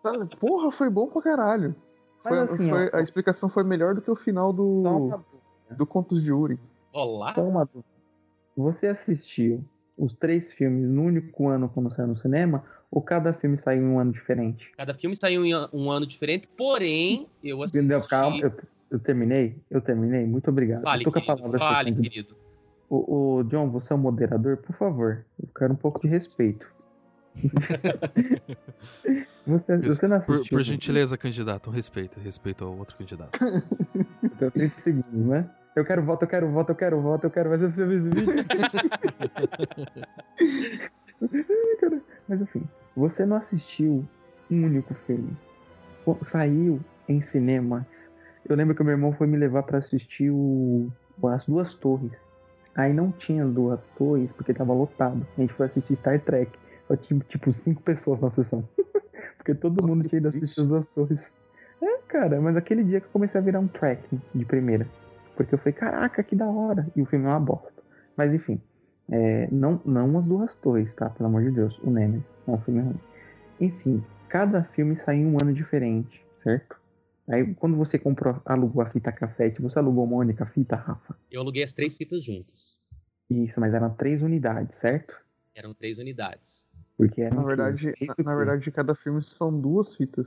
sabe? 0.02 0.26
porra, 0.40 0.72
foi 0.72 0.90
bom 0.90 1.08
pra 1.08 1.22
caralho. 1.22 1.76
Foi, 2.24 2.40
assim, 2.40 2.70
foi- 2.70 2.90
ó, 2.94 2.98
a 2.98 3.02
explicação 3.02 3.48
foi 3.48 3.64
melhor 3.64 3.94
do 3.96 4.02
que 4.02 4.10
o 4.12 4.16
final 4.16 4.52
do, 4.52 5.22
do 5.72 5.86
Contos 5.86 6.22
de 6.22 6.32
Uri. 6.32 6.60
Olá. 6.92 7.34
Só 7.36 7.42
uma 7.44 7.64
dúvida. 7.64 7.86
Você 8.56 8.88
assistiu 8.88 9.64
os 9.96 10.14
três 10.16 10.52
filmes 10.52 10.90
no 10.90 11.04
único 11.04 11.48
ano 11.48 11.70
quando 11.70 11.94
saiu 11.96 12.08
no 12.08 12.18
cinema? 12.18 12.64
Ou 12.92 13.02
cada 13.02 13.34
filme 13.34 13.58
saiu 13.58 13.84
em 13.84 13.86
um 13.86 14.00
ano 14.00 14.12
diferente? 14.12 14.72
Cada 14.78 14.94
filme 14.94 15.16
saiu 15.16 15.46
em 15.46 15.54
um 15.74 15.90
ano 15.92 16.06
diferente, 16.06 16.48
porém, 16.58 17.28
eu 17.44 17.62
assisti... 17.62 17.80
Entendeu? 17.80 18.02
Calma, 18.08 18.38
eu, 18.38 18.54
eu 18.90 19.00
terminei? 19.00 19.58
Eu 19.70 19.82
terminei? 19.82 20.26
Muito 20.26 20.50
obrigado. 20.50 20.82
Fale, 20.82 21.04
eu 21.04 21.06
tô 21.06 21.12
com 21.12 21.20
a 21.20 21.22
querido, 21.22 21.42
palavra 21.42 21.60
fale, 21.60 21.94
querido. 21.94 22.36
O, 22.90 23.40
o 23.40 23.44
John, 23.44 23.70
você 23.70 23.92
é 23.92 23.96
o 23.96 24.00
moderador? 24.00 24.56
Por 24.58 24.74
favor, 24.78 25.26
eu 25.42 25.50
quero 25.54 25.74
um 25.74 25.76
pouco 25.76 26.00
de 26.00 26.08
respeito. 26.08 26.66
você, 29.46 29.78
você 29.78 30.08
não 30.08 30.22
Por, 30.22 30.36
assistiu? 30.38 30.58
por 30.58 30.64
gentileza, 30.64 31.18
candidato, 31.18 31.70
um 31.70 31.74
respeito, 31.74 32.18
respeito 32.20 32.64
ao 32.64 32.78
outro 32.78 32.96
candidato. 32.98 33.38
Então, 34.24 34.50
30 34.52 34.78
segundos, 34.80 35.26
né? 35.26 35.50
Eu 35.76 35.84
quero 35.84 36.04
voto, 36.04 36.24
eu 36.24 36.28
quero 36.28 36.50
voto, 36.52 36.72
eu 36.72 36.76
quero 36.76 37.02
voto, 37.02 37.26
eu 37.26 37.32
quero. 37.32 37.50
Mas 37.50 37.62
eu 37.62 37.72
preciso 37.72 37.88
ver 37.88 37.98
esse 37.98 38.10
vídeo. 38.10 38.46
Mas 42.28 42.42
enfim, 42.42 42.64
você 42.98 43.28
não 43.28 43.38
assistiu 43.38 44.04
um 44.50 44.66
único 44.66 44.96
filme. 45.06 45.38
Saiu 46.26 46.80
em 47.08 47.22
cinema. 47.22 47.86
Eu 48.50 48.56
lembro 48.56 48.74
que 48.74 48.82
meu 48.82 48.94
irmão 48.94 49.14
foi 49.14 49.28
me 49.28 49.38
levar 49.38 49.62
pra 49.64 49.78
assistir 49.78 50.32
o 50.32 50.92
As 51.24 51.46
Duas 51.46 51.76
Torres. 51.76 52.12
Aí 52.76 52.94
não 52.94 53.12
tinha 53.12 53.46
as 53.46 53.54
duas 53.54 53.80
torres 53.98 54.32
porque 54.34 54.52
tava 54.52 54.74
lotado. 54.74 55.28
A 55.38 55.42
gente 55.42 55.54
foi 55.54 55.68
assistir 55.68 55.96
Star 55.98 56.20
Trek. 56.22 56.52
Só 56.88 56.96
tinha 56.96 57.20
tipo 57.28 57.54
cinco 57.54 57.84
pessoas 57.84 58.20
na 58.20 58.32
sessão. 58.32 58.68
porque 59.38 59.54
todo 59.54 59.82
Nossa, 59.82 59.88
mundo 59.88 60.10
tinha 60.10 60.18
ido 60.18 60.30
assistir 60.30 60.62
as 60.62 60.68
duas 60.68 60.88
torres. 60.96 61.32
É, 61.80 61.98
cara, 62.08 62.42
mas 62.42 62.58
aquele 62.58 62.84
dia 62.84 63.00
que 63.00 63.06
eu 63.06 63.12
comecei 63.12 63.40
a 63.40 63.44
virar 63.44 63.60
um 63.60 63.68
track 63.68 64.04
de 64.34 64.46
primeira. 64.46 64.88
Porque 65.36 65.54
eu 65.54 65.60
falei, 65.60 65.74
caraca, 65.74 66.24
que 66.24 66.36
da 66.36 66.48
hora. 66.48 66.88
E 66.96 67.02
o 67.02 67.06
filme 67.06 67.26
é 67.26 67.30
uma 67.30 67.40
bosta. 67.40 67.84
Mas 68.16 68.34
enfim, 68.34 68.60
é, 69.10 69.48
não, 69.52 69.82
não 69.86 70.18
as 70.18 70.26
duas 70.26 70.56
torres, 70.56 70.94
tá? 70.94 71.10
Pelo 71.10 71.30
amor 71.30 71.44
de 71.44 71.52
Deus. 71.52 71.78
O 71.80 71.90
Nemesis 71.90 72.38
é 72.48 72.52
um 72.52 72.60
filme 72.60 72.82
ruim. 72.82 73.00
Enfim, 73.60 74.04
cada 74.30 74.64
filme 74.64 74.96
sai 74.98 75.18
em 75.18 75.26
um 75.26 75.38
ano 75.42 75.54
diferente, 75.54 76.24
certo? 76.44 76.78
Aí 77.28 77.54
quando 77.56 77.76
você 77.76 77.98
comprou, 78.00 78.42
alugou 78.46 78.82
a 78.82 78.90
fita 78.90 79.12
cassete, 79.12 79.62
você 79.62 79.80
alugou 79.80 80.06
uma 80.06 80.18
única 80.18 80.46
fita, 80.46 80.76
Rafa? 80.76 81.16
Eu 81.32 81.42
aluguei 81.42 81.64
as 81.64 81.74
três 81.74 81.98
fitas 81.98 82.24
juntos. 82.24 82.80
Isso, 83.30 83.60
mas 83.60 83.74
eram 83.74 83.90
três 83.90 84.22
unidades, 84.22 84.78
certo? 84.78 85.14
Eram 85.54 85.74
três 85.74 85.98
unidades. 85.98 86.68
Porque 86.98 87.22
era 87.22 87.36
Na 87.36 87.44
verdade, 87.44 87.94
na, 88.02 88.16
na 88.24 88.36
verdade, 88.36 88.72
cada 88.72 88.96
filme 88.96 89.24
são 89.24 89.60
duas 89.60 89.96
fitas. 89.96 90.26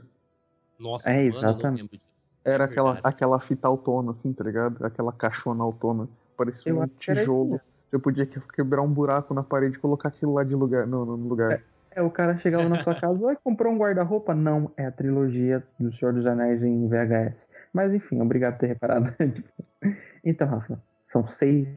Nossa, 0.77 1.09
É, 1.09 1.15
mano, 1.15 1.27
eu 1.27 1.31
não 1.31 1.37
exatamente. 1.49 1.81
lembro 1.81 1.97
disso. 1.97 2.27
Era 2.43 2.63
É 2.63 2.67
aquela, 2.67 2.99
aquela 3.03 3.39
fita 3.39 3.67
autona, 3.67 4.11
assim, 4.11 4.33
tá 4.33 4.43
ligado? 4.43 4.83
Aquela 4.85 5.11
caixona 5.11 5.63
autona. 5.63 6.07
Parecia 6.37 6.71
Eu 6.71 6.81
um 6.81 6.87
tijolo. 6.87 7.61
Você 7.91 7.99
podia 7.99 8.25
que- 8.25 8.39
quebrar 8.53 8.81
um 8.81 8.91
buraco 8.91 9.33
na 9.33 9.43
parede 9.43 9.75
e 9.75 9.79
colocar 9.79 10.07
aquilo 10.07 10.33
lá 10.33 10.45
de 10.45 10.55
lugar, 10.55 10.87
no, 10.87 11.05
no 11.05 11.27
lugar. 11.27 11.61
É, 11.93 12.01
o 12.01 12.09
cara 12.09 12.37
chegava 12.37 12.69
na 12.69 12.81
sua 12.81 12.95
casa, 12.95 13.19
vai 13.19 13.35
comprou 13.35 13.73
um 13.73 13.77
guarda-roupa? 13.77 14.33
Não, 14.33 14.71
é 14.77 14.85
a 14.85 14.91
trilogia 14.91 15.61
do 15.77 15.93
Senhor 15.97 16.13
dos 16.13 16.25
Anéis 16.25 16.63
em 16.63 16.87
VHS. 16.87 17.49
Mas 17.73 17.93
enfim, 17.93 18.21
obrigado 18.21 18.53
por 18.53 18.59
ter 18.61 18.67
reparado. 18.67 19.13
então, 20.23 20.47
Rafa, 20.47 20.81
são 21.07 21.27
seis 21.27 21.67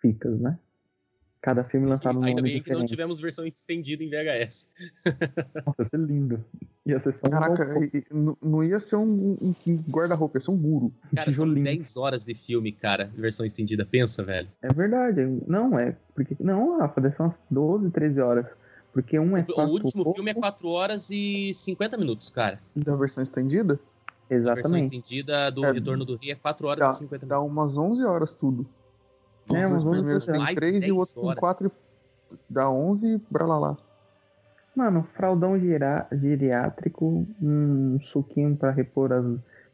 fitas, 0.00 0.38
né? 0.40 0.56
Cada 1.44 1.62
filme 1.62 1.86
lançado 1.86 2.14
num 2.18 2.24
Ainda 2.24 2.40
bem 2.40 2.62
que 2.62 2.72
não 2.72 2.86
tivemos 2.86 3.20
versão 3.20 3.44
estendida 3.44 4.02
em 4.02 4.08
VHS. 4.08 4.66
Nossa, 5.66 5.82
ia 5.82 5.84
ser 5.84 6.00
lindo. 6.00 6.42
Ia 6.86 6.98
ser 6.98 7.14
só 7.14 7.26
um 7.26 7.30
Caraca, 7.30 7.84
e- 7.84 7.98
e 7.98 8.04
não- 8.14 8.34
não 8.42 8.64
ia 8.64 8.78
ser 8.78 8.96
um, 8.96 9.36
um- 9.38 9.54
um 9.68 9.76
guarda-roupa, 9.90 10.38
ia 10.38 10.40
ser 10.40 10.50
um 10.52 10.56
muro. 10.56 10.90
Cara, 11.14 11.24
são 11.26 11.32
tijolinho. 11.32 11.64
10 11.64 11.98
horas 11.98 12.24
de 12.24 12.34
filme, 12.34 12.72
cara, 12.72 13.10
versão 13.14 13.44
estendida. 13.44 13.84
Pensa, 13.84 14.22
velho. 14.24 14.48
É 14.62 14.72
verdade. 14.72 15.20
Não, 15.46 15.78
é. 15.78 15.94
Porque, 16.14 16.34
não, 16.40 16.78
Rafa, 16.78 16.98
deve 17.02 17.14
ser 17.14 17.20
umas 17.22 17.42
12, 17.50 17.90
13 17.90 18.20
horas. 18.20 18.46
Porque 18.90 19.18
um 19.18 19.36
é 19.36 19.42
O 19.42 19.44
quatro 19.52 19.70
último 19.74 20.02
pouco. 20.02 20.14
filme 20.16 20.30
é 20.30 20.34
4 20.34 20.66
horas 20.68 21.10
e 21.10 21.52
50 21.52 21.98
minutos, 21.98 22.30
cara. 22.30 22.58
Da 22.74 22.96
versão 22.96 23.22
estendida, 23.22 23.74
A 23.74 24.34
versão 24.34 24.52
Exatamente. 24.54 24.84
estendida 24.86 25.50
do 25.50 25.62
É, 25.66 25.72
Retorno 25.72 26.06
do 26.06 26.16
Rei 26.16 26.30
é 26.30 26.34
4 26.34 26.66
horas 26.68 26.86
dá, 26.86 26.92
e 26.92 26.96
50 26.96 27.26
dá 27.26 27.36
minutos. 27.38 27.52
umas 27.52 27.76
11 27.76 28.02
horas 28.02 28.34
tudo. 28.34 28.66
É, 29.52 29.66
Os 29.66 29.82
dois 29.82 29.84
11 29.84 29.98
primeiros 29.98 30.26
tem 30.26 30.38
Mais 30.38 30.54
3 30.54 30.76
e 30.76 30.80
10 30.80 30.92
o 30.92 30.96
outro 30.96 31.14
tem 31.14 31.24
horas. 31.24 31.40
4. 31.40 31.72
Dá 32.48 32.70
11 32.70 33.06
e 33.14 33.18
pra 33.18 33.46
lá 33.46 33.58
lá. 33.58 33.76
Mano, 34.74 35.06
fraldão 35.14 35.56
geriátrico, 35.58 37.26
um 37.40 38.00
suquinho 38.12 38.56
pra 38.56 38.72
repor 38.72 39.12
as 39.12 39.24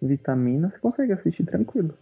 vitaminas, 0.01 0.73
você 0.73 0.79
consegue 0.79 1.13
assistir 1.13 1.45
tranquilo. 1.45 1.95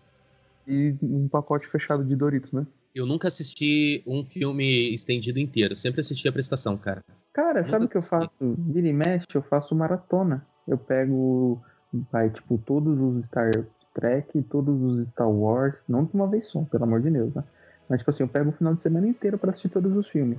E 0.66 0.94
um 1.02 1.28
pacote 1.28 1.66
fechado 1.68 2.04
de 2.04 2.16
Doritos, 2.16 2.52
né? 2.52 2.66
Eu 2.94 3.06
nunca 3.06 3.28
assisti 3.28 4.02
um 4.06 4.24
filme 4.24 4.92
estendido 4.92 5.38
inteiro. 5.38 5.76
Sempre 5.76 6.00
assisti 6.00 6.28
a 6.28 6.32
prestação, 6.32 6.76
cara. 6.76 7.00
Cara, 7.32 7.60
Nunca 7.60 7.70
sabe 7.70 7.84
o 7.84 7.88
que 7.88 7.96
eu 7.96 8.02
faço? 8.02 8.30
Vira 8.40 8.88
e 8.88 8.92
mexe, 8.92 9.26
eu 9.32 9.42
faço 9.42 9.74
maratona. 9.74 10.44
Eu 10.66 10.76
pego, 10.76 11.62
vai, 12.10 12.28
tipo, 12.30 12.58
todos 12.58 12.98
os 12.98 13.26
Star 13.26 13.50
Trek, 13.94 14.42
todos 14.42 14.82
os 14.82 15.08
Star 15.10 15.30
Wars, 15.30 15.76
não 15.88 16.04
de 16.04 16.14
uma 16.14 16.26
vez 16.26 16.46
só, 16.48 16.62
pelo 16.62 16.84
amor 16.84 17.00
de 17.00 17.10
Deus, 17.10 17.32
né? 17.34 17.44
Mas, 17.88 18.00
tipo 18.00 18.10
assim, 18.10 18.22
eu 18.22 18.28
pego 18.28 18.50
o 18.50 18.52
final 18.52 18.74
de 18.74 18.82
semana 18.82 19.08
inteiro 19.08 19.38
pra 19.38 19.50
assistir 19.50 19.68
todos 19.70 19.94
os 19.96 20.08
filmes. 20.08 20.38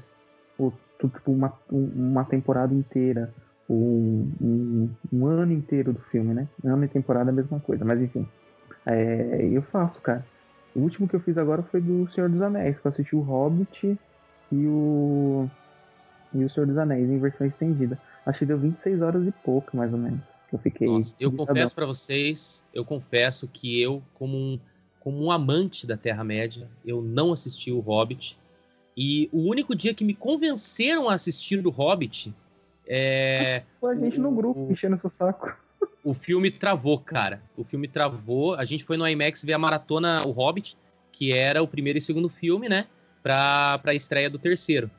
Ou, 0.57 0.73
tipo, 1.01 1.31
uma, 1.31 1.57
um- 1.71 2.11
uma 2.11 2.25
temporada 2.25 2.73
inteira. 2.73 3.33
Ou 3.67 3.77
um, 3.77 4.89
um- 5.11 5.25
ano 5.27 5.51
inteiro 5.53 5.93
do 5.93 5.99
filme, 6.11 6.33
né? 6.33 6.47
Ano 6.63 6.83
e 6.83 6.87
temporada 6.87 7.29
é 7.29 7.33
a 7.33 7.35
mesma 7.35 7.59
coisa, 7.59 7.85
mas 7.85 8.01
enfim. 8.01 8.25
É, 8.85 9.45
eu 9.47 9.61
faço, 9.63 10.01
cara. 10.01 10.25
O 10.75 10.81
último 10.81 11.07
que 11.07 11.15
eu 11.15 11.19
fiz 11.21 11.37
agora 11.37 11.63
foi 11.63 11.81
do 11.81 12.07
Senhor 12.11 12.29
dos 12.29 12.41
Anéis, 12.41 12.79
que 12.79 12.85
eu 12.87 12.91
assisti 12.91 13.15
o 13.15 13.21
Hobbit 13.21 13.99
e 14.51 14.67
o. 14.67 15.49
E 16.33 16.43
o 16.45 16.49
Senhor 16.49 16.67
dos 16.67 16.77
Anéis 16.77 17.09
em 17.09 17.19
versão 17.19 17.47
estendida. 17.47 17.99
Acho 18.25 18.39
que 18.39 18.45
deu 18.45 18.59
26 18.59 19.01
horas 19.01 19.25
e 19.25 19.31
pouco, 19.31 19.75
mais 19.75 19.91
ou 19.91 19.97
menos. 19.99 20.21
Eu 20.51 20.59
fiquei. 20.59 20.87
Nossa, 20.87 21.15
eu 21.19 21.31
confesso 21.31 21.75
pra 21.75 21.85
vocês, 21.85 22.65
eu 22.73 22.85
confesso 22.85 23.47
que 23.47 23.81
eu, 23.81 24.03
como 24.13 24.37
um, 24.37 24.59
como 24.99 25.23
um 25.23 25.31
amante 25.31 25.87
da 25.87 25.95
Terra-média, 25.97 26.67
eu 26.85 27.01
não 27.01 27.31
assisti 27.31 27.71
o 27.71 27.79
Hobbit. 27.79 28.37
E 28.97 29.29
o 29.31 29.49
único 29.49 29.73
dia 29.75 29.93
que 29.93 30.03
me 30.03 30.13
convenceram 30.13 31.07
a 31.09 31.13
assistir 31.13 31.65
o 31.65 31.69
Hobbit 31.69 32.33
é. 32.87 33.63
Foi 33.79 33.95
a 33.95 33.99
gente 33.99 34.19
no 34.19 34.31
grupo, 34.31 34.59
o- 34.59 34.71
enchendo 34.71 34.99
seu 34.99 35.09
saco. 35.09 35.55
O 36.03 36.13
filme 36.13 36.49
travou, 36.51 36.97
cara. 36.99 37.41
O 37.55 37.63
filme 37.63 37.87
travou. 37.87 38.55
A 38.55 38.65
gente 38.65 38.83
foi 38.83 38.97
no 38.97 39.07
IMAX 39.07 39.43
ver 39.43 39.53
a 39.53 39.57
maratona 39.59 40.25
O 40.25 40.31
Hobbit, 40.31 40.77
que 41.11 41.31
era 41.31 41.61
o 41.61 41.67
primeiro 41.67 41.97
e 41.99 42.01
segundo 42.01 42.27
filme, 42.29 42.67
né? 42.67 42.87
Pra, 43.21 43.77
pra 43.79 43.93
estreia 43.93 44.29
do 44.29 44.39
terceiro. 44.39 44.89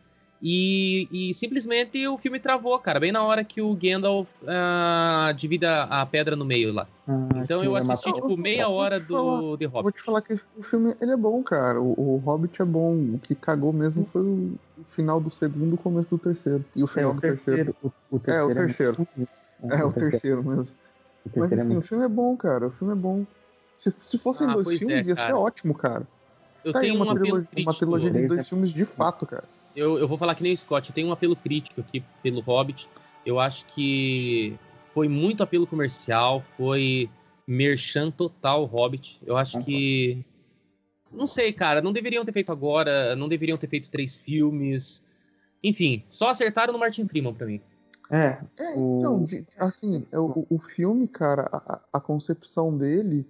E, 0.43 1.09
e 1.11 1.35
simplesmente 1.35 2.07
o 2.09 2.17
filme 2.17 2.41
travou, 2.41 2.79
cara. 2.79 2.99
Bem 2.99 3.13
na 3.13 3.23
hora 3.23 3.45
que 3.45 3.61
o 3.61 3.75
Gandalf 3.75 4.29
ah, 4.47 5.33
divide 5.37 5.67
a, 5.67 6.07
pedra 6.07 6.35
no 6.35 6.45
meio 6.45 6.73
lá. 6.73 6.87
Ah, 7.07 7.29
Então 7.37 7.63
eu 7.63 7.77
assisti, 7.77 8.11
tipo, 8.13 8.37
meia 8.37 8.69
hora 8.69 8.99
falar, 8.99 9.41
do 9.41 9.59
The 9.59 9.65
Eu 9.67 9.71
vou 9.71 9.83
Hobbit. 9.83 9.99
te 9.99 10.03
falar 10.05 10.23
que 10.23 10.33
o 10.57 10.63
filme 10.63 10.95
ele 11.01 11.13
é 11.13 11.17
bom, 11.17 11.43
cara. 11.43 11.81
O, 11.81 12.15
o 12.15 12.17
Hobbit 12.17 12.61
é 12.63 12.65
bom. 12.65 12.95
O 13.15 13.19
que 13.19 13.35
cagou 13.35 13.73
mesmo 13.73 14.09
foi 14.11 14.23
o 14.23 14.59
final 14.95 15.21
do 15.21 15.31
segundo 15.31 15.73
e 15.73 15.75
o 15.75 15.79
começo 15.79 16.09
do 16.09 16.19
terceiro. 16.19 16.65
E 16.75 16.83
o 16.83 16.87
É 16.87 16.89
final 16.89 17.11
o 17.11 17.15
do 17.15 17.21
terceiro. 17.21 17.75
terceiro. 17.75 17.95
O, 18.11 18.17
o 18.17 18.19
terceiro 18.19 18.51
o 18.51 18.55
terceiro. 18.55 18.97
muito 18.97 19.11
ruim. 19.17 19.73
É, 19.73 19.85
o 19.85 19.93
terceiro 19.93 20.43
mesmo. 20.45 20.69
O 21.25 21.39
Mas 21.39 21.53
é 21.53 21.61
assim, 21.61 21.77
o 21.77 21.83
filme 21.83 22.05
é 22.05 22.09
bom, 22.09 22.35
cara. 22.35 22.69
O 22.69 22.71
filme 22.71 22.95
é 22.95 22.97
bom. 22.97 23.27
Se, 23.77 23.93
se 24.03 24.17
fossem 24.19 24.47
Ah, 24.49 24.55
dois 24.55 24.69
é, 24.69 24.79
filmes, 24.79 25.07
ia 25.07 25.17
ser 25.17 25.35
ótimo, 25.35 25.75
cara. 25.75 26.07
Eu 26.65 26.73
Tá 26.73 26.79
aí 26.79 26.87
tenho 26.87 26.97
uma, 26.97 27.07
um 27.07 27.11
apelo 27.11 27.25
trilogia, 27.43 27.49
uma 27.63 27.75
trilogia 27.75 28.11
de 28.11 28.27
dois 28.27 28.41
é- 28.41 28.45
filmes 28.45 28.71
de 28.71 28.85
fato, 28.87 29.27
cara. 29.27 29.45
Eu, 29.75 29.99
eu 29.99 30.09
vou 30.09 30.19
falar 30.19 30.35
que 30.35 30.43
nem 30.43 30.53
o 30.53 30.57
Scott, 30.57 30.89
eu 30.89 30.95
tenho 30.95 31.09
um 31.09 31.13
apelo 31.13 31.37
crítico 31.37 31.81
aqui 31.81 32.05
pelo 32.23 32.41
Hobbit. 32.41 32.89
Eu 33.25 33.39
acho 33.39 33.67
que 33.67 34.59
foi 34.89 35.09
muito 35.09 35.43
apelo 35.43 35.67
comercial, 35.67 36.43
foi 36.57 37.09
merchan 37.47 38.11
total 38.11 38.63
o 38.63 38.67
Hobbit. 38.67 39.21
Eu 39.25 39.37
acho 39.37 39.59
que. 39.61 40.25
Não 41.13 41.27
sei, 41.27 41.53
cara, 41.53 41.81
não 41.83 41.93
deveriam 41.93 42.25
ter 42.25 42.33
feito 42.33 42.53
agora, 42.53 43.15
não 43.17 43.29
deveriam 43.29 43.59
ter 43.59 43.69
feito 43.69 43.91
três 43.91 44.17
filmes. 44.17 45.05
Enfim, 45.63 46.03
só 46.09 46.29
acertaram 46.31 46.73
no 46.73 46.79
Martin 46.79 47.07
Freeman 47.07 47.35
pra 47.35 47.47
mim. 47.47 47.61
É, 48.11 48.39
É, 48.59 48.75
O- 48.77 48.99
então, 48.99 49.27
assim, 49.59 50.05
é, 50.11 50.19
o, 50.19 50.47
o 50.49 50.59
filme, 50.59 51.07
cara, 51.07 51.49
a, 51.53 51.75
a- 51.75 51.81
a 51.95 52.01
concepção 52.01 52.77
dele 52.77 53.25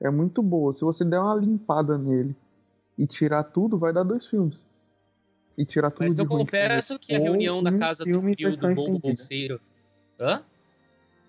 é 0.00 0.10
muito 0.10 0.42
boa. 0.42 0.72
Se 0.72 0.82
você 0.82 1.04
der 1.04 1.18
uma 1.20 1.34
limpada 1.34 1.98
nele 1.98 2.34
e 2.96 3.06
tirar 3.06 3.44
tudo, 3.44 3.78
vai 3.78 3.92
dar 3.92 4.02
dois 4.04 4.26
filmes. 4.26 4.56
E 5.56 5.64
tirar 5.64 5.90
tudo 5.90 6.04
Mas 6.04 6.18
eu 6.18 6.26
confesso 6.26 6.98
que 6.98 7.14
a 7.14 7.18
Ou 7.18 7.24
reunião 7.24 7.62
da 7.62 7.70
um 7.70 7.78
casa 7.78 8.04
do 8.04 8.20
trio 8.20 8.50
do 8.50 8.54
estendida. 8.54 8.98
Bolseiro. 8.98 9.60
Hã? 10.18 10.42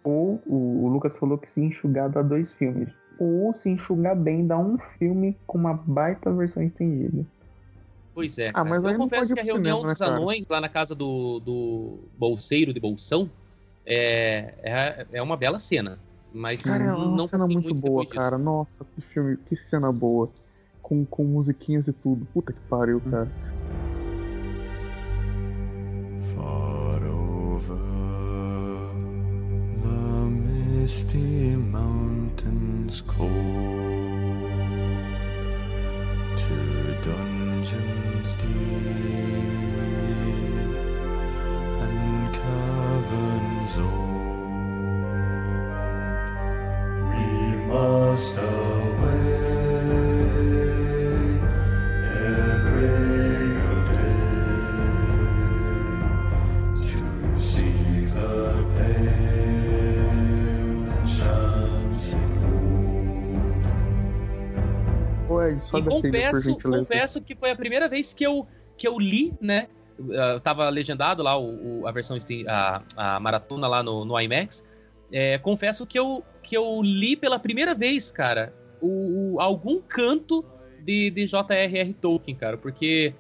ou 0.04 0.42
o, 0.46 0.86
o 0.86 0.88
Lucas 0.90 1.18
falou 1.18 1.38
que 1.38 1.50
se 1.50 1.62
enxugar 1.62 2.10
dá 2.10 2.22
dois 2.22 2.52
filmes. 2.52 2.94
Ou 3.18 3.54
se 3.54 3.70
enxugar 3.70 4.16
bem, 4.16 4.46
dá 4.46 4.58
um 4.58 4.78
filme 4.78 5.38
com 5.48 5.58
uma 5.58 5.74
baita 5.74 6.32
versão 6.34 6.64
estendida. 6.64 7.26
Pois 8.14 8.38
é. 8.38 8.50
Ah, 8.50 8.54
cara. 8.54 8.70
mas 8.70 8.84
eu 8.84 8.98
confesso 8.98 9.34
que 9.34 9.40
a 9.40 9.44
reunião 9.44 9.78
cinema, 9.78 9.88
né, 9.88 9.92
dos 9.92 10.00
cara? 10.00 10.16
anões 10.16 10.48
lá 10.50 10.62
na 10.62 10.70
casa 10.70 10.94
do, 10.94 11.40
do 11.40 12.00
bolseiro 12.18 12.74
de 12.74 12.80
bolsão 12.80 13.30
é, 13.86 14.54
é, 14.62 15.08
é 15.14 15.22
uma 15.22 15.38
bela 15.38 15.58
cena. 15.58 15.98
Mas 16.34 16.64
Cara, 16.64 16.84
é 16.84 16.88
não, 16.88 17.08
uma 17.08 17.18
não 17.18 17.28
cena 17.28 17.44
confio 17.44 17.62
muito 17.62 17.76
boa, 17.76 18.04
depois 18.04 18.10
disso. 18.10 18.20
cara. 18.20 18.38
Nossa, 18.38 18.86
que 18.86 19.02
filme, 19.02 19.38
que 19.38 19.56
cena 19.56 19.92
boa. 19.92 20.30
Com, 20.82 21.06
com 21.06 21.24
musiquinhas 21.24 21.88
e 21.88 21.94
tudo. 21.94 22.26
Puta 22.34 22.52
que 22.52 22.60
pariu, 22.62 23.00
cara. 23.00 23.32
Far 26.36 27.00
over 27.06 27.78
the 29.84 30.26
misty 30.26 31.56
mountains 31.56 33.04
cold 33.08 33.30
to 36.38 36.56
dungeons 37.04 38.36
deep 38.36 38.48
and 41.84 42.34
caverns 42.34 43.76
old. 43.78 44.24
We 47.10 47.28
must 47.68 48.38
Só 65.62 65.78
E 65.78 65.82
da 65.82 65.92
confesso, 65.92 66.58
confesso 66.58 67.22
que 67.22 67.36
foi 67.36 67.52
a 67.52 67.56
primeira 67.56 67.88
vez 67.88 68.14
que 68.14 68.26
eu, 68.26 68.48
que 68.78 68.88
eu 68.88 69.00
li, 69.00 69.34
né? 69.42 69.68
Eu 69.98 70.40
tava 70.40 70.68
legendado 70.70 71.22
lá 71.22 71.38
o, 71.38 71.82
o- 71.82 71.88
a 71.88 71.92
versão 71.92 72.18
a, 72.48 72.82
a 72.98 73.20
maratona 73.20 73.68
lá 73.68 73.84
no, 73.84 74.04
no 74.06 74.20
IMAX. 74.20 74.66
É, 75.12 75.38
confesso 75.38 75.86
que 75.86 75.98
eu, 76.00 76.24
que 76.42 76.58
eu 76.58 76.82
li 76.82 77.16
pela 77.16 77.38
primeira 77.38 77.76
vez, 77.76 78.12
cara, 78.12 78.54
o, 78.82 79.36
o- 79.36 79.40
algum 79.40 79.80
canto 79.82 80.44
de, 80.80 81.12
de 81.12 81.28
J.R.R. 81.28 81.94
Tolkien, 81.94 82.36
cara, 82.36 82.58
porque 82.58 83.14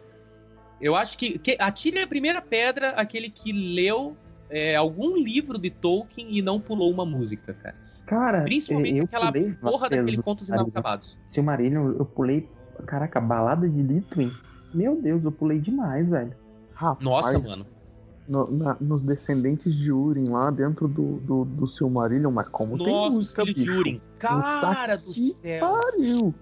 eu 0.81 0.95
acho 0.95 1.17
que, 1.17 1.37
que 1.37 1.55
atire 1.59 1.99
a 1.99 2.07
primeira 2.07 2.41
pedra 2.41 2.89
aquele 2.91 3.29
que 3.29 3.51
leu 3.53 4.17
é, 4.49 4.75
algum 4.75 5.15
livro 5.15 5.57
de 5.57 5.69
Tolkien 5.69 6.27
e 6.35 6.41
não 6.41 6.59
pulou 6.59 6.91
uma 6.91 7.05
música, 7.05 7.53
cara. 7.53 7.75
Cara, 8.05 8.41
Principalmente 8.43 8.97
eu 8.97 9.05
aquela 9.05 9.31
pulei 9.31 9.53
porra 9.53 9.89
daquele 9.89 10.17
Contos. 10.21 10.49
Inacabados. 10.49 11.19
Silmarillion, 11.31 11.93
eu 11.97 12.05
pulei. 12.05 12.49
Caraca, 12.85 13.21
balada 13.21 13.67
de 13.69 13.81
Litwin. 13.81 14.31
Meu 14.73 14.99
Deus, 15.01 15.23
eu 15.23 15.31
pulei 15.31 15.59
demais, 15.59 16.09
velho. 16.09 16.33
Rapaz, 16.73 17.05
Nossa, 17.05 17.39
mano. 17.39 17.65
no- 18.27 18.51
na- 18.51 18.75
nos 18.81 19.03
descendentes 19.03 19.73
de 19.75 19.91
Urim, 19.91 20.27
lá 20.29 20.49
dentro 20.49 20.87
do, 20.87 21.17
do, 21.19 21.45
do 21.45 21.67
Silmarillion, 21.67 22.31
mas 22.31 22.49
como 22.49 22.77
tem 22.77 22.91
Nossa, 22.91 23.09
os 23.09 23.15
música, 23.15 23.45
de? 23.45 23.69
Urim. 23.71 24.01
Cara 24.19 24.95
do 24.97 25.13
que 25.13 25.33
céu. 25.41 25.59
pariu. 25.69 26.33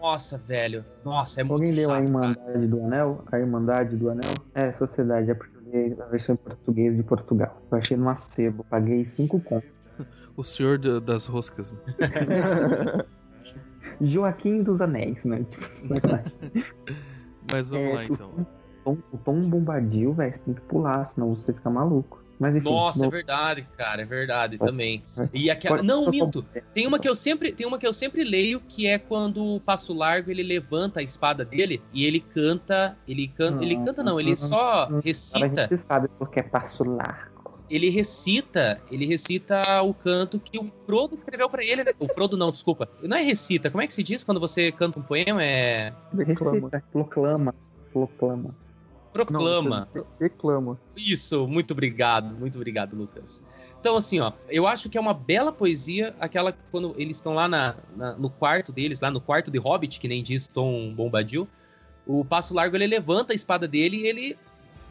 Nossa, 0.00 0.36
velho. 0.38 0.84
Nossa, 1.04 1.40
é 1.40 1.44
muito 1.44 1.62
Alguém 1.62 1.72
leu 1.72 1.90
a 1.90 1.98
chato, 1.98 2.12
cara. 2.12 2.26
Irmandade 2.30 2.66
do 2.66 2.84
Anel? 2.84 3.24
A 3.32 3.38
Irmandade 3.38 3.96
do 3.96 4.10
Anel? 4.10 4.34
É, 4.54 4.72
Sociedade, 4.72 5.30
é 5.30 5.34
porque 5.34 5.56
eu 5.56 5.62
li 5.62 5.96
a 6.00 6.04
versão 6.06 6.34
em 6.34 6.38
português 6.38 6.96
de 6.96 7.02
Portugal. 7.02 7.62
Eu 7.70 7.78
achei 7.78 7.96
no 7.96 8.08
acervo, 8.08 8.64
paguei 8.68 9.04
5 9.06 9.40
contos. 9.40 9.68
O 10.36 10.42
senhor 10.42 10.78
da- 10.78 10.98
das 11.00 11.26
roscas, 11.26 11.72
né? 11.72 11.78
Joaquim 14.00 14.62
dos 14.62 14.80
Anéis, 14.80 15.24
né? 15.24 15.44
Tipo, 15.48 15.64
sacanagem. 15.74 16.32
Mas 17.50 17.70
vamos 17.70 17.86
É, 17.90 17.94
lá 17.94 18.04
então. 18.04 18.30
O 18.30 18.44
tom, 18.84 18.98
o 19.12 19.18
tom 19.18 19.40
bombadil, 19.42 20.12
velho, 20.14 20.32
você 20.34 20.42
tem 20.42 20.54
que 20.54 20.60
pular, 20.62 21.04
senão 21.04 21.34
você 21.34 21.52
fica 21.52 21.70
maluco. 21.70 22.22
Mas 22.40 22.56
enfim. 22.56 22.68
Nossa, 22.68 22.98
é 22.98 23.02
vou- 23.02 23.10
verdade, 23.12 23.64
cara, 23.78 24.02
é 24.02 24.04
verdade 24.04 24.58
Pode- 24.58 24.70
também. 24.72 25.04
E 25.32 25.48
aquela. 25.48 25.76
pode- 25.76 25.86
Não, 25.86 26.06
pode- 26.06 26.20
minto. 26.20 26.42
Tem 26.74 26.84
uma 26.86 26.98
que 26.98 27.08
eu 27.08 27.14
sempre, 27.14 27.52
tem 27.52 27.64
uma 27.66 27.78
que 27.78 27.86
eu 27.86 27.92
sempre 27.92 28.24
leio 28.24 28.60
que 28.60 28.88
é 28.88 28.98
quando 28.98 29.54
o 29.54 29.60
Passo 29.60 29.94
Largo 29.94 30.30
ele 30.32 30.42
levanta 30.42 30.98
a 30.98 31.02
espada 31.02 31.44
dele 31.44 31.80
e 31.92 32.04
ele 32.04 32.18
canta, 32.18 32.96
ele 33.06 33.28
canta, 33.28 33.62
ele 33.62 33.76
canta 33.76 34.02
não, 34.02 34.18
ele 34.18 34.36
só 34.36 34.82
Agora 34.82 34.98
a 34.98 35.00
recita, 35.00 35.68
gente 35.70 35.78
sabe 35.86 36.08
porque 36.18 36.40
é 36.40 36.42
passo 36.42 36.82
largo. 36.82 37.33
Ele 37.70 37.88
recita, 37.90 38.80
ele 38.90 39.06
recita 39.06 39.82
o 39.82 39.92
canto 39.94 40.38
que 40.38 40.58
o 40.58 40.70
Frodo 40.86 41.14
escreveu 41.14 41.48
pra 41.48 41.64
ele, 41.64 41.84
né? 41.84 41.92
O 41.98 42.06
Frodo 42.12 42.36
não, 42.36 42.50
desculpa. 42.52 42.88
Não 43.02 43.16
é 43.16 43.22
recita, 43.22 43.70
como 43.70 43.82
é 43.82 43.86
que 43.86 43.94
se 43.94 44.02
diz 44.02 44.22
quando 44.24 44.38
você 44.40 44.70
canta 44.70 44.98
um 44.98 45.02
poema? 45.02 45.42
É. 45.42 45.92
Recita, 46.12 46.82
proclama, 46.92 47.54
proclama. 47.92 48.54
proclama. 49.12 49.88
Não, 49.94 50.06
declama. 50.18 50.78
Isso, 50.96 51.46
muito 51.48 51.70
obrigado, 51.72 52.34
muito 52.34 52.56
obrigado, 52.56 52.94
Lucas. 52.96 53.42
Então, 53.80 53.96
assim, 53.96 54.18
ó, 54.20 54.32
eu 54.48 54.66
acho 54.66 54.88
que 54.88 54.96
é 54.96 55.00
uma 55.00 55.12
bela 55.14 55.52
poesia, 55.52 56.14
aquela 56.18 56.52
quando 56.70 56.94
eles 56.96 57.16
estão 57.18 57.34
lá 57.34 57.46
na, 57.46 57.76
na- 57.96 58.14
no 58.16 58.30
quarto 58.30 58.72
deles, 58.72 59.00
lá 59.00 59.10
no 59.10 59.20
quarto 59.20 59.50
de 59.50 59.58
Hobbit, 59.58 60.00
que 60.00 60.08
nem 60.08 60.22
diz 60.22 60.46
Tom 60.48 60.94
Bombadil, 60.94 61.46
o 62.06 62.24
Passo 62.24 62.54
Largo 62.54 62.76
ele 62.76 62.86
levanta 62.86 63.32
a 63.32 63.36
espada 63.36 63.68
dele 63.68 63.98
e 63.98 64.06
ele 64.06 64.36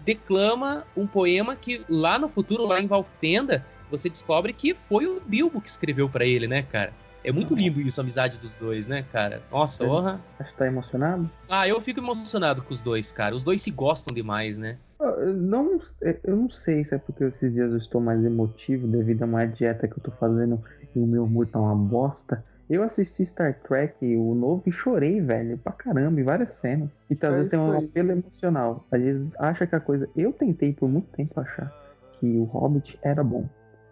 declama 0.03 0.85
um 0.95 1.07
poema 1.07 1.55
que 1.55 1.83
lá 1.89 2.17
no 2.19 2.29
futuro, 2.29 2.65
lá 2.65 2.79
em 2.79 2.87
Valfenda, 2.87 3.65
você 3.89 4.09
descobre 4.09 4.53
que 4.53 4.73
foi 4.73 5.05
o 5.05 5.21
Bilbo 5.21 5.61
que 5.61 5.69
escreveu 5.69 6.09
pra 6.09 6.25
ele, 6.25 6.47
né, 6.47 6.63
cara? 6.63 6.93
É 7.23 7.31
muito 7.31 7.55
lindo 7.55 7.79
isso, 7.79 8.01
a 8.01 8.03
amizade 8.03 8.37
dos 8.37 8.57
dois, 8.57 8.85
né, 8.85 9.05
cara? 9.11 9.41
Nossa, 9.49 9.85
honra. 9.85 10.19
Que 10.37 10.57
tá 10.57 10.67
emocionado? 10.67 11.29
Ah, 11.47 11.65
eu 11.67 11.79
fico 11.79 12.01
emocionado 12.01 12.61
com 12.61 12.73
os 12.73 12.81
dois, 12.81 13.13
cara. 13.13 13.33
Os 13.33 13.45
dois 13.45 13.61
se 13.61 13.71
gostam 13.71 14.13
demais, 14.13 14.57
né? 14.57 14.77
Ah, 14.99 15.05
eu 15.05 15.33
Não, 15.33 15.79
eu 16.01 16.35
não 16.35 16.49
sei 16.49 16.83
se 16.83 16.93
é 16.93 16.97
porque 16.97 17.23
esses 17.23 17.53
dias 17.53 17.71
eu 17.71 17.77
estou 17.77 18.01
mais 18.01 18.23
emotivo 18.25 18.87
devido 18.87 19.23
a 19.23 19.25
uma 19.25 19.45
dieta 19.45 19.87
que 19.87 19.93
eu 19.93 20.03
tô 20.03 20.11
fazendo 20.11 20.61
e 20.93 20.99
o 20.99 21.07
meu 21.07 21.23
humor 21.23 21.47
tá 21.47 21.59
uma 21.59 21.75
bosta. 21.75 22.43
Eu 22.69 22.81
assisti 22.83 23.25
Star 23.25 23.53
Trek, 23.67 23.93
o 24.15 24.33
novo, 24.33 24.63
e 24.65 24.71
chorei, 24.71 25.19
velho, 25.21 25.57
pra 25.57 25.73
caramba, 25.73 26.19
em 26.19 26.23
várias 26.23 26.55
cenas. 26.55 26.89
Então, 27.09 27.29
às 27.29 27.33
É 27.33 27.37
vezes 27.37 27.51
tem 27.51 27.59
um 27.59 27.71
aí. 27.77 27.85
apelo 27.85 28.11
emocional. 28.11 28.85
Às 28.91 29.01
vezes 29.01 29.39
acha 29.39 29.67
que 29.67 29.75
a 29.75 29.79
coisa. 29.79 30.09
Eu 30.15 30.31
tentei 30.33 30.73
por 30.73 30.89
muito 30.89 31.07
tempo 31.11 31.39
achar 31.39 31.71
que 32.19 32.25
o 32.25 32.43
Hobbit 32.45 32.97
era 33.03 33.23
bom. 33.23 33.45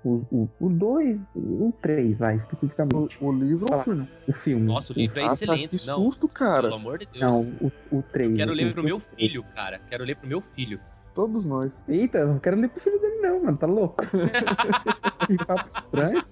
O 0.04 0.26
2, 0.32 0.50
o, 0.60 0.70
dois, 0.70 1.20
o 1.36 1.72
3, 1.80 2.18
vai, 2.18 2.34
O, 2.34 2.38
especificamente. 2.38 3.18
o 3.22 3.32
livro 3.32 3.68
ou 3.72 3.78
o 3.80 3.84
filme? 3.84 4.08
O 4.28 4.34
filme. 4.34 4.66
Nossa, 4.66 4.94
o 4.94 4.96
livro 4.96 5.20
é 5.20 5.26
excelente. 5.28 5.78
que 5.78 5.86
Não, 5.86 5.98
susto, 6.06 6.28
cara. 6.28 6.64
pelo 6.64 6.74
amor 6.76 6.98
de 6.98 7.06
Deus. 7.14 7.22
Não, 7.62 7.70
o, 7.92 7.98
o 8.00 8.02
3. 8.02 8.36
Quero 8.36 8.52
o- 8.52 8.56
ler 8.56 8.74
pro 8.74 8.82
o- 8.82 8.86
meu 8.86 9.00
filho, 9.00 9.44
cara. 9.54 9.80
Quero 9.90 10.04
ler 10.04 10.16
pro 10.16 10.28
meu 10.28 10.42
filho. 10.56 10.80
Todos 11.14 11.46
nós. 11.46 11.84
Eita, 11.88 12.26
não 12.26 12.40
quero 12.40 12.56
ler 12.60 12.70
pro 12.70 12.82
filho 12.82 13.00
dele, 13.00 13.18
não, 13.22 13.44
mano. 13.44 13.58
Tá 13.58 13.68
louco? 13.68 13.98
que 15.28 15.46
papo 15.46 15.68
estranho. 15.68 16.24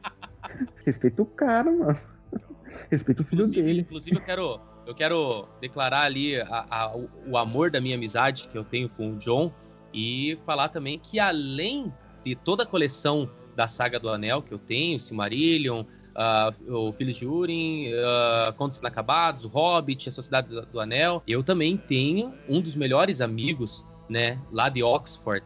Respeita 0.86 1.22
o 1.22 1.26
cara, 1.26 1.70
mano. 1.72 2.00
Respeita 2.90 3.22
o 3.22 3.26
filho 3.26 3.40
Inclusive, 3.42 3.62
dele. 3.68 3.82
inclusive 3.82 4.18
eu 4.18 4.22
quero, 4.22 4.60
eu 4.88 4.96
quero 4.96 5.48
declarar 5.62 6.02
ali 6.04 6.40
a- 6.42 6.66
a- 6.70 6.96
o, 7.28 7.38
amor 7.38 7.70
da 7.70 7.80
minha 7.80 7.96
amizade 7.96 8.48
que 8.48 8.58
eu 8.58 8.64
tenho 8.64 8.90
com 8.90 9.12
o 9.12 9.16
John 9.18 9.52
e 9.94 10.38
falar 10.46 10.70
também 10.70 10.98
que 11.00 11.20
além 11.20 11.92
de 12.24 12.36
toda 12.36 12.64
a 12.64 12.66
coleção 12.66 13.30
da 13.56 13.68
saga 13.68 14.00
do 14.00 14.10
Anel 14.10 14.42
que 14.42 14.54
eu 14.54 14.58
tenho, 14.60 15.00
Silmarillion, 15.00 15.84
ah, 16.16 16.54
o 16.68 16.92
Filho 16.94 17.14
de 17.14 17.28
Urim, 17.28 17.92
ah, 17.94 18.54
Contos 18.58 18.80
Inacabados, 18.80 19.46
o 19.46 19.48
Hobbit, 19.48 20.10
a 20.10 20.12
Sociedade 20.12 20.50
do, 20.50 20.66
do 20.66 20.80
Anel, 20.80 21.22
eu 21.28 21.44
também 21.44 21.78
tenho 21.78 22.34
um 22.48 22.62
dos 22.62 22.76
melhores 22.76 23.22
amigos, 23.22 23.86
né, 24.10 24.40
lá 24.52 24.70
de 24.70 24.82
Oxford, 24.82 25.46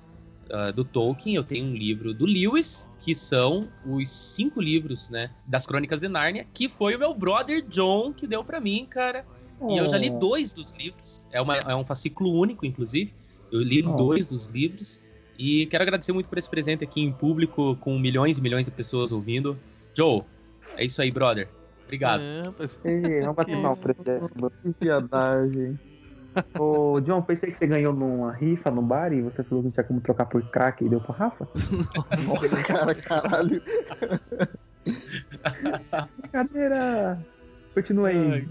ah, 0.51 0.71
do 0.71 0.83
Tolkien, 0.83 1.35
eu 1.35 1.43
tenho 1.43 1.65
um 1.65 1.73
livro 1.75 2.13
do 2.13 2.25
Lewis, 2.25 2.87
que 2.99 3.13
são 3.15 3.67
os 3.85 4.09
cinco 4.09 4.61
livros, 4.61 5.09
né, 5.09 5.29
das 5.47 5.65
Crônicas 5.65 5.99
de 6.01 6.07
Nárnia, 6.07 6.45
que 6.53 6.67
foi 6.69 6.95
o 6.95 6.99
meu 6.99 7.13
brother 7.13 7.63
John 7.67 8.13
que 8.13 8.25
deu 8.27 8.43
pra 8.43 8.59
mim, 8.59 8.85
cara. 8.89 9.25
E 9.69 9.77
eu 9.77 9.87
já 9.87 9.97
li 9.97 10.09
Oh. 10.09 10.19
dois 10.19 10.51
dos 10.51 10.71
livros. 10.71 11.25
É, 11.31 11.39
uma- 11.41 11.55
é 11.57 11.75
um 11.75 11.85
fascículo 11.85 12.33
único, 12.33 12.65
inclusive. 12.65 13.13
Eu 13.51 13.61
li 13.61 13.85
Oh. 13.85 13.95
dois 13.95 14.27
dos 14.27 14.47
livros. 14.47 15.01
E 15.37 15.65
quero 15.67 15.83
agradecer 15.83 16.11
muito 16.11 16.27
por 16.29 16.37
esse 16.37 16.49
presente 16.49 16.83
aqui 16.83 17.01
em 17.01 17.11
público, 17.11 17.75
com 17.77 17.97
milhões 17.97 18.37
e 18.37 18.41
milhões 18.41 18.65
de 18.65 18.71
pessoas 18.71 19.11
ouvindo. 19.11 19.57
Joe, 19.97 20.23
é 20.77 20.85
isso 20.85 21.01
aí, 21.01 21.09
brother. 21.11 21.47
Obrigado. 21.85 22.21
É, 22.21 22.41
rapaz. 22.45 22.77
Ei, 22.83 23.19
vamos 23.21 23.35
bater 23.35 23.55
mal 23.57 23.75
pra. 23.77 23.93
Que 23.93 24.73
piadagem. 24.79 25.79
Ô, 26.57 26.99
John, 27.01 27.21
pensei 27.21 27.51
que 27.51 27.57
você 27.57 27.67
ganhou 27.67 27.93
numa 27.93 28.31
rifa 28.31 28.71
no 28.71 28.81
bar 28.81 29.13
e 29.13 29.21
você 29.21 29.43
falou 29.43 29.61
que 29.61 29.67
não 29.67 29.71
tinha 29.71 29.83
como 29.83 30.01
trocar 30.01 30.25
por 30.25 30.41
crack 30.49 30.83
e 30.83 30.89
deu 30.89 30.99
pra 30.99 31.15
Rafa. 31.15 31.47
Nossa, 32.25 32.63
cara, 32.63 32.95
caralho. 32.95 33.61
Brincadeira! 36.19 37.25
Continua 37.73 38.09
aí, 38.09 38.47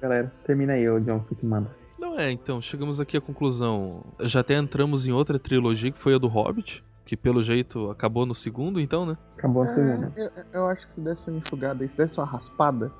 galera. 0.00 0.32
Termina 0.44 0.72
aí, 0.74 0.88
ô, 0.88 0.98
John, 1.00 1.18
você 1.20 1.34
que 1.34 1.46
manda. 1.46 1.70
Não 1.98 2.18
é, 2.18 2.30
então, 2.30 2.60
chegamos 2.60 3.00
aqui 3.00 3.16
à 3.16 3.20
conclusão. 3.20 4.04
Já 4.20 4.40
até 4.40 4.54
entramos 4.54 5.06
em 5.06 5.12
outra 5.12 5.38
trilogia, 5.38 5.90
que 5.90 5.98
foi 5.98 6.14
a 6.14 6.18
do 6.18 6.28
Hobbit, 6.28 6.84
que 7.04 7.16
pelo 7.16 7.42
jeito 7.42 7.90
acabou 7.90 8.26
no 8.26 8.34
segundo, 8.34 8.80
então, 8.80 9.06
né? 9.06 9.16
Acabou 9.38 9.64
no 9.64 9.72
segundo. 9.72 10.12
É, 10.16 10.24
eu, 10.24 10.30
eu 10.52 10.66
acho 10.66 10.86
que 10.86 10.94
se 10.94 11.00
desse 11.00 11.28
uma 11.28 11.38
enxugada 11.38 11.82
aí, 11.82 11.88
se 11.88 11.96
desse 11.96 12.18
uma 12.18 12.26
raspada, 12.26 12.90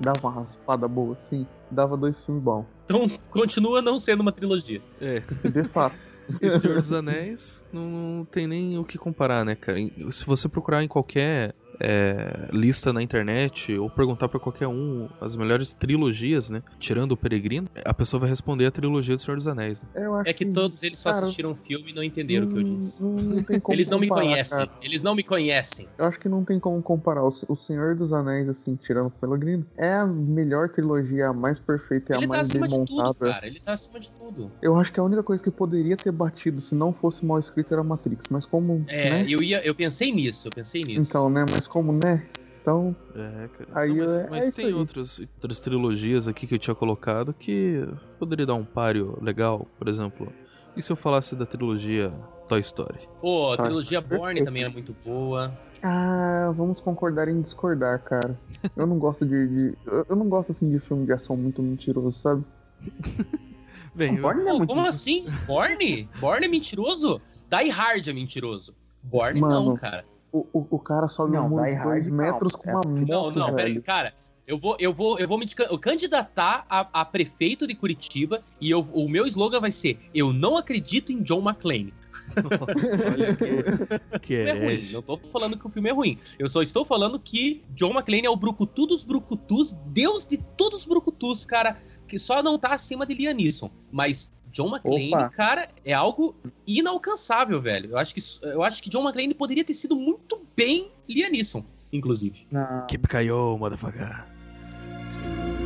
dava 0.00 0.18
uma 0.26 0.40
raspada 0.40 0.88
boa, 0.88 1.14
assim, 1.14 1.46
dava 1.70 1.96
dois 1.96 2.24
filmes 2.24 2.42
bons. 2.42 2.66
Então 2.84 3.06
continua 3.30 3.80
não 3.80 3.98
sendo 3.98 4.20
uma 4.20 4.32
trilogia. 4.32 4.80
É. 5.00 5.20
De 5.48 5.64
fato. 5.64 5.96
E 6.40 6.58
Senhor 6.58 6.80
dos 6.80 6.90
Anéis 6.90 7.62
não, 7.70 7.82
não 7.82 8.24
tem 8.24 8.46
nem 8.46 8.78
o 8.78 8.84
que 8.84 8.96
comparar, 8.96 9.44
né, 9.44 9.54
cara? 9.54 9.76
Se 10.10 10.24
você 10.24 10.48
procurar 10.48 10.82
em 10.82 10.88
qualquer 10.88 11.54
é, 11.80 12.48
lista 12.52 12.92
na 12.92 13.02
internet 13.02 13.76
ou 13.78 13.88
perguntar 13.90 14.28
pra 14.28 14.38
qualquer 14.40 14.66
um 14.68 15.08
as 15.20 15.36
melhores 15.36 15.74
trilogias, 15.74 16.50
né? 16.50 16.62
Tirando 16.78 17.12
o 17.12 17.16
Peregrino, 17.16 17.68
a 17.84 17.94
pessoa 17.94 18.20
vai 18.20 18.28
responder 18.28 18.66
a 18.66 18.70
trilogia 18.70 19.14
do 19.14 19.20
Senhor 19.20 19.36
dos 19.36 19.46
Anéis. 19.46 19.82
Né? 19.82 19.88
Eu 19.94 20.14
acho 20.16 20.28
É 20.30 20.32
que 20.32 20.44
todos 20.46 20.82
eles 20.82 20.98
só 20.98 21.10
cara, 21.12 21.24
assistiram 21.24 21.52
o 21.52 21.54
filme 21.54 21.90
e 21.90 21.94
não 21.94 22.02
entenderam 22.02 22.46
o 22.46 22.50
que 22.50 22.58
eu 22.58 22.62
disse. 22.62 23.02
Não, 23.02 23.10
não 23.12 23.42
tem 23.42 23.58
como 23.60 23.74
Eles 23.76 23.88
não 23.90 23.98
me 23.98 24.08
conhecem. 24.08 24.58
cara. 24.58 24.70
Eles 24.82 25.02
não 25.02 25.14
me 25.14 25.22
conhecem. 25.22 25.88
Eu 25.98 26.04
acho 26.04 26.18
que 26.20 26.28
não 26.28 26.44
tem 26.44 26.58
como 26.60 26.80
comparar. 26.82 27.22
O 27.24 27.30
Se- 27.30 27.46
O 27.48 27.56
Senhor 27.56 27.94
dos 27.94 28.12
Anéis, 28.12 28.48
assim, 28.48 28.76
tirando 28.76 29.06
o 29.06 29.10
Pelogrino, 29.10 29.64
é 29.76 29.92
a 29.92 30.06
melhor 30.06 30.68
trilogia, 30.68 31.28
a 31.28 31.32
mais 31.32 31.58
perfeita 31.58 32.12
e 32.12 32.16
Ele 32.16 32.24
a 32.24 32.28
tá 32.28 32.34
mais 32.34 32.48
acima 32.48 32.66
bem 32.66 32.80
de 32.80 32.86
tudo, 32.86 33.14
cara. 33.14 33.46
Ele 33.46 33.60
tá 33.60 33.72
acima 33.72 34.00
de 34.00 34.10
tudo. 34.12 34.50
Eu 34.62 34.76
acho 34.76 34.92
que 34.92 35.00
a 35.00 35.02
única 35.02 35.22
coisa 35.22 35.42
que 35.42 35.50
poderia 35.50 35.96
ter 35.96 36.12
batido 36.12 36.60
se 36.60 36.74
não 36.74 36.92
fosse 36.92 37.24
mal 37.24 37.38
escrito 37.38 37.72
era 37.72 37.82
Matrix. 37.82 38.24
Mas 38.30 38.44
como. 38.46 38.84
É, 38.88 39.10
né? 39.10 39.26
eu 39.28 39.42
ia, 39.42 39.64
eu 39.66 39.74
pensei 39.74 40.12
nisso, 40.12 40.48
eu 40.48 40.52
pensei 40.52 40.82
nisso. 40.82 41.08
Então, 41.08 41.28
né? 41.30 41.44
Mas 41.50 41.63
como, 41.66 41.92
né? 41.92 42.26
Então, 42.60 42.96
É, 43.14 43.48
cara. 43.48 43.68
Aí 43.74 43.90
Não, 43.90 43.96
mas 43.98 44.12
é- 44.22 44.30
mas 44.30 44.48
é 44.48 44.52
tem 44.52 44.72
outras, 44.72 45.20
outras 45.36 45.60
trilogias 45.60 46.26
aqui 46.26 46.46
que 46.46 46.54
eu 46.54 46.58
tinha 46.58 46.74
colocado 46.74 47.34
que 47.34 47.86
poderia 48.18 48.46
dar 48.46 48.54
um 48.54 48.64
páreo 48.64 49.18
legal, 49.20 49.66
por 49.78 49.86
exemplo. 49.88 50.32
E 50.76 50.82
se 50.82 50.90
eu 50.90 50.96
falasse 50.96 51.36
da 51.36 51.44
trilogia 51.46 52.10
Toy 52.48 52.60
Story? 52.60 52.98
Pô, 53.20 53.52
a 53.52 53.56
Tá, 53.56 53.64
trilogia 53.64 54.00
Born 54.00 54.18
perfeito. 54.24 54.44
também 54.46 54.64
é 54.64 54.68
muito 54.68 54.96
boa. 55.04 55.52
Ah, 55.82 56.50
vamos 56.56 56.80
concordar 56.80 57.28
em 57.28 57.40
discordar, 57.42 58.02
cara. 58.02 58.38
Eu 58.74 58.86
não 58.86 58.98
gosto 58.98 59.26
de. 59.26 59.46
de- 59.46 59.78
eu- 59.86 60.06
eu 60.08 60.16
não 60.16 60.28
gosto 60.28 60.52
assim 60.52 60.70
de 60.70 60.78
filme 60.80 61.04
de 61.04 61.12
ação 61.12 61.36
muito 61.36 61.62
mentiroso, 61.62 62.18
sabe? 62.18 62.42
Bem, 63.94 64.16
eu- 64.16 64.22
Born 64.22 64.42
não 64.42 64.50
é 64.50 64.54
muito 64.58 64.68
como 64.68 64.86
assim? 64.86 65.26
Born? 65.46 66.08
Born 66.18 66.44
é 66.44 66.48
mentiroso? 66.48 67.20
Die 67.50 67.68
Hard 67.70 68.08
é 68.08 68.12
mentiroso. 68.12 68.74
Born 69.02 69.40
não, 69.40 69.66
Mano, 69.66 69.76
cara. 69.78 70.04
O, 70.36 70.44
o, 70.52 70.66
o 70.68 70.78
cara 70.80 71.08
sobe 71.08 71.34
Não, 71.36 71.46
um 71.46 71.48
muro 71.50 71.64
de 71.64 71.80
dois 71.80 72.08
metros 72.08 72.56
calma. 72.56 72.80
com 72.80 72.88
uma 72.88 72.98
É, 72.98 73.00
moto, 73.04 73.38
Não, 73.38 73.46
não, 73.48 73.54
peraí, 73.54 73.74
velho. 73.74 73.84
cara. 73.84 74.12
Eu 74.46 74.58
vou, 74.58 74.76
eu 74.80 74.92
vou, 74.92 75.16
eu 75.18 75.28
vou 75.28 75.38
me 75.38 75.46
candidatar 75.80 76.66
a, 76.68 77.00
a 77.00 77.04
prefeito 77.04 77.66
de 77.68 77.74
Curitiba 77.74 78.42
e 78.60 78.68
eu- 78.68 78.86
o 78.92 79.08
meu 79.08 79.26
slogan 79.28 79.60
vai 79.60 79.70
ser: 79.70 79.98
Eu 80.12 80.32
não 80.32 80.56
acredito 80.56 81.12
em 81.12 81.22
John 81.22 81.40
McClane. 81.40 81.94
Nossa, 82.36 83.10
olha 83.10 83.34
que, 83.36 84.18
que 84.18 84.34
O 84.44 84.44
filme 84.44 84.50
é 84.50 84.52
ruim. 84.74 84.92
Não 84.92 85.02
tô 85.02 85.16
falando 85.32 85.56
que 85.58 85.66
o 85.66 85.70
filme 85.70 85.88
é 85.88 85.92
ruim. 85.92 86.18
Eu 86.38 86.48
só 86.48 86.62
estou 86.62 86.84
falando 86.84 87.18
que 87.18 87.62
John 87.70 87.92
McClane 87.92 88.26
é 88.26 88.30
o 88.30 88.36
brucutu 88.36 88.86
dos 88.86 89.04
brucutus, 89.04 89.72
deus 89.86 90.26
de 90.26 90.36
todos 90.36 90.80
os 90.80 90.84
brucutus, 90.84 91.44
cara, 91.44 91.78
que 92.14 92.18
só 92.20 92.40
não 92.40 92.56
tá 92.56 92.72
acima 92.72 93.04
de 93.04 93.12
Liam 93.12 93.34
Neeson. 93.34 93.68
Mas 93.90 94.32
John 94.52 94.68
McClane, 94.68 95.08
Opa. 95.12 95.30
cara, 95.30 95.68
é 95.84 95.92
algo 95.92 96.36
inalcançável, 96.64 97.60
velho. 97.60 97.90
Eu 97.90 97.98
acho 97.98 98.14
que 98.14 98.20
eu 98.44 98.62
acho 98.62 98.80
que 98.80 98.88
John 98.88 99.02
McClane 99.02 99.34
poderia 99.34 99.64
ter 99.64 99.74
sido 99.74 99.96
muito 99.96 100.40
bem 100.54 100.92
Liam 101.08 101.28
Neeson, 101.28 101.64
inclusive. 101.92 102.46
Não. 102.52 102.86
Keep 102.86 103.08
KO, 103.08 103.58
motherfucker. 103.58 104.24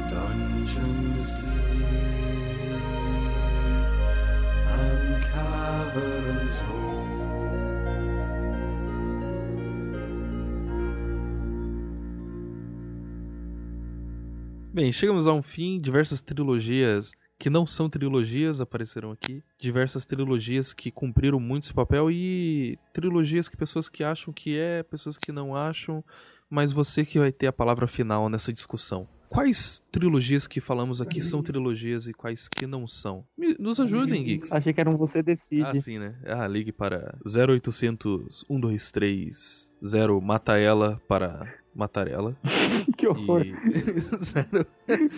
dungeons 0.08 1.34
deep 1.34 1.44
and 4.72 5.22
caverns 5.30 6.56
old. 6.72 6.97
Bem, 14.72 14.92
chegamos 14.92 15.26
a 15.26 15.32
um 15.32 15.42
fim. 15.42 15.80
Diversas 15.80 16.22
trilogias 16.22 17.12
que 17.38 17.48
não 17.50 17.66
são 17.66 17.88
trilogias 17.88 18.60
apareceram 18.60 19.10
aqui. 19.12 19.42
Diversas 19.58 20.04
trilogias 20.04 20.72
que 20.72 20.90
cumpriram 20.90 21.40
muito 21.40 21.64
esse 21.64 21.74
papel 21.74 22.10
e 22.10 22.78
trilogias 22.92 23.48
que 23.48 23.56
pessoas 23.56 23.88
que 23.88 24.04
acham 24.04 24.32
que 24.32 24.56
é, 24.58 24.82
pessoas 24.82 25.16
que 25.16 25.32
não 25.32 25.56
acham. 25.56 26.04
Mas 26.50 26.72
você 26.72 27.04
que 27.04 27.18
vai 27.18 27.32
ter 27.32 27.46
a 27.46 27.52
palavra 27.52 27.86
final 27.86 28.28
nessa 28.28 28.52
discussão. 28.52 29.08
Quais 29.28 29.82
trilogias 29.92 30.46
que 30.46 30.58
falamos 30.58 31.02
aqui 31.02 31.20
são 31.20 31.42
trilogias 31.42 32.08
e 32.08 32.14
quais 32.14 32.48
que 32.48 32.66
não 32.66 32.86
são? 32.86 33.26
Me- 33.36 33.54
nos 33.58 33.78
ajudem, 33.78 34.24
Geeks. 34.24 34.50
Achei 34.52 34.72
que 34.72 34.80
era 34.80 34.88
um 34.88 34.96
você 34.96 35.22
decide. 35.22 35.62
Ah, 35.64 35.74
sim, 35.74 35.98
né? 35.98 36.14
Ah, 36.24 36.46
ligue 36.48 36.72
para 36.72 37.18
0800 37.26 38.44
123 38.48 39.70
0 39.84 40.20
mata 40.22 40.56
ela 40.56 40.98
para 41.06 41.46
matar 41.78 42.08
ela. 42.08 42.36
que 42.96 43.06
horror. 43.06 43.42
E... 43.46 43.54
Zero... 44.24 44.66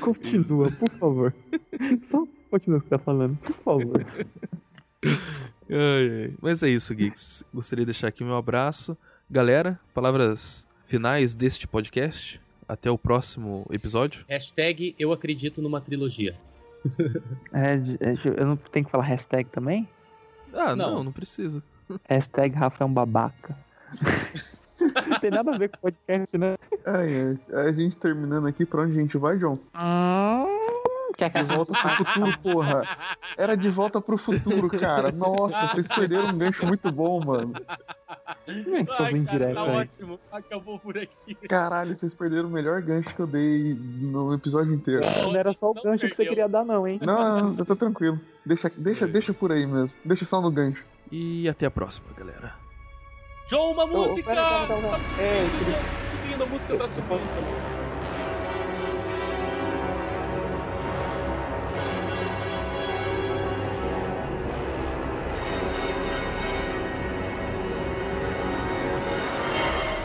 Continua, 0.00 0.70
por 0.70 0.90
favor. 0.90 1.34
Só 2.04 2.24
continua 2.50 2.78
o 2.78 2.82
que 2.82 2.88
você 2.88 2.96
tá 2.96 2.98
falando, 2.98 3.36
por 3.38 3.54
favor. 3.56 4.06
Ai, 5.04 6.24
ai. 6.24 6.32
Mas 6.40 6.62
é 6.62 6.68
isso, 6.68 6.94
Geeks. 6.94 7.44
Gostaria 7.54 7.84
de 7.84 7.92
deixar 7.92 8.08
aqui 8.08 8.22
meu 8.24 8.36
abraço. 8.36 8.96
Galera, 9.30 9.78
palavras 9.94 10.66
finais 10.84 11.34
deste 11.34 11.66
podcast. 11.66 12.40
Até 12.68 12.88
o 12.90 12.96
próximo 12.98 13.66
episódio. 13.72 14.24
Hashtag 14.28 14.94
eu 14.98 15.10
acredito 15.12 15.60
numa 15.60 15.80
trilogia. 15.80 16.36
É, 17.52 17.72
é, 18.00 18.12
de- 18.12 18.28
eu 18.36 18.46
não 18.46 18.56
tenho 18.56 18.84
que 18.84 18.90
falar 18.92 19.04
hashtag 19.04 19.48
também? 19.50 19.88
Ah, 20.52 20.74
não, 20.76 20.94
Não. 20.96 21.04
não, 21.04 21.12
precisa. 21.12 21.62
Hashtag 22.08 22.54
Rafa 22.54 22.84
é 22.84 22.86
um 22.86 22.92
babaca. 22.92 23.56
Não 24.84 25.20
tem 25.20 25.30
nada 25.30 25.54
a 25.54 25.58
ver 25.58 25.70
com 25.70 25.78
podcast, 25.78 26.36
né? 26.38 26.56
Ai, 26.84 27.38
ai, 27.52 27.68
a 27.68 27.72
gente 27.72 27.96
terminando 27.96 28.46
aqui, 28.46 28.64
pra 28.64 28.82
onde 28.82 28.98
a 28.98 29.00
gente 29.00 29.18
vai, 29.18 29.36
John? 29.36 29.58
Que 31.16 31.28
De 31.28 31.42
volta 31.42 31.72
pro 31.72 32.04
futuro, 32.04 32.38
porra. 32.38 32.98
Era 33.36 33.56
de 33.56 33.68
volta 33.68 34.00
pro 34.00 34.16
futuro, 34.16 34.70
cara. 34.70 35.12
Nossa, 35.12 35.66
vocês 35.66 35.86
perderam 35.86 36.28
um 36.28 36.38
gancho 36.38 36.66
muito 36.66 36.90
bom, 36.90 37.22
mano. 37.22 37.52
Ai, 38.48 38.84
que 38.84 38.96
sou 38.96 39.10
indireto 39.10 39.54
tá 39.54 39.62
aí. 39.62 39.70
ótimo. 39.70 40.20
Acabou 40.32 40.78
por 40.78 40.96
aqui. 40.96 41.34
Caralho, 41.46 41.94
vocês 41.94 42.14
perderam 42.14 42.48
o 42.48 42.52
melhor 42.52 42.80
gancho 42.80 43.14
que 43.14 43.20
eu 43.20 43.26
dei 43.26 43.74
no 43.74 44.32
episódio 44.32 44.72
inteiro. 44.72 45.02
Não 45.22 45.36
era 45.36 45.52
só 45.52 45.70
o 45.70 45.74
gancho 45.74 46.08
que 46.08 46.14
você 46.14 46.16
perdeu. 46.16 46.30
queria 46.30 46.48
dar, 46.48 46.64
não, 46.64 46.86
hein? 46.86 46.98
Não, 47.02 47.50
não, 47.52 47.64
tá 47.64 47.76
tranquilo. 47.76 48.18
Deixa, 48.44 48.70
deixa, 48.74 49.06
deixa 49.06 49.34
por 49.34 49.52
aí 49.52 49.66
mesmo. 49.66 49.92
Deixa 50.04 50.24
só 50.24 50.40
no 50.40 50.50
gancho. 50.50 50.84
E 51.12 51.48
até 51.48 51.66
a 51.66 51.70
próxima, 51.70 52.08
galera. 52.16 52.54
John, 53.50 53.72
uma 53.72 53.84
música! 53.84 54.32
Tá 54.32 54.64
subindo, 54.64 55.20
É, 55.20 55.42
John, 55.64 55.72
tá 55.72 56.02
subindo, 56.04 56.44
a 56.44 56.46
música 56.46 56.76
tá 56.76 56.86
subindo. 56.86 57.20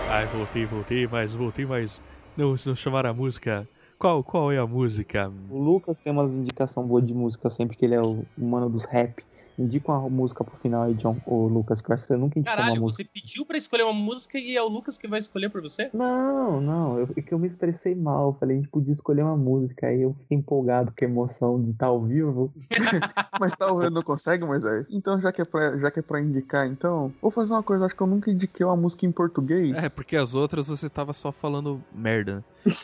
Ai, 0.10 0.26
voltei, 0.26 0.66
voltei, 0.66 1.08
mas 1.08 1.36
voltei, 1.36 1.66
mas 1.68 2.02
não, 2.36 2.56
não 2.66 2.76
chamaram 2.76 3.12
a 3.12 3.14
música. 3.14 3.70
Qual, 4.00 4.24
qual 4.24 4.52
é 4.52 4.58
a 4.58 4.66
música? 4.66 5.32
O 5.52 5.60
Lucas 5.60 6.00
tem 6.00 6.12
umas 6.12 6.34
indicações 6.34 6.88
boas 6.88 7.06
de 7.06 7.14
música 7.14 7.48
sempre 7.52 7.78
que 7.78 7.86
ele 7.86 7.94
é 7.94 8.02
o 8.02 8.26
mano 8.36 8.72
dos 8.72 8.86
rap. 8.86 9.24
Indica 9.58 9.92
uma 9.92 10.10
música 10.10 10.44
pro 10.44 10.58
final 10.58 10.84
aí, 10.84 10.94
John. 10.96 11.18
Ô, 11.26 11.48
Lucas, 11.48 11.82
que 11.82 11.90
eu 11.90 11.94
acho 11.94 12.04
que 12.04 12.08
você 12.08 12.18
nunca 12.18 12.38
indicou 12.38 12.56
Caralho, 12.56 12.74
uma 12.76 12.82
música. 12.82 13.04
você 13.04 13.22
pediu 13.22 13.46
pra 13.46 13.58
escolher 13.58 13.84
uma 13.84 13.94
música 13.94 14.38
e 14.38 14.56
é 14.56 14.62
o 14.62 14.68
Lucas 14.68 14.98
que 14.98 15.08
vai 15.08 15.20
escolher 15.20 15.50
por 15.50 15.62
você? 15.62 15.90
Não, 15.94 16.60
não, 16.60 17.00
eu, 17.00 17.10
é 17.16 17.22
que 17.22 17.34
eu 17.34 17.40
me 17.40 17.48
expressei 17.48 17.96
mal. 17.96 18.30
Eu 18.30 18.34
falei, 18.34 18.58
a 18.58 18.60
gente 18.60 18.70
podia 18.70 18.92
escolher 18.92 19.24
uma 19.24 19.38
música. 19.38 19.88
Aí 19.88 20.02
eu 20.02 20.14
fiquei 20.22 20.38
empolgado 20.38 20.94
com 20.98 21.06
a 21.06 21.08
emoção 21.08 21.62
de 21.62 21.72
estar 21.72 21.88
ao 21.88 22.02
vivo. 22.04 22.54
Mas 23.40 23.54
tá 23.54 23.72
ouvindo, 23.72 23.92
não 23.92 24.04
consegue, 24.04 24.44
Moisés? 24.46 24.90
Então, 24.92 25.20
já 25.22 25.32
que, 25.32 25.42
é 25.42 25.46
pra, 25.46 25.78
já 25.78 25.90
que 25.90 26.00
é 26.00 26.02
pra 26.02 26.22
indicar, 26.22 26.68
então, 26.68 27.14
vou 27.22 27.32
fazer 27.32 27.54
uma 27.54 27.64
coisa. 27.64 27.86
Acho 27.86 27.96
que 27.96 28.02
eu 28.02 28.08
nunca 28.08 28.30
indiquei 28.30 28.66
uma 28.66 28.76
música 28.76 29.06
em 29.06 29.12
português. 29.12 29.72
É, 29.72 29.90
porque 29.90 30.18
as 30.18 30.36
outras 30.36 30.68
você 30.68 30.90
tava 30.90 31.14
só 31.14 31.32
falando 31.32 31.82
merda. 31.94 32.44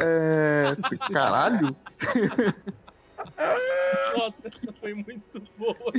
É. 0.00 0.76
Caralho? 1.12 1.74
Nossa, 4.16 4.48
essa 4.48 4.72
foi 4.72 4.94
muito 4.94 5.42
boa. 5.56 5.92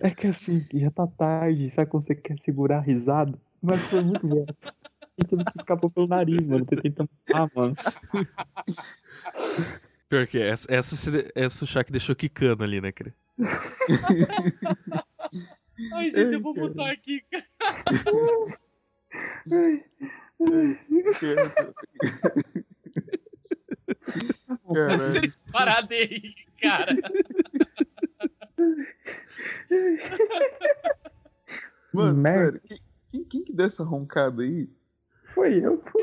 É 0.00 0.10
que 0.10 0.26
assim, 0.26 0.66
já 0.74 0.90
tá 0.90 1.06
tarde, 1.06 1.70
sabe 1.70 1.90
quando 1.90 2.04
você 2.04 2.14
quer 2.14 2.38
segurar 2.40 2.78
a 2.78 2.82
risada? 2.82 3.38
Mas 3.62 3.80
foi 3.88 4.02
muito 4.02 4.26
bom. 4.26 4.44
Então 5.16 5.38
que 5.38 5.58
escapou 5.58 5.90
pelo 5.90 6.06
nariz, 6.08 6.46
mano. 6.46 6.66
Tô 6.66 6.76
tentando. 6.76 7.08
Ah, 7.32 7.48
mano. 7.54 7.74
Pior 10.08 10.26
que 10.26 10.38
essa, 10.38 10.72
essa, 10.72 10.96
essa 11.34 11.64
o 11.64 11.66
Shaq 11.66 11.90
deixou 11.90 12.14
quicando 12.14 12.62
ali, 12.64 12.80
né, 12.80 12.92
cara? 12.92 13.14
Ai, 15.92 16.10
gente, 16.10 16.34
eu 16.34 16.40
vou 16.40 16.54
botar 16.54 16.90
aqui, 16.90 17.22
cara. 17.30 17.46
Caralho. 24.74 25.02
Vocês 25.02 25.36
pararam 25.52 25.88
aí, 25.90 26.32
cara. 26.60 26.96
Mano, 31.92 32.16
Merda. 32.20 32.58
que- 32.60 32.78
Quem, 33.08 33.24
quem 33.24 33.44
que 33.44 33.52
deu 33.52 33.66
essa 33.66 33.84
roncada 33.84 34.42
aí? 34.42 34.68
Foi 35.34 35.54
eu, 35.64 35.78
pô. 35.78 36.00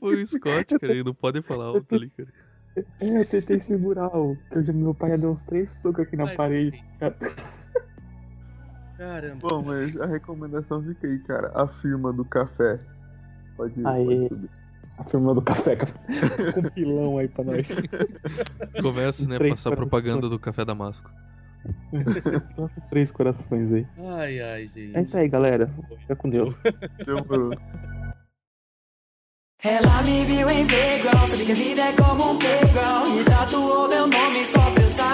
Foi 0.00 0.20
o 0.20 0.26
Scott, 0.26 0.76
cara. 0.80 1.04
Não 1.04 1.14
pode 1.14 1.40
falar 1.42 1.66
alto 1.66 1.94
ali, 1.94 2.10
cara. 2.10 2.28
É, 3.00 3.20
eu 3.20 3.24
tentei 3.26 3.60
segurar 3.60 4.08
o. 4.16 4.36
Eu 4.50 4.64
já, 4.64 4.72
meu 4.72 4.94
pai 4.94 5.10
já 5.10 5.16
deu 5.18 5.30
uns 5.30 5.42
três 5.42 5.70
socos 5.80 6.00
aqui 6.06 6.16
na 6.16 6.24
Ai, 6.28 6.36
parede. 6.36 6.84
cara. 6.98 7.16
Caramba. 8.96 9.46
Bom, 9.48 9.62
mas 9.62 10.00
a 10.00 10.06
recomendação 10.06 10.82
fica 10.82 11.06
aí, 11.06 11.18
cara. 11.20 11.52
A 11.54 11.68
firma 11.68 12.12
do 12.12 12.24
café. 12.24 12.80
Pode, 13.56 13.74
Aê. 13.86 14.04
pode 14.04 14.28
subir. 14.28 14.50
A 15.04 15.10
firma 15.10 15.34
do 15.34 15.42
café. 15.42 15.74
Com 16.54 16.60
um 16.60 16.70
pilão 16.70 17.18
aí 17.18 17.26
pra 17.28 17.44
nós. 17.44 17.66
Começa, 18.80 19.26
né, 19.26 19.36
Três 19.38 19.52
passar 19.54 19.70
corações. 19.70 19.76
propaganda 19.76 20.28
do 20.28 20.38
Café 20.38 20.64
Damasco. 20.64 21.10
Três 22.90 23.10
corações 23.10 23.72
aí. 23.72 23.86
Ai, 23.98 24.40
ai, 24.40 24.68
gente. 24.68 24.96
É 24.96 25.02
isso 25.02 25.16
aí, 25.16 25.28
galera. 25.28 25.68
Fica 26.00 26.16
com 26.16 26.28
Deus. 26.30 26.56
Demorou. 27.04 27.52
Ela 29.64 30.02
me 30.02 30.24
viu 30.24 30.50
em 30.50 30.66
playground, 30.66 31.28
sabe 31.28 31.44
que 31.46 31.52
a 31.52 31.54
vida 31.54 31.82
é 31.82 31.92
como 31.92 32.32
um 32.32 32.36
playground 32.38 33.20
E 33.20 33.24
tatuou 33.24 33.86
meu 33.88 34.08
nome 34.08 34.44
só 34.44 34.70
pra 34.72 34.82
eu 34.82 34.90
saber 34.90 35.11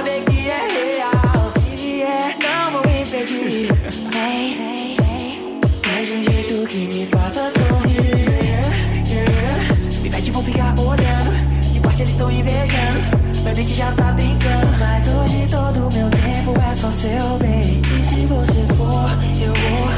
estão 12.18 12.30
invejando 12.32 13.44
Meu 13.44 13.54
dente 13.54 13.74
já 13.74 13.92
tá 13.92 14.12
trincando 14.12 14.66
Mas 14.78 15.06
hoje 15.06 15.48
todo 15.50 15.86
o 15.86 15.92
meu 15.92 16.10
tempo 16.10 16.54
é 16.60 16.74
só 16.74 16.90
seu 16.90 17.38
bem 17.38 17.80
E 17.80 18.04
se 18.04 18.26
você 18.26 18.60
for, 18.74 19.08
eu 19.40 19.54
vou 19.54 19.88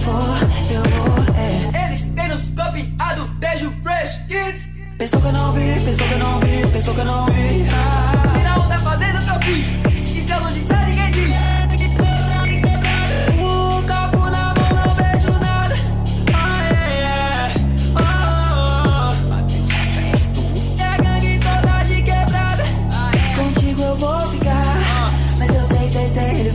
For, 0.00 0.38
eu 0.72 0.82
vou, 0.82 1.34
é 1.36 1.86
Eles 1.86 2.04
têm 2.14 2.28
nos 2.28 2.48
copiado 2.48 3.26
desde 3.38 3.66
o 3.66 3.72
Fresh 3.82 4.16
Kids. 4.28 4.72
Pensou 4.98 5.20
que 5.20 5.26
eu 5.26 5.32
não 5.32 5.52
vi, 5.52 5.80
pensou 5.84 6.06
que 6.06 6.14
eu 6.14 6.18
não 6.18 6.40
vi, 6.40 6.66
pensou 6.72 6.94
que 6.94 7.00
eu 7.00 7.04
não 7.04 7.26
vi. 7.26 7.66
Ah, 7.70 8.28
Tira 8.32 8.60
onda 8.60 8.78
fazendo 8.78 9.18
o 9.18 9.24
que 9.24 9.30
eu 9.30 9.40
fiz. 9.40 10.16
E 10.16 10.20
se 10.20 10.30
eu 10.30 10.40
não 10.40 10.52
disser, 10.52 10.85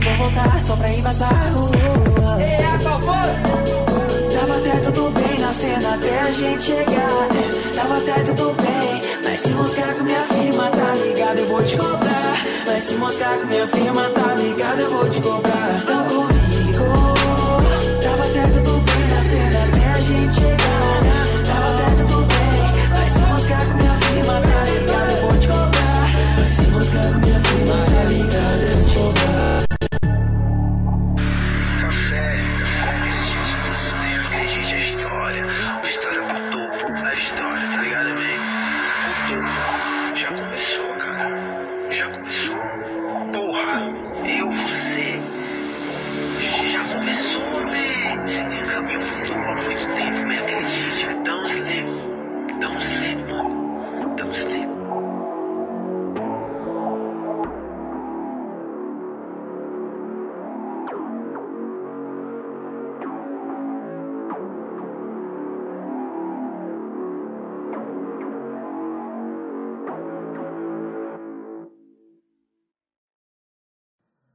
vão 0.02 0.16
voltar 0.16 0.60
só 0.60 0.76
pra 0.76 0.90
embaçar. 0.92 1.32
Uh, 1.54 1.64
uh. 1.64 2.40
E 2.40 2.64
a 2.64 2.78
qual 2.78 3.00
foi? 3.00 4.36
Tava 4.36 4.56
até 4.56 4.76
tudo 4.80 5.10
bem 5.10 5.38
na 5.38 5.52
cena 5.52 5.94
até 5.94 6.20
a 6.20 6.30
gente 6.30 6.62
chegar. 6.62 7.28
Tava 7.74 7.98
até 7.98 8.22
tudo 8.24 8.54
bem. 8.54 9.02
Mas 9.22 9.40
se 9.40 9.50
moscar 9.50 9.94
com 9.94 10.04
minha 10.04 10.24
firma, 10.24 10.70
tá 10.70 10.94
ligado? 10.94 11.38
Eu 11.38 11.48
vou 11.48 11.62
te 11.62 11.76
cobrar. 11.76 12.36
Mas 12.66 12.84
se 12.84 12.94
moscar 12.96 13.38
com 13.38 13.46
minha 13.46 13.66
firma, 13.66 14.10
tá 14.10 14.34
ligado? 14.34 14.80
Eu 14.80 14.90
vou 14.90 15.08
te 15.08 15.20
cobrar. 15.20 15.80
Então 15.82 16.04
comigo. 16.04 17.14
Tava 18.02 18.22
até 18.22 18.46
tudo 18.48 18.72
bem 18.80 19.06
na 19.14 19.22
cena 19.22 19.64
até 19.64 19.86
a 19.86 20.00
gente 20.00 20.34
chegar. 20.34 21.00
Tava 21.46 21.74
até 21.74 22.02
tudo 22.02 22.26
bem. 22.26 22.88
Mas 22.90 23.12
se 23.12 23.18
moscar 23.20 23.66
com 23.66 23.74
minha 23.78 23.94
firma, 23.94 24.40
tá 24.40 24.64
ligado? 24.64 25.10
Eu 25.10 25.28
vou 25.28 25.38
te 25.38 25.48
cobrar. 25.48 26.10
Mas 26.38 26.56
se 26.56 26.66
moscar 26.68 27.12
com 27.12 27.18
minha 27.20 27.40
firma, 27.40 27.74
tá 27.84 28.04
ligado? 28.08 28.62
Eu 28.62 28.76
vou 28.76 28.88
te 28.88 28.94
cobrar. 28.94 29.71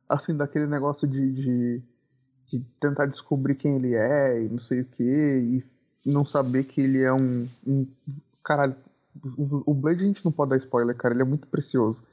Assim, 0.10 0.36
daquele 0.36 0.68
negócio 0.68 1.08
de, 1.08 1.32
de, 1.34 1.82
de 2.48 2.60
tentar 2.80 3.06
descobrir 3.08 3.56
quem 3.56 3.76
ele 3.76 3.94
é 3.96 4.42
e 4.44 4.50
não 4.50 4.60
sei 4.60 4.82
o 4.82 4.86
que, 4.86 5.04
e 5.04 5.64
não 6.10 6.26
saber 6.26 6.64
que 6.66 6.82
ele 6.82 7.02
é 7.02 7.14
um. 7.14 7.46
um 7.66 7.88
caralho, 8.44 8.76
o, 9.38 9.72
o 9.72 9.74
Blade 9.74 10.04
a 10.04 10.08
gente 10.08 10.24
não 10.24 10.32
pode 10.32 10.52
dar 10.52 10.58
spoiler, 10.58 10.96
cara, 10.96 11.14
ele 11.14 11.22
é 11.24 11.26
muito 11.26 11.48
precioso. 11.48 12.04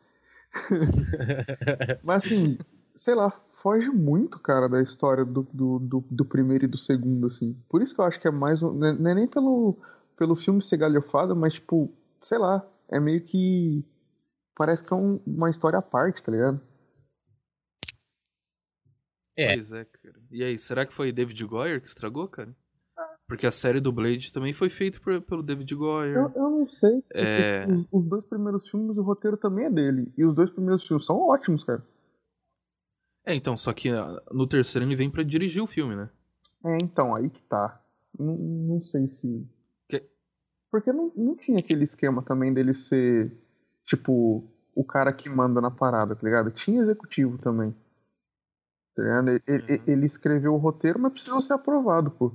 Mas 2.03 2.25
assim, 2.25 2.59
sei 2.97 3.15
lá, 3.15 3.31
foge 3.62 3.91
muito, 3.91 4.39
cara, 4.39 4.69
da 4.69 4.83
história 4.83 5.25
do, 5.25 5.47
do, 5.53 5.79
do, 5.79 6.05
do 6.11 6.25
primeiro 6.25 6.65
e 6.65 6.69
do 6.69 6.79
segundo, 6.79 7.27
assim. 7.27 7.57
Por 7.69 7.83
isso 7.83 7.95
que 7.95 8.01
eu 8.01 8.05
acho 8.05 8.21
que 8.21 8.29
é 8.29 8.31
mais. 8.31 8.62
um- 8.62 8.73
Não 8.73 8.87
é 8.89 8.93
não 8.93 9.11
é 9.11 9.15
nem 9.15 9.27
pelo, 9.27 9.77
pelo 10.16 10.37
filme 10.37 10.62
ser 10.62 10.77
galhofado, 10.77 11.35
mas, 11.37 11.55
tipo, 11.55 11.91
sei 12.21 12.39
lá, 12.39 12.65
é 12.89 12.99
meio 13.01 13.21
que. 13.21 13.85
Parece 14.57 14.85
que 14.85 14.93
é 14.93 14.97
um- 14.97 15.21
uma 15.27 15.51
história 15.51 15.79
à 15.79 15.83
parte, 15.83 16.23
tá 16.23 16.31
ligado? 16.33 16.61
É. 19.36 19.55
Pois 19.55 19.73
é, 19.73 19.85
cara. 19.85 20.15
E 20.31 20.44
aí, 20.44 20.59
será 20.59 20.86
que 20.86 20.94
foi 20.94 21.11
David 21.12 21.44
Goyer 21.44 21.81
que 21.81 21.89
estragou, 21.89 22.28
cara? 22.28 22.55
Porque 23.27 23.47
a 23.47 23.51
série 23.51 23.81
do 23.81 23.90
Blade 23.90 24.32
também 24.32 24.52
foi 24.52 24.69
feita 24.69 25.01
por- 25.01 25.20
pelo 25.23 25.43
David 25.43 25.74
Goyer. 25.74 26.15
Eu, 26.16 26.32
eu 26.36 26.51
não 26.51 26.69
sei. 26.69 27.01
Porque, 27.02 27.19
É. 27.19 27.61
tipo, 27.66 27.73
os, 27.73 27.86
os 27.90 28.09
dois 28.09 28.27
primeiros 28.27 28.69
filmes, 28.69 28.97
o 28.98 29.02
roteiro 29.02 29.36
também 29.36 29.65
é 29.65 29.70
dele. 29.70 30.12
E 30.16 30.24
os 30.24 30.35
dois 30.36 30.51
primeiros 30.51 30.86
filmes 30.86 31.06
são 31.06 31.19
ótimos, 31.28 31.65
cara. 31.65 31.82
É, 33.27 33.35
então, 33.35 33.56
só 33.56 33.73
que 33.73 33.89
ah, 33.89 34.23
no 34.31 34.47
terceiro 34.47 34.86
ele 34.86 34.94
vem 34.97 35.11
pra 35.11 35.23
dirigir 35.23 35.62
o 35.62 35.66
filme, 35.66 35.97
né? 35.97 36.11
É, 36.65 36.77
então, 36.82 37.15
aí 37.15 37.31
que 37.31 37.43
tá. 37.44 37.82
Não, 38.19 38.36
não 38.36 38.85
sei 38.85 39.09
se. 39.09 39.48
Que- 39.89 40.06
Porque 40.70 40.93
não, 40.93 41.11
não 41.16 41.35
tinha 41.35 41.59
aquele 41.59 41.85
esquema 41.85 42.23
também 42.23 42.52
dele 42.52 42.74
ser, 42.74 43.32
tipo, 43.86 44.44
o 44.74 44.85
cara 44.85 45.12
que 45.12 45.28
manda 45.31 45.61
na 45.61 45.70
parada, 45.70 46.15
tá 46.15 46.23
ligado? 46.23 46.51
Tinha 46.51 46.82
executivo 46.82 47.39
também. 47.39 47.74
Tá? 48.95 49.03
Ele, 49.47 49.73
Uhum. 49.77 49.83
ele 49.87 50.07
escreveu 50.07 50.55
o 50.55 50.59
roteiro, 50.59 50.99
mas 50.99 51.12
precisou 51.12 51.41
ser 51.43 51.53
aprovado, 51.55 52.11
pô. 52.11 52.33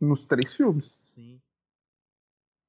Nos 0.00 0.24
três 0.26 0.54
filmes. 0.54 0.90
Sim. 1.02 1.40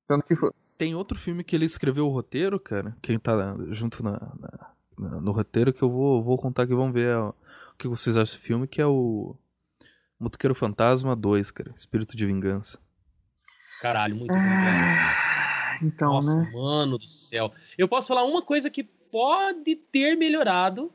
Tanto 0.07 0.25
que 0.25 0.35
foi. 0.35 0.51
Tem 0.77 0.93
outro 0.95 1.17
filme 1.17 1.43
que 1.43 1.55
ele 1.55 1.65
escreveu 1.65 2.07
o 2.07 2.11
roteiro, 2.11 2.59
cara. 2.59 2.95
Quem 3.01 3.17
tá 3.19 3.55
junto 3.69 4.03
na, 4.03 4.11
na- 4.39 4.71
na- 4.97 5.21
no 5.21 5.31
roteiro 5.31 5.71
que 5.73 5.81
eu 5.81 5.89
vou, 5.89 6.21
vou 6.23 6.37
contar 6.37 6.67
que 6.67 6.75
vão 6.75 6.91
ver 6.91 7.15
ó, 7.15 7.29
o 7.29 7.77
que 7.77 7.87
vocês 7.87 8.17
acham 8.17 8.37
do 8.37 8.41
filme, 8.43 8.67
que 8.67 8.81
é 8.81 8.85
o 8.85 9.35
Motoqueiro 10.19 10.53
Fantasma 10.55 11.15
2, 11.15 11.49
cara. 11.51 11.71
Espírito 11.75 12.15
de 12.17 12.25
Vingança. 12.25 12.79
Caralho, 13.81 14.15
muito 14.15 14.33
bom, 14.33 14.39
velho. 14.39 15.87
Então, 15.87 16.13
Nossa, 16.13 16.35
né? 16.39 16.51
mano 16.53 16.97
do 16.97 17.07
céu. 17.07 17.51
Eu 17.77 17.87
posso 17.87 18.07
falar 18.09 18.23
uma 18.25 18.41
coisa 18.43 18.69
que 18.69 18.83
pode 18.83 19.75
ter 19.75 20.15
melhorado, 20.15 20.91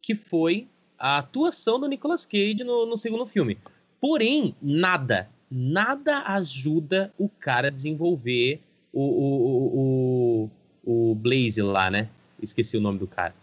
que 0.00 0.14
foi 0.14 0.70
a 1.02 1.18
atuação 1.18 1.80
do 1.80 1.88
Nicolas 1.88 2.24
Cage 2.24 2.62
no, 2.62 2.86
no 2.86 2.96
segundo 2.96 3.26
filme. 3.26 3.58
Porém, 4.00 4.54
nada, 4.62 5.28
nada 5.50 6.22
ajuda 6.28 7.12
o 7.18 7.28
cara 7.28 7.66
a 7.66 7.70
desenvolver 7.72 8.60
o, 8.92 9.02
o, 9.02 10.50
o, 10.84 11.10
o, 11.10 11.14
Blaze 11.16 11.60
lá, 11.60 11.90
né? 11.90 12.08
Esqueci 12.40 12.76
o 12.76 12.80
nome 12.80 13.00
do 13.00 13.08
cara. 13.08 13.34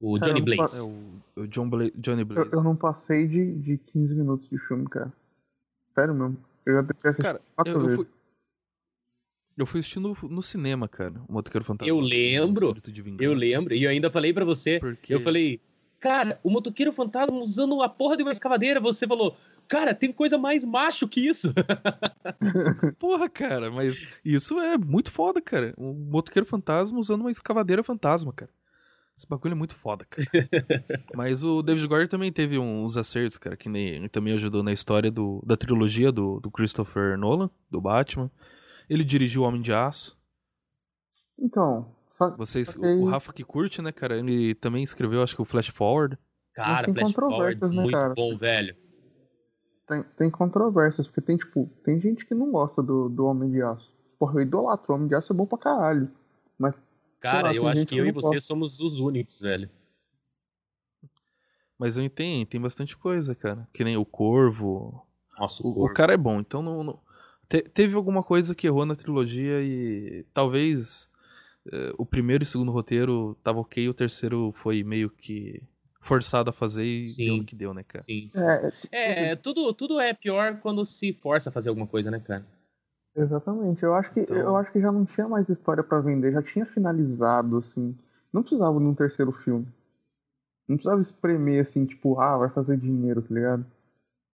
O 0.00 0.18
Cara, 0.18 0.32
Johnny 0.32 0.40
eu 0.40 0.46
não 0.46 0.56
Blaze. 0.56 0.80
É 0.80 0.82
o, 0.82 1.42
o 1.44 1.46
John 1.46 1.70
Bla 1.70 1.90
Johnny 1.94 2.22
Eu, 2.22 2.26
Blaze. 2.26 2.50
eu 2.52 2.62
não 2.64 2.74
passei 2.74 3.28
de, 3.28 3.54
de 3.60 3.78
15 3.78 4.12
minutos 4.12 4.50
de 4.50 4.58
filme, 4.58 4.88
cara. 4.88 5.12
Sério 5.94 6.12
mesmo. 6.12 6.36
Eu 6.66 6.74
já 6.74 6.82
tentei 6.82 7.10
assistir 7.10 7.22
Cara, 7.22 7.40
quatro 7.54 7.72
eu, 7.72 7.88
eu 7.88 7.96
fui. 7.96 8.06
Eu 9.56 9.66
fui 9.66 9.78
assistindo 9.78 10.16
no 10.28 10.42
cinema, 10.42 10.88
cara, 10.88 11.14
o 11.28 11.34
Motoqueiro 11.34 11.64
Fantasma. 11.64 11.88
Eu 11.88 12.00
lembro. 12.00 12.74
Eu 13.20 13.32
lembro, 13.32 13.74
e 13.74 13.84
eu 13.84 13.90
ainda 13.90 14.10
falei 14.10 14.32
pra 14.32 14.44
você, 14.44 14.80
Porque... 14.80 15.14
eu 15.14 15.20
falei, 15.20 15.60
cara, 16.02 16.40
o 16.42 16.50
motoqueiro 16.50 16.92
fantasma 16.92 17.38
usando 17.38 17.80
a 17.80 17.88
porra 17.88 18.16
de 18.16 18.24
uma 18.24 18.32
escavadeira, 18.32 18.80
você 18.80 19.06
falou, 19.06 19.36
cara, 19.68 19.94
tem 19.94 20.12
coisa 20.12 20.36
mais 20.36 20.64
macho 20.64 21.06
que 21.06 21.24
isso. 21.24 21.54
Porra, 22.98 23.28
cara, 23.28 23.70
mas 23.70 24.04
isso 24.24 24.58
é 24.58 24.76
muito 24.76 25.12
foda, 25.12 25.40
cara. 25.40 25.72
O 25.78 25.94
motoqueiro 25.94 26.44
fantasma 26.44 26.98
usando 26.98 27.20
uma 27.20 27.30
escavadeira 27.30 27.84
fantasma, 27.84 28.32
cara. 28.32 28.50
Esse 29.16 29.28
bagulho 29.28 29.52
é 29.52 29.54
muito 29.54 29.76
foda, 29.76 30.04
cara. 30.06 30.26
Mas 31.14 31.44
o 31.44 31.62
David 31.62 31.86
Goyer 31.86 32.08
também 32.08 32.32
teve 32.32 32.58
uns 32.58 32.96
acertos, 32.96 33.36
cara, 33.36 33.56
que 33.56 33.68
nem 33.68 34.08
também 34.08 34.32
ajudou 34.32 34.62
na 34.62 34.72
história 34.72 35.10
do, 35.10 35.40
da 35.46 35.54
trilogia 35.54 36.10
do, 36.10 36.40
do 36.40 36.50
Christopher 36.50 37.16
Nolan, 37.18 37.50
do 37.70 37.78
Batman. 37.78 38.30
Ele 38.88 39.04
dirigiu 39.04 39.42
O 39.42 39.44
Homem 39.44 39.60
de 39.60 39.72
Aço. 39.72 40.18
Então, 41.38 41.94
só, 42.30 42.36
Vocês, 42.36 42.74
o, 42.76 43.04
Rafa 43.06 43.32
que 43.32 43.44
curte, 43.44 43.80
né, 43.82 43.92
cara? 43.92 44.18
Ele 44.18 44.54
também 44.54 44.82
escreveu, 44.82 45.22
acho 45.22 45.34
que 45.36 45.42
o 45.42 45.44
Flash 45.46 45.68
Forward. 45.68 46.18
Cara, 46.54 46.84
tem 46.86 46.94
Flash 46.94 47.12
Forward, 47.12 47.34
controvérsias, 47.34 47.70
né, 47.70 47.82
muito 47.82 47.98
cara? 47.98 48.14
bom, 48.14 48.36
velho. 48.36 48.76
tem, 49.88 50.02
tem 50.18 50.30
controvérsias, 50.30 51.06
porque 51.06 51.20
tem, 51.20 51.36
tipo, 51.36 51.68
tem 51.84 52.00
gente 52.00 52.24
que 52.26 52.34
não 52.34 52.50
gosta 52.50 52.82
do, 52.82 53.08
do 53.08 53.24
Homem 53.26 53.50
de 53.50 53.62
Aço. 53.62 53.92
Porra, 54.18 54.34
eu 54.36 54.42
idolatro, 54.42 54.92
o 54.92 54.96
Homem 54.96 55.08
de 55.08 55.14
Aço 55.14 55.32
é 55.32 55.36
bom 55.36 55.46
pra 55.46 55.58
caralho. 55.58 56.10
Mas, 56.58 56.74
Cara, 57.20 57.48
lá, 57.48 57.54
eu 57.54 57.66
acho 57.68 57.86
que 57.86 57.96
eu 57.96 58.06
e 58.06 58.12
você 58.12 58.26
gosta. 58.36 58.40
somos 58.40 58.80
os 58.80 59.00
únicos, 59.00 59.40
velho. 59.40 59.70
Mas 61.78 61.96
eu 61.96 62.04
entendo, 62.04 62.46
tem 62.46 62.60
bastante 62.60 62.96
coisa, 62.96 63.34
cara. 63.34 63.66
Que 63.72 63.82
nem 63.84 63.96
o 63.96 64.04
Corvo. 64.04 65.04
Nossa, 65.38 65.66
O, 65.66 65.70
o 65.70 65.74
Corvo. 65.74 65.94
cara 65.94 66.12
é 66.14 66.16
bom, 66.16 66.38
então 66.40 66.62
não. 66.62 66.84
não- 66.84 67.00
te- 67.48 67.62
teve 67.62 67.94
alguma 67.96 68.22
coisa 68.22 68.54
que 68.54 68.66
errou 68.66 68.86
na 68.86 68.94
trilogia 68.94 69.60
e 69.62 70.24
talvez 70.32 71.10
o 71.98 72.04
primeiro 72.06 72.42
e 72.42 72.46
o 72.46 72.48
segundo 72.48 72.72
roteiro 72.72 73.36
tava 73.42 73.60
ok, 73.60 73.88
o 73.88 73.94
terceiro 73.94 74.50
foi 74.52 74.82
meio 74.82 75.08
que 75.10 75.62
forçado 76.00 76.50
a 76.50 76.52
fazer 76.52 76.84
e 76.84 77.06
Sim. 77.06 77.26
deu 77.26 77.36
no 77.36 77.44
que 77.44 77.54
deu, 77.54 77.72
né, 77.74 77.84
cara? 77.84 78.02
Sim, 78.02 78.28
sim. 78.30 78.40
é, 78.90 79.30
É, 79.30 79.36
tudo, 79.36 79.72
tudo 79.72 80.00
é 80.00 80.12
pior 80.12 80.58
quando 80.60 80.84
se 80.84 81.12
força 81.12 81.48
a 81.50 81.52
fazer 81.52 81.68
alguma 81.68 81.86
coisa, 81.86 82.10
né, 82.10 82.18
cara? 82.18 82.44
exatamente. 83.14 83.82
Eu 83.82 83.94
acho 83.94 84.12
que, 84.12 84.20
Então- 84.20 84.36
eu 84.36 84.56
acho 84.56 84.72
que 84.72 84.80
já 84.80 84.90
não 84.90 85.04
tinha 85.04 85.28
mais 85.28 85.48
história 85.48 85.82
pra 85.82 86.00
vender, 86.00 86.32
já 86.32 86.42
tinha 86.42 86.66
finalizado, 86.66 87.58
assim. 87.58 87.96
Não 88.32 88.42
precisava 88.42 88.78
de 88.78 88.84
um 88.86 88.94
terceiro 88.94 89.30
filme. 89.32 89.66
Não 90.66 90.76
precisava 90.76 91.02
espremer, 91.02 91.62
assim, 91.62 91.84
tipo, 91.84 92.18
ah, 92.18 92.36
vai 92.38 92.48
fazer 92.48 92.76
dinheiro, 92.78 93.20
tá 93.22 93.34
ligado? 93.34 93.66